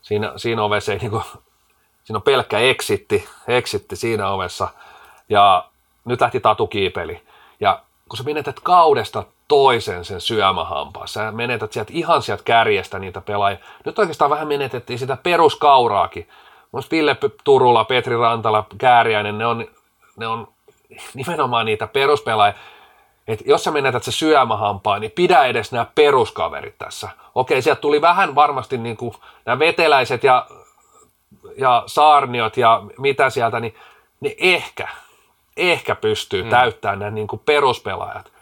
Siinä, 0.02 0.34
siinä 0.36 0.64
ovessa 0.64 0.92
ei 0.92 0.98
niin 0.98 1.12
kuin, 1.12 1.24
siinä 2.04 2.18
on 2.18 2.22
pelkkä 2.22 2.60
exitti, 2.60 3.28
exitti 3.48 3.96
siinä 3.96 4.30
ovessa. 4.30 4.68
Ja 5.30 5.70
nyt 6.06 6.22
lähti 6.22 6.40
tatukiipeli. 6.40 7.22
Ja 7.60 7.84
kun 8.10 8.18
sä 8.18 8.24
menetät 8.24 8.60
kaudesta 8.60 9.24
toisen 9.54 10.06
sen 10.06 10.22
syömähampaan, 10.22 11.08
sä 11.08 11.32
menetät 11.32 11.74
sieltä 11.74 11.94
ihan 11.96 12.22
sieltä 12.22 12.44
kärjestä 12.44 13.00
niitä 13.00 13.22
pelaajia. 13.22 13.60
Nyt 13.86 14.00
oikeastaan 14.00 14.32
vähän 14.32 14.48
menetettiin 14.48 15.00
sitä 15.00 15.18
peruskauraakin. 15.24 16.30
Mun 16.72 16.84
Ville 16.92 17.18
Turula, 17.44 17.86
Petri 17.86 18.18
Rantala, 18.18 18.66
Kääriäinen, 18.78 19.38
ne 19.38 19.46
on, 19.46 19.68
ne 20.16 20.28
on 20.28 20.48
nimenomaan 21.14 21.66
niitä 21.66 21.88
peruspelaajia. 21.88 22.58
Et 23.28 23.40
jos 23.46 23.64
sä 23.64 23.72
menetät 23.72 24.04
se 24.04 24.12
syömähampaan, 24.12 25.02
niin 25.02 25.12
pidä 25.12 25.46
edes 25.46 25.72
nämä 25.72 25.86
peruskaverit 25.96 26.78
tässä. 26.78 27.10
Okei, 27.36 27.62
sieltä 27.62 27.82
tuli 27.82 28.02
vähän 28.02 28.36
varmasti 28.36 28.78
niin 28.78 28.98
kuin 28.98 29.14
nämä 29.46 29.60
veteläiset 29.60 30.24
ja, 30.24 30.48
ja 31.58 31.84
saarniot 31.86 32.58
ja 32.58 32.84
mitä 32.98 33.30
sieltä, 33.30 33.60
niin 33.60 33.76
ne 34.20 34.36
ehkä, 34.40 34.88
ehkä 35.58 35.96
pystyy 35.96 36.44
mm. 36.44 36.50
täyttämään 36.50 37.00
nämä 37.00 37.12
niin 37.12 37.28
kuin 37.28 37.42
peruspelaajat. 37.46 38.34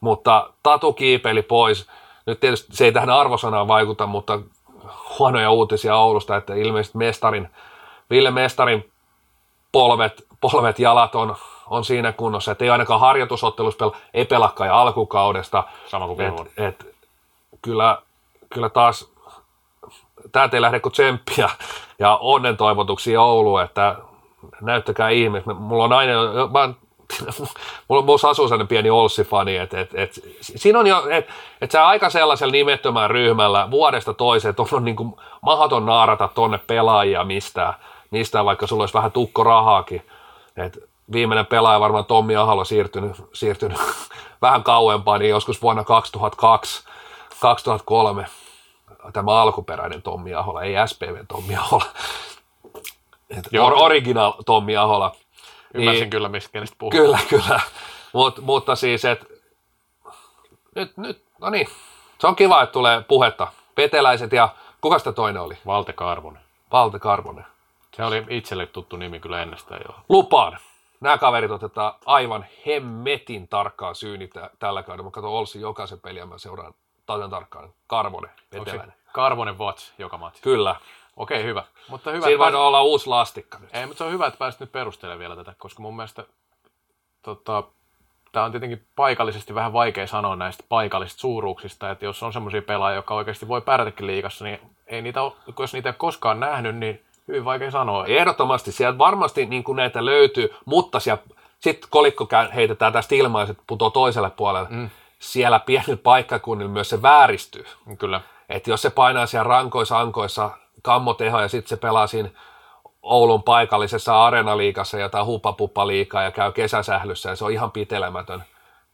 Mutta 0.00 0.50
Tatu 0.62 0.92
kiipeli 0.92 1.42
pois. 1.42 1.88
Nyt 2.26 2.40
tietysti 2.40 2.76
se 2.76 2.84
ei 2.84 2.92
tähän 2.92 3.10
arvosanaan 3.10 3.68
vaikuta, 3.68 4.06
mutta 4.06 4.40
huonoja 5.18 5.50
uutisia 5.50 5.96
Oulusta, 5.96 6.36
että 6.36 6.54
ilmeisesti 6.54 6.98
mestarin, 6.98 7.48
Ville 8.10 8.30
Mestarin 8.30 8.92
polvet, 9.72 10.26
polvet 10.40 10.78
jalat 10.78 11.14
on, 11.14 11.36
on 11.66 11.84
siinä 11.84 12.12
kunnossa, 12.12 12.52
että 12.52 12.64
ei 12.64 12.70
ainakaan 12.70 13.00
harjoitusottelussa 13.00 13.78
pel, 13.78 13.90
ei 14.14 14.24
pelakkaan 14.24 14.70
alkukaudesta. 14.70 15.64
Sama 15.86 16.06
kuin 16.06 16.20
et, 16.20 16.52
et, 16.56 16.96
kyllä, 17.62 18.02
kyllä 18.50 18.68
taas 18.68 19.12
täältä 20.32 20.56
ei 20.56 20.60
lähde 20.60 20.80
kuin 20.80 20.92
tsemppiä 20.92 21.50
ja 21.98 22.16
onnen 22.16 22.56
toivotuksia 22.56 23.22
Ouluun, 23.22 23.62
että 23.62 23.96
näyttäkää 24.60 25.08
ihmeessä. 25.08 25.54
Mulla 25.54 25.84
on 25.84 25.92
aina, 25.92 26.12
mä 26.52 26.60
oon 26.60 26.76
mulla, 27.88 28.02
mulla 28.02 28.30
asuu 28.30 28.48
sellainen 28.48 28.68
pieni 28.68 28.90
Olssi-fani, 28.90 29.56
että 29.56 29.80
et, 29.80 29.94
et, 29.94 30.20
siinä 30.40 30.78
on 30.78 30.86
jo, 30.86 31.06
että 31.10 31.32
et 31.60 31.70
sä 31.70 31.86
aika 31.86 32.10
sellaisella 32.10 32.52
nimettömän 32.52 33.10
ryhmällä 33.10 33.70
vuodesta 33.70 34.14
toiseen, 34.14 34.50
että 34.50 34.62
on 34.72 34.84
niin 34.84 34.96
kuin 34.96 35.14
mahaton 35.42 35.86
naarata 35.86 36.28
tonne 36.28 36.58
pelaajia 36.58 37.24
mistään, 37.24 37.74
mistään, 38.10 38.44
vaikka 38.44 38.66
sulla 38.66 38.82
olisi 38.82 38.94
vähän 38.94 39.12
tukko 39.12 39.44
rahaakin. 39.44 40.02
Et 40.56 40.78
viimeinen 41.12 41.46
pelaaja 41.46 41.80
varmaan 41.80 42.04
Tommi 42.04 42.36
Ahola 42.36 42.64
siirtynyt, 42.64 43.22
siirtynyt 43.32 43.78
vähän 44.42 44.62
kauempaa, 44.62 45.18
niin 45.18 45.30
joskus 45.30 45.62
vuonna 45.62 45.84
2002, 45.84 46.84
2003 47.40 48.26
tämä 49.12 49.40
alkuperäinen 49.40 50.02
Tommi 50.02 50.34
Ahola, 50.34 50.62
ei 50.62 50.74
SPV 50.86 51.24
Tommi 51.28 51.56
Ahola, 51.56 51.84
Et 53.30 53.48
or, 53.60 53.72
original 53.76 54.32
Tommi 54.46 54.76
Ahola, 54.76 55.14
Ymmärsin 55.74 56.00
niin, 56.00 56.10
kyllä, 56.10 56.28
mistä 56.28 56.52
kenestä 56.52 56.76
puhuu. 56.78 56.90
Kyllä, 56.90 57.18
kyllä. 57.28 57.60
Mut, 58.12 58.38
mutta 58.38 58.76
siis, 58.76 59.04
että 59.04 59.26
nyt, 60.74 60.96
nyt, 60.96 61.22
no 61.40 61.50
niin, 61.50 61.68
se 62.18 62.26
on 62.26 62.36
kiva, 62.36 62.62
että 62.62 62.72
tulee 62.72 63.02
puhetta. 63.08 63.52
Peteläiset 63.74 64.32
ja 64.32 64.48
Kuka 64.80 64.98
sitä 64.98 65.12
toinen 65.12 65.42
oli? 65.42 65.58
Valte 65.66 65.92
Karvonen. 65.92 66.42
Valte 66.72 66.98
Karvonen. 66.98 67.46
Se 67.96 68.04
oli 68.04 68.24
itselle 68.28 68.66
tuttu 68.66 68.96
nimi 68.96 69.20
kyllä 69.20 69.42
ennestään 69.42 69.80
jo. 69.88 69.94
Lupaan. 70.08 70.58
Nämä 71.00 71.18
kaverit 71.18 71.50
otetaan 71.50 71.94
aivan 72.06 72.46
hemmetin 72.66 73.48
tarkkaan 73.48 73.94
syyni 73.94 74.28
tä- 74.28 74.50
tällä 74.58 74.82
kaudella. 74.82 75.04
Mä 75.04 75.10
katson 75.10 75.32
Olssin 75.32 75.62
jokaisen 75.62 76.00
peliä, 76.00 76.26
mä 76.26 76.38
seuraan 76.38 76.74
tasan 77.06 77.30
tarkkaan. 77.30 77.72
Karvonen, 77.86 78.30
veteläinen. 78.52 78.94
Karvonen 79.12 79.58
Watch 79.58 79.92
joka 79.98 80.18
matsi? 80.18 80.42
Kyllä. 80.42 80.76
Okei, 81.18 81.44
hyvä. 81.44 81.64
Mutta 81.88 82.10
hyvä, 82.10 82.26
Siinä 82.26 82.38
voi 82.38 82.44
pääsit, 82.44 82.58
olla 82.60 82.82
uusi 82.82 83.06
lastikka 83.06 83.58
nyt. 83.58 83.70
ei, 83.72 83.86
mutta 83.86 83.98
se 83.98 84.04
on 84.04 84.12
hyvä, 84.12 84.26
että 84.26 84.38
pääsit 84.38 84.60
nyt 84.60 84.72
perustelemaan 84.72 85.18
vielä 85.18 85.36
tätä, 85.36 85.54
koska 85.58 85.82
mun 85.82 85.96
mielestä 85.96 86.24
tota, 87.22 87.62
tämä 88.32 88.44
on 88.44 88.50
tietenkin 88.50 88.86
paikallisesti 88.96 89.54
vähän 89.54 89.72
vaikea 89.72 90.06
sanoa 90.06 90.36
näistä 90.36 90.64
paikallisista 90.68 91.20
suuruuksista, 91.20 91.90
että 91.90 92.04
jos 92.04 92.22
on 92.22 92.32
semmoisia 92.32 92.62
pelaajia, 92.62 92.96
jotka 92.96 93.14
oikeasti 93.14 93.48
voi 93.48 93.60
pärjätäkin 93.60 94.06
liigassa, 94.06 94.44
niin 94.44 94.60
ei 94.86 95.02
niitä 95.02 95.22
ole, 95.22 95.32
jos 95.58 95.72
niitä 95.72 95.88
ei 95.88 95.90
ole 95.90 95.96
koskaan 95.98 96.40
nähnyt, 96.40 96.76
niin 96.76 97.04
hyvin 97.28 97.44
vaikea 97.44 97.70
sanoa. 97.70 98.06
Ehdottomasti 98.06 98.72
sieltä 98.72 98.98
varmasti 98.98 99.46
niin 99.46 99.64
kuin 99.64 99.76
näitä 99.76 100.04
löytyy, 100.04 100.54
mutta 100.64 101.00
siellä 101.00 101.22
sitten 101.58 101.90
kolikko 101.90 102.26
käy- 102.26 102.50
heitetään 102.54 102.92
tästä 102.92 103.14
ilmaiset 103.14 103.58
putoo 103.66 103.90
toiselle 103.90 104.30
puolelle. 104.30 104.68
Mm. 104.70 104.90
Siellä 105.18 105.58
pienillä 105.58 105.96
paikkakunnilla 106.02 106.72
myös 106.72 106.88
se 106.88 107.02
vääristyy. 107.02 107.66
Kyllä. 107.98 108.20
Että 108.48 108.70
jos 108.70 108.82
se 108.82 108.90
painaa 108.90 109.26
siellä 109.26 109.48
rankoissa 109.48 109.98
ankoissa 110.00 110.50
kammoteho 110.82 111.40
ja 111.40 111.48
sitten 111.48 111.68
se 111.68 111.76
pelaa 111.76 112.06
siinä 112.06 112.30
Oulun 113.02 113.42
paikallisessa 113.42 114.26
areenaliikassa 114.26 114.98
jotain 114.98 115.26
huppapuppa-liikaa 115.26 116.22
ja 116.22 116.30
käy 116.30 116.52
kesäsählyssä 116.52 117.30
ja 117.30 117.36
se 117.36 117.44
on 117.44 117.52
ihan 117.52 117.70
pitelemätön, 117.70 118.44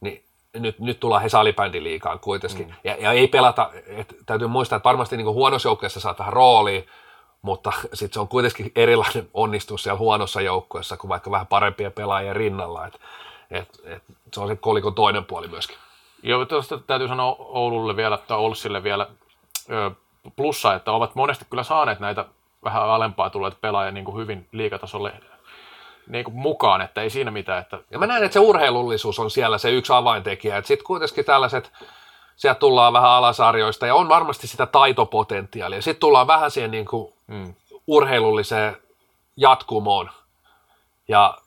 niin 0.00 0.24
nyt, 0.54 0.78
nyt 0.78 1.00
tullaan 1.00 1.22
he 1.22 1.28
salibändiliikaan 1.28 2.20
kuitenkin. 2.20 2.66
Mm. 2.66 2.74
Ja, 2.84 2.96
ja, 2.98 3.12
ei 3.12 3.28
pelata, 3.28 3.70
et, 3.86 4.16
täytyy 4.26 4.48
muistaa, 4.48 4.76
että 4.76 4.88
varmasti 4.88 5.16
niin 5.16 5.26
huonossa 5.26 5.68
joukkueessa 5.68 6.00
saa 6.00 6.14
tähän 6.14 6.32
rooliin, 6.32 6.86
mutta 7.42 7.72
sitten 7.92 8.14
se 8.14 8.20
on 8.20 8.28
kuitenkin 8.28 8.72
erilainen 8.76 9.28
onnistus 9.34 9.82
siellä 9.82 9.98
huonossa 9.98 10.40
joukkueessa 10.40 10.96
kuin 10.96 11.08
vaikka 11.08 11.30
vähän 11.30 11.46
parempien 11.46 11.92
pelaajien 11.92 12.36
rinnalla. 12.36 12.86
Et, 12.86 13.00
et, 13.50 13.68
et, 13.84 14.02
se 14.32 14.40
on 14.40 14.48
se 14.48 14.56
kolikon 14.56 14.94
toinen 14.94 15.24
puoli 15.24 15.48
myöskin. 15.48 15.76
Joo, 16.22 16.44
tuosta 16.44 16.78
täytyy 16.78 17.08
sanoa 17.08 17.36
Oululle 17.38 17.96
vielä, 17.96 18.18
tai 18.18 18.38
Olssille 18.38 18.82
vielä 18.82 19.06
ö, 19.70 19.90
plussa, 20.36 20.74
että 20.74 20.92
ovat 20.92 21.14
monesti 21.14 21.46
kyllä 21.50 21.62
saaneet 21.62 22.00
näitä 22.00 22.24
vähän 22.64 22.82
alempaa 22.82 23.30
tulleita 23.30 23.58
pelaajia 23.60 23.92
niin 23.92 24.04
kuin 24.04 24.16
hyvin 24.16 24.48
liikatasolle 24.52 25.12
niin 26.06 26.24
kuin 26.24 26.36
mukaan, 26.36 26.80
että 26.80 27.00
ei 27.00 27.10
siinä 27.10 27.30
mitään. 27.30 27.60
Että, 27.60 27.78
Ja 27.90 27.98
mä 27.98 28.06
näen, 28.06 28.24
että 28.24 28.32
se 28.32 28.40
urheilullisuus 28.40 29.18
on 29.18 29.30
siellä 29.30 29.58
se 29.58 29.70
yksi 29.70 29.92
avaintekijä. 29.92 30.62
Sitten 30.62 30.86
kuitenkin 30.86 31.24
tällaiset, 31.24 31.72
sieltä 32.36 32.60
tullaan 32.60 32.92
vähän 32.92 33.10
alasarjoista 33.10 33.86
ja 33.86 33.94
on 33.94 34.08
varmasti 34.08 34.46
sitä 34.46 34.66
taitopotentiaalia. 34.66 35.82
Sitten 35.82 36.00
tullaan 36.00 36.26
vähän 36.26 36.50
siihen 36.50 36.70
niin 36.70 36.86
kuin 36.86 37.12
mm, 37.26 37.54
urheilulliseen 37.86 38.76
jatkumoon. 39.36 40.10
Ja 41.08 41.38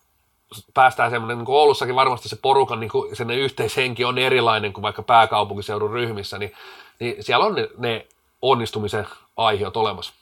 päästään 0.73 1.11
semmoinen, 1.11 1.37
niin 1.37 1.45
kuin 1.45 1.55
Oulussakin 1.55 1.95
varmasti 1.95 2.29
se 2.29 2.35
porukan 2.41 2.79
niin 2.79 2.89
kuin, 2.89 3.31
yhteishenki 3.37 4.05
on 4.05 4.17
erilainen 4.17 4.73
kuin 4.73 4.81
vaikka 4.81 5.03
pääkaupunkiseudun 5.03 5.91
ryhmissä, 5.91 6.37
niin, 6.37 6.53
niin 6.99 7.23
siellä 7.23 7.45
on 7.45 7.55
ne, 7.55 7.69
ne 7.77 8.07
onnistumisen 8.41 9.07
aiheet 9.37 9.77
olemassa. 9.77 10.13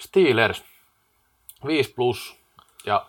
Steelers, 0.00 0.64
5 1.66 1.94
plus, 1.94 2.36
ja 2.86 3.06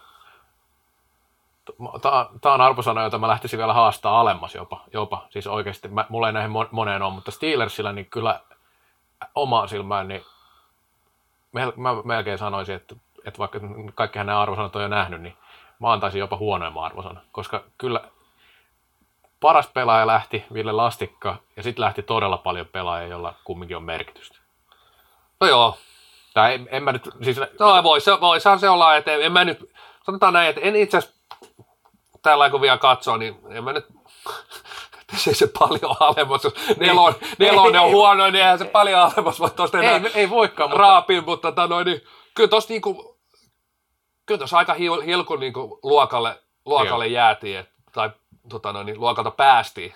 tämä 2.42 2.54
on 2.54 2.62
arvosana, 2.62 3.04
jota 3.04 3.18
mä 3.18 3.28
lähtisin 3.28 3.60
vielä 3.60 3.74
haastaa 3.74 4.20
alemmas 4.20 4.56
jopa, 4.56 4.84
jopa. 4.94 5.28
siis 5.30 5.48
oikeasti, 5.48 5.88
mä, 5.88 6.06
mulla 6.10 6.28
ei 6.28 6.34
näihin 6.34 6.52
mon- 6.52 6.70
moneen 6.72 7.02
ole, 7.02 7.14
mutta 7.14 7.32
Steelersillä 7.32 7.94
niin 7.94 8.06
kyllä 8.06 8.40
omaan 9.36 9.70
silmään, 9.70 10.08
niin 10.08 10.22
mel- 11.56 11.74
mä 11.76 11.90
melkein 12.04 12.38
sanoisin, 12.38 12.76
että, 12.76 12.96
että 13.26 13.38
vaikka 13.38 13.60
kaikkihan 13.96 14.26
nämä 14.26 14.42
arvosanat 14.42 14.76
on 14.76 14.82
jo 14.82 14.88
nähnyt, 14.88 15.22
niin 15.22 15.38
mä 15.80 15.92
antaisin 15.92 16.20
jopa 16.20 16.38
huonoimman 16.38 16.84
arvosanan, 16.84 17.24
koska 17.32 17.64
kyllä 17.78 18.02
paras 19.44 19.68
pelaaja 19.68 20.08
lähti, 20.08 20.46
Ville 20.54 20.72
Lastikka, 20.72 21.36
ja 21.56 21.64
sitten 21.64 21.86
lähti 21.86 22.04
todella 22.04 22.38
paljon 22.38 22.68
pelaajia, 22.68 23.08
joilla 23.08 23.34
kumminkin 23.44 23.78
on 23.78 23.84
merkitystä. 23.84 24.38
No 25.42 25.48
joo, 25.48 25.78
Tai 26.34 26.54
en, 26.54 26.68
en 26.72 26.84
mä 26.84 26.92
nyt, 26.92 27.10
siis 27.22 27.38
No 27.60 27.84
voi, 27.84 28.02
se, 28.02 28.12
voisahan 28.22 28.60
se 28.60 28.70
olla, 28.70 28.96
että 28.96 29.12
en, 29.12 29.22
en 29.22 29.32
mä 29.32 29.46
nyt, 29.46 29.72
sanotaan 30.04 30.34
näin, 30.34 30.50
että 30.50 30.62
en 30.62 30.76
itse 30.76 30.98
asiassa 30.98 31.18
tällä 32.22 32.50
kun 32.50 32.62
vielä 32.62 32.78
katsoo, 32.78 33.18
niin 33.18 33.40
en 33.50 33.64
mä 33.64 33.74
nyt, 33.74 33.86
se 35.18 35.30
ei 35.32 35.36
se 35.36 35.48
paljon 35.60 35.96
alemmas, 36.00 36.44
jos 36.44 36.54
nelon, 36.78 37.14
nelonen 37.40 37.82
on 37.82 37.92
huono, 37.92 38.26
niin 38.26 38.36
eihän 38.36 38.60
se 38.60 38.66
paljon 38.66 39.00
alemmas 39.00 39.40
voi 39.40 39.50
tuosta 39.50 39.80
enää 39.80 39.92
ei, 39.92 40.12
ei 40.16 40.30
voikaan, 40.30 40.70
mutta 40.70 40.82
raapia, 40.82 41.22
mutta 41.22 41.52
tota 41.52 41.68
noin, 41.68 41.86
niin, 41.86 42.02
kyllä 42.34 42.50
tuossa 42.50 42.70
niinku, 42.70 43.20
kyllä 44.26 44.38
tuossa 44.38 44.58
aika 44.58 44.74
hil, 44.74 45.02
hilkun 45.02 45.40
niinku 45.40 45.80
luokalle, 45.84 46.40
luokalle 46.66 47.08
jäätiin, 47.08 47.58
et, 47.58 47.70
tai 47.94 48.10
tota 48.50 48.74
noin, 48.74 48.86
niin 48.86 49.00
luokalta 49.00 49.32
päästiin 49.32 49.94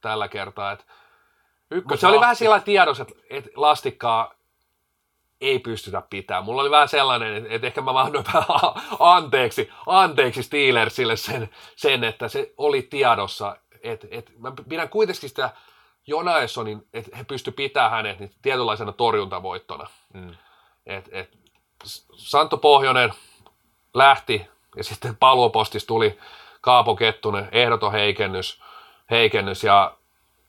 tällä 0.00 0.28
kertaa, 0.28 0.72
että 0.72 0.84
mutta 1.74 1.96
se 1.96 2.06
oli 2.06 2.20
vähän 2.20 2.36
sillä 2.36 2.60
tiedossa, 2.60 3.02
että, 3.02 3.14
että 3.30 3.50
lastikkaa 3.54 4.34
ei 5.40 5.58
pystytä 5.58 6.02
pitämään. 6.10 6.44
Mulla 6.44 6.62
oli 6.62 6.70
vähän 6.70 6.88
sellainen, 6.88 7.36
että, 7.36 7.54
että 7.54 7.66
ehkä 7.66 7.80
mä 7.80 7.94
vaan 7.94 8.06
annoin 8.06 8.24
vähän 8.34 8.44
anteeksi, 8.98 9.70
anteeksi 9.86 10.42
Steelersille 10.42 11.16
sen, 11.16 11.50
sen, 11.76 12.04
että 12.04 12.28
se 12.28 12.54
oli 12.56 12.82
tiedossa. 12.82 13.56
Että, 13.82 14.06
että 14.10 14.32
mä 14.38 14.52
pidän 14.68 14.88
kuitenkin 14.88 15.28
sitä 15.28 15.50
Jonaesonin, 16.06 16.88
että 16.92 17.16
he 17.16 17.24
pysty 17.24 17.50
pitämään 17.50 17.90
hänet 17.90 18.18
niin 18.18 18.30
tietynlaisena 18.42 18.92
torjuntavoittona. 18.92 19.86
Mm. 20.14 20.34
Et, 20.86 21.08
et, 21.12 21.38
Santo 22.16 22.56
Pohjonen 22.56 23.12
lähti 23.94 24.46
ja 24.76 24.84
sitten 24.84 25.16
paluopostissa 25.16 25.86
tuli 25.86 26.18
Kaapo 26.60 26.96
Kettunen, 26.96 27.48
ehdoton 27.52 27.92
heikennys, 27.92 28.62
heikennys 29.10 29.64
ja 29.64 29.92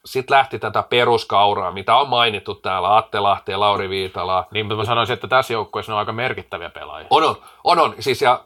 sitten 0.05 0.37
lähti 0.37 0.59
tätä 0.59 0.83
peruskauraa, 0.83 1.71
mitä 1.71 1.95
on 1.95 2.09
mainittu 2.09 2.55
täällä, 2.55 2.97
Atte 2.97 3.19
Lahti 3.19 3.51
ja 3.51 3.59
Lauri 3.59 3.89
Viitala. 3.89 4.47
Niin, 4.51 4.65
mutta 4.65 4.75
mä 4.75 4.85
sanoisin, 4.85 5.13
että 5.13 5.27
tässä 5.27 5.53
joukkueessa 5.53 5.93
on 5.93 5.99
aika 5.99 6.11
merkittäviä 6.11 6.69
pelaajia. 6.69 7.07
On, 7.09 7.23
on, 7.23 7.35
on, 7.63 7.79
on. 7.79 7.95
Siis 7.99 8.21
ja 8.21 8.43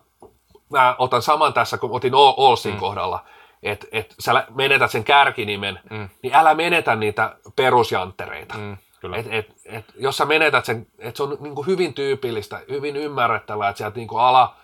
mä 0.70 0.96
otan 0.98 1.22
saman 1.22 1.54
tässä, 1.54 1.78
kun 1.78 1.92
otin 1.94 2.16
Olsin 2.16 2.74
mm. 2.74 2.80
kohdalla, 2.80 3.20
että 3.64 3.88
et 3.92 4.16
sä 4.20 4.46
menetät 4.56 4.92
sen 4.92 5.04
kärkinimen, 5.04 5.80
mm. 5.90 6.10
niin 6.22 6.36
älä 6.36 6.54
menetä 6.54 6.96
niitä 6.96 7.36
perusjanttereita. 7.56 8.54
Mm, 8.58 8.78
kyllä. 9.00 9.18
Et, 9.18 9.28
et, 9.30 9.54
et, 9.66 9.86
jos 9.96 10.18
sä 10.18 10.26
menetät 10.26 10.66
sen, 10.66 10.88
että 11.00 11.18
se 11.18 11.24
on 11.24 11.38
niinku 11.40 11.64
hyvin 11.64 11.94
tyypillistä, 11.94 12.62
hyvin 12.70 12.96
ymmärrettävää, 12.96 13.70
että 13.70 13.78
sieltä 13.78 13.98
niinku 13.98 14.18
ala 14.18 14.56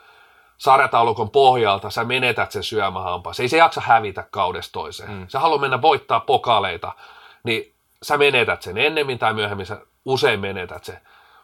sarjataulukon 0.59 1.29
pohjalta 1.29 1.89
sä 1.89 2.03
menetät 2.03 2.51
sen 2.51 2.63
syömähampaan. 2.63 3.35
Se 3.35 3.43
ei 3.43 3.49
se 3.49 3.57
jaksa 3.57 3.81
hävitä 3.81 4.27
kaudesta 4.31 4.73
toiseen. 4.73 5.11
Mm. 5.11 5.27
Sä 5.27 5.39
haluat 5.39 5.61
mennä 5.61 5.81
voittaa 5.81 6.19
pokaaleita, 6.19 6.91
niin 7.43 7.73
sä 8.03 8.17
menetät 8.17 8.61
sen 8.61 8.77
ennemmin 8.77 9.19
tai 9.19 9.33
myöhemmin, 9.33 9.65
sä 9.65 9.81
usein 10.05 10.39
menetät 10.39 10.83
sen. 10.83 10.99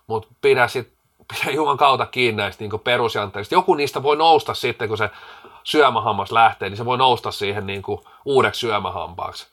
Mutta 0.08 0.28
pidä 0.42 0.68
sit, 0.68 0.94
pidä 1.28 1.52
Juman 1.52 1.78
kautta 1.78 2.06
kiinni 2.06 2.42
näistä 2.42 2.64
niin 2.64 2.80
perusjantteista. 2.80 3.56
Joku 3.56 3.74
niistä 3.74 4.04
voi 4.04 4.18
nousta 4.18 4.54
sitten, 4.54 4.88
kun 4.88 4.98
se 4.98 5.10
syömähammas 5.64 6.32
lähtee, 6.32 6.70
niin 6.70 6.78
se 6.78 6.86
voi 6.86 6.98
nousta 6.98 7.32
siihen 7.32 7.68
niin 7.68 7.82
kuin 7.82 8.02
uudeksi 8.26 8.60
syömähampaaksi. 8.60 9.48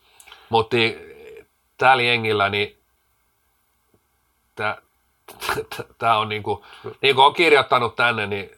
Mutta 0.48 0.76
niin, 0.76 0.98
täällä 1.78 2.02
jengillä, 2.02 2.48
niin 2.48 2.78
tämä 5.98 6.18
on 6.20 6.28
niin 6.28 6.42
kuin, 6.42 6.62
niin 7.02 7.14
kuin 7.14 7.24
on 7.24 7.34
kirjoittanut 7.34 7.96
tänne, 7.96 8.26
niin 8.26 8.50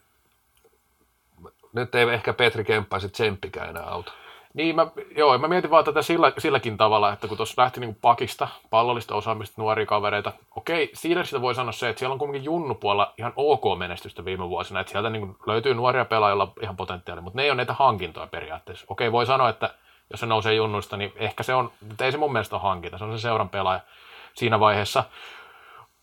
nyt 1.75 1.95
ei 1.95 2.09
ehkä 2.09 2.33
Petri 2.33 2.63
Kemppä 2.63 2.99
sitten 2.99 3.13
tsemppikään 3.13 3.69
enää 3.69 3.83
auta. 3.83 4.11
Niin, 4.53 4.75
mä, 4.75 4.87
joo, 5.17 5.37
mä 5.37 5.47
mietin 5.47 5.69
vaan 5.71 5.85
tätä 5.85 6.01
sillä, 6.01 6.31
silläkin 6.37 6.77
tavalla, 6.77 7.13
että 7.13 7.27
kun 7.27 7.37
tuossa 7.37 7.61
lähti 7.61 7.79
niin 7.79 7.97
pakista, 8.01 8.47
pallollista 8.69 9.15
osaamista, 9.15 9.61
nuoria 9.61 9.85
kavereita, 9.85 10.31
okei, 10.55 10.91
Steelersistä 10.93 11.41
voi 11.41 11.55
sanoa 11.55 11.71
se, 11.71 11.89
että 11.89 11.99
siellä 11.99 12.13
on 12.13 12.19
kuitenkin 12.19 12.43
junnupuolella 12.43 13.13
ihan 13.17 13.33
ok 13.35 13.77
menestystä 13.77 14.25
viime 14.25 14.49
vuosina, 14.49 14.79
että 14.79 14.91
sieltä 14.91 15.09
niin 15.09 15.35
löytyy 15.45 15.73
nuoria 15.73 16.05
on 16.41 16.53
ihan 16.61 16.77
potentiaalia, 16.77 17.21
mutta 17.21 17.37
ne 17.37 17.43
ei 17.43 17.49
ole 17.49 17.57
näitä 17.57 17.73
hankintoja 17.73 18.27
periaatteessa. 18.27 18.85
Okei, 18.89 19.11
voi 19.11 19.25
sanoa, 19.25 19.49
että 19.49 19.73
jos 20.11 20.19
se 20.19 20.25
nousee 20.25 20.53
junnuista, 20.53 20.97
niin 20.97 21.13
ehkä 21.15 21.43
se 21.43 21.53
on, 21.53 21.71
mutta 21.87 22.05
ei 22.05 22.11
se 22.11 22.17
mun 22.17 22.31
mielestä 22.31 22.55
ole 22.55 22.63
hankinta, 22.63 22.97
se 22.97 23.03
on 23.03 23.17
se 23.17 23.21
seuran 23.21 23.49
pelaaja 23.49 23.79
siinä 24.33 24.59
vaiheessa. 24.59 25.03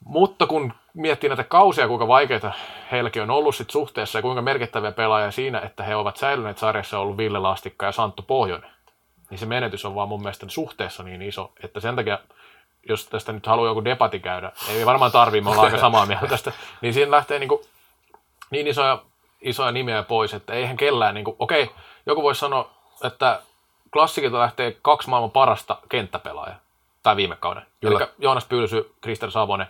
Mutta 0.04 0.46
kun 0.46 0.72
miettii 0.94 1.28
näitä 1.28 1.44
kausia, 1.44 1.88
kuinka 1.88 2.08
vaikeita 2.08 2.52
heilläkin 2.92 3.22
on 3.22 3.30
ollut 3.30 3.56
sit 3.56 3.70
suhteessa 3.70 4.18
ja 4.18 4.22
kuinka 4.22 4.42
merkittäviä 4.42 4.92
pelaajia 4.92 5.30
siinä, 5.30 5.60
että 5.60 5.82
he 5.82 5.96
ovat 5.96 6.16
säilyneet 6.16 6.58
sarjassa 6.58 6.98
on 6.98 7.02
ollut 7.02 7.16
Ville 7.16 7.38
Lastikka 7.38 7.86
ja 7.86 7.92
Santtu 7.92 8.22
Pohjonen, 8.22 8.70
niin 9.30 9.38
se 9.38 9.46
menetys 9.46 9.84
on 9.84 9.94
vaan 9.94 10.08
mun 10.08 10.22
mielestä 10.22 10.46
suhteessa 10.48 11.02
niin 11.02 11.22
iso, 11.22 11.52
että 11.62 11.80
sen 11.80 11.96
takia, 11.96 12.18
jos 12.88 13.06
tästä 13.06 13.32
nyt 13.32 13.46
haluaa 13.46 13.68
joku 13.68 13.84
debatti 13.84 14.20
käydä, 14.20 14.52
ei 14.68 14.86
varmaan 14.86 15.12
tarvii, 15.12 15.40
me 15.40 15.50
ollaan 15.50 15.64
aika 15.64 15.78
samaa 15.88 16.06
mieltä 16.06 16.26
tästä, 16.26 16.52
niin 16.80 16.94
siinä 16.94 17.10
lähtee 17.10 17.38
niin, 17.38 17.48
kuin 17.48 17.60
niin 18.50 18.66
isoja, 18.66 19.02
isoja 19.40 19.72
nimiä 19.72 20.02
pois, 20.02 20.34
että 20.34 20.52
eihän 20.52 20.76
kellään, 20.76 21.14
niin 21.14 21.24
kuin, 21.24 21.36
okei, 21.38 21.70
joku 22.06 22.22
voisi 22.22 22.38
sanoa, 22.38 22.70
että 23.04 23.42
klassikilta 23.92 24.38
lähtee 24.38 24.76
kaksi 24.82 25.10
maailman 25.10 25.30
parasta 25.30 25.78
kenttäpelaajaa. 25.88 26.58
tai 27.02 27.16
viime 27.16 27.36
kauden. 27.36 27.66
Kyllä. 27.80 27.98
Eli 27.98 28.08
Joonas 28.18 28.44
Pylsy, 28.44 28.94
Krister 29.00 29.30
Savonen, 29.30 29.66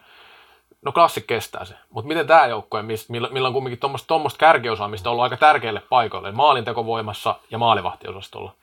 no 0.83 0.93
klassik 0.93 1.27
kestää 1.27 1.65
se. 1.65 1.75
Mutta 1.91 2.09
miten 2.09 2.27
tämä 2.27 2.47
joukkue, 2.47 2.83
millä, 3.09 3.29
millä 3.33 3.49
on 3.49 3.55
kumminkin 3.55 3.91
tuommoista 4.07 4.39
kärkiosaamista 4.39 5.11
ollut 5.11 5.23
aika 5.23 5.37
tärkeille 5.37 5.83
paikoille, 5.89 6.33
maalintekovoimassa 6.33 7.35
ja 7.51 7.59
maalivahtiosastolla, 7.59 8.55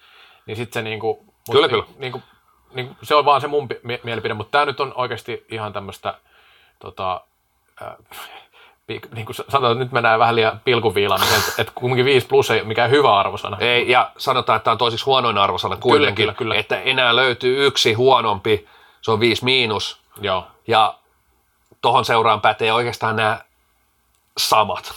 niin 0.46 0.58
sitten 0.58 0.74
se 0.74 0.90
niinku, 0.90 1.24
mut 1.26 1.52
Kyllä, 1.52 1.68
niin, 1.68 1.84
kyllä. 1.84 1.98
Niinku, 2.00 2.22
niinku, 2.74 2.96
se 3.04 3.16
on 3.16 3.26
vaan 3.26 3.42
se 3.42 3.48
mun 3.48 3.68
pi- 3.68 3.80
mielipide, 4.04 4.34
mutta 4.34 4.52
tämä 4.52 4.66
nyt 4.66 4.80
on 4.80 4.94
oikeasti 4.96 5.46
ihan 5.50 5.74
tämmöistä 5.74 6.14
tota, 6.80 7.22
äh, 7.82 7.96
niin 8.88 9.26
kuin 9.26 9.36
sanotaan, 9.36 9.72
että 9.72 9.84
nyt 9.84 9.92
mennään 9.92 10.20
vähän 10.20 10.36
liian 10.36 10.62
pilkuviilaan, 10.66 11.22
niin 11.22 11.40
että, 11.40 11.62
että 11.62 11.74
kumminkin 11.76 12.06
5 12.06 12.28
plus 12.28 12.52
ei 12.52 12.60
ole 12.60 12.68
mikään 12.68 12.92
hyvä 12.92 13.20
arvosana. 13.20 13.58
Ei, 13.60 13.92
ja 13.92 14.12
sanotaan, 14.18 14.58
että 14.58 14.64
tämä 14.64 14.72
on 14.72 14.78
toisiksi 14.78 15.06
huonoin 15.06 15.38
arvosana 15.38 15.78
kuitenkin, 15.78 16.24
kyllä, 16.24 16.34
kyllä. 16.34 16.56
että 16.56 16.82
enää 16.82 17.16
löytyy 17.16 17.66
yksi 17.66 17.94
huonompi, 17.94 18.68
se 19.02 19.12
on 19.12 19.20
5 19.20 19.46
miinus, 19.46 20.00
Joo, 20.22 20.48
ja 20.68 20.94
tohon 21.82 22.06
seuraan 22.06 22.42
pätee 22.42 22.74
oikeastaan 22.74 23.16
nämä 23.16 23.42
samat. 24.38 24.94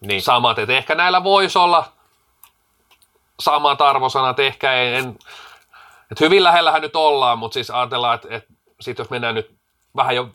niin. 0.00 0.22
Samat, 0.22 0.58
että 0.58 0.72
ehkä 0.76 0.94
näillä 0.94 1.24
voisi 1.24 1.58
olla 1.58 1.84
samat 3.40 3.80
arvosanat, 3.80 4.38
ehkä 4.38 4.72
ei, 4.72 4.94
en, 4.94 5.08
että 6.12 6.24
hyvin 6.24 6.44
lähellähän 6.44 6.82
nyt 6.82 6.96
ollaan, 6.96 7.38
mutta 7.38 7.54
siis 7.54 7.70
ajatellaan, 7.70 8.14
että, 8.14 8.28
että 8.30 8.52
sit 8.80 8.98
jos 8.98 9.10
mennään 9.10 9.34
nyt 9.34 9.56
vähän 9.96 10.16
jo 10.16 10.28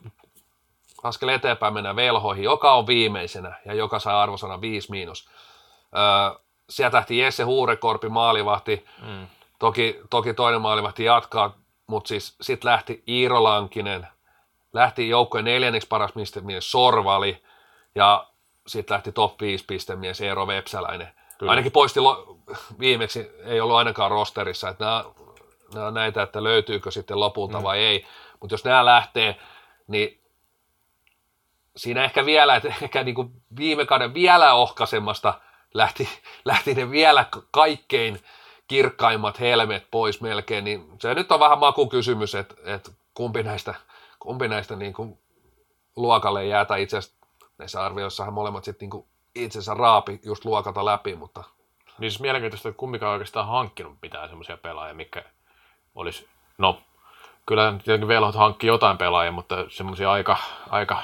askel 1.02 1.28
eteenpäin, 1.28 1.74
mennään 1.74 1.96
velhoihin, 1.96 2.44
joka 2.44 2.72
on 2.74 2.86
viimeisenä 2.86 3.58
ja 3.64 3.74
joka 3.74 3.98
saa 3.98 4.22
arvosana 4.22 4.60
5 4.60 4.90
miinus. 4.90 5.28
Öö, 5.96 6.40
sieltä 6.70 6.96
lähti 6.96 7.18
Jesse 7.18 7.42
Huurekorpi 7.42 8.08
maalivahti, 8.08 8.86
Mm. 9.02 9.26
toki, 9.58 10.00
toki 10.10 10.34
toinen 10.34 10.60
maalivahti 10.60 11.04
jatkaa, 11.04 11.54
mutta 11.86 12.08
siis 12.08 12.36
sitten 12.40 12.70
lähti 12.70 13.02
Iiro 13.08 13.42
Lankinen, 13.42 14.08
lähti 14.72 15.08
joukkojen 15.08 15.44
neljänneksi 15.44 15.88
paras 15.88 16.12
pistemies 16.12 16.70
Sorvali 16.70 17.42
ja 17.94 18.26
sitten 18.66 18.94
lähti 18.94 19.12
top 19.12 19.40
5 19.40 19.64
pistemies 19.64 20.20
Eero 20.20 20.46
Vepsäläinen. 20.46 21.08
Kyllä. 21.38 21.50
Ainakin 21.50 21.72
poisti 21.72 22.00
lo- 22.00 22.38
viimeksi, 22.78 23.30
ei 23.44 23.60
ollut 23.60 23.76
ainakaan 23.76 24.10
rosterissa, 24.10 24.68
että 24.68 24.84
nämä, 24.84 25.04
nämä 25.74 25.86
on 25.86 25.94
näitä, 25.94 26.22
että 26.22 26.42
löytyykö 26.42 26.90
sitten 26.90 27.20
lopulta 27.20 27.58
mm. 27.58 27.62
vai 27.62 27.78
ei. 27.78 28.06
Mutta 28.40 28.54
jos 28.54 28.64
nämä 28.64 28.84
lähtee, 28.84 29.36
niin 29.88 30.20
siinä 31.76 32.04
ehkä 32.04 32.26
vielä, 32.26 32.56
että 32.56 32.74
ehkä 32.82 33.02
niin 33.02 33.14
kuin 33.14 33.30
viime 33.56 33.86
kauden 33.86 34.14
vielä 34.14 34.54
ohkaisemmasta 34.54 35.34
lähti, 35.74 36.08
lähti 36.44 36.74
ne 36.74 36.90
vielä 36.90 37.26
kaikkein 37.50 38.20
kirkkaimmat 38.68 39.40
helmet 39.40 39.86
pois 39.90 40.20
melkein, 40.20 40.64
niin 40.64 40.88
se 41.00 41.14
nyt 41.14 41.32
on 41.32 41.40
vähän 41.40 41.58
makukysymys, 41.58 42.34
että, 42.34 42.54
että 42.64 42.90
kumpi 43.14 43.42
näistä, 43.42 43.74
kumpi 44.22 44.48
näistä 44.48 44.76
niin 44.76 44.92
kuin 44.92 45.18
luokalle 45.96 46.46
jää, 46.46 46.64
tai 46.64 46.82
itse 46.82 46.96
asiassa 46.96 47.26
näissä 47.58 47.84
arvioissahan 47.84 48.34
molemmat 48.34 48.64
sitten 48.64 48.88
niin 48.88 49.04
itsensä 49.34 49.74
raapi 49.74 50.20
just 50.24 50.44
luokalta 50.44 50.84
läpi, 50.84 51.16
mutta 51.16 51.44
Niin 51.98 52.10
siis 52.10 52.20
mielenkiintoista, 52.20 52.68
että 52.68 52.78
kumpikaan 52.78 53.12
oikeastaan 53.12 53.46
hankkinut 53.46 53.98
mitään 54.02 54.28
semmoisia 54.28 54.56
pelaajia, 54.56 54.94
mikä 54.94 55.24
olisi, 55.94 56.28
no 56.58 56.80
kyllä 57.46 57.74
tietenkin 57.84 58.08
Velhot 58.08 58.34
hankki 58.34 58.66
jotain 58.66 58.98
pelaajia, 58.98 59.32
mutta 59.32 59.56
semmoisia 59.68 60.12
aika, 60.12 60.36
aika, 60.70 61.02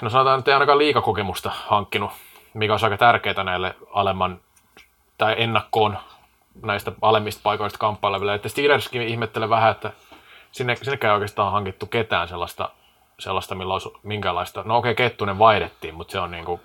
no 0.00 0.10
sanotaan, 0.10 0.38
että 0.38 0.50
ei 0.50 0.54
ainakaan 0.54 0.78
liikakokemusta 0.78 1.52
hankkinut, 1.66 2.10
mikä 2.54 2.74
on 2.74 2.78
aika 2.82 2.96
tärkeää 2.96 3.44
näille 3.44 3.74
alemman 3.92 4.40
tai 5.18 5.34
ennakkoon 5.38 5.98
näistä 6.62 6.92
alemmista 7.02 7.40
paikoista 7.42 7.78
kamppaileville. 7.78 8.34
Että 8.34 8.48
Steelerskin 8.48 9.02
ihmettelee 9.02 9.48
vähän, 9.48 9.70
että 9.70 9.92
sinne, 10.56 10.76
sinnekään 10.76 11.12
ei 11.12 11.14
oikeastaan 11.14 11.52
hankittu 11.52 11.86
ketään 11.86 12.28
sellaista, 12.28 12.68
sellaista 13.18 13.54
millä 13.54 13.72
olisi 13.72 13.92
minkäänlaista, 14.02 14.62
no 14.64 14.76
okei, 14.76 14.94
Kettunen 14.94 15.38
vaihdettiin, 15.38 15.94
mutta 15.94 16.12
se 16.12 16.20
on 16.20 16.30
niin 16.30 16.44
kuin, 16.44 16.60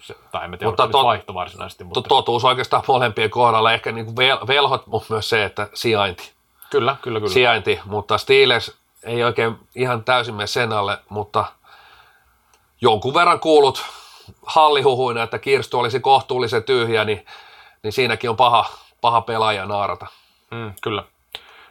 se, 0.00 0.14
tai 0.32 0.44
en 0.44 0.50
mä 0.50 0.56
tiedä, 0.56 0.70
Mutta 0.70 0.86
tot- 0.86 1.04
vaihto 1.04 1.34
varsinaisesti, 1.34 1.84
mutta 1.84 2.02
to- 2.02 2.08
totuus 2.08 2.44
oikeastaan 2.44 2.82
molempien 2.88 3.30
kohdalla, 3.30 3.72
ehkä 3.72 3.92
niin 3.92 4.06
kuin 4.06 4.16
vel- 4.16 4.46
velhot, 4.46 4.86
mutta 4.86 5.14
myös 5.14 5.28
se, 5.28 5.44
että 5.44 5.68
sijainti. 5.74 6.32
kyllä, 6.70 6.96
kyllä, 7.02 7.20
kyllä. 7.20 7.32
sijainti, 7.32 7.80
mutta 7.84 8.18
Steelers 8.18 8.76
ei 9.02 9.24
oikein 9.24 9.58
ihan 9.74 10.04
täysin 10.04 10.34
mene 10.34 10.46
sen 10.46 10.72
alle, 10.72 10.98
mutta 11.08 11.44
jonkun 12.80 13.14
verran 13.14 13.40
kuulut 13.40 13.84
hallihuhuina, 14.46 15.22
että 15.22 15.38
Kirstu 15.38 15.78
olisi 15.78 16.00
kohtuullisen 16.00 16.62
tyhjä, 16.62 17.04
niin, 17.04 17.26
niin 17.82 17.92
siinäkin 17.92 18.30
on 18.30 18.36
paha, 18.36 18.64
paha 19.00 19.20
pelaaja 19.20 19.66
naarata. 19.66 20.06
Mm, 20.50 20.72
kyllä. 20.82 21.04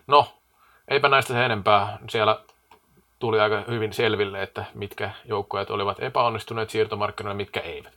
No, 0.07 0.27
eipä 0.87 1.09
näistä 1.09 1.33
sen 1.33 1.43
enempää. 1.43 1.97
Siellä 2.09 2.39
tuli 3.19 3.39
aika 3.39 3.63
hyvin 3.67 3.93
selville, 3.93 4.43
että 4.43 4.65
mitkä 4.73 5.11
joukkueet 5.25 5.69
olivat 5.69 6.03
epäonnistuneet 6.03 6.69
siirtomarkkinoilla, 6.69 7.37
mitkä 7.37 7.59
eivät. 7.59 7.93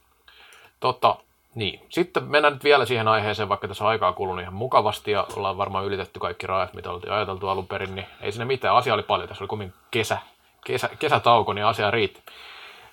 Totta, 0.81 1.17
niin. 1.55 1.81
Sitten 1.89 2.25
mennään 2.25 2.55
nyt 2.55 2.65
vielä 2.65 2.87
siihen 2.87 3.09
aiheeseen, 3.09 3.49
vaikka 3.49 3.69
tässä 3.69 3.87
aikaa 3.87 4.13
kulunut 4.13 4.43
ihan 4.43 4.55
mukavasti 4.55 5.11
ja 5.11 5.27
ollaan 5.37 5.59
varmaan 5.59 5.85
ylitetty 5.85 6.21
kaikki 6.21 6.47
rajat, 6.47 6.75
mitä 6.75 6.91
oltiin 6.91 7.13
ajateltu 7.13 7.49
alun 7.49 7.67
perin, 7.67 7.95
niin 7.95 8.07
ei 8.21 8.33
sinne 8.33 8.45
mitään. 8.45 8.77
Asia 8.77 8.95
oli 8.95 9.03
paljon. 9.03 9.29
Tässä 9.29 9.45
oli 9.45 9.49
kummin 9.49 9.75
kesä, 9.91 10.19
kesä, 10.65 10.91
kesätauko, 10.99 11.53
niin 11.53 11.67
asia 11.67 11.91
riitti. 11.91 12.23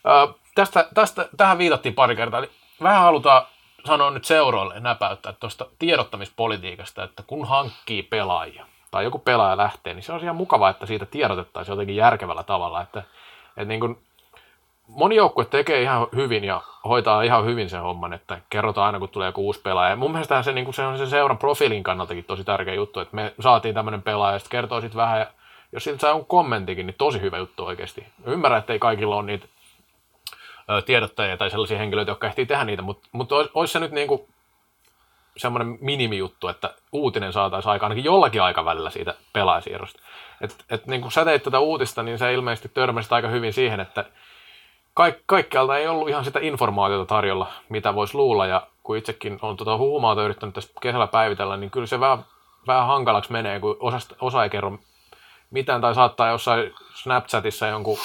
Ö, 0.05 0.34
tästä, 0.55 0.88
tästä, 0.93 1.30
tähän 1.38 1.57
viitattiin 1.57 1.95
pari 1.95 2.15
kertaa. 2.15 2.39
Eli 2.39 2.49
vähän 2.84 3.01
halutaan 3.01 3.45
sanoa 3.85 4.11
nyt 4.11 4.26
seuroille 4.26 4.80
näpäyttää 4.80 5.34
tuosta 5.39 5.65
tiedottamispolitiikasta, 5.80 7.03
että 7.03 7.23
kun 7.27 7.47
hankkii 7.47 8.03
pelaajia 8.03 8.65
tai 8.95 9.03
joku 9.03 9.19
pelaaja 9.19 9.57
lähtee, 9.57 9.93
niin 9.93 10.03
se 10.03 10.13
on 10.13 10.23
ihan 10.23 10.35
mukavaa, 10.35 10.69
että 10.69 10.85
siitä 10.85 11.05
tiedotettaisiin 11.05 11.73
jotenkin 11.73 11.95
järkevällä 11.95 12.43
tavalla. 12.43 12.81
Että, 12.81 12.99
että 13.49 13.65
niin 13.65 13.80
kuin, 13.80 13.97
moni 14.88 15.15
joukkue 15.15 15.45
tekee 15.45 15.81
ihan 15.81 16.07
hyvin 16.15 16.43
ja 16.43 16.61
hoitaa 16.84 17.22
ihan 17.22 17.45
hyvin 17.45 17.69
sen 17.69 17.81
homman, 17.81 18.13
että 18.13 18.41
kerrotaan 18.49 18.85
aina, 18.85 18.99
kun 18.99 19.09
tulee 19.09 19.26
joku 19.26 19.45
uusi 19.45 19.61
pelaaja. 19.61 19.89
Ja 19.89 19.95
mun 19.95 20.11
mielestä 20.11 20.43
se, 20.43 20.51
niin 20.51 20.65
kuin 20.65 20.76
se 20.76 20.85
on 20.85 20.97
se 20.97 21.05
seuran 21.05 21.38
profiilin 21.38 21.84
kannaltakin 21.84 22.23
tosi 22.23 22.43
tärkeä 22.43 22.73
juttu, 22.73 22.99
että 22.99 23.15
me 23.15 23.34
saatiin 23.39 23.76
tämmöinen 23.76 24.01
pelaaja 24.01 24.34
ja 24.34 24.39
sitten 24.39 24.57
kertoo 24.57 24.81
sitten 24.81 24.97
vähän 24.97 25.19
ja 25.19 25.27
jos 25.72 25.84
siitä 25.84 25.99
saa 25.99 26.09
jonkun 26.09 26.27
kommentikin, 26.27 26.88
niin 26.88 26.95
tosi 26.97 27.22
hyvä 27.22 27.38
juttu 27.38 27.65
oikeasti. 27.65 28.07
Ymmärrän, 28.26 28.59
että 28.59 28.73
ei 28.73 28.80
kaikilla 28.80 29.15
ole 29.15 29.26
niitä 29.26 29.47
tiedottajia 30.85 31.38
tai 31.38 31.49
sellaisia 31.49 31.77
henkilöitä, 31.77 32.11
jotka 32.11 32.27
ehtii 32.27 32.45
tehdä 32.45 32.63
niitä, 32.63 32.81
mutta, 32.81 33.07
mutta 33.11 33.35
olisi 33.53 33.73
se 33.73 33.80
nyt 33.80 33.91
niin 33.91 34.07
kuin 34.07 34.22
semmoinen 35.38 35.78
minimijuttu, 35.82 36.48
että 36.48 36.74
uutinen 36.91 37.34
saataisiin 37.34 37.72
aika 37.72 37.86
ainakin 37.86 38.03
jollakin 38.03 38.41
aikavälillä 38.41 38.90
siitä 38.90 39.14
pelaajasiirrosta. 39.34 40.02
Et, 40.41 40.66
et 40.70 40.88
niin 40.88 41.02
kun 41.02 41.12
sä 41.12 41.26
teit 41.26 41.44
tätä 41.44 41.60
uutista, 41.60 42.03
niin 42.03 42.18
se 42.18 42.34
ilmeisesti 42.34 42.70
törmäsit 42.74 43.14
aika 43.14 43.28
hyvin 43.28 43.53
siihen, 43.53 43.80
että 43.80 44.06
kaik, 44.94 45.16
kaikkialta 45.26 45.78
ei 45.78 45.88
ollut 45.88 46.10
ihan 46.10 46.26
sitä 46.26 46.40
informaatiota 46.41 47.06
tarjolla, 47.06 47.48
mitä 47.70 47.95
voisi 47.95 48.16
luulla, 48.16 48.45
ja 48.45 48.68
kun 48.84 48.98
itsekin 48.98 49.40
on 49.41 49.57
tuota 49.57 49.78
huumaata 49.78 50.24
yrittänyt 50.24 50.56
tässä 50.56 50.72
kesällä 50.82 51.07
päivitellä, 51.07 51.57
niin 51.57 51.72
kyllä 51.72 51.88
se 51.88 51.99
vähän, 51.99 52.26
vähän 52.68 52.88
hankalaksi 52.88 53.32
menee, 53.32 53.60
kun 53.60 53.78
osa, 53.80 54.16
osa 54.22 54.44
ei 54.44 54.49
kerro 54.49 54.78
mitään, 55.52 55.82
tai 55.82 55.95
saattaa 55.95 56.30
jossain 56.30 56.74
Snapchatissa 56.94 57.68
jonkun 57.68 57.98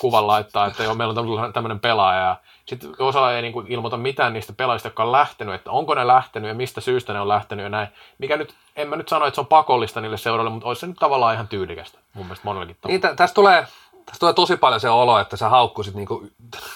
kuvan 0.00 0.26
laittaa, 0.26 0.66
että 0.66 0.82
joo, 0.84 0.94
meillä 0.94 1.20
on 1.20 1.52
tämmöinen- 1.52 1.80
pelaaja, 1.80 2.20
ja 2.20 2.36
sitten 2.66 2.90
osa 2.98 3.32
ei 3.36 3.42
niin 3.42 3.52
kuin 3.52 3.66
ilmoita 3.68 3.96
mitään 3.96 4.32
niistä 4.32 4.52
pelaajista, 4.52 4.86
jotka 4.88 5.02
on 5.02 5.12
lähtenyt, 5.12 5.54
että 5.54 5.70
onko 5.70 5.94
ne 5.94 6.06
lähtenyt 6.06 6.48
ja 6.48 6.54
mistä 6.54 6.80
syystä 6.80 7.12
ne 7.12 7.20
on 7.20 7.28
lähtenyt 7.28 7.62
ja 7.62 7.68
näin. 7.68 7.88
Mikä 8.18 8.36
nyt, 8.36 8.54
en 8.76 8.88
mä 8.88 8.96
nyt 8.96 9.08
sano, 9.08 9.26
että 9.26 9.34
se 9.34 9.40
on 9.40 9.46
pakollista 9.46 10.00
niille 10.00 10.16
seuroille, 10.16 10.50
mutta 10.50 10.68
olisi 10.68 10.80
se 10.80 10.86
nyt 10.86 10.96
tavallaan 11.00 11.34
ihan 11.34 11.48
tyylikästä 11.48 11.98
mun 12.14 12.26
mielestä 12.26 12.44
monellakin 12.44 12.76
tavalla. 12.80 12.92
Niin, 12.92 13.00
tä- 13.00 13.14
tästä 13.14 13.34
tulee, 13.34 13.66
tästä 14.06 14.20
tulee 14.20 14.32
tosi 14.34 14.56
paljon 14.56 14.80
se 14.80 14.90
olo, 14.90 15.18
että 15.18 15.36
sä 15.36 15.48
haukkusit, 15.48 15.94
niinku, 15.94 16.26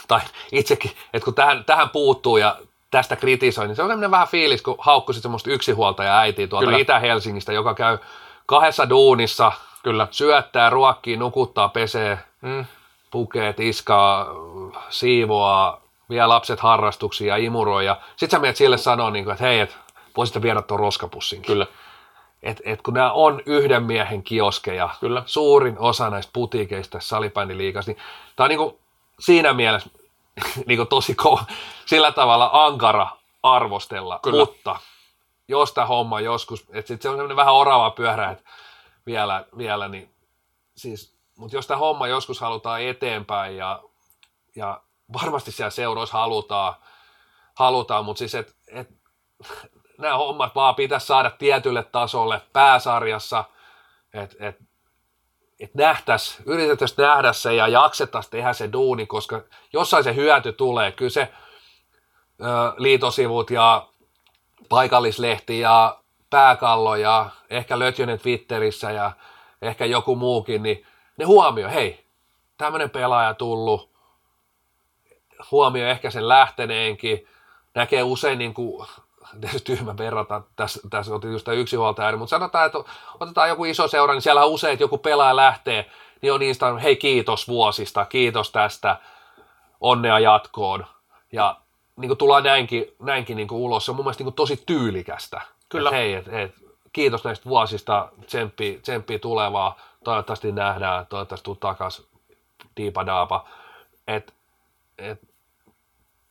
tai 0.08 0.20
itsekin, 0.52 0.90
että 1.14 1.24
kun 1.24 1.34
tähän, 1.34 1.64
tähän 1.64 1.88
puuttuu 1.90 2.36
ja 2.36 2.56
tästä 2.90 3.16
kritisoi, 3.16 3.66
niin 3.66 3.76
se 3.76 3.82
on 3.82 3.88
sellainen 3.88 4.10
vähän 4.10 4.28
fiilis, 4.28 4.62
kun 4.62 4.76
haukkusit 4.78 5.22
semmoista 5.22 5.50
yksinhuoltaja 5.50 6.18
äitiä 6.18 6.46
tuolta 6.46 6.66
Kyllä. 6.66 6.78
Itä-Helsingistä, 6.78 7.52
joka 7.52 7.74
käy 7.74 7.98
kahdessa 8.46 8.88
duunissa, 8.90 9.52
Kyllä. 9.82 10.08
syöttää, 10.10 10.70
ruokkii, 10.70 11.16
nukuttaa, 11.16 11.68
pesee, 11.68 12.18
Mm, 12.40 12.64
pukee, 13.14 13.52
tiskaa, 13.52 14.26
siivoaa, 14.90 15.80
vie 16.10 16.26
lapset 16.26 16.60
harrastuksiin 16.60 17.28
ja 17.28 17.36
imuroi. 17.36 17.86
Ja 17.86 18.00
sit 18.16 18.30
sä 18.30 18.38
menet 18.38 18.56
sille 18.56 18.78
sanoa, 18.78 19.10
niin 19.10 19.24
kuin, 19.24 19.32
että 19.32 19.44
hei, 19.44 19.60
et, 19.60 19.76
voisitte 20.16 20.42
viedä 20.42 20.62
tuon 20.62 20.80
roskapussinkin. 20.80 21.46
kyllä. 21.46 21.66
Et, 22.42 22.62
et 22.64 22.82
kun 22.82 22.94
nämä 22.94 23.12
on 23.12 23.42
yhden 23.46 23.82
miehen 23.82 24.22
kioskeja, 24.22 24.88
Kyllä. 25.00 25.22
suurin 25.26 25.78
osa 25.78 26.10
näistä 26.10 26.30
putiikeista 26.32 27.00
salibändiliigassa, 27.00 27.90
niin 27.90 28.02
tämä 28.36 28.44
on 28.44 28.48
niinku 28.48 28.80
siinä 29.20 29.52
mielessä 29.52 29.90
niinku 30.66 30.84
tosi 30.84 31.16
ko- 31.22 31.44
sillä 31.86 32.12
tavalla 32.12 32.50
ankara 32.52 33.06
arvostella, 33.42 34.20
Kyllä. 34.22 34.38
mutta 34.38 34.76
jos 35.48 35.72
tämä 35.72 35.86
homma 35.86 36.20
joskus, 36.20 36.64
että 36.72 36.88
sit 36.88 37.02
se 37.02 37.08
on 37.08 37.14
semmoinen 37.14 37.36
vähän 37.36 37.54
orava 37.54 37.90
pyörä, 37.90 38.30
että 38.30 38.44
vielä, 39.06 39.44
vielä 39.58 39.88
niin 39.88 40.10
siis, 40.76 41.13
mutta 41.38 41.56
jos 41.56 41.66
tämä 41.66 41.78
homma 41.78 42.06
joskus 42.06 42.40
halutaan 42.40 42.82
eteenpäin 42.82 43.56
ja, 43.56 43.82
ja 44.56 44.82
varmasti 45.22 45.52
siellä 45.52 45.70
seuroissa 45.70 46.18
halutaan, 46.18 46.74
halutaan 47.54 48.04
mutta 48.04 48.18
siis 48.18 48.34
et, 48.34 48.56
et, 48.66 48.88
nämä 49.98 50.16
hommat 50.16 50.54
vaan 50.54 50.74
pitäisi 50.74 51.06
saada 51.06 51.30
tietylle 51.30 51.82
tasolle 51.82 52.40
pääsarjassa, 52.52 53.44
että 54.14 54.36
et, 54.48 54.56
et 55.60 55.74
nähtäisi, 55.74 56.42
yritettäisiin 56.46 57.06
nähdä 57.06 57.32
se 57.32 57.54
ja 57.54 57.68
jaksettaisiin 57.68 58.30
tehdä 58.30 58.52
se 58.52 58.72
duuni, 58.72 59.06
koska 59.06 59.42
jossain 59.72 60.04
se 60.04 60.14
hyöty 60.14 60.52
tulee. 60.52 60.92
Kyllä 60.92 61.10
se 61.10 61.32
ö, 62.40 62.44
liitosivut 62.76 63.50
ja 63.50 63.88
paikallislehti 64.68 65.60
ja 65.60 65.98
pääkallo 66.30 66.96
ja 66.96 67.30
ehkä 67.50 67.78
Lötjönen 67.78 68.20
Twitterissä 68.20 68.90
ja 68.90 69.12
ehkä 69.62 69.84
joku 69.84 70.16
muukin, 70.16 70.62
niin 70.62 70.86
ne 71.16 71.24
huomioi, 71.24 71.74
hei, 71.74 72.04
tämmöinen 72.58 72.90
pelaaja 72.90 73.34
tullut, 73.34 73.90
huomioi 75.50 75.90
ehkä 75.90 76.10
sen 76.10 76.28
lähteneenkin, 76.28 77.26
näkee 77.74 78.02
usein 78.02 78.38
niin 78.38 78.54
kuin, 78.54 78.86
tyhmä 79.64 79.96
verrata, 79.96 80.42
tässä, 80.56 80.80
tässä 80.90 81.14
otin 81.14 81.32
just 81.32 81.48
yksi 81.48 81.76
huoltaja, 81.76 82.16
mutta 82.16 82.30
sanotaan, 82.30 82.66
että 82.66 82.78
otetaan 83.20 83.48
joku 83.48 83.64
iso 83.64 83.88
seura, 83.88 84.14
niin 84.14 84.22
siellä 84.22 84.44
usein, 84.44 84.72
että 84.72 84.84
joku 84.84 84.98
pelaaja 84.98 85.36
lähtee, 85.36 85.90
niin 86.22 86.32
on 86.32 86.40
niistä, 86.40 86.74
hei 86.74 86.96
kiitos 86.96 87.48
vuosista, 87.48 88.04
kiitos 88.04 88.50
tästä, 88.50 88.96
onnea 89.80 90.18
jatkoon. 90.18 90.86
Ja 91.32 91.56
niin 91.96 92.08
kuin 92.08 92.18
tullaan 92.18 92.44
näinkin, 92.44 92.86
näinkin 93.02 93.36
niin 93.36 93.48
kuin 93.48 93.60
ulos, 93.60 93.84
se 93.84 93.90
on 93.90 93.96
mun 93.96 94.04
mielestä 94.04 94.20
niin 94.20 94.26
kuin 94.26 94.34
tosi 94.34 94.62
tyylikästä. 94.66 95.40
Kyllä. 95.68 95.88
Et 95.88 95.94
hei, 95.94 96.14
et, 96.14 96.28
et, 96.28 96.54
kiitos 96.92 97.24
näistä 97.24 97.48
vuosista, 97.48 98.08
tsemppi, 98.26 98.78
tsemppi 98.82 99.18
tulevaa, 99.18 99.76
toivottavasti 100.04 100.52
nähdään, 100.52 101.06
toivottavasti 101.06 101.44
tuu 101.44 101.54
takas, 101.54 102.02
diipadaapa. 102.76 103.48
Et, 104.08 104.34
et, 104.98 105.20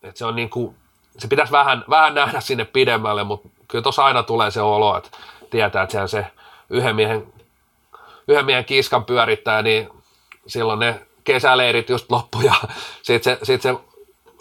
et 0.03 0.17
se 0.17 0.25
on 0.25 0.35
niin 0.35 0.49
kuin, 0.49 0.75
se 1.17 1.27
pitäisi 1.27 1.51
vähän, 1.51 1.85
vähän 1.89 2.15
nähdä 2.15 2.41
sinne 2.41 2.65
pidemmälle, 2.65 3.23
mutta 3.23 3.49
kyllä 3.67 3.81
tuossa 3.81 4.05
aina 4.05 4.23
tulee 4.23 4.51
se 4.51 4.61
olo, 4.61 4.97
että 4.97 5.09
tietää, 5.49 5.83
että 5.83 5.91
siellä 5.91 6.07
se 6.07 6.25
yhden 6.69 6.95
miehen, 6.95 7.33
yhden 8.27 8.45
miehen 8.45 8.65
kiskan 8.65 9.05
pyörittää, 9.05 9.61
niin 9.61 9.89
silloin 10.47 10.79
ne 10.79 11.07
kesäleirit 11.23 11.89
just 11.89 12.11
loppu 12.11 12.41
ja 12.41 12.53
sitten 13.01 13.37
se, 13.37 13.45
sit 13.45 13.61
se 13.61 13.75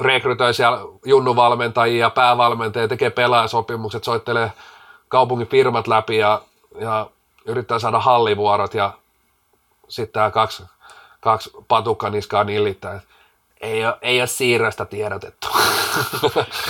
rekrytoi 0.00 0.54
siellä 0.54 0.78
junnuvalmentajia 1.04 2.10
päävalmentajia, 2.10 2.88
tekee 2.88 3.10
pelaajasopimukset, 3.10 4.04
soittelee 4.04 4.52
kaupungin 5.08 5.48
firmat 5.48 5.86
läpi 5.86 6.16
ja, 6.16 6.42
ja 6.80 7.06
yrittää 7.44 7.78
saada 7.78 7.98
hallivuorot 7.98 8.74
ja 8.74 8.92
sitten 9.92 10.12
tämä 10.12 10.30
kaksi, 10.30 10.62
kaksi 11.20 11.50
patukkaniskaa 11.68 12.44
nillittää, 12.44 12.94
että 12.94 13.08
ei 13.60 13.86
ole, 13.86 13.98
ei 14.02 14.20
ole 14.20 14.26
siirrosta 14.26 14.84
tiedotettu. 14.84 15.48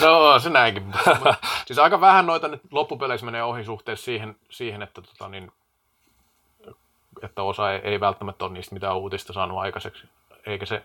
No 0.01 0.39
se 0.39 0.51
näinkin. 0.51 0.95
Siis 1.67 1.79
aika 1.79 2.01
vähän 2.01 2.27
noita 2.27 2.49
nyt 2.49 2.61
loppupeleissä 2.71 3.25
menee 3.25 3.43
ohi 3.43 3.65
suhteessa 3.65 4.05
siihen, 4.05 4.37
siihen 4.51 4.83
että, 4.83 5.03
tota, 5.03 5.29
niin, 5.29 5.53
että 7.23 7.43
osa 7.43 7.73
ei, 7.73 7.81
ei 7.85 8.01
välttämättä 8.01 8.45
ole 8.45 8.53
niistä 8.53 8.75
mitään 8.75 8.97
uutista 8.97 9.33
saanut 9.33 9.59
aikaiseksi. 9.59 10.09
Eikä 10.47 10.67
se, 10.67 10.83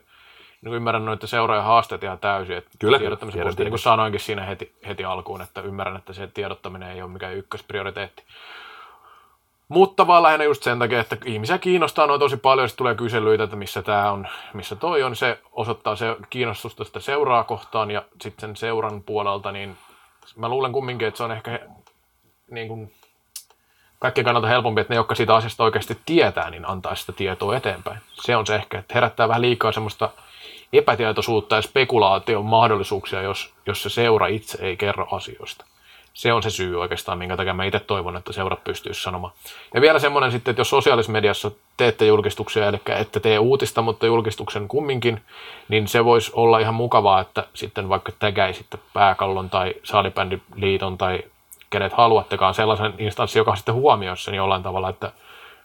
niin 0.61 0.73
ymmärrän 0.73 1.05
noita 1.05 1.27
seuraajan 1.27 1.65
haasteet 1.65 2.03
ihan 2.03 2.19
täysin. 2.19 2.57
Että 2.57 2.69
Kyllä, 2.79 2.99
tiedottamisen 2.99 3.41
puolesta, 3.41 3.63
niin 3.63 3.71
kuin 3.71 3.79
sanoinkin 3.79 4.21
siinä 4.21 4.43
heti, 4.43 4.75
heti 4.87 5.05
alkuun, 5.05 5.41
että 5.41 5.61
ymmärrän, 5.61 5.97
että 5.97 6.13
se 6.13 6.27
tiedottaminen 6.27 6.91
ei 6.91 7.01
ole 7.01 7.11
mikään 7.11 7.35
ykkösprioriteetti. 7.35 8.23
Mutta 9.67 10.07
vaan 10.07 10.23
lähinnä 10.23 10.45
just 10.45 10.63
sen 10.63 10.79
takia, 10.79 10.99
että 10.99 11.17
ihmisiä 11.25 11.57
kiinnostaa 11.57 12.07
noin 12.07 12.19
tosi 12.19 12.37
paljon, 12.37 12.69
sitten 12.69 12.77
tulee 12.77 12.95
kyselyitä, 12.95 13.43
että 13.43 13.55
missä 13.55 13.81
tämä 13.81 14.11
on, 14.11 14.27
missä 14.53 14.75
toi 14.75 15.03
on. 15.03 15.15
Se 15.15 15.39
osoittaa 15.51 15.95
se 15.95 16.15
kiinnostusta 16.29 16.83
sitä 16.83 16.99
seuraa 16.99 17.43
kohtaan 17.43 17.91
ja 17.91 18.03
sitten 18.21 18.41
sen 18.41 18.55
seuran 18.55 19.03
puolelta, 19.03 19.51
niin 19.51 19.77
mä 20.35 20.49
luulen 20.49 20.71
kumminkin, 20.71 21.07
että 21.07 21.17
se 21.17 21.23
on 21.23 21.31
ehkä 21.31 21.59
niin 22.51 22.67
kuin, 22.67 22.93
kaikkien 23.99 24.25
kannalta 24.25 24.47
helpompi, 24.47 24.81
että 24.81 24.93
ne, 24.93 24.97
jotka 24.97 25.15
siitä 25.15 25.35
asiasta 25.35 25.63
oikeasti 25.63 25.97
tietää, 26.05 26.49
niin 26.49 26.69
antaa 26.69 26.95
sitä 26.95 27.11
tietoa 27.11 27.57
eteenpäin. 27.57 27.99
Se 28.13 28.35
on 28.35 28.45
se 28.45 28.55
ehkä, 28.55 28.79
että 28.79 28.93
herättää 28.93 29.27
vähän 29.27 29.41
liikaa 29.41 29.71
semmoista 29.71 30.09
epätietoisuutta 30.73 31.55
ja 31.55 31.61
spekulaation 31.61 32.45
mahdollisuuksia, 32.45 33.21
jos, 33.21 33.53
jos 33.65 33.83
se 33.83 33.89
seura 33.89 34.27
itse 34.27 34.57
ei 34.61 34.77
kerro 34.77 35.07
asioista. 35.11 35.65
Se 36.17 36.33
on 36.33 36.43
se 36.43 36.49
syy 36.49 36.81
oikeastaan, 36.81 37.17
minkä 37.17 37.37
takia 37.37 37.53
mä 37.53 37.63
itse 37.63 37.79
toivon, 37.79 38.17
että 38.17 38.33
seurat 38.33 38.63
pystyisi 38.63 39.01
sanomaan. 39.01 39.33
Ja 39.73 39.81
vielä 39.81 39.99
semmoinen 39.99 40.31
sitten, 40.31 40.51
että 40.51 40.59
jos 40.59 40.69
sosiaalisessa 40.69 41.11
mediassa 41.11 41.51
teette 41.77 42.05
julkistuksia, 42.05 42.67
eli 42.67 42.77
ette 42.87 43.19
tee 43.19 43.39
uutista, 43.39 43.81
mutta 43.81 44.05
julkistuksen 44.05 44.67
kumminkin, 44.67 45.21
niin 45.69 45.87
se 45.87 46.05
voisi 46.05 46.31
olla 46.35 46.59
ihan 46.59 46.73
mukavaa, 46.73 47.21
että 47.21 47.47
sitten 47.53 47.89
vaikka 47.89 48.11
tägäisitte 48.19 48.77
pääkallon 48.93 49.49
tai 49.49 49.73
saalibändiliiton 49.83 50.97
tai 50.97 51.19
kenet 51.69 51.93
haluattekaan 51.93 52.53
sellaisen 52.53 52.93
instanssin, 52.97 53.39
joka 53.39 53.55
sitten 53.55 53.75
huomioi 53.75 54.17
sen 54.17 54.35
jollain 54.35 54.63
tavalla, 54.63 54.89
että 54.89 55.11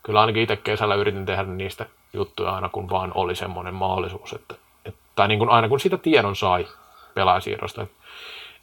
kyllä 0.02 0.20
ainakin 0.20 0.42
itse 0.42 0.56
kesällä 0.56 0.94
yritin 0.94 1.26
tehdä 1.26 1.42
niistä 1.42 1.86
juttuja 2.12 2.50
aina, 2.50 2.68
kun 2.68 2.90
vaan 2.90 3.12
oli 3.14 3.34
semmoinen 3.34 3.74
mahdollisuus, 3.74 4.32
että, 4.32 4.54
että 4.84 5.00
tai 5.14 5.28
niin 5.28 5.38
kuin 5.38 5.50
aina 5.50 5.68
kun 5.68 5.80
sitä 5.80 5.96
tiedon 5.96 6.36
sai 6.36 6.66
pelaajasiirrosta. 7.14 7.82
Että, 7.82 7.94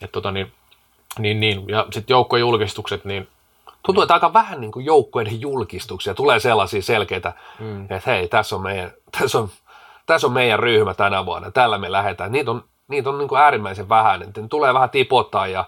että 0.02 0.12
tota 0.12 0.32
niin, 0.32 0.52
niin, 1.20 1.40
niin. 1.40 1.70
Ja 1.70 1.86
sitten 1.92 2.14
joukkojen 2.14 2.42
julkistukset, 2.42 3.06
niin 3.06 3.28
Tuntuu, 3.86 4.04
että 4.04 4.14
aika 4.14 4.34
vähän 4.34 4.62
niin 4.62 4.72
joukkueiden 4.78 5.42
julkistuksia 5.42 6.14
tulee 6.14 6.40
sellaisia 6.40 6.82
selkeitä, 6.82 7.34
mm. 7.60 7.82
että 7.82 8.02
hei, 8.06 8.28
tässä 8.28 8.56
on, 8.56 8.62
meidän, 8.62 8.92
tässä, 9.20 9.40
on, 9.40 9.50
tässä 10.06 10.28
on 10.28 10.34
meidän 10.34 10.60
ryhmä 10.60 10.94
tänä 10.94 11.26
vuonna, 11.26 11.52
tällä 11.52 11.78
me 11.78 11.92
lähdetään. 11.92 12.32
Niitä 12.32 12.52
on, 12.52 12.64
niitä 12.88 13.10
on 13.10 13.18
niin 13.18 13.28
kuin 13.28 13.42
äärimmäisen 13.42 13.90
vähän, 13.90 14.22
että 14.22 14.42
ne 14.42 14.48
tulee 14.48 14.74
vähän 14.74 14.90
tipottaa 14.90 15.48
ja 15.48 15.66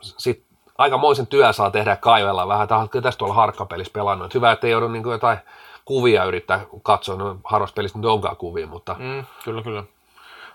sitten 0.00 0.58
aikamoisen 0.78 1.26
työ 1.26 1.52
saa 1.52 1.70
tehdä 1.70 1.96
kaivella 1.96 2.48
vähän. 2.48 2.72
On 2.72 2.88
kyllä 2.88 3.02
tässä 3.02 3.18
tuolla 3.18 3.34
harkkapelissä 3.34 3.92
pelannut. 3.92 4.26
Että 4.26 4.38
hyvä, 4.38 4.52
että 4.52 4.66
ei 4.66 4.70
joudu 4.70 4.88
niin 4.88 5.02
kuin 5.02 5.12
jotain 5.12 5.38
kuvia 5.84 6.24
yrittää 6.24 6.60
katsoa, 6.82 7.16
no 7.16 7.36
harvassa 7.44 7.74
pelissä 7.74 7.98
nyt 7.98 8.06
onkaan 8.06 8.36
kuvia, 8.36 8.66
mutta 8.66 8.96
Mm, 8.98 9.24
kyllä, 9.44 9.62
kyllä. 9.62 9.84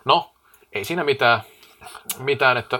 No, 0.06 0.30
ei 0.74 0.86
siinä 0.86 1.03
mitään, 1.03 1.41
mitään 2.20 2.57
että 2.57 2.80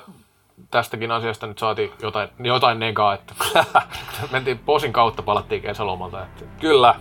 tästäkin 0.72 1.12
asiasta 1.12 1.48
nyt 1.48 1.58
saatiin 1.58 1.92
jotain, 2.02 2.30
jotain 2.40 2.80
negaa, 2.80 3.14
että 3.14 3.34
mentiin 4.32 4.60
posin 4.60 4.94
kautta, 4.94 5.22
palattiin 5.24 5.62
kesälomalta. 5.62 6.24
Että. 6.24 6.46
kyllä, 6.60 6.96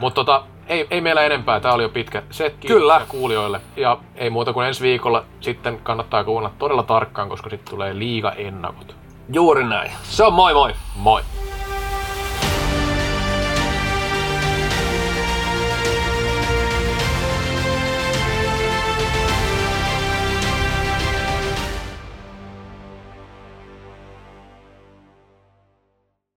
Mutta 0.00 0.14
tota, 0.14 0.42
ei, 0.68 0.86
ei 0.90 1.00
meillä 1.00 1.22
enempää, 1.22 1.60
tämä 1.60 1.74
oli 1.74 1.82
jo 1.82 1.88
pitkä 1.88 2.22
set 2.30 2.56
kiitos 2.60 2.78
Kyllä. 2.78 3.00
kuulijoille. 3.08 3.60
Ja 3.76 3.98
ei 4.14 4.30
muuta 4.30 4.52
kuin 4.52 4.66
ensi 4.66 4.82
viikolla 4.82 5.24
sitten 5.40 5.78
kannattaa 5.82 6.24
kuunnella 6.24 6.54
todella 6.58 6.82
tarkkaan, 6.82 7.28
koska 7.28 7.50
sitten 7.50 7.70
tulee 7.70 7.98
liiga 7.98 8.32
ennakot. 8.32 8.96
juuri 9.32 9.64
näin. 9.64 9.90
Se 10.02 10.24
on 10.24 10.32
moi 10.32 10.54
moi! 10.54 10.72
Moi! 10.96 11.22